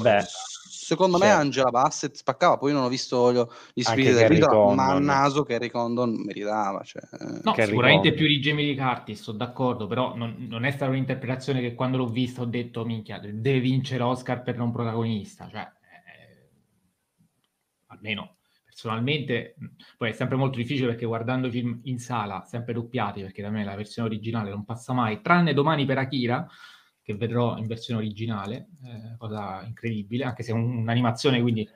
beh, 0.00 0.24
secondo 0.68 1.18
me 1.18 1.30
Angela 1.30 1.70
Bassett 1.70 2.14
spaccava 2.14 2.58
poi 2.58 2.72
non 2.72 2.84
ho 2.84 2.88
visto 2.88 3.52
gli 3.74 3.82
spiriti 3.82 4.12
del 4.12 4.28
ritro 4.28 4.72
ma 4.72 4.92
a 4.92 5.00
naso 5.00 5.42
che 5.42 5.56
Harry 5.56 5.68
Condon 5.68 6.12
meritava 6.24 6.84
cioè... 6.84 7.02
no 7.42 7.50
Carry 7.50 7.70
sicuramente 7.70 8.10
Condon. 8.10 8.24
più 8.24 8.26
di 8.28 8.38
Jamie 8.38 8.66
Lee 8.66 8.76
Curtis 8.76 9.20
sono 9.20 9.38
d'accordo 9.38 9.88
però 9.88 10.14
non, 10.14 10.46
non, 10.48 10.64
è 10.64 10.70
stata 10.70 10.92
un'interpretazione 10.92 11.60
che 11.60 11.74
quando 11.74 11.96
l'ho 11.96 12.08
vista 12.08 12.42
ho 12.42 12.46
detto 12.46 12.84
minchia 12.84 13.18
deve 13.18 13.58
vincere 13.58 14.04
l'Oscar 14.04 14.44
per 14.44 14.56
non 14.58 14.70
protagonista 14.70 15.48
cioè 15.50 15.62
eh, 15.62 16.48
almeno 17.86 18.36
personalmente 18.78 19.56
poi 19.96 20.10
è 20.10 20.12
sempre 20.12 20.36
molto 20.36 20.56
difficile 20.56 20.86
perché 20.86 21.04
guardando 21.04 21.50
film 21.50 21.80
in 21.84 21.98
sala 21.98 22.44
sempre 22.44 22.72
doppiati 22.72 23.22
perché 23.22 23.42
da 23.42 23.50
me 23.50 23.64
la 23.64 23.74
versione 23.74 24.06
originale 24.06 24.50
non 24.50 24.64
passa 24.64 24.92
mai 24.92 25.20
tranne 25.20 25.52
domani 25.52 25.84
per 25.84 25.98
Akira 25.98 26.46
che 27.08 27.14
vedrò 27.14 27.56
in 27.56 27.66
versione 27.66 28.00
originale, 28.00 28.68
eh, 28.84 29.16
cosa 29.16 29.62
incredibile, 29.64 30.24
anche 30.24 30.42
se 30.42 30.52
è 30.52 30.54
un, 30.54 30.76
un'animazione, 30.76 31.40
quindi 31.40 31.66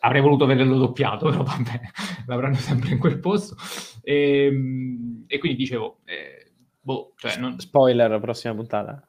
avrei 0.00 0.20
voluto 0.20 0.44
vederlo 0.44 0.76
doppiato, 0.76 1.24
però 1.30 1.42
vabbè, 1.42 1.80
l'avranno 2.26 2.56
sempre 2.56 2.90
in 2.90 2.98
quel 2.98 3.18
posto. 3.18 3.56
E, 4.02 4.44
ehm, 4.44 5.24
e 5.26 5.38
quindi 5.38 5.56
dicevo, 5.56 6.00
eh, 6.04 6.52
boh, 6.78 7.14
cioè 7.16 7.38
non... 7.38 7.58
Spoiler, 7.58 8.20
prossima 8.20 8.54
puntata? 8.54 9.07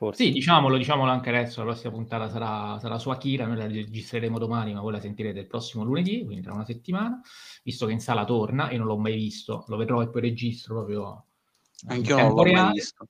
Forse. 0.00 0.24
Sì, 0.24 0.30
diciamolo, 0.32 0.78
diciamolo 0.78 1.10
anche 1.10 1.28
adesso, 1.28 1.62
la 1.62 1.72
prossima 1.72 1.92
puntata 1.92 2.30
sarà, 2.30 2.78
sarà 2.78 2.98
su 2.98 3.10
Akira, 3.10 3.44
noi 3.44 3.58
la 3.58 3.66
registreremo 3.66 4.38
domani, 4.38 4.72
ma 4.72 4.80
voi 4.80 4.92
la 4.92 4.98
sentirete 4.98 5.40
il 5.40 5.46
prossimo 5.46 5.84
lunedì, 5.84 6.24
quindi 6.24 6.42
tra 6.42 6.54
una 6.54 6.64
settimana, 6.64 7.20
visto 7.62 7.84
che 7.84 7.92
in 7.92 8.00
sala 8.00 8.24
torna 8.24 8.70
e 8.70 8.78
non 8.78 8.86
l'ho 8.86 8.96
mai 8.96 9.14
visto, 9.14 9.66
lo 9.68 9.76
vedrò 9.76 10.00
e 10.00 10.08
poi 10.08 10.22
registro 10.22 10.76
proprio 10.76 11.26
Anche 11.88 12.12
io 12.12 12.16
non 12.18 12.32
l'ho 12.32 12.42
reale. 12.42 12.62
mai 12.62 12.72
visto. 12.72 13.08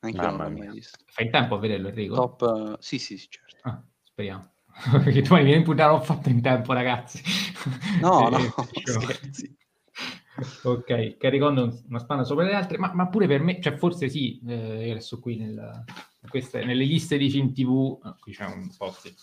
Anche 0.00 0.16
io 0.18 0.30
non 0.30 0.36
l'ho 0.36 0.58
mai 0.58 0.68
visto. 0.68 0.98
Fai 1.06 1.24
in 1.24 1.30
tempo 1.30 1.54
a 1.54 1.58
vederlo, 1.58 1.88
Enrico? 1.88 2.14
Top, 2.16 2.40
uh, 2.42 2.76
sì, 2.78 2.98
sì, 2.98 3.16
sì, 3.16 3.26
certo. 3.30 3.56
Ah, 3.62 3.82
speriamo. 4.02 4.52
Perché 5.02 5.22
tu 5.22 5.34
mi 5.36 5.44
vieni 5.44 5.62
puntata 5.62 5.90
l'ho 5.90 6.00
fatto 6.02 6.28
in 6.28 6.42
tempo, 6.42 6.74
ragazzi. 6.74 7.22
No, 7.98 8.28
no, 8.28 8.38
scherzi. 8.84 9.56
ok, 10.64 11.16
che 11.16 11.30
ricordo 11.30 11.82
una 11.88 11.98
spanna 11.98 12.24
sopra 12.24 12.44
le 12.44 12.52
altre, 12.52 12.76
ma, 12.76 12.92
ma, 12.92 13.08
pure 13.08 13.26
per 13.26 13.40
me, 13.40 13.58
cioè 13.62 13.74
forse 13.78 14.10
sì, 14.10 14.38
eh, 14.46 14.84
io 14.84 14.92
adesso 14.92 15.18
qui 15.18 15.38
nel, 15.38 15.84
queste, 16.30 16.64
nelle 16.64 16.84
liste 16.84 17.18
di 17.18 17.28
film 17.28 17.52
TV, 17.52 17.98
ah, 18.02 18.16
qui 18.18 18.32
c'è 18.32 18.46
un 18.46 18.70
post-it 18.76 19.20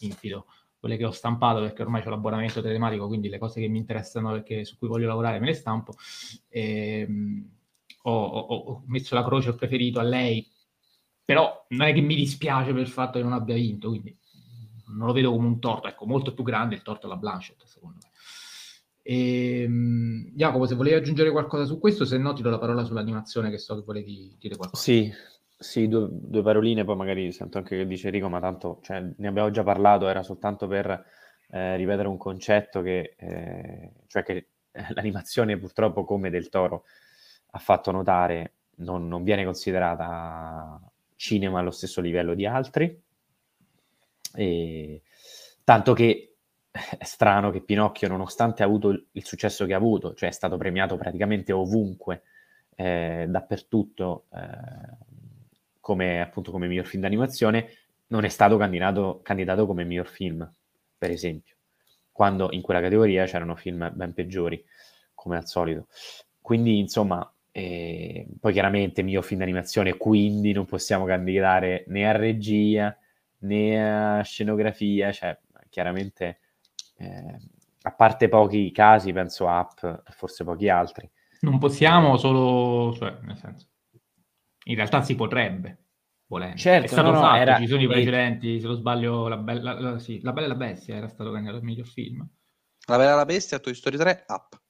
infido, 0.00 0.46
quelle 0.78 0.96
che 0.96 1.04
ho 1.04 1.10
stampato 1.10 1.60
perché 1.60 1.82
ormai 1.82 2.02
ho 2.06 2.10
l'abbonamento 2.10 2.62
telematico, 2.62 3.08
quindi 3.08 3.28
le 3.28 3.38
cose 3.38 3.60
che 3.60 3.68
mi 3.68 3.78
interessano 3.78 4.30
perché 4.30 4.64
su 4.64 4.78
cui 4.78 4.88
voglio 4.88 5.08
lavorare 5.08 5.40
me 5.40 5.46
le 5.46 5.54
stampo. 5.54 5.94
E, 6.48 7.06
ehm, 7.08 7.50
ho, 8.02 8.24
ho, 8.24 8.56
ho, 8.56 8.82
messo 8.86 9.14
la 9.14 9.24
croce, 9.24 9.50
ho 9.50 9.54
preferito 9.54 9.98
a 10.00 10.02
lei, 10.02 10.48
però 11.24 11.66
non 11.70 11.88
è 11.88 11.92
che 11.92 12.00
mi 12.00 12.14
dispiace 12.14 12.72
per 12.72 12.82
il 12.82 12.88
fatto 12.88 13.18
che 13.18 13.24
non 13.24 13.32
abbia 13.32 13.54
vinto, 13.54 13.88
quindi 13.88 14.16
non 14.88 15.06
lo 15.06 15.12
vedo 15.12 15.30
come 15.30 15.46
un 15.46 15.60
torto, 15.60 15.88
ecco, 15.88 16.06
molto 16.06 16.34
più 16.34 16.44
grande 16.44 16.74
il 16.74 16.82
torto 16.82 17.06
alla 17.06 17.16
Blanchett, 17.16 17.64
secondo 17.64 17.98
me. 18.02 18.10
E, 19.04 19.64
um, 19.66 20.30
Jacopo, 20.34 20.66
se 20.66 20.74
volevi 20.74 20.96
aggiungere 20.96 21.30
qualcosa 21.30 21.64
su 21.64 21.78
questo, 21.78 22.04
se 22.04 22.18
no 22.18 22.32
ti 22.32 22.42
do 22.42 22.50
la 22.50 22.58
parola 22.58 22.84
sull'animazione 22.84 23.50
che 23.50 23.58
so 23.58 23.74
che 23.74 23.82
volevi 23.84 24.36
dire 24.38 24.56
qualcosa. 24.56 24.82
Sì, 24.82 25.12
sì 25.62 25.88
due, 25.88 26.08
due, 26.10 26.42
paroline, 26.42 26.84
poi 26.84 26.96
magari 26.96 27.32
sento 27.32 27.58
anche 27.58 27.76
che 27.76 27.86
dice 27.86 28.10
Rico, 28.10 28.28
ma 28.28 28.40
tanto 28.40 28.80
cioè, 28.82 29.00
ne 29.16 29.28
abbiamo 29.28 29.50
già 29.50 29.62
parlato, 29.62 30.08
era 30.08 30.22
soltanto 30.22 30.66
per 30.66 31.04
eh, 31.50 31.76
ripetere 31.76 32.08
un 32.08 32.16
concetto 32.16 32.82
che, 32.82 33.14
eh, 33.16 33.92
cioè 34.06 34.22
che 34.22 34.48
l'animazione 34.94 35.58
purtroppo 35.58 36.04
come 36.04 36.30
del 36.30 36.48
Toro 36.48 36.84
ha 37.52 37.58
fatto 37.58 37.90
notare 37.90 38.54
non, 38.76 39.06
non 39.08 39.22
viene 39.22 39.44
considerata 39.44 40.80
cinema 41.16 41.60
allo 41.60 41.70
stesso 41.70 42.00
livello 42.00 42.34
di 42.34 42.46
altri. 42.46 43.02
E, 44.34 45.02
tanto 45.64 45.92
che 45.92 46.36
è 46.70 47.04
strano 47.04 47.50
che 47.50 47.60
Pinocchio, 47.60 48.08
nonostante 48.08 48.62
ha 48.62 48.66
avuto 48.66 48.88
il, 48.88 49.06
il 49.12 49.24
successo 49.24 49.66
che 49.66 49.74
ha 49.74 49.76
avuto, 49.76 50.14
cioè 50.14 50.30
è 50.30 50.32
stato 50.32 50.56
premiato 50.56 50.96
praticamente 50.96 51.52
ovunque, 51.52 52.22
eh, 52.74 53.26
dappertutto, 53.28 54.26
eh, 54.32 55.11
come 55.82 56.20
appunto 56.20 56.52
come 56.52 56.68
miglior 56.68 56.86
film 56.86 57.02
d'animazione, 57.02 57.68
non 58.06 58.24
è 58.24 58.28
stato 58.28 58.56
candidato, 58.56 59.20
candidato 59.22 59.66
come 59.66 59.84
miglior 59.84 60.06
film, 60.06 60.48
per 60.96 61.10
esempio, 61.10 61.56
quando 62.12 62.48
in 62.52 62.62
quella 62.62 62.80
categoria 62.80 63.26
c'erano 63.26 63.56
film 63.56 63.90
ben 63.92 64.14
peggiori, 64.14 64.64
come 65.12 65.36
al 65.36 65.46
solito. 65.46 65.88
Quindi, 66.40 66.78
insomma, 66.78 67.30
eh, 67.50 68.26
poi 68.38 68.52
chiaramente 68.52 69.02
mio 69.02 69.22
film 69.22 69.40
d'animazione, 69.40 69.96
quindi 69.96 70.52
non 70.52 70.66
possiamo 70.66 71.04
candidare 71.04 71.84
né 71.88 72.08
a 72.08 72.12
regia 72.12 72.96
né 73.38 74.18
a 74.18 74.22
scenografia, 74.22 75.10
cioè 75.10 75.36
chiaramente 75.68 76.38
eh, 76.98 77.38
a 77.82 77.90
parte 77.90 78.28
pochi 78.28 78.70
casi, 78.70 79.12
penso 79.12 79.48
e 79.48 80.12
forse 80.12 80.44
pochi 80.44 80.68
altri. 80.68 81.10
Non 81.40 81.58
possiamo 81.58 82.16
solo, 82.18 82.94
cioè, 82.94 83.16
nel 83.22 83.36
senso, 83.36 83.66
in 84.64 84.74
realtà 84.74 85.02
si 85.02 85.14
potrebbe, 85.14 85.86
volendo. 86.26 86.56
Certo, 86.56 86.84
è 86.84 86.88
stato 86.88 87.10
no, 87.10 87.20
fatto, 87.20 87.36
era... 87.36 87.58
ci 87.58 87.66
sono 87.66 87.82
i 87.82 87.86
precedenti, 87.86 88.60
se 88.60 88.66
non 88.66 88.76
sbaglio, 88.76 89.28
la 89.28 89.36
bella, 89.36 89.78
la, 89.78 89.98
sì, 89.98 90.20
la 90.22 90.32
bella 90.32 90.46
e 90.46 90.50
la 90.50 90.56
bestia 90.56 90.96
era 90.96 91.08
stato 91.08 91.30
candidato 91.30 91.58
al 91.58 91.64
miglior 91.64 91.86
film. 91.86 92.26
La 92.86 92.96
bella 92.96 93.12
e 93.12 93.16
la 93.16 93.24
bestia, 93.24 93.58
Toy 93.58 93.74
Story 93.74 93.96
3, 93.96 94.24
Up. 94.28 94.60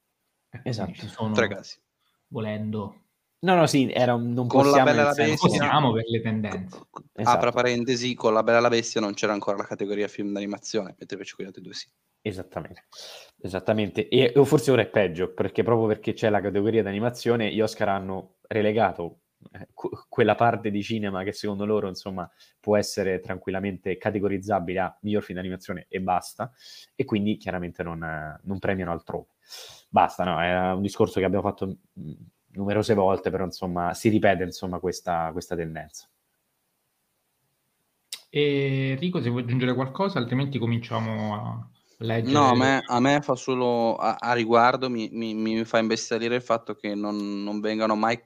Ecco, 0.49 0.69
esatto, 0.69 0.93
ci 0.93 1.07
sono, 1.07 1.33
tre 1.33 1.47
casi. 1.47 1.79
Volendo. 2.27 2.99
No, 3.39 3.55
no, 3.55 3.65
sì, 3.67 3.91
era 3.91 4.13
un, 4.13 4.31
non 4.31 4.47
con 4.47 4.61
possiamo, 4.61 4.85
la 4.85 4.91
bella 4.91 5.03
la 5.03 5.13
bestia 5.13 5.49
possiamo 5.49 5.91
per 5.91 6.03
le 6.07 6.21
tendenze. 6.21 6.79
Esatto. 7.13 7.37
Apra 7.37 7.51
parentesi, 7.51 8.13
con 8.13 8.33
la 8.33 8.43
bella 8.43 8.59
e 8.59 8.61
la 8.61 8.69
bestia 8.69 9.01
non 9.01 9.13
c'era 9.13 9.33
ancora 9.33 9.57
la 9.57 9.65
categoria 9.65 10.07
film 10.07 10.31
d'animazione, 10.31 10.95
mentre 10.97 11.15
invece 11.15 11.35
con 11.35 11.43
gli 11.43 11.47
altri 11.47 11.63
due 11.63 11.73
sì. 11.73 11.89
Esattamente, 12.21 12.85
esattamente. 13.41 14.07
E 14.07 14.31
forse 14.45 14.71
ora 14.71 14.83
è 14.83 14.87
peggio, 14.87 15.33
perché 15.33 15.61
proprio 15.61 15.87
perché 15.87 16.13
c'è 16.13 16.29
la 16.29 16.39
categoria 16.39 16.81
d'animazione, 16.81 17.51
gli 17.51 17.59
Oscar 17.59 17.89
hanno 17.89 18.37
relegato 18.47 19.03
eh, 19.03 19.22
quella 20.07 20.35
parte 20.35 20.71
di 20.71 20.81
cinema 20.81 21.23
che 21.23 21.31
secondo 21.31 21.65
loro, 21.65 21.87
insomma, 21.87 22.29
può 22.59 22.77
essere 22.77 23.19
tranquillamente 23.19 23.97
categorizzabile 23.97 24.79
a 24.79 24.97
miglior 25.01 25.23
film 25.23 25.37
d'animazione 25.37 25.85
e 25.89 26.01
basta, 26.01 26.51
e 26.95 27.05
quindi 27.05 27.37
chiaramente 27.37 27.83
non, 27.83 28.03
eh, 28.03 28.39
non 28.43 28.59
premiano 28.59 28.91
altrove. 28.91 29.27
Basta, 29.89 30.23
no? 30.23 30.41
È 30.41 30.71
un 30.73 30.81
discorso 30.81 31.19
che 31.19 31.25
abbiamo 31.25 31.47
fatto 31.47 31.77
numerose 32.53 32.93
volte, 32.93 33.29
però 33.29 33.45
insomma 33.45 33.93
si 33.93 34.09
ripete 34.09 34.43
insomma 34.43 34.79
questa, 34.79 35.29
questa 35.31 35.55
tendenza. 35.55 36.07
E 38.29 38.95
Rico, 38.99 39.21
se 39.21 39.29
vuoi 39.29 39.43
aggiungere 39.43 39.75
qualcosa, 39.75 40.17
altrimenti 40.17 40.57
cominciamo 40.57 41.35
a 41.35 41.67
leggere. 41.99 42.33
No, 42.33 42.49
a 42.49 42.55
me, 42.55 42.81
a 42.83 42.99
me 42.99 43.21
fa 43.21 43.35
solo 43.35 43.95
a, 43.95 44.15
a 44.19 44.33
riguardo, 44.33 44.89
mi, 44.89 45.09
mi, 45.11 45.35
mi, 45.35 45.63
fa 45.65 45.77
imbestialire 45.77 46.35
il 46.35 46.41
fatto 46.41 46.73
che 46.73 46.95
non, 46.95 47.43
non, 47.43 47.59
vengano 47.59 47.95
mai 47.95 48.19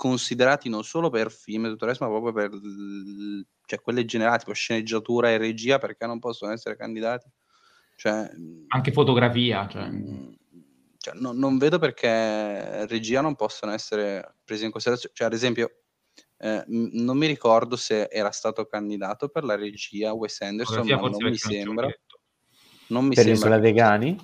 considerati 0.00 0.70
non 0.70 0.82
solo 0.82 1.10
per 1.10 1.30
film 1.30 1.66
e 1.66 1.68
tutto 1.68 1.84
il 1.84 1.90
resto, 1.90 2.06
ma 2.06 2.10
proprio 2.10 2.32
per 2.32 2.58
cioè, 3.66 3.82
quelle 3.82 4.06
generali, 4.06 4.38
tipo 4.38 4.54
sceneggiatura 4.54 5.28
e 5.28 5.36
regia, 5.36 5.76
perché 5.76 6.06
non 6.06 6.18
possono 6.18 6.52
essere 6.52 6.74
candidati. 6.74 7.28
Cioè, 7.96 8.30
Anche 8.68 8.92
fotografia. 8.92 9.68
Cioè. 9.68 9.90
Mh, 9.90 10.10
mm, 10.10 10.32
cioè, 10.96 11.14
no, 11.18 11.32
non 11.32 11.58
vedo 11.58 11.78
perché 11.78 12.86
regia 12.86 13.20
non 13.20 13.36
possono 13.36 13.72
essere 13.72 14.36
prese 14.42 14.64
in 14.64 14.70
considerazione. 14.70 15.14
Cioè, 15.14 15.26
ad 15.26 15.34
esempio, 15.34 15.70
eh, 16.38 16.64
non 16.66 17.18
mi 17.18 17.26
ricordo 17.26 17.76
se 17.76 18.04
era 18.04 18.30
stato 18.30 18.64
candidato 18.64 19.28
per 19.28 19.44
la 19.44 19.54
regia 19.54 20.14
Wes 20.14 20.40
Anderson, 20.40 20.86
ma 20.86 20.96
non 20.96 21.22
mi 21.22 21.36
sembra. 21.36 21.88
Non 22.86 23.04
mi 23.04 23.14
per 23.14 23.24
sembra 23.24 23.58
dei 23.58 23.74
Cani? 23.74 24.18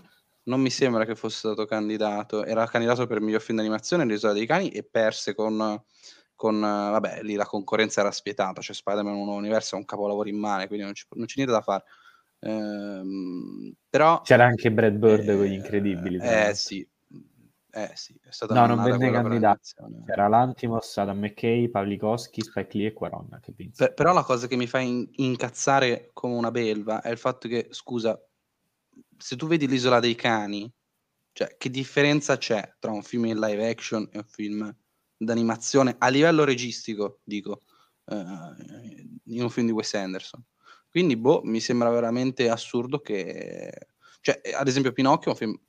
Non 0.46 0.60
mi 0.60 0.70
sembra 0.70 1.04
che 1.04 1.14
fosse 1.14 1.38
stato 1.38 1.64
candidato. 1.64 2.44
Era 2.44 2.66
candidato 2.66 3.06
per 3.06 3.20
miglior 3.20 3.40
film 3.40 3.58
d'animazione 3.58 4.04
L'isola 4.04 4.32
dei 4.32 4.46
cani 4.46 4.70
e 4.70 4.84
perse 4.84 5.34
con, 5.34 5.82
con 6.34 6.60
vabbè, 6.60 7.22
lì 7.22 7.34
la 7.34 7.46
concorrenza 7.46 8.00
era 8.00 8.10
spietata. 8.10 8.60
Cioè, 8.60 8.74
Spider-Man 8.74 9.14
1 9.14 9.34
Universo 9.34 9.74
è 9.74 9.78
un 9.78 9.84
capolavoro 9.84 10.28
immane, 10.28 10.66
quindi 10.66 10.84
non, 10.84 10.94
ci, 10.94 11.04
non 11.10 11.26
c'è 11.26 11.34
niente 11.36 11.54
da 11.54 11.62
fare. 11.62 11.84
Ehm, 12.40 13.74
però 13.88 14.20
c'era 14.22 14.44
anche 14.44 14.70
Brad 14.70 14.94
Bird 14.94 15.28
eh, 15.28 15.36
con 15.36 15.44
gli 15.44 15.52
incredibili. 15.52 16.18
Eh 16.20 16.54
sì, 16.54 16.86
eh 17.72 17.90
sì, 17.94 18.18
è 18.22 18.30
stata 18.30 18.54
no, 18.54 18.74
non 18.74 18.84
venne 18.84 19.10
candidato. 19.10 19.60
C'era 20.06 20.28
Lantimos, 20.28 20.96
Adam 20.96 21.18
McKay, 21.18 21.68
Pavlikovski, 21.68 22.40
Spike 22.40 22.78
Lee 22.78 22.86
e 22.88 22.92
Quaron 22.92 23.38
che 23.42 23.52
per, 23.52 23.94
però 23.94 24.12
la 24.12 24.22
cosa 24.22 24.46
che 24.46 24.56
mi 24.56 24.66
fa 24.66 24.78
in, 24.78 25.08
incazzare 25.16 26.10
come 26.12 26.34
una 26.34 26.50
belva 26.50 27.00
è 27.00 27.10
il 27.10 27.18
fatto 27.18 27.48
che, 27.48 27.68
scusa, 27.70 28.18
se 29.18 29.36
tu 29.36 29.46
vedi 29.46 29.66
l'isola 29.66 30.00
dei 30.00 30.14
cani, 30.14 30.70
cioè 31.32 31.56
che 31.56 31.70
differenza 31.70 32.38
c'è 32.38 32.76
tra 32.78 32.90
un 32.90 33.02
film 33.02 33.26
in 33.26 33.38
live 33.38 33.68
action 33.68 34.08
e 34.12 34.18
un 34.18 34.24
film 34.24 34.76
d'animazione 35.16 35.96
a 35.98 36.08
livello 36.08 36.44
registico, 36.44 37.20
dico, 37.24 37.62
uh, 38.04 38.16
in 39.24 39.42
un 39.42 39.50
film 39.50 39.66
di 39.66 39.72
Wes 39.72 39.94
Anderson? 39.94 40.42
Quindi, 40.88 41.16
boh, 41.16 41.42
mi 41.44 41.60
sembra 41.60 41.90
veramente 41.90 42.48
assurdo 42.48 43.00
che... 43.00 43.88
Cioè, 44.20 44.40
ad 44.54 44.66
esempio, 44.66 44.92
Pinocchio 44.92 45.26
è 45.26 45.34
un 45.34 45.36
film 45.36 45.60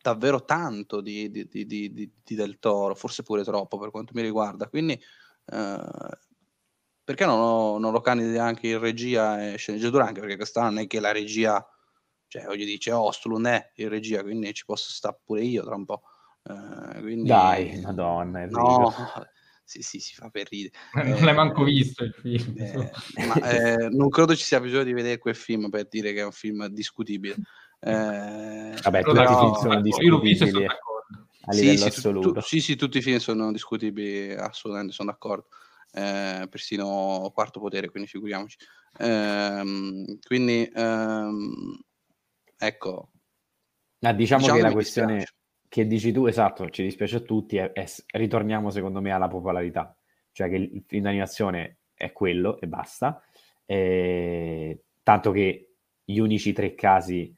davvero 0.00 0.44
tanto 0.44 1.00
di, 1.00 1.30
di, 1.30 1.48
di, 1.48 1.66
di, 1.66 2.34
Del 2.34 2.58
Toro, 2.60 2.94
forse 2.94 3.24
pure 3.24 3.42
troppo 3.42 3.76
per 3.76 3.90
quanto 3.90 4.12
mi 4.14 4.22
riguarda. 4.22 4.68
Quindi, 4.68 4.92
eh, 5.46 6.18
perché 7.02 7.24
non, 7.24 7.38
ho, 7.40 7.78
non 7.78 7.92
lo 7.92 8.00
candidi 8.00 8.38
anche 8.38 8.68
in 8.68 8.78
regia 8.78 9.52
e 9.52 9.56
sceneggiatura? 9.56 10.06
Anche 10.06 10.20
perché 10.20 10.36
quest'anno 10.36 10.70
non 10.70 10.78
è 10.78 10.86
che 10.86 11.00
la 11.00 11.12
regia, 11.12 11.64
cioè, 12.36 12.48
oggi 12.48 12.66
dice 12.66 12.92
Ostlu, 12.92 13.32
non 13.32 13.46
è 13.46 13.72
in 13.76 13.88
regia, 13.88 14.22
quindi 14.22 14.52
ci 14.52 14.66
posso 14.66 14.90
stare 14.90 15.18
pure 15.24 15.42
io 15.42 15.64
tra 15.64 15.74
un 15.74 15.86
po'. 15.86 16.02
Eh, 16.42 17.00
quindi, 17.00 17.28
Dai, 17.28 17.80
madonna, 17.80 18.44
no, 18.46 18.92
sì, 19.64 19.80
sì, 19.80 20.00
si 20.00 20.14
fa 20.14 20.28
per 20.28 20.46
ridere. 20.50 20.74
Non 21.16 21.24
l'hai 21.24 21.34
manco 21.34 21.64
visto 21.64 22.04
il 22.04 22.12
film. 22.12 22.54
Eh, 22.58 22.90
ma, 23.26 23.34
eh, 23.50 23.88
non 23.88 24.10
credo 24.10 24.36
ci 24.36 24.44
sia 24.44 24.60
bisogno 24.60 24.84
di 24.84 24.92
vedere 24.92 25.18
quel 25.18 25.34
film 25.34 25.70
per 25.70 25.88
dire 25.88 26.12
che 26.12 26.20
è 26.20 26.24
un 26.24 26.32
film 26.32 26.66
discutibile. 26.66 27.36
Eh, 27.80 28.78
Vabbè, 28.82 29.02
tutti 29.02 29.20
i 29.20 29.26
film 29.26 29.54
sono 29.54 29.80
discutibili 29.80 30.66
a 31.48 31.52
livello 31.52 31.78
sì, 31.78 31.84
assoluto. 31.84 32.32
Tu, 32.32 32.40
sì, 32.40 32.60
sì, 32.60 32.76
tutti 32.76 32.98
i 32.98 33.02
film 33.02 33.18
sono 33.18 33.50
discutibili, 33.50 34.34
assolutamente, 34.34 34.92
sono 34.92 35.10
d'accordo. 35.10 35.46
Eh, 35.92 36.46
persino 36.50 37.30
quarto 37.32 37.60
potere, 37.60 37.88
quindi 37.88 38.10
figuriamoci. 38.10 38.58
Eh, 38.98 40.18
quindi, 40.26 40.70
ehm, 40.74 41.78
ecco. 42.58 43.10
Ah, 44.00 44.12
diciamo, 44.12 44.42
diciamo 44.42 44.58
che 44.58 44.62
la 44.62 44.72
questione 44.72 45.14
dispiace. 45.14 45.34
che 45.68 45.86
dici 45.86 46.12
tu, 46.12 46.26
esatto, 46.26 46.68
ci 46.70 46.82
dispiace 46.82 47.16
a 47.16 47.20
tutti, 47.20 47.56
è, 47.56 47.72
è, 47.72 47.86
ritorniamo 48.12 48.70
secondo 48.70 49.00
me 49.00 49.10
alla 49.10 49.28
popolarità, 49.28 49.96
cioè 50.32 50.48
che 50.48 50.56
il 50.56 50.84
film 50.86 51.04
d'animazione 51.04 51.78
è 51.94 52.12
quello 52.12 52.60
e 52.60 52.66
basta, 52.66 53.22
eh, 53.64 54.82
tanto 55.02 55.30
che 55.32 55.70
gli 56.04 56.18
unici 56.18 56.52
tre 56.52 56.74
casi 56.74 57.34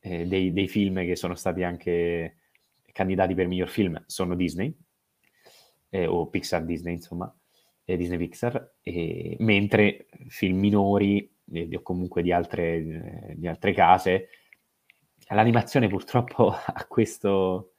eh, 0.00 0.26
dei, 0.26 0.52
dei, 0.52 0.68
film 0.68 1.04
che 1.04 1.14
sono 1.14 1.34
stati 1.34 1.62
anche 1.62 2.38
candidati 2.92 3.34
per 3.34 3.46
miglior 3.46 3.68
film 3.68 4.02
sono 4.06 4.34
Disney, 4.34 4.74
eh, 5.90 6.06
o 6.06 6.28
Pixar 6.28 6.64
Disney, 6.64 6.94
insomma, 6.94 7.32
eh, 7.84 7.96
Disney 7.96 8.18
Pixar, 8.18 8.74
mentre 9.38 10.06
film 10.28 10.58
minori 10.58 11.30
eh, 11.52 11.68
o 11.76 11.82
comunque 11.82 12.22
di 12.22 12.32
altre, 12.32 12.76
eh, 12.76 13.34
di 13.36 13.46
altre 13.46 13.72
case, 13.72 14.28
l'animazione 15.34 15.88
purtroppo 15.88 16.50
ha 16.54 16.86
questo, 16.86 17.74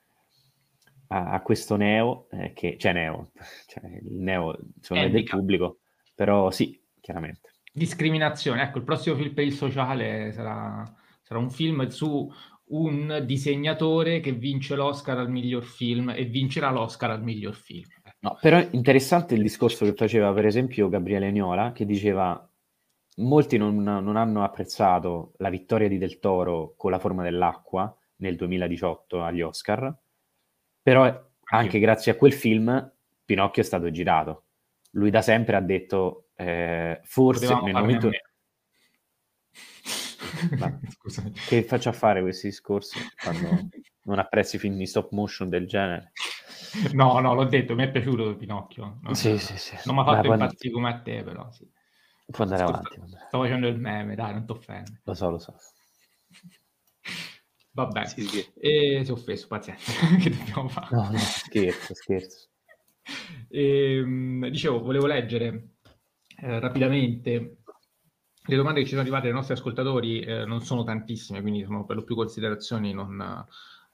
ha, 1.07 1.41
questo 1.41 1.75
neo, 1.75 2.27
eh, 2.31 2.53
che, 2.53 2.77
cioè 2.77 2.93
neo, 2.93 3.31
cioè 3.67 3.85
il 3.85 4.19
neo 4.21 4.57
insomma, 4.75 5.01
è 5.01 5.09
del 5.09 5.23
pubblico, 5.23 5.79
però 6.15 6.51
sì, 6.51 6.79
chiaramente. 6.99 7.55
Discriminazione, 7.71 8.63
ecco, 8.63 8.79
il 8.79 8.83
prossimo 8.83 9.15
film 9.15 9.33
per 9.33 9.45
il 9.45 9.53
sociale 9.53 10.31
sarà 10.31 10.91
Sarà 11.29 11.41
un 11.41 11.51
film 11.51 11.87
su 11.89 12.27
un 12.71 13.23
disegnatore 13.23 14.19
che 14.19 14.31
vince 14.31 14.75
l'Oscar 14.75 15.19
al 15.19 15.29
miglior 15.29 15.63
film 15.63 16.09
e 16.09 16.25
vincerà 16.25 16.71
l'Oscar 16.71 17.11
al 17.11 17.21
miglior 17.21 17.53
film. 17.53 17.85
No, 18.21 18.35
però 18.41 18.59
interessante 18.71 19.35
il 19.35 19.43
discorso 19.43 19.85
che 19.85 19.93
faceva 19.93 20.33
per 20.33 20.47
esempio 20.47 20.89
Gabriele 20.89 21.29
Niola, 21.29 21.71
che 21.71 21.85
diceva 21.85 22.48
molti 23.19 23.57
non, 23.57 23.81
non, 23.81 24.15
hanno 24.15 24.43
apprezzato 24.43 25.33
la 25.37 25.49
vittoria 25.49 25.87
di 25.87 25.97
Del 25.97 26.19
Toro 26.19 26.73
con 26.75 26.91
la 26.91 26.99
forma 26.99 27.23
dell'acqua, 27.23 27.95
nel 28.17 28.35
2018 28.35 29.23
agli 29.23 29.41
Oscar, 29.41 29.95
però 30.81 31.27
anche 31.51 31.79
grazie 31.79 32.11
a 32.11 32.15
quel 32.15 32.33
film 32.33 32.91
Pinocchio 33.23 33.61
è 33.61 33.65
stato 33.65 33.89
girato. 33.91 34.45
Lui 34.91 35.09
da 35.09 35.21
sempre 35.21 35.55
ha 35.55 35.61
detto, 35.61 36.29
eh, 36.35 36.99
forse 37.03 37.45
Potevamo 37.45 37.65
nel 37.65 37.75
momento... 37.75 38.09
Ma 40.57 40.79
che 41.47 41.63
faccio 41.63 41.89
a 41.89 41.93
fare 41.93 42.21
questi 42.21 42.47
discorsi 42.47 42.99
quando 43.21 43.69
non 44.03 44.19
apprezzi 44.19 44.57
film 44.57 44.77
di 44.77 44.85
stop 44.85 45.11
motion 45.11 45.49
del 45.49 45.67
genere? 45.67 46.11
No, 46.93 47.19
no, 47.19 47.33
l'ho 47.33 47.45
detto, 47.45 47.75
mi 47.75 47.83
è 47.83 47.91
piaciuto 47.91 48.35
Pinocchio. 48.35 48.99
No, 49.01 49.13
Sì, 49.13 49.37
sì, 49.37 49.57
sì. 49.57 49.77
Non 49.85 49.95
mi 49.95 50.01
ha 50.01 50.05
fatto 50.05 50.31
impazzire 50.31 50.73
come 50.73 50.89
a 50.89 50.99
te, 50.99 51.23
però 51.23 51.49
sì. 51.51 51.67
Può 52.31 52.43
andare 52.43 52.63
Sto- 52.63 52.71
avanti. 52.71 52.99
vabbè. 52.99 53.25
Sto 53.27 53.39
facendo 53.41 53.67
il 53.67 53.79
meme, 53.79 54.15
dai, 54.15 54.33
non 54.33 54.45
ti 54.45 54.51
offende. 54.51 55.01
Lo 55.03 55.13
so, 55.13 55.29
lo 55.29 55.39
so. 55.39 55.55
Vabbè, 57.71 58.05
Sì, 58.07 58.21
sì. 58.27 58.45
e 58.59 59.01
si 59.03 59.09
è 59.09 59.13
offeso, 59.13 59.47
pazienza, 59.47 59.91
che 60.19 60.29
dobbiamo 60.31 60.67
fare? 60.67 60.95
No, 60.95 61.09
no, 61.11 61.17
scherzo, 61.17 61.93
scherzo. 61.93 62.47
Ehm, 63.49 64.47
dicevo, 64.49 64.81
volevo 64.81 65.05
leggere 65.07 65.75
eh, 66.41 66.59
rapidamente 66.59 67.57
le 68.45 68.55
domande 68.55 68.79
che 68.79 68.85
ci 68.85 68.91
sono 68.91 69.01
arrivate 69.01 69.25
dai 69.27 69.33
nostri 69.35 69.53
ascoltatori, 69.53 70.21
eh, 70.21 70.45
non 70.45 70.61
sono 70.61 70.83
tantissime, 70.83 71.41
quindi 71.41 71.63
sono 71.63 71.85
per 71.85 71.95
lo 71.97 72.03
più 72.03 72.15
considerazioni, 72.15 72.91
non, 72.93 73.15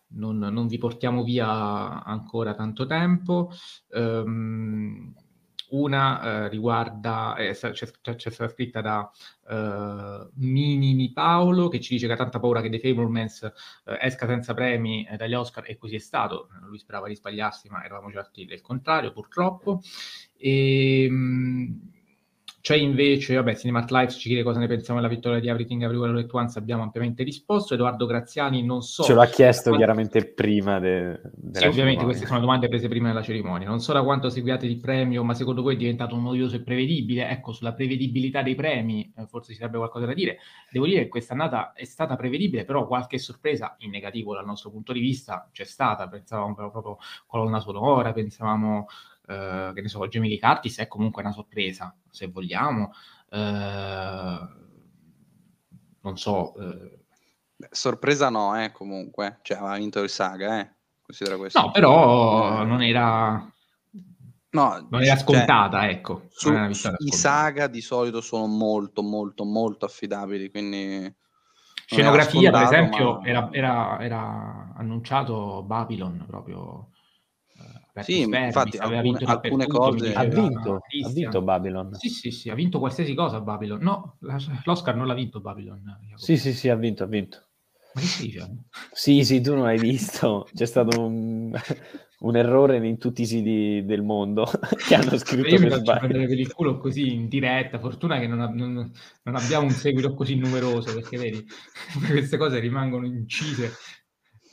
non- 0.07 0.38
non 0.38 0.68
vi 0.68 0.78
portiamo 0.78 1.24
via 1.24 2.03
ancora 2.03 2.53
tanto 2.56 2.86
tempo. 2.86 3.52
Ehm, 3.90 5.14
una 5.76 6.46
eh, 6.46 6.50
riguarda, 6.50 7.36
eh, 7.36 7.54
c'è, 7.54 7.86
stata 7.86 8.48
scritta 8.50 8.82
da 8.82 9.10
eh, 9.50 10.30
Minimi 10.36 11.12
Paolo 11.12 11.68
che 11.68 11.80
ci 11.80 11.94
dice 11.94 12.08
che 12.08 12.14
ha 12.14 12.18
tanta 12.18 12.40
paura 12.40 12.62
che 12.62 12.70
The 12.70 12.80
Fablemans 12.80 13.44
eh, 13.86 13.98
esca 14.02 14.26
senza 14.26 14.54
premi 14.54 15.06
eh, 15.06 15.18
dagli 15.18 15.34
Oscar 15.34 15.64
e 15.68 15.78
così 15.78 15.96
è 15.96 16.00
stato. 16.00 16.50
Lui 16.64 16.78
sperava 16.78 17.08
di 17.08 17.16
sbagliarsi, 17.16 17.70
ma 17.70 17.84
eravamo 17.84 18.12
certi 18.12 18.46
del 18.46 18.62
contrario, 18.62 19.12
purtroppo. 19.12 19.82
E, 20.38 21.10
mh, 21.10 21.95
c'è 22.66 22.76
invece, 22.76 23.36
vabbè, 23.36 23.56
Cinemat 23.56 23.92
Lives 23.92 24.16
ci 24.16 24.28
chiede 24.28 24.42
cosa 24.42 24.58
ne 24.58 24.66
pensiamo 24.66 25.00
della 25.00 25.14
vittoria 25.14 25.40
di 25.40 25.48
Everything 25.50 25.84
Everywhere 25.84 26.12
All 26.14 26.18
At 26.18 26.34
Once, 26.34 26.58
abbiamo 26.58 26.82
ampiamente 26.82 27.22
risposto. 27.22 27.76
Edoardo 27.76 28.08
Graziani, 28.08 28.64
non 28.64 28.82
so... 28.82 29.04
Ce 29.04 29.14
l'ha 29.14 29.28
chiesto 29.28 29.70
quanto- 29.70 29.78
chiaramente 29.86 30.26
prima 30.34 30.80
de- 30.80 31.22
della 31.36 31.60
Sì, 31.60 31.68
ovviamente 31.68 31.74
cerimonia. 31.76 32.04
queste 32.06 32.26
sono 32.26 32.40
domande 32.40 32.68
prese 32.68 32.88
prima 32.88 33.10
della 33.10 33.22
cerimonia. 33.22 33.68
Non 33.68 33.82
so 33.82 33.94
da 33.94 34.02
quanto 34.02 34.32
seguiate 34.32 34.66
il 34.66 34.78
premio, 34.78 35.24
ma 35.24 35.36
secondo 35.36 35.62
voi 35.62 35.76
è 35.76 35.78
diventato 35.78 36.16
noioso 36.16 36.56
e 36.56 36.62
prevedibile? 36.64 37.30
Ecco, 37.30 37.52
sulla 37.52 37.74
prevedibilità 37.74 38.42
dei 38.42 38.56
premi 38.56 39.14
eh, 39.16 39.28
forse 39.28 39.52
ci 39.52 39.60
sarebbe 39.60 39.78
qualcosa 39.78 40.08
da 40.08 40.16
dire. 40.16 40.40
Devo 40.72 40.88
dire 40.88 41.04
che 41.04 41.08
quest'annata 41.10 41.74
è 41.74 41.86
stata 41.86 42.16
prevedibile, 42.16 42.66
però 42.66 42.88
qualche 42.88 43.20
sorpresa 43.20 43.76
in 43.82 43.92
negativo 43.92 44.34
dal 44.34 44.44
nostro 44.44 44.72
punto 44.72 44.92
di 44.92 45.02
vista 45.02 45.48
c'è 45.52 45.66
stata. 45.66 46.08
Pensavamo 46.08 46.56
però 46.56 46.72
proprio 46.72 46.98
colonna 47.28 47.60
sonora, 47.60 48.12
pensavamo, 48.12 48.88
eh, 49.28 49.72
che 49.74 49.82
ne 49.82 49.88
so, 49.88 50.08
Jamie 50.08 50.30
Lee 50.30 50.40
Curtis 50.40 50.80
è 50.80 50.88
comunque 50.88 51.22
una 51.22 51.32
sorpresa, 51.32 51.96
se 52.10 52.28
vogliamo. 52.28 52.92
Eh, 53.30 54.40
non 56.02 56.18
so... 56.18 56.56
eh, 56.56 57.00
Beh, 57.58 57.70
sorpresa 57.72 58.30
no, 58.30 58.62
eh, 58.62 58.72
comunque. 58.72 59.40
Cioè, 59.42 59.58
aveva 59.58 59.78
vinto 59.78 60.02
il 60.02 60.10
Saga, 60.10 60.60
eh. 60.60 60.74
Considera 61.02 61.38
questo. 61.38 61.60
no, 61.62 61.72
però 61.72 62.62
Eh, 62.62 62.66
non 62.66 62.82
era, 62.82 63.34
no, 64.50 64.88
non 64.90 65.02
era 65.02 65.16
cioè, 65.16 65.18
scontata, 65.18 65.90
ecco. 65.90 66.26
su- 66.30 66.50
era 66.50 66.68
I. 66.98 67.12
Saga 67.12 67.68
di 67.68 67.80
solito 67.80 68.20
sono 68.20 68.48
molto, 68.48 69.02
molto, 69.04 69.46
molto 69.46 69.86
affidabili, 69.86 70.50
quindi... 70.50 71.16
Scenografia, 71.88 72.52
per 72.52 72.64
esempio, 72.64 73.20
ma- 73.20 73.28
era, 73.28 73.50
era- 73.52 74.00
era 74.02 74.74
annunciato 74.76 75.62
Babylon 75.64 76.26
proprio. 76.28 76.90
Sì, 78.04 78.24
spermis, 78.24 78.46
infatti, 78.48 78.78
aveva 78.78 78.98
alcune- 79.00 79.18
vinto 79.20 79.32
alcune 79.32 79.64
mi 79.66 79.72
cose- 79.72 80.14
Ha 80.14 80.24
vinto, 80.24 80.74
ha 80.76 81.10
vinto 81.10 81.42
Babylon. 81.42 81.94
Sì, 81.98 82.10
sì, 82.10 82.32
sì, 82.32 82.50
ha 82.50 82.56
vinto 82.56 82.80
qualsiasi 82.80 83.14
cosa 83.14 83.40
Babylon. 83.42 83.82
No, 83.82 84.18
l'Oscar 84.66 84.96
non 84.96 85.08
l'ha 85.08 85.14
vinto 85.14 85.40
Babylon. 85.42 85.82
Sì, 86.16 86.38
sì, 86.38 86.54
sì, 86.54 86.70
ha 86.70 86.76
vinto, 86.76 87.04
ha 87.04 87.08
vinto. 87.08 87.44
Ma 87.94 88.02
che 88.02 88.24
dicendo? 88.24 88.64
Sì, 88.92 89.24
sì, 89.24 89.40
tu 89.42 89.56
non 89.56 89.66
hai 89.66 89.78
visto. 89.80 90.48
C'è 90.54 90.66
stato 90.66 91.00
un, 91.00 91.52
un 92.20 92.36
errore 92.36 92.86
in 92.86 92.98
tutti 92.98 93.22
i 93.22 93.26
siti 93.26 93.84
del 93.86 94.02
mondo 94.04 94.46
che 94.88 94.96
hanno 94.96 95.18
scritto 95.18 95.48
Io 95.48 95.54
mi 95.60 95.68
per 95.68 95.70
faccio 95.70 95.82
sbaglio. 95.82 96.00
prendere 96.00 96.28
per 96.28 96.40
il 96.40 96.54
culo 96.54 96.78
così 96.78 97.14
in 97.14 97.28
diretta. 97.30 97.80
Fortuna 97.80 98.20
che 98.20 98.28
non, 98.28 98.42
ha- 98.42 98.50
non- 98.50 98.92
non 99.24 99.36
abbiamo 99.36 99.66
un 99.66 99.72
seguito 99.72 100.14
così 100.14 100.36
numeroso 100.36 100.94
perché 100.94 101.18
vedi, 101.18 101.46
queste 102.10 102.38
cose 102.38 102.60
rimangono 102.60 103.06
incise 103.06 103.72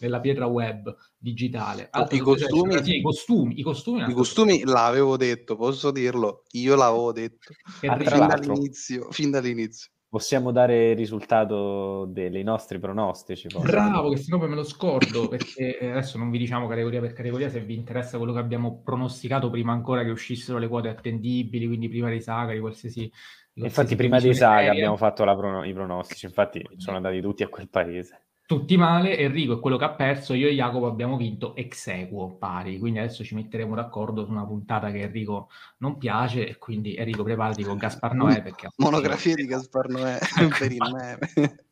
nella 0.03 0.21
pietra 0.21 0.47
web 0.47 0.95
digitale. 1.17 1.89
I 2.11 2.19
costumi- 2.19 2.99
i 2.99 3.03
costumi, 3.03 3.59
i 3.59 3.63
costumi, 3.63 4.11
I 4.11 4.13
costumi 4.13 4.63
l'avevo 4.65 5.17
detto, 5.17 5.57
posso 5.57 5.91
dirlo? 5.93 6.43
Io 6.53 6.75
l'avevo 6.75 7.13
detto. 7.13 7.53
Ah, 7.87 7.97
Fin 7.97 8.27
dall'inizio, 8.27 9.11
fin 9.11 9.31
dall'inizio. 9.31 9.91
Possiamo 10.09 10.53
dare 10.53 10.91
il 10.91 10.97
risultato 10.97 12.05
de- 12.07 12.29
dei 12.29 12.43
nostri 12.43 12.79
pronostici. 12.79 13.49
poi. 13.49 13.63
Bravo, 13.63 14.11
che 14.11 14.19
sennò 14.19 14.39
poi 14.39 14.51
me 14.51 14.57
lo 14.57 14.65
scordo, 14.65 15.27
perché 15.29 15.79
eh, 15.79 15.91
adesso 15.91 16.19
non 16.19 16.31
vi 16.31 16.37
diciamo 16.37 16.67
categoria 16.67 17.01
per 17.01 17.15
categoria, 17.15 17.49
se 17.49 17.61
vi 17.61 17.75
interessa 17.75 18.19
quello 18.19 18.35
che 18.35 18.39
abbiamo 18.41 18.83
pronosticato 18.83 19.49
prima 19.49 19.73
ancora 19.73 20.05
che 20.05 20.11
uscissero 20.11 20.59
le 20.59 20.69
quote 20.69 20.89
attendibili, 20.89 21.67
quindi 21.67 21.89
prima 21.89 22.11
dei 22.11 22.21
saga, 22.21 22.53
di 22.53 22.61
qualsiasi... 22.61 23.11
Infatti, 23.55 23.97
prima 23.97 24.19
dei 24.21 24.35
saga 24.35 24.71
abbiamo 24.71 24.97
fatto 24.97 25.25
la 25.25 25.35
prono- 25.37 25.65
i 25.65 25.73
pronostici. 25.73 26.27
Infatti, 26.27 26.63
sono 26.77 26.97
andati 26.97 27.21
tutti 27.23 27.43
a 27.43 27.49
quel 27.49 27.69
paese. 27.71 28.27
Tutti 28.53 28.77
male, 28.77 29.17
Enrico 29.17 29.55
è 29.55 29.61
quello 29.61 29.79
che 29.79 29.85
ha 29.85 29.95
perso, 29.95 30.35
io 30.35 30.47
e 30.47 30.53
Jacopo 30.53 30.85
abbiamo 30.85 31.17
vinto 31.17 31.57
ex 31.57 31.87
equo 31.87 32.37
pari, 32.37 32.79
quindi 32.79 32.99
adesso 32.99 33.25
ci 33.25 33.35
metteremo 33.35 33.75
d'accordo 33.75 34.27
su 34.27 34.31
una 34.31 34.45
puntata 34.45 34.91
che 34.91 35.01
Enrico 35.01 35.49
non 35.79 35.97
piace 35.97 36.47
e 36.47 36.59
quindi 36.59 36.95
Enrico 36.95 37.23
preparati 37.23 37.63
con 37.63 37.79
Gaspar 37.79 38.13
Noè 38.13 38.43
perché... 38.43 38.69
Monografia 38.77 39.35
di 39.35 39.47
Gaspar 39.49 39.89
Noè 39.89 40.19
per 40.59 40.71
il 40.71 40.83
meme. 40.93 41.65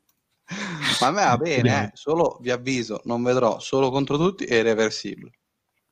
Ma 1.02 1.07
a 1.07 1.11
me 1.11 1.24
va 1.24 1.36
bene, 1.36 1.85
eh. 1.85 1.90
solo 1.93 2.39
vi 2.40 2.51
avviso, 2.51 3.02
non 3.05 3.23
vedrò 3.23 3.59
solo 3.59 3.90
contro 3.90 4.16
tutti 4.16 4.44
e 4.44 4.57
irreversibile. 4.57 5.32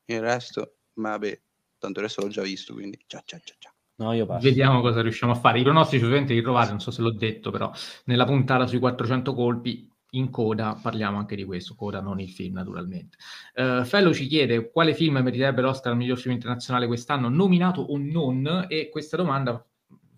Il 0.07 0.23
resto, 0.23 0.77
vabbè, 0.95 1.39
tanto 1.77 1.99
il 1.99 2.07
resto 2.07 2.23
l'ho 2.23 2.29
già 2.29 2.41
visto, 2.41 2.73
quindi 2.73 2.99
ciao 3.07 3.21
ciao 3.27 3.41
ciao 3.45 3.57
ciao. 3.59 3.73
No, 3.97 4.15
io 4.15 4.25
passo. 4.25 4.49
Vediamo 4.49 4.81
cosa 4.81 5.03
riusciamo 5.03 5.33
a 5.33 5.37
fare. 5.37 5.59
I 5.59 5.65
pronostici 5.65 6.03
ovviamente 6.03 6.33
li 6.33 6.41
trovate, 6.41 6.71
non 6.71 6.81
so 6.81 6.91
se 6.91 7.03
l'ho 7.03 7.13
detto, 7.13 7.51
però 7.51 7.71
nella 8.05 8.25
puntata 8.25 8.67
sui 8.67 8.79
400 8.79 9.35
colpi 9.35 9.87
in 10.13 10.31
coda 10.31 10.79
parliamo 10.81 11.19
anche 11.19 11.37
di 11.37 11.45
questo, 11.45 11.75
coda 11.75 12.01
non 12.01 12.21
il 12.21 12.31
film 12.31 12.55
naturalmente. 12.55 13.17
Uh, 13.55 13.85
Fello 13.85 14.13
ci 14.15 14.27
chiede 14.27 14.71
quale 14.71 14.95
film 14.95 15.19
meriterebbe 15.19 15.61
l'Oscar 15.61 15.93
al 15.93 15.99
miglior 15.99 16.19
film 16.19 16.35
internazionale 16.35 16.87
quest'anno, 16.87 17.29
nominato 17.29 17.81
o 17.81 17.99
non, 17.99 18.67
e 18.69 18.89
questa 18.89 19.17
domanda 19.17 19.65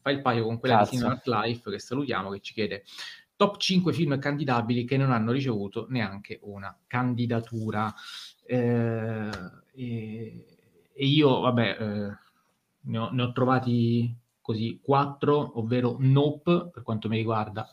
fa 0.00 0.10
il 0.10 0.22
paio 0.22 0.44
con 0.44 0.58
quella 0.58 0.78
Cazzo. 0.78 0.90
di 0.90 0.96
Cinema 0.96 1.20
Life 1.24 1.70
che 1.70 1.78
salutiamo, 1.78 2.30
che 2.30 2.40
ci 2.40 2.52
chiede 2.52 2.84
top 3.40 3.56
5 3.56 3.94
film 3.94 4.18
candidabili 4.18 4.84
che 4.84 4.98
non 4.98 5.10
hanno 5.10 5.32
ricevuto 5.32 5.86
neanche 5.88 6.40
una 6.42 6.76
candidatura. 6.86 7.90
Eh, 8.44 9.28
e, 9.72 10.46
e 10.92 11.06
io, 11.06 11.40
vabbè, 11.40 11.76
eh, 11.80 12.18
ne, 12.82 12.98
ho, 12.98 13.10
ne 13.10 13.22
ho 13.22 13.32
trovati 13.32 14.14
così 14.42 14.78
quattro, 14.82 15.58
ovvero 15.58 15.96
Nope, 15.98 16.68
per 16.70 16.82
quanto 16.82 17.08
mi 17.08 17.16
riguarda, 17.16 17.66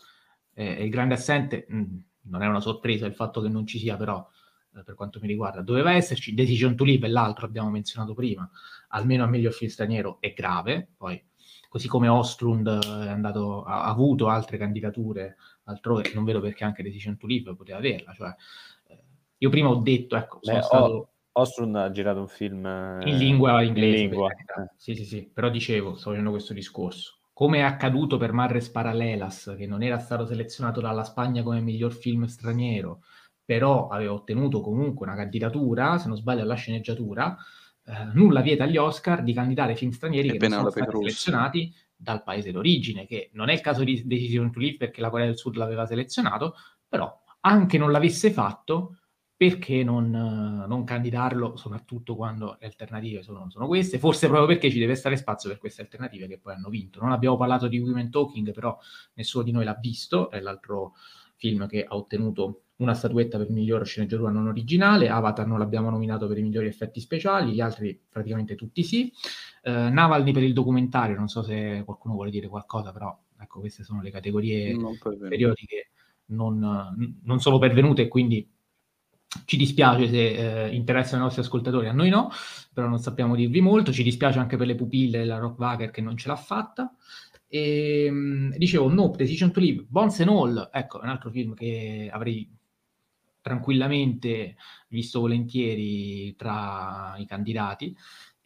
eh, 0.58 0.84
il 0.84 0.90
grande 0.90 1.14
assente, 1.14 1.66
mh, 1.70 1.84
non 2.30 2.42
è 2.42 2.48
una 2.48 2.60
sorpresa 2.60 3.06
il 3.06 3.14
fatto 3.14 3.42
che 3.42 3.48
non 3.48 3.68
ci 3.68 3.78
sia, 3.78 3.96
però 3.96 4.28
eh, 4.76 4.84
per 4.84 4.96
quanto 4.96 5.20
mi 5.22 5.28
riguarda 5.28 5.62
doveva 5.62 5.94
esserci. 5.94 6.34
Decision 6.34 6.76
to 6.76 6.84
Live 6.84 7.06
e 7.06 7.10
l'altro 7.10 7.46
abbiamo 7.46 7.70
menzionato 7.70 8.16
prima, 8.16 8.50
almeno 8.90 9.24
a 9.24 9.28
miglior 9.28 9.54
film 9.54 9.70
straniero 9.70 10.18
è 10.20 10.34
grave, 10.34 10.90
poi 10.98 11.24
così 11.70 11.88
come 11.88 12.08
Ostrund 12.08 12.68
è 12.68 13.10
andato, 13.10 13.64
ha, 13.64 13.84
ha 13.84 13.90
avuto 13.90 14.30
altre 14.30 14.58
candidature 14.58 15.36
altrove, 15.66 16.12
non 16.16 16.24
vedo 16.24 16.40
perché 16.40 16.64
anche 16.64 16.82
Decision 16.82 17.18
to 17.18 17.28
Live 17.28 17.56
poteva 17.56 17.78
averla, 17.78 18.14
cioè 18.14 18.34
eh, 18.88 19.04
io 19.38 19.50
prima 19.52 19.70
ho 19.70 19.76
detto, 19.76 20.16
ecco, 20.16 20.40
sono 20.42 20.58
Beh, 20.58 20.64
stato... 20.64 21.12
Ostrund 21.34 21.76
ha 21.76 21.92
girato 21.92 22.22
un 22.22 22.28
film 22.28 22.66
eh, 22.66 23.04
in 23.06 23.18
lingua 23.18 23.62
inglese. 23.62 24.02
in 24.02 24.10
lingua. 24.10 24.32
Eh. 24.32 24.72
Sì, 24.76 24.96
sì, 24.96 25.06
sì, 25.06 25.30
però 25.32 25.50
dicevo, 25.50 25.96
sto 25.96 26.10
facendo 26.10 26.32
questo 26.32 26.54
discorso. 26.54 27.17
Come 27.38 27.60
è 27.60 27.62
accaduto 27.62 28.18
per 28.18 28.32
Marres 28.32 28.70
Paralelas, 28.70 29.54
che 29.56 29.68
non 29.68 29.84
era 29.84 30.00
stato 30.00 30.26
selezionato 30.26 30.82
dalla 30.82 31.04
Spagna 31.04 31.44
come 31.44 31.62
miglior 31.62 31.94
film 31.94 32.26
straniero, 32.26 33.04
però 33.46 33.90
aveva 33.90 34.14
ottenuto 34.14 34.60
comunque 34.60 35.06
una 35.06 35.16
candidatura, 35.16 36.00
se 36.00 36.08
non 36.08 36.18
sbaglio 36.18 36.42
alla 36.42 36.56
sceneggiatura, 36.56 37.38
eh, 37.86 38.06
nulla 38.14 38.42
vieta 38.42 38.64
agli 38.64 38.78
Oscar 38.78 39.22
di 39.22 39.34
candidare 39.34 39.76
film 39.76 39.92
stranieri 39.92 40.30
E 40.30 40.38
che 40.40 40.50
sono 40.50 40.72
stati 40.72 40.88
Cruz. 40.88 41.02
selezionati 41.04 41.72
dal 41.96 42.24
paese 42.24 42.52
d'origine, 42.52 43.06
che 43.06 43.30
non 43.34 43.50
è 43.50 43.54
il 43.54 43.62
caso 43.62 43.84
di 43.84 44.02
Decision 44.04 44.52
to 44.52 44.58
Live 44.58 44.78
perché 44.78 45.00
la 45.00 45.12
Corea 45.12 45.28
del 45.28 45.38
Sud 45.38 45.58
l'aveva 45.58 45.86
selezionato, 45.86 46.56
però 46.88 47.24
anche 47.42 47.78
non 47.78 47.92
l'avesse 47.92 48.32
fatto, 48.32 48.98
perché 49.38 49.84
non, 49.84 50.10
non, 50.10 50.84
candidarlo, 50.84 51.56
soprattutto 51.58 52.16
quando 52.16 52.58
le 52.60 52.66
alternative 52.66 53.22
sono, 53.22 53.46
sono, 53.52 53.68
queste? 53.68 54.00
Forse 54.00 54.26
proprio 54.26 54.48
perché 54.48 54.72
ci 54.72 54.80
deve 54.80 54.96
stare 54.96 55.16
spazio 55.16 55.48
per 55.48 55.60
queste 55.60 55.82
alternative 55.82 56.28
che 56.28 56.40
poi 56.40 56.56
hanno 56.56 56.70
vinto. 56.70 57.00
Non 57.00 57.12
abbiamo 57.12 57.38
parlato 57.38 57.68
di 57.68 57.78
Women 57.78 58.10
Talking, 58.10 58.52
però 58.52 58.76
nessuno 59.14 59.44
di 59.44 59.52
noi 59.52 59.64
l'ha 59.64 59.78
visto, 59.80 60.32
è 60.32 60.40
l'altro 60.40 60.94
film 61.36 61.68
che 61.68 61.84
ha 61.84 61.96
ottenuto 61.96 62.64
una 62.78 62.96
statuetta 62.96 63.38
per 63.38 63.52
miglior 63.52 63.86
sceneggiatura 63.86 64.32
non 64.32 64.48
originale, 64.48 65.08
Avatar 65.08 65.46
non 65.46 65.60
l'abbiamo 65.60 65.92
nominato 65.92 66.28
per 66.28 66.40
i 66.40 66.42
migliori 66.42 66.66
effetti 66.66 67.00
speciali, 67.00 67.54
gli 67.54 67.62
altri 67.62 68.00
praticamente 68.10 68.56
tutti 68.56 68.84
sì. 68.84 69.12
Uh, 69.64 69.92
Navalny 69.92 70.32
per 70.32 70.44
il 70.44 70.54
documentario, 70.54 71.16
non 71.16 71.28
so 71.28 71.44
se 71.44 71.84
qualcuno 71.86 72.16
vuole 72.16 72.32
dire 72.32 72.48
qualcosa, 72.48 72.92
però 72.92 73.16
ecco, 73.40 73.60
queste 73.60 73.84
sono 73.84 74.02
le 74.02 74.10
categorie 74.10 74.76
periodiche 75.30 75.92
non, 76.28 77.20
non 77.24 77.40
sono 77.40 77.60
pervenute 77.60 78.04
e 78.04 78.08
quindi 78.08 78.48
ci 79.46 79.58
dispiace 79.58 80.08
se 80.08 80.66
eh, 80.66 80.76
interessano 80.76 81.22
i 81.22 81.24
nostri 81.26 81.42
ascoltatori, 81.42 81.88
a 81.88 81.94
noi 81.94 82.10
no, 82.10 82.30
però 82.74 82.88
non 82.88 83.00
sappiamo 83.00 83.36
dirvi 83.36 83.62
molto. 83.62 83.92
Ci 83.92 84.04
dispiace 84.04 84.40
anche 84.40 84.58
per 84.58 84.68
le 84.68 84.76
pupille 84.76 85.20
della 85.20 85.38
Rock 85.38 85.60
Wager 85.60 85.92
che 85.92 86.02
non 86.02 86.18
ce 86.18 86.28
l'ha 86.28 86.36
fatta. 86.36 86.94
E, 87.48 88.06
ehm, 88.06 88.56
dicevo, 88.58 88.90
Nope, 88.90 89.18
Decision 89.18 89.52
to 89.52 89.60
Live, 89.60 89.86
Bones 89.88 90.20
and 90.20 90.30
All, 90.30 90.70
ecco, 90.72 91.00
un 91.02 91.10
altro 91.10 91.30
film 91.30 91.54
che 91.54 92.10
avrei 92.12 92.50
tranquillamente 93.42 94.58
visto 94.90 95.22
volentieri 95.22 96.36
tra 96.36 97.16
i 97.18 97.26
candidati 97.26 97.96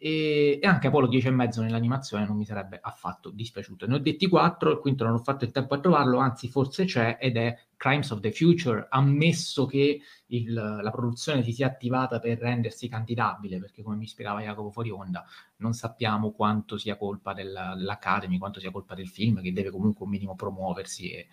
e, 0.03 0.57
e 0.59 0.67
anche 0.67 0.87
Apollo 0.87 1.05
10 1.05 1.27
e 1.27 1.29
mezzo 1.29 1.61
nell'animazione 1.61 2.25
non 2.25 2.35
mi 2.35 2.43
sarebbe 2.43 2.79
affatto 2.81 3.29
dispiaciuto. 3.29 3.85
Ne 3.85 3.93
ho 3.93 3.97
detti 3.99 4.27
quattro, 4.27 4.71
il 4.71 4.79
quinto 4.79 5.03
non 5.03 5.13
ho 5.13 5.19
fatto 5.19 5.45
il 5.45 5.51
tempo 5.51 5.75
a 5.75 5.79
trovarlo, 5.79 6.17
anzi 6.17 6.49
forse 6.49 6.85
c'è 6.85 7.19
ed 7.21 7.37
è 7.37 7.55
Crimes 7.77 8.09
of 8.09 8.19
the 8.19 8.31
Future, 8.31 8.87
ammesso 8.89 9.67
che 9.67 10.01
il, 10.25 10.53
la 10.53 10.89
produzione 10.89 11.43
si 11.43 11.51
sia 11.51 11.67
attivata 11.67 12.19
per 12.19 12.39
rendersi 12.39 12.89
candidabile, 12.89 13.59
perché 13.59 13.83
come 13.83 13.95
mi 13.95 14.07
spiegava 14.07 14.41
Jacopo 14.41 14.71
fuori 14.71 14.89
onda, 14.89 15.23
non 15.57 15.73
sappiamo 15.73 16.31
quanto 16.31 16.79
sia 16.79 16.97
colpa 16.97 17.33
della, 17.33 17.75
dell'Academy, 17.75 18.39
quanto 18.39 18.59
sia 18.59 18.71
colpa 18.71 18.95
del 18.95 19.07
film, 19.07 19.39
che 19.39 19.53
deve 19.53 19.69
comunque 19.69 20.05
un 20.05 20.09
minimo 20.09 20.35
promuoversi 20.35 21.11
e 21.11 21.27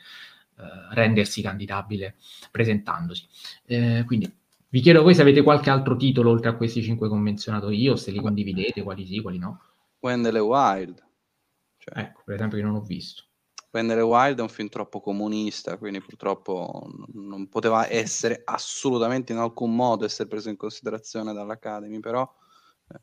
uh, 0.57 0.93
rendersi 0.93 1.41
candidabile 1.41 2.17
presentandosi. 2.51 3.27
Eh, 3.65 4.03
quindi 4.05 4.31
vi 4.71 4.81
chiedo 4.81 5.03
voi 5.03 5.15
se 5.15 5.23
avete 5.23 5.43
qualche 5.43 5.71
altro 5.71 5.97
titolo 5.97 6.31
oltre 6.31 6.51
a 6.51 6.57
questi 6.57 6.83
cinque 6.83 7.09
che 7.09 7.15
ho 7.15 7.19
menzionato 7.19 7.71
io, 7.71 7.97
se 7.97 8.11
li 8.11 8.21
condividete, 8.21 8.83
quali 8.83 9.07
sì, 9.07 9.21
quali 9.21 9.39
no. 9.39 9.63
Wendell 10.01 10.37
e 10.37 10.41
Wild. 10.41 11.07
Cioè, 11.79 11.99
ecco, 11.99 12.23
per 12.25 12.35
esempio, 12.35 12.59
che 12.59 12.65
non 12.65 12.75
ho 12.75 12.83
visto. 12.83 13.25
Wendell 13.71 13.99
e 13.99 14.03
Wild 14.03 14.39
è 14.39 14.43
un 14.43 14.49
film 14.49 14.69
troppo 14.69 15.01
comunista, 15.01 15.77
quindi 15.79 16.01
purtroppo 16.01 16.91
non 17.15 17.49
poteva 17.49 17.91
essere 17.91 18.43
assolutamente 18.45 19.33
in 19.33 19.39
alcun 19.39 19.75
modo 19.75 20.05
essere 20.05 20.29
preso 20.29 20.49
in 20.49 20.57
considerazione 20.57 21.33
dall'Academy, 21.33 22.01
però 22.01 22.31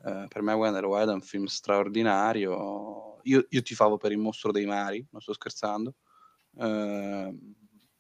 eh, 0.06 0.26
per 0.28 0.42
me 0.42 0.54
Wendell 0.54 0.84
e 0.84 0.88
Wild 0.88 1.10
è 1.10 1.14
un 1.14 1.22
film 1.22 1.46
straordinario. 1.46 3.20
Io, 3.24 3.46
io 3.50 3.62
tifavo 3.62 3.98
per 3.98 4.12
il 4.12 4.18
mostro 4.18 4.52
dei 4.52 4.66
mari, 4.66 5.06
non 5.12 5.22
sto 5.22 5.34
scherzando. 5.34 5.96
Eh, 6.58 7.38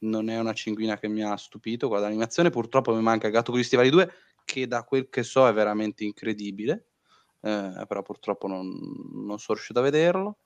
non 0.06 0.30
è 0.30 0.40
una 0.40 0.54
cinguina 0.54 0.98
che 0.98 1.08
mi 1.08 1.24
ha 1.24 1.36
stupito. 1.36 1.88
Guarda, 1.88 2.08
l'animazione 2.08 2.50
purtroppo 2.50 2.94
mi 2.94 3.02
manca 3.02 3.30
Gatto 3.30 3.52
con 3.52 3.60
gli 3.60 3.64
stivali 3.64 3.90
2, 3.90 4.12
che 4.46 4.68
da 4.68 4.84
quel 4.84 5.10
che 5.10 5.24
so 5.24 5.48
è 5.48 5.54
veramente 5.54 6.04
incredibile, 6.04 6.88
eh, 7.42 7.86
però 7.88 8.02
purtroppo 8.02 8.48
non, 8.48 8.68
non, 8.68 9.40
sono 9.40 9.58
riuscito 9.58 9.80
a 9.80 9.84
vederlo. 9.84 10.38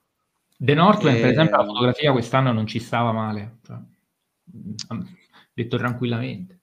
The 0.58 0.74
Northland, 0.74 1.18
e... 1.18 1.22
per 1.22 1.30
esempio, 1.32 1.58
la 1.58 1.66
fotografia 1.66 2.12
quest'anno 2.12 2.52
non 2.52 2.66
ci 2.66 2.80
stava 2.80 3.12
male, 3.12 3.60
cioè, 3.64 3.78
detto 5.54 5.78
tranquillamente. 5.78 6.62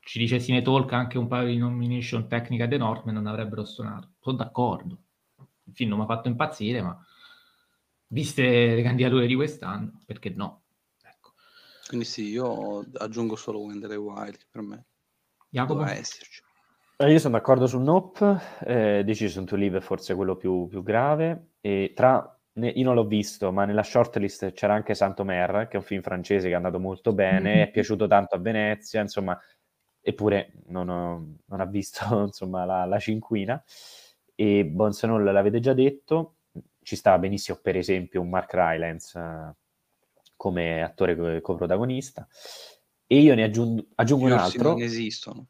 Ci 0.00 0.18
dice 0.20 0.40
Cine 0.40 0.62
Talk 0.62 0.92
anche 0.92 1.18
un 1.18 1.26
paio 1.26 1.48
di 1.48 1.56
nomination 1.56 2.28
tecnica 2.28 2.68
The 2.68 2.76
Northland 2.76 3.18
non 3.18 3.26
avrebbero 3.26 3.64
suonato. 3.64 4.10
Sono 4.20 4.36
d'accordo. 4.36 4.98
Il 5.64 5.72
film 5.74 5.90
non 5.90 5.98
mi 5.98 6.04
ha 6.04 6.06
fatto 6.08 6.28
impazzire, 6.28 6.80
ma 6.80 6.96
viste 8.08 8.74
le 8.74 8.82
candidature 8.82 9.26
di 9.26 9.34
quest'anno, 9.34 10.00
perché 10.06 10.30
no? 10.30 10.65
Quindi 11.86 12.04
sì, 12.04 12.28
io 12.28 12.84
aggiungo 12.94 13.36
solo 13.36 13.60
Wendell 13.60 13.92
e 13.92 13.96
Wild 13.96 14.46
per 14.50 14.62
me. 14.62 14.86
Jacopo? 15.48 15.80
Doveva 15.80 15.96
esserci. 15.96 16.42
Eh, 16.98 17.12
io 17.12 17.18
sono 17.18 17.36
d'accordo 17.36 17.66
su 17.66 17.78
Nope, 17.78 18.40
eh, 18.64 19.02
Decision 19.04 19.44
to 19.44 19.54
Live 19.54 19.78
è 19.78 19.80
forse 19.80 20.14
quello 20.14 20.36
più, 20.36 20.66
più 20.66 20.82
grave, 20.82 21.50
e 21.60 21.92
tra, 21.94 22.40
ne, 22.54 22.68
io 22.70 22.84
non 22.84 22.94
l'ho 22.94 23.06
visto, 23.06 23.52
ma 23.52 23.66
nella 23.66 23.82
shortlist 23.82 24.52
c'era 24.52 24.74
anche 24.74 24.94
Santomer, 24.94 25.68
che 25.68 25.74
è 25.74 25.76
un 25.76 25.82
film 25.82 26.00
francese 26.00 26.46
che 26.46 26.54
è 26.54 26.56
andato 26.56 26.80
molto 26.80 27.12
bene, 27.12 27.54
mm-hmm. 27.54 27.62
è 27.64 27.70
piaciuto 27.70 28.06
tanto 28.06 28.34
a 28.36 28.38
Venezia, 28.38 29.02
insomma, 29.02 29.38
eppure 30.00 30.52
non, 30.68 30.88
ho, 30.88 31.34
non 31.44 31.60
ha 31.60 31.66
visto 31.66 32.00
insomma, 32.24 32.64
la, 32.64 32.86
la 32.86 32.98
cinquina, 32.98 33.62
e 34.34 34.64
Bonsanol 34.64 35.22
l'avete 35.22 35.60
già 35.60 35.74
detto, 35.74 36.36
ci 36.82 36.96
stava 36.96 37.18
benissimo 37.18 37.58
per 37.60 37.76
esempio 37.76 38.20
un 38.22 38.30
Mark 38.30 38.54
Rylance 38.54 39.56
come 40.36 40.82
attore 40.82 41.40
coprotagonista. 41.40 42.26
E 43.06 43.18
io 43.18 43.34
ne 43.34 43.44
aggiungo, 43.44 43.86
aggiungo 43.94 44.26
un 44.26 44.32
altro. 44.32 44.70
Non 44.70 44.82
esistono. 44.82 45.46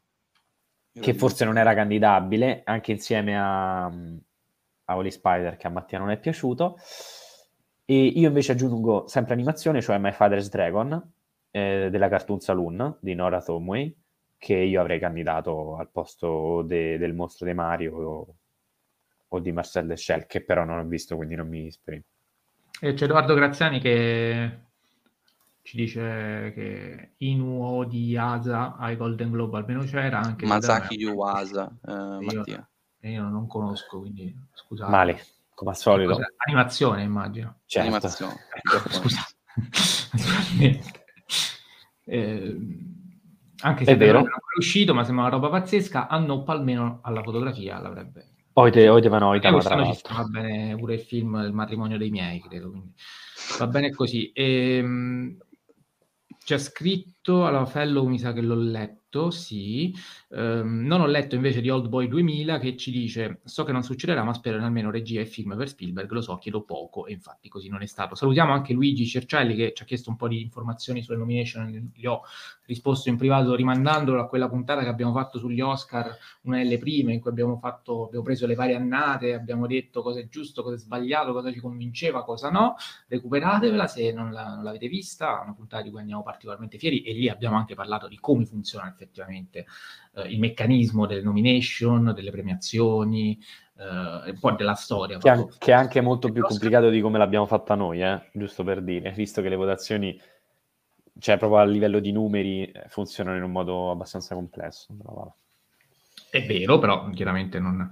che 0.99 1.13
forse 1.13 1.45
non 1.45 1.57
era 1.57 1.73
candidabile, 1.73 2.61
anche 2.63 2.91
insieme 2.91 3.37
a, 3.37 3.85
a 3.85 4.95
Holy 4.95 5.11
Spider, 5.11 5.57
che 5.57 5.67
a 5.67 5.71
Mattia 5.71 5.99
non 5.99 6.09
è 6.09 6.17
piaciuto. 6.17 6.77
E 7.85 8.05
io 8.05 8.27
invece 8.27 8.53
aggiungo 8.53 9.07
sempre 9.07 9.33
animazione, 9.33 9.81
cioè 9.81 9.97
My 9.97 10.11
Father's 10.11 10.49
Dragon, 10.49 11.13
eh, 11.51 11.87
della 11.89 12.09
Cartoon 12.09 12.39
Saloon 12.39 12.97
di 12.99 13.13
Nora 13.13 13.41
Thomway, 13.41 13.95
che 14.37 14.55
io 14.55 14.81
avrei 14.81 14.99
candidato 14.99 15.77
al 15.77 15.89
posto 15.89 16.61
de, 16.63 16.97
del 16.97 17.13
mostro 17.13 17.45
di 17.45 17.53
Mario 17.53 17.95
o, 17.95 18.35
o 19.29 19.39
di 19.39 19.51
Marcel 19.51 19.87
Deschel, 19.87 20.25
che 20.27 20.43
però 20.43 20.63
non 20.63 20.79
ho 20.79 20.85
visto, 20.85 21.15
quindi 21.15 21.35
non 21.35 21.47
mi 21.47 21.67
esprimo. 21.67 22.03
E 22.79 22.93
c'è 22.93 23.05
Edoardo 23.05 23.33
Graziani 23.33 23.79
che 23.79 24.66
ci 25.67 25.75
dice 25.75 26.53
che 26.55 27.15
Inu 27.17 27.83
di 27.83 28.15
Asa 28.15 28.77
ai 28.77 28.95
Golden 28.95 29.31
Globe 29.31 29.57
almeno 29.57 29.83
c'era 29.83 30.21
anche 30.21 30.45
Masaki 30.45 30.97
Yuasa 30.97 31.69
eh, 31.85 31.91
Mattia 32.21 32.69
io 33.01 33.23
non 33.23 33.47
conosco 33.47 33.99
quindi 33.99 34.33
scusate 34.53 34.89
male 34.89 35.25
come 35.53 35.71
al 35.71 35.75
solito 35.75 36.17
animazione 36.37 37.03
immagino 37.03 37.59
certo. 37.65 37.89
animazione 37.89 38.35
ecco, 38.55 38.89
scusate 38.89 39.35
eh, 42.05 42.57
anche 43.59 43.83
se 43.83 43.91
è 43.91 43.97
vero 43.97 44.19
non 44.19 44.27
è 44.29 44.57
uscito 44.57 44.93
ma 44.93 45.03
sembra 45.03 45.25
una 45.25 45.33
roba 45.33 45.49
pazzesca 45.49 46.07
a 46.07 46.17
Nope 46.17 46.49
almeno 46.49 46.99
alla 47.01 47.21
fotografia 47.21 47.77
l'avrebbe 47.77 48.35
Oite, 48.57 48.89
oite 48.89 49.07
Vanoita, 49.07 49.51
ma 49.51 49.59
tra 49.59 49.75
l'altro. 49.75 50.15
Va 50.15 50.23
bene 50.23 50.75
pure 50.77 50.95
il 50.95 51.01
film 51.01 51.35
Il 51.45 51.53
matrimonio 51.53 51.95
dei 51.99 52.09
miei, 52.09 52.41
credo. 52.41 52.71
Quindi. 52.71 52.91
Va 53.59 53.67
bene 53.67 53.91
così. 53.91 54.31
E, 54.31 54.77
ehm, 54.77 55.37
c'è 56.47 56.57
scritto, 56.57 57.16
allora 57.33 57.65
Fellow 57.65 58.07
mi 58.07 58.19
sa 58.19 58.33
che 58.33 58.41
l'ho 58.41 58.55
letto, 58.55 59.31
sì, 59.31 59.93
um, 60.29 60.85
non 60.85 61.01
ho 61.01 61.05
letto 61.05 61.35
invece 61.35 61.61
di 61.61 61.69
Old 61.69 61.87
Boy 61.87 62.07
2000 62.07 62.59
che 62.59 62.77
ci 62.77 62.91
dice, 62.91 63.41
so 63.43 63.63
che 63.63 63.71
non 63.71 63.83
succederà 63.83 64.23
ma 64.23 64.33
spero 64.33 64.63
almeno 64.63 64.91
regia 64.91 65.21
e 65.21 65.25
film 65.25 65.55
per 65.57 65.67
Spielberg, 65.67 66.09
lo 66.11 66.21
so, 66.21 66.37
chiedo 66.37 66.61
poco. 66.63 67.05
E 67.05 67.13
infatti 67.13 67.49
così 67.49 67.69
non 67.69 67.81
è 67.81 67.85
stato. 67.85 68.15
Salutiamo 68.15 68.53
anche 68.53 68.73
Luigi 68.73 69.05
Cercelli 69.05 69.55
che 69.55 69.73
ci 69.73 69.83
ha 69.83 69.85
chiesto 69.85 70.09
un 70.09 70.15
po' 70.15 70.27
di 70.27 70.41
informazioni 70.41 71.01
sulle 71.01 71.17
nomination, 71.17 71.91
gli 71.93 72.05
ho 72.05 72.21
risposto 72.67 73.09
in 73.09 73.17
privato 73.17 73.55
rimandandolo 73.55 74.21
a 74.21 74.27
quella 74.27 74.47
puntata 74.49 74.81
che 74.83 74.89
abbiamo 74.89 75.13
fatto 75.13 75.39
sugli 75.39 75.61
Oscar, 75.61 76.15
una 76.41 76.57
delle 76.57 76.77
prime 76.77 77.13
in 77.13 77.19
cui 77.19 77.31
abbiamo, 77.31 77.57
fatto, 77.57 78.05
abbiamo 78.05 78.23
preso 78.23 78.45
le 78.45 78.55
varie 78.55 78.75
annate, 78.75 79.33
abbiamo 79.33 79.67
detto 79.67 80.01
cosa 80.01 80.19
è 80.19 80.27
giusto, 80.27 80.61
cosa 80.63 80.75
è 80.75 80.77
sbagliato, 80.77 81.33
cosa 81.33 81.51
ci 81.51 81.59
convinceva, 81.59 82.23
cosa 82.23 82.49
no, 82.49 82.75
recuperatevela 83.07 83.87
se 83.87 84.11
non, 84.11 84.31
la, 84.31 84.55
non 84.55 84.63
l'avete 84.63 84.87
vista, 84.87 85.41
una 85.41 85.53
puntata 85.53 85.83
di 85.83 85.89
cui 85.89 85.99
andiamo 85.99 86.23
particolarmente 86.23 86.77
fieri 86.77 87.01
e 87.01 87.13
lì 87.17 87.29
abbiamo 87.29 87.57
anche 87.57 87.75
parlato 87.75 88.07
di 88.07 88.17
come 88.19 88.45
funziona 88.45 88.87
effettivamente 88.87 89.65
eh, 90.15 90.27
il 90.27 90.39
meccanismo 90.39 91.05
delle 91.05 91.21
nomination, 91.21 92.13
delle 92.15 92.31
premiazioni, 92.31 93.37
eh, 93.77 94.31
un 94.31 94.39
po' 94.39 94.51
della 94.51 94.75
storia. 94.75 95.17
Che, 95.17 95.29
an- 95.29 95.47
che, 95.57 95.71
è 95.71 95.75
anche 95.75 96.01
molto 96.01 96.31
più 96.31 96.43
complicato 96.43 96.89
di 96.89 97.01
come 97.01 97.17
l'abbiamo 97.17 97.45
fatta 97.45 97.75
noi, 97.75 98.01
eh? 98.01 98.29
giusto 98.33 98.63
per 98.63 98.81
dire, 98.81 99.11
visto 99.11 99.41
che 99.41 99.49
le 99.49 99.55
votazioni 99.55 100.19
cioè 101.19 101.37
proprio 101.37 101.59
a 101.59 101.65
livello 101.65 101.99
di 101.99 102.11
numeri 102.11 102.65
eh, 102.65 102.83
funzionano 102.87 103.37
in 103.37 103.43
un 103.43 103.51
modo 103.51 103.91
abbastanza 103.91 104.35
complesso. 104.35 104.93
Però, 104.97 105.33
È 106.29 106.45
vero, 106.45 106.79
però 106.79 107.09
chiaramente 107.09 107.59
non, 107.59 107.89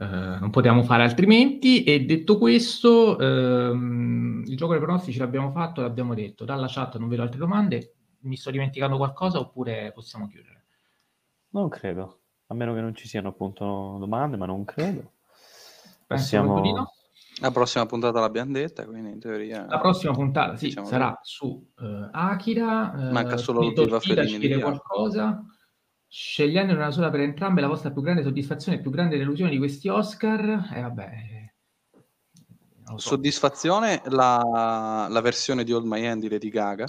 eh, 0.00 0.04
non 0.06 0.50
potevamo 0.50 0.82
fare 0.82 1.02
altrimenti. 1.02 1.84
E 1.84 2.04
detto 2.04 2.38
questo, 2.38 3.18
ehm, 3.18 4.44
il 4.46 4.56
gioco 4.56 4.72
dei 4.72 4.82
pronostici 4.82 5.18
l'abbiamo 5.18 5.50
fatto, 5.50 5.80
l'abbiamo 5.80 6.14
detto. 6.14 6.44
Dalla 6.44 6.68
chat 6.68 6.96
non 6.98 7.08
vedo 7.08 7.22
altre 7.22 7.38
domande. 7.38 7.94
Mi 8.22 8.36
sto 8.36 8.50
dimenticando 8.50 8.96
qualcosa 8.96 9.38
oppure 9.38 9.92
possiamo 9.92 10.28
chiudere? 10.28 10.64
Non 11.50 11.68
credo, 11.68 12.20
a 12.46 12.54
meno 12.54 12.72
che 12.74 12.80
non 12.80 12.94
ci 12.94 13.08
siano 13.08 13.28
appunto 13.28 13.96
domande, 13.98 14.36
ma 14.36 14.46
non 14.46 14.64
credo. 14.64 15.12
Passiamo... 16.06 16.60
No. 16.60 16.92
La 17.40 17.50
prossima 17.50 17.86
puntata 17.86 18.20
l'abbiamo 18.20 18.52
detta, 18.52 18.84
quindi 18.84 19.10
in 19.10 19.18
teoria... 19.18 19.66
La 19.66 19.80
prossima 19.80 20.12
puntata, 20.12 20.56
sì, 20.56 20.66
diciamo 20.66 20.86
sarà 20.86 21.12
che... 21.12 21.20
su 21.22 21.46
uh, 21.46 22.08
Akira. 22.12 22.92
Uh, 22.94 23.10
Manca 23.10 23.36
solo 23.38 23.60
l'ultima 23.60 23.98
Fellini 23.98 24.46
di 24.46 24.60
qualcosa. 24.60 25.42
Scegliendo 26.06 26.74
una 26.74 26.90
sola 26.90 27.10
per 27.10 27.20
entrambe, 27.20 27.62
la 27.62 27.68
vostra 27.68 27.90
più 27.90 28.02
grande 28.02 28.22
soddisfazione 28.22 28.78
e 28.78 28.80
più 28.80 28.90
grande 28.90 29.16
delusione 29.16 29.50
di 29.50 29.58
questi 29.58 29.88
Oscar? 29.88 30.70
E 30.72 30.78
eh, 30.78 30.82
vabbè... 30.82 31.10
So. 32.84 32.98
Soddisfazione 32.98 34.02
la, 34.06 35.06
la 35.08 35.20
versione 35.22 35.64
di 35.64 35.72
Old 35.72 35.86
My 35.86 36.06
Hand 36.06 36.20
di 36.20 36.28
Lady 36.28 36.50
Gaga, 36.50 36.86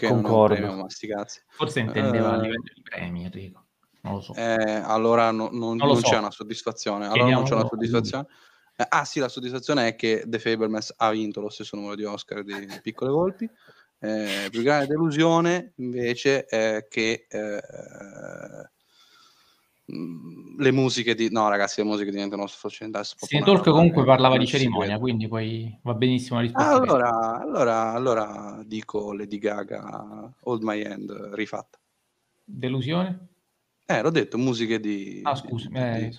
che 0.00 0.08
Concordo. 0.08 0.54
non 0.54 0.64
è 0.64 0.82
un 0.82 0.86
premio. 0.86 1.26
Forse 1.48 1.80
intendeva 1.80 2.30
uh, 2.30 2.32
a 2.32 2.36
livello 2.36 2.62
di 2.74 2.82
premi, 2.82 3.24
Enrico. 3.24 3.66
Non 4.02 4.14
lo 4.14 4.20
so. 4.22 4.34
Eh, 4.34 4.80
allora 4.82 5.30
no, 5.30 5.50
non, 5.52 5.76
non, 5.76 5.88
non 5.88 5.96
so. 5.96 6.08
c'è 6.08 6.16
una 6.16 6.30
soddisfazione. 6.30 7.04
Allora 7.04 7.24
Chiediamo 7.24 7.40
non 7.40 7.48
c'è 7.48 7.54
una 7.54 7.66
soddisfazione. 7.66 8.26
Eh, 8.76 8.86
ah 8.88 9.04
sì, 9.04 9.20
la 9.20 9.28
soddisfazione 9.28 9.88
è 9.88 9.96
che 9.96 10.24
The 10.26 10.38
Fablemans 10.38 10.94
ha 10.96 11.10
vinto 11.10 11.42
lo 11.42 11.50
stesso 11.50 11.76
numero 11.76 11.94
di 11.96 12.04
Oscar 12.04 12.42
di 12.42 12.66
Piccole 12.82 13.10
Volpi. 13.10 13.50
Eh, 13.98 14.48
più 14.50 14.62
grande 14.62 14.86
delusione 14.86 15.74
invece 15.76 16.46
è 16.46 16.86
che 16.88 17.26
eh, 17.28 17.62
le 20.58 20.72
musiche 20.72 21.14
di 21.14 21.30
no 21.30 21.48
ragazzi 21.48 21.80
le 21.80 21.86
musiche 21.88 22.10
diventano 22.10 22.46
occidentali 22.62 23.04
sì, 23.04 23.38
Talk 23.38 23.68
comunque 23.70 24.04
parlava 24.04 24.36
di 24.36 24.46
cerimonia 24.46 24.98
quindi 24.98 25.28
poi 25.28 25.78
va 25.82 25.94
benissimo 25.94 26.36
la 26.36 26.42
risposta. 26.42 26.70
Allora, 26.70 27.40
allora, 27.40 27.92
allora 27.92 28.62
dico 28.64 29.12
Lady 29.12 29.38
Gaga 29.38 30.32
Hold 30.42 30.62
My 30.62 30.82
Hand 30.84 31.30
rifatta. 31.34 31.78
Delusione? 32.44 33.28
eh 33.90 34.02
l'ho 34.02 34.10
detto 34.10 34.38
musiche 34.38 34.78
di 34.78 35.20
ah 35.24 35.34
scusa 35.34 35.68
di, 35.68 35.76
eh, 35.76 36.10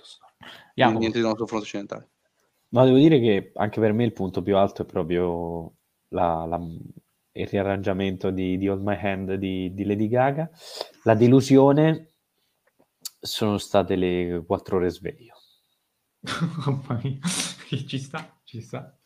di, 0.74 0.84
di, 0.84 0.98
niente 0.98 1.20
di 1.20 1.24
nostro 1.24 1.46
fronte 1.46 1.66
occidentale. 1.66 2.10
No, 2.70 2.86
devo 2.86 2.98
dire 2.98 3.20
che 3.20 3.52
anche 3.56 3.80
per 3.80 3.94
me 3.94 4.04
il 4.04 4.14
punto 4.14 4.42
più 4.42 4.56
alto 4.58 4.82
è 4.82 4.86
proprio 4.86 5.74
la, 6.10 6.46
la, 6.46 6.60
il 7.34 7.48
riarrangiamento 7.48 8.30
di, 8.30 8.58
di 8.58 8.68
Hold 8.68 8.82
My 8.82 8.98
Hand 9.02 9.34
di, 9.36 9.74
di, 9.74 9.84
Lady 9.86 10.08
Gaga. 10.08 10.50
La 11.04 11.14
delusione 11.14 12.11
sono 13.22 13.58
state 13.58 13.96
le 13.96 14.44
quattro 14.46 14.78
ore 14.78 14.90
sveglio. 14.90 15.36
ci 17.88 18.00
sta, 18.00 18.38
ci 18.44 18.62
sta. 18.62 18.98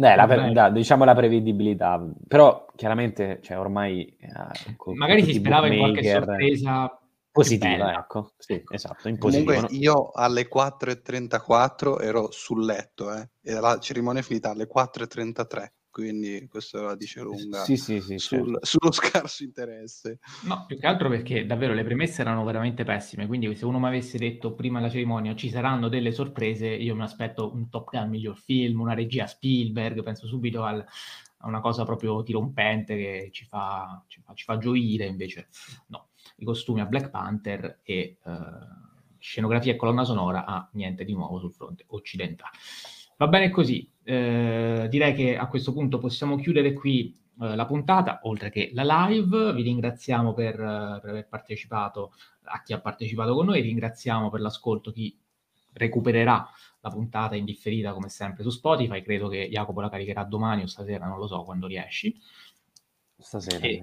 Eh, 0.00 0.14
la, 0.14 0.26
da, 0.52 0.70
diciamo 0.70 1.04
la 1.04 1.14
prevedibilità, 1.14 2.00
però 2.26 2.66
chiaramente 2.76 3.40
cioè, 3.42 3.58
ormai... 3.58 4.06
Eh, 4.16 4.94
Magari 4.94 5.24
si 5.24 5.34
sperava 5.34 5.66
in 5.66 5.78
qualche 5.78 6.08
sorpresa 6.08 6.98
Positiva, 7.38 7.92
ecco. 7.92 8.32
Sì, 8.36 8.60
esatto, 8.68 9.06
in 9.06 9.16
positivo. 9.16 9.52
Comunque 9.52 9.76
io 9.76 10.10
alle 10.10 10.48
4.34 10.52 12.02
ero 12.02 12.32
sul 12.32 12.64
letto, 12.64 13.14
eh, 13.14 13.30
e 13.40 13.52
la 13.52 13.78
cerimonia 13.78 14.22
è 14.22 14.24
finita 14.24 14.50
alle 14.50 14.66
4.33 14.66 15.66
quindi 15.98 16.46
questo 16.48 16.80
la 16.80 16.94
dice 16.94 17.22
lunga 17.22 17.64
sì, 17.64 17.76
sì, 17.76 18.00
sì, 18.00 18.18
sul, 18.18 18.44
certo. 18.44 18.58
sullo 18.62 18.92
scarso 18.92 19.42
interesse. 19.42 20.20
No, 20.44 20.64
più 20.64 20.78
che 20.78 20.86
altro 20.86 21.08
perché 21.08 21.44
davvero 21.44 21.74
le 21.74 21.82
premesse 21.82 22.20
erano 22.20 22.44
veramente 22.44 22.84
pessime, 22.84 23.26
quindi 23.26 23.52
se 23.56 23.64
uno 23.64 23.80
mi 23.80 23.88
avesse 23.88 24.16
detto 24.16 24.54
prima 24.54 24.78
della 24.78 24.92
cerimonia 24.92 25.34
ci 25.34 25.50
saranno 25.50 25.88
delle 25.88 26.12
sorprese, 26.12 26.68
io 26.68 26.94
mi 26.94 27.02
aspetto 27.02 27.52
un 27.52 27.68
Top 27.68 27.90
Gun 27.90 28.10
miglior 28.10 28.36
film, 28.36 28.78
una 28.78 28.94
regia 28.94 29.26
Spielberg, 29.26 30.04
penso 30.04 30.28
subito 30.28 30.62
al, 30.62 30.78
a 31.38 31.48
una 31.48 31.60
cosa 31.60 31.84
proprio 31.84 32.22
dirompente 32.22 32.94
che 32.94 33.28
ci 33.32 33.44
fa, 33.44 34.00
ci 34.06 34.20
fa, 34.20 34.34
ci 34.34 34.44
fa 34.44 34.56
gioire, 34.56 35.04
invece 35.06 35.48
no 35.86 36.10
i 36.36 36.44
costumi 36.44 36.80
a 36.80 36.86
Black 36.86 37.10
Panther 37.10 37.80
e 37.82 37.94
eh, 37.94 38.18
scenografia 39.18 39.72
e 39.72 39.76
colonna 39.76 40.04
sonora 40.04 40.44
a 40.44 40.68
niente 40.74 41.04
di 41.04 41.12
nuovo 41.12 41.40
sul 41.40 41.52
fronte 41.52 41.84
occidentale. 41.88 42.52
Va 43.18 43.26
bene 43.26 43.50
così, 43.50 43.90
eh, 44.04 44.86
direi 44.88 45.12
che 45.12 45.36
a 45.36 45.48
questo 45.48 45.72
punto 45.72 45.98
possiamo 45.98 46.36
chiudere 46.36 46.72
qui 46.72 47.12
eh, 47.40 47.56
la 47.56 47.66
puntata, 47.66 48.20
oltre 48.22 48.48
che 48.48 48.70
la 48.74 48.84
live. 49.08 49.52
Vi 49.54 49.62
ringraziamo 49.62 50.32
per, 50.32 50.54
eh, 50.54 50.98
per, 51.00 51.10
aver 51.10 51.26
partecipato, 51.28 52.12
a 52.44 52.62
chi 52.62 52.72
ha 52.72 52.80
partecipato 52.80 53.34
con 53.34 53.46
noi, 53.46 53.60
ringraziamo 53.60 54.30
per 54.30 54.40
l'ascolto 54.40 54.92
chi 54.92 55.18
recupererà 55.72 56.48
la 56.80 56.90
puntata 56.90 57.34
indifferita 57.34 57.92
come 57.92 58.08
sempre 58.08 58.44
su 58.44 58.50
Spotify. 58.50 59.02
Credo 59.02 59.26
che 59.26 59.48
Jacopo 59.50 59.80
la 59.80 59.88
caricherà 59.90 60.22
domani 60.22 60.62
o 60.62 60.66
stasera, 60.66 61.06
non 61.06 61.18
lo 61.18 61.26
so 61.26 61.42
quando 61.42 61.66
riesci. 61.66 62.16
Stasera. 63.16 63.66
E, 63.66 63.82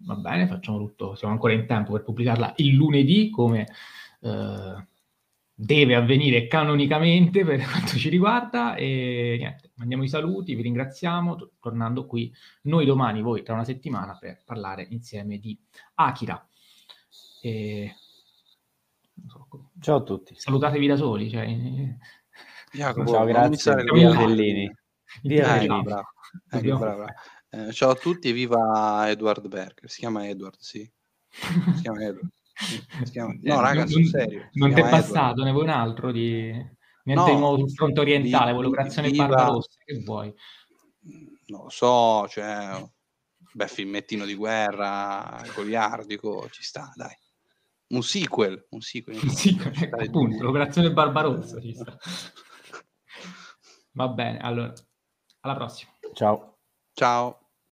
va 0.00 0.14
bene, 0.14 0.46
facciamo 0.46 0.76
tutto, 0.76 1.14
siamo 1.14 1.32
ancora 1.32 1.54
in 1.54 1.66
tempo 1.66 1.92
per 1.92 2.02
pubblicarla 2.02 2.52
il 2.56 2.74
lunedì 2.74 3.30
come 3.30 3.66
eh, 4.20 4.86
deve 5.60 5.96
avvenire 5.96 6.46
canonicamente 6.46 7.44
per 7.44 7.58
quanto 7.68 7.96
ci 7.96 8.08
riguarda 8.08 8.76
e 8.76 9.34
niente, 9.38 9.72
mandiamo 9.74 10.04
i 10.04 10.08
saluti, 10.08 10.54
vi 10.54 10.62
ringraziamo, 10.62 11.34
t- 11.34 11.50
tornando 11.58 12.06
qui 12.06 12.32
noi 12.62 12.86
domani, 12.86 13.22
voi 13.22 13.42
tra 13.42 13.54
una 13.54 13.64
settimana 13.64 14.16
per 14.16 14.42
parlare 14.44 14.86
insieme 14.90 15.38
di 15.38 15.58
Akira. 15.94 16.48
E... 17.42 17.92
So, 19.26 19.48
Ciao 19.80 19.96
a 19.96 20.02
tutti. 20.02 20.34
Salutatevi 20.36 20.86
da 20.86 20.96
soli. 20.96 21.28
Cioè... 21.28 21.44
Jacopo, 22.72 23.10
Ciao, 23.10 23.24
grazie. 23.24 23.82
Via 23.92 24.14
Bellini. 24.14 24.72
Via 25.22 25.54
Bellini. 25.54 25.82
Bravo. 25.82 26.08
Eh, 26.50 26.60
bravo, 26.60 26.78
bravo. 26.78 27.06
Eh, 27.50 27.72
ciao 27.72 27.90
a 27.90 27.94
tutti, 27.96 28.30
viva 28.30 29.10
Edward 29.10 29.48
Berger. 29.48 29.90
Si 29.90 29.98
chiama 29.98 30.28
Edward, 30.28 30.58
sì. 30.60 30.88
Si 31.28 31.82
chiama 31.82 32.04
Edward. 32.04 32.30
Chiama... 33.10 33.34
No, 33.42 33.58
eh, 33.58 33.60
raga, 33.60 33.86
sul 33.86 34.06
serio. 34.06 34.48
Non 34.52 34.72
ti 34.74 34.80
è 34.80 34.88
passato, 34.88 35.42
ne 35.42 35.52
vuoi 35.52 35.64
un 35.64 35.70
altro 35.70 36.12
di... 36.12 36.50
Niente 37.04 37.24
no, 37.24 37.34
di 37.34 37.40
nuovo 37.40 37.58
sul 37.58 37.70
fronte 37.70 38.00
orientale, 38.00 38.52
l'operazione 38.52 39.10
viva... 39.10 39.26
Barbarossa, 39.26 39.78
che 39.84 40.02
vuoi? 40.02 40.34
Non 41.46 41.62
lo 41.62 41.68
so, 41.70 42.26
cioè... 42.28 42.84
Beh, 43.50 43.66
filmettino 43.66 44.26
di 44.26 44.34
guerra, 44.34 45.42
goliardico, 45.54 46.48
ci 46.50 46.62
sta, 46.62 46.92
dai. 46.94 47.16
Un 47.88 48.02
sequel, 48.02 48.66
un 48.70 48.80
sequel. 48.82 49.18
Un 49.22 49.30
sequel, 49.30 49.72
ecco, 49.74 49.96
appunto, 49.96 50.42
l'operazione 50.42 50.92
Barbarossa 50.92 51.58
ci 51.58 51.72
sta. 51.72 51.96
Va 53.92 54.08
bene, 54.08 54.38
allora, 54.38 54.72
alla 55.40 55.54
prossima. 55.54 55.90
Ciao. 56.12 56.58
Ciao. 56.92 57.47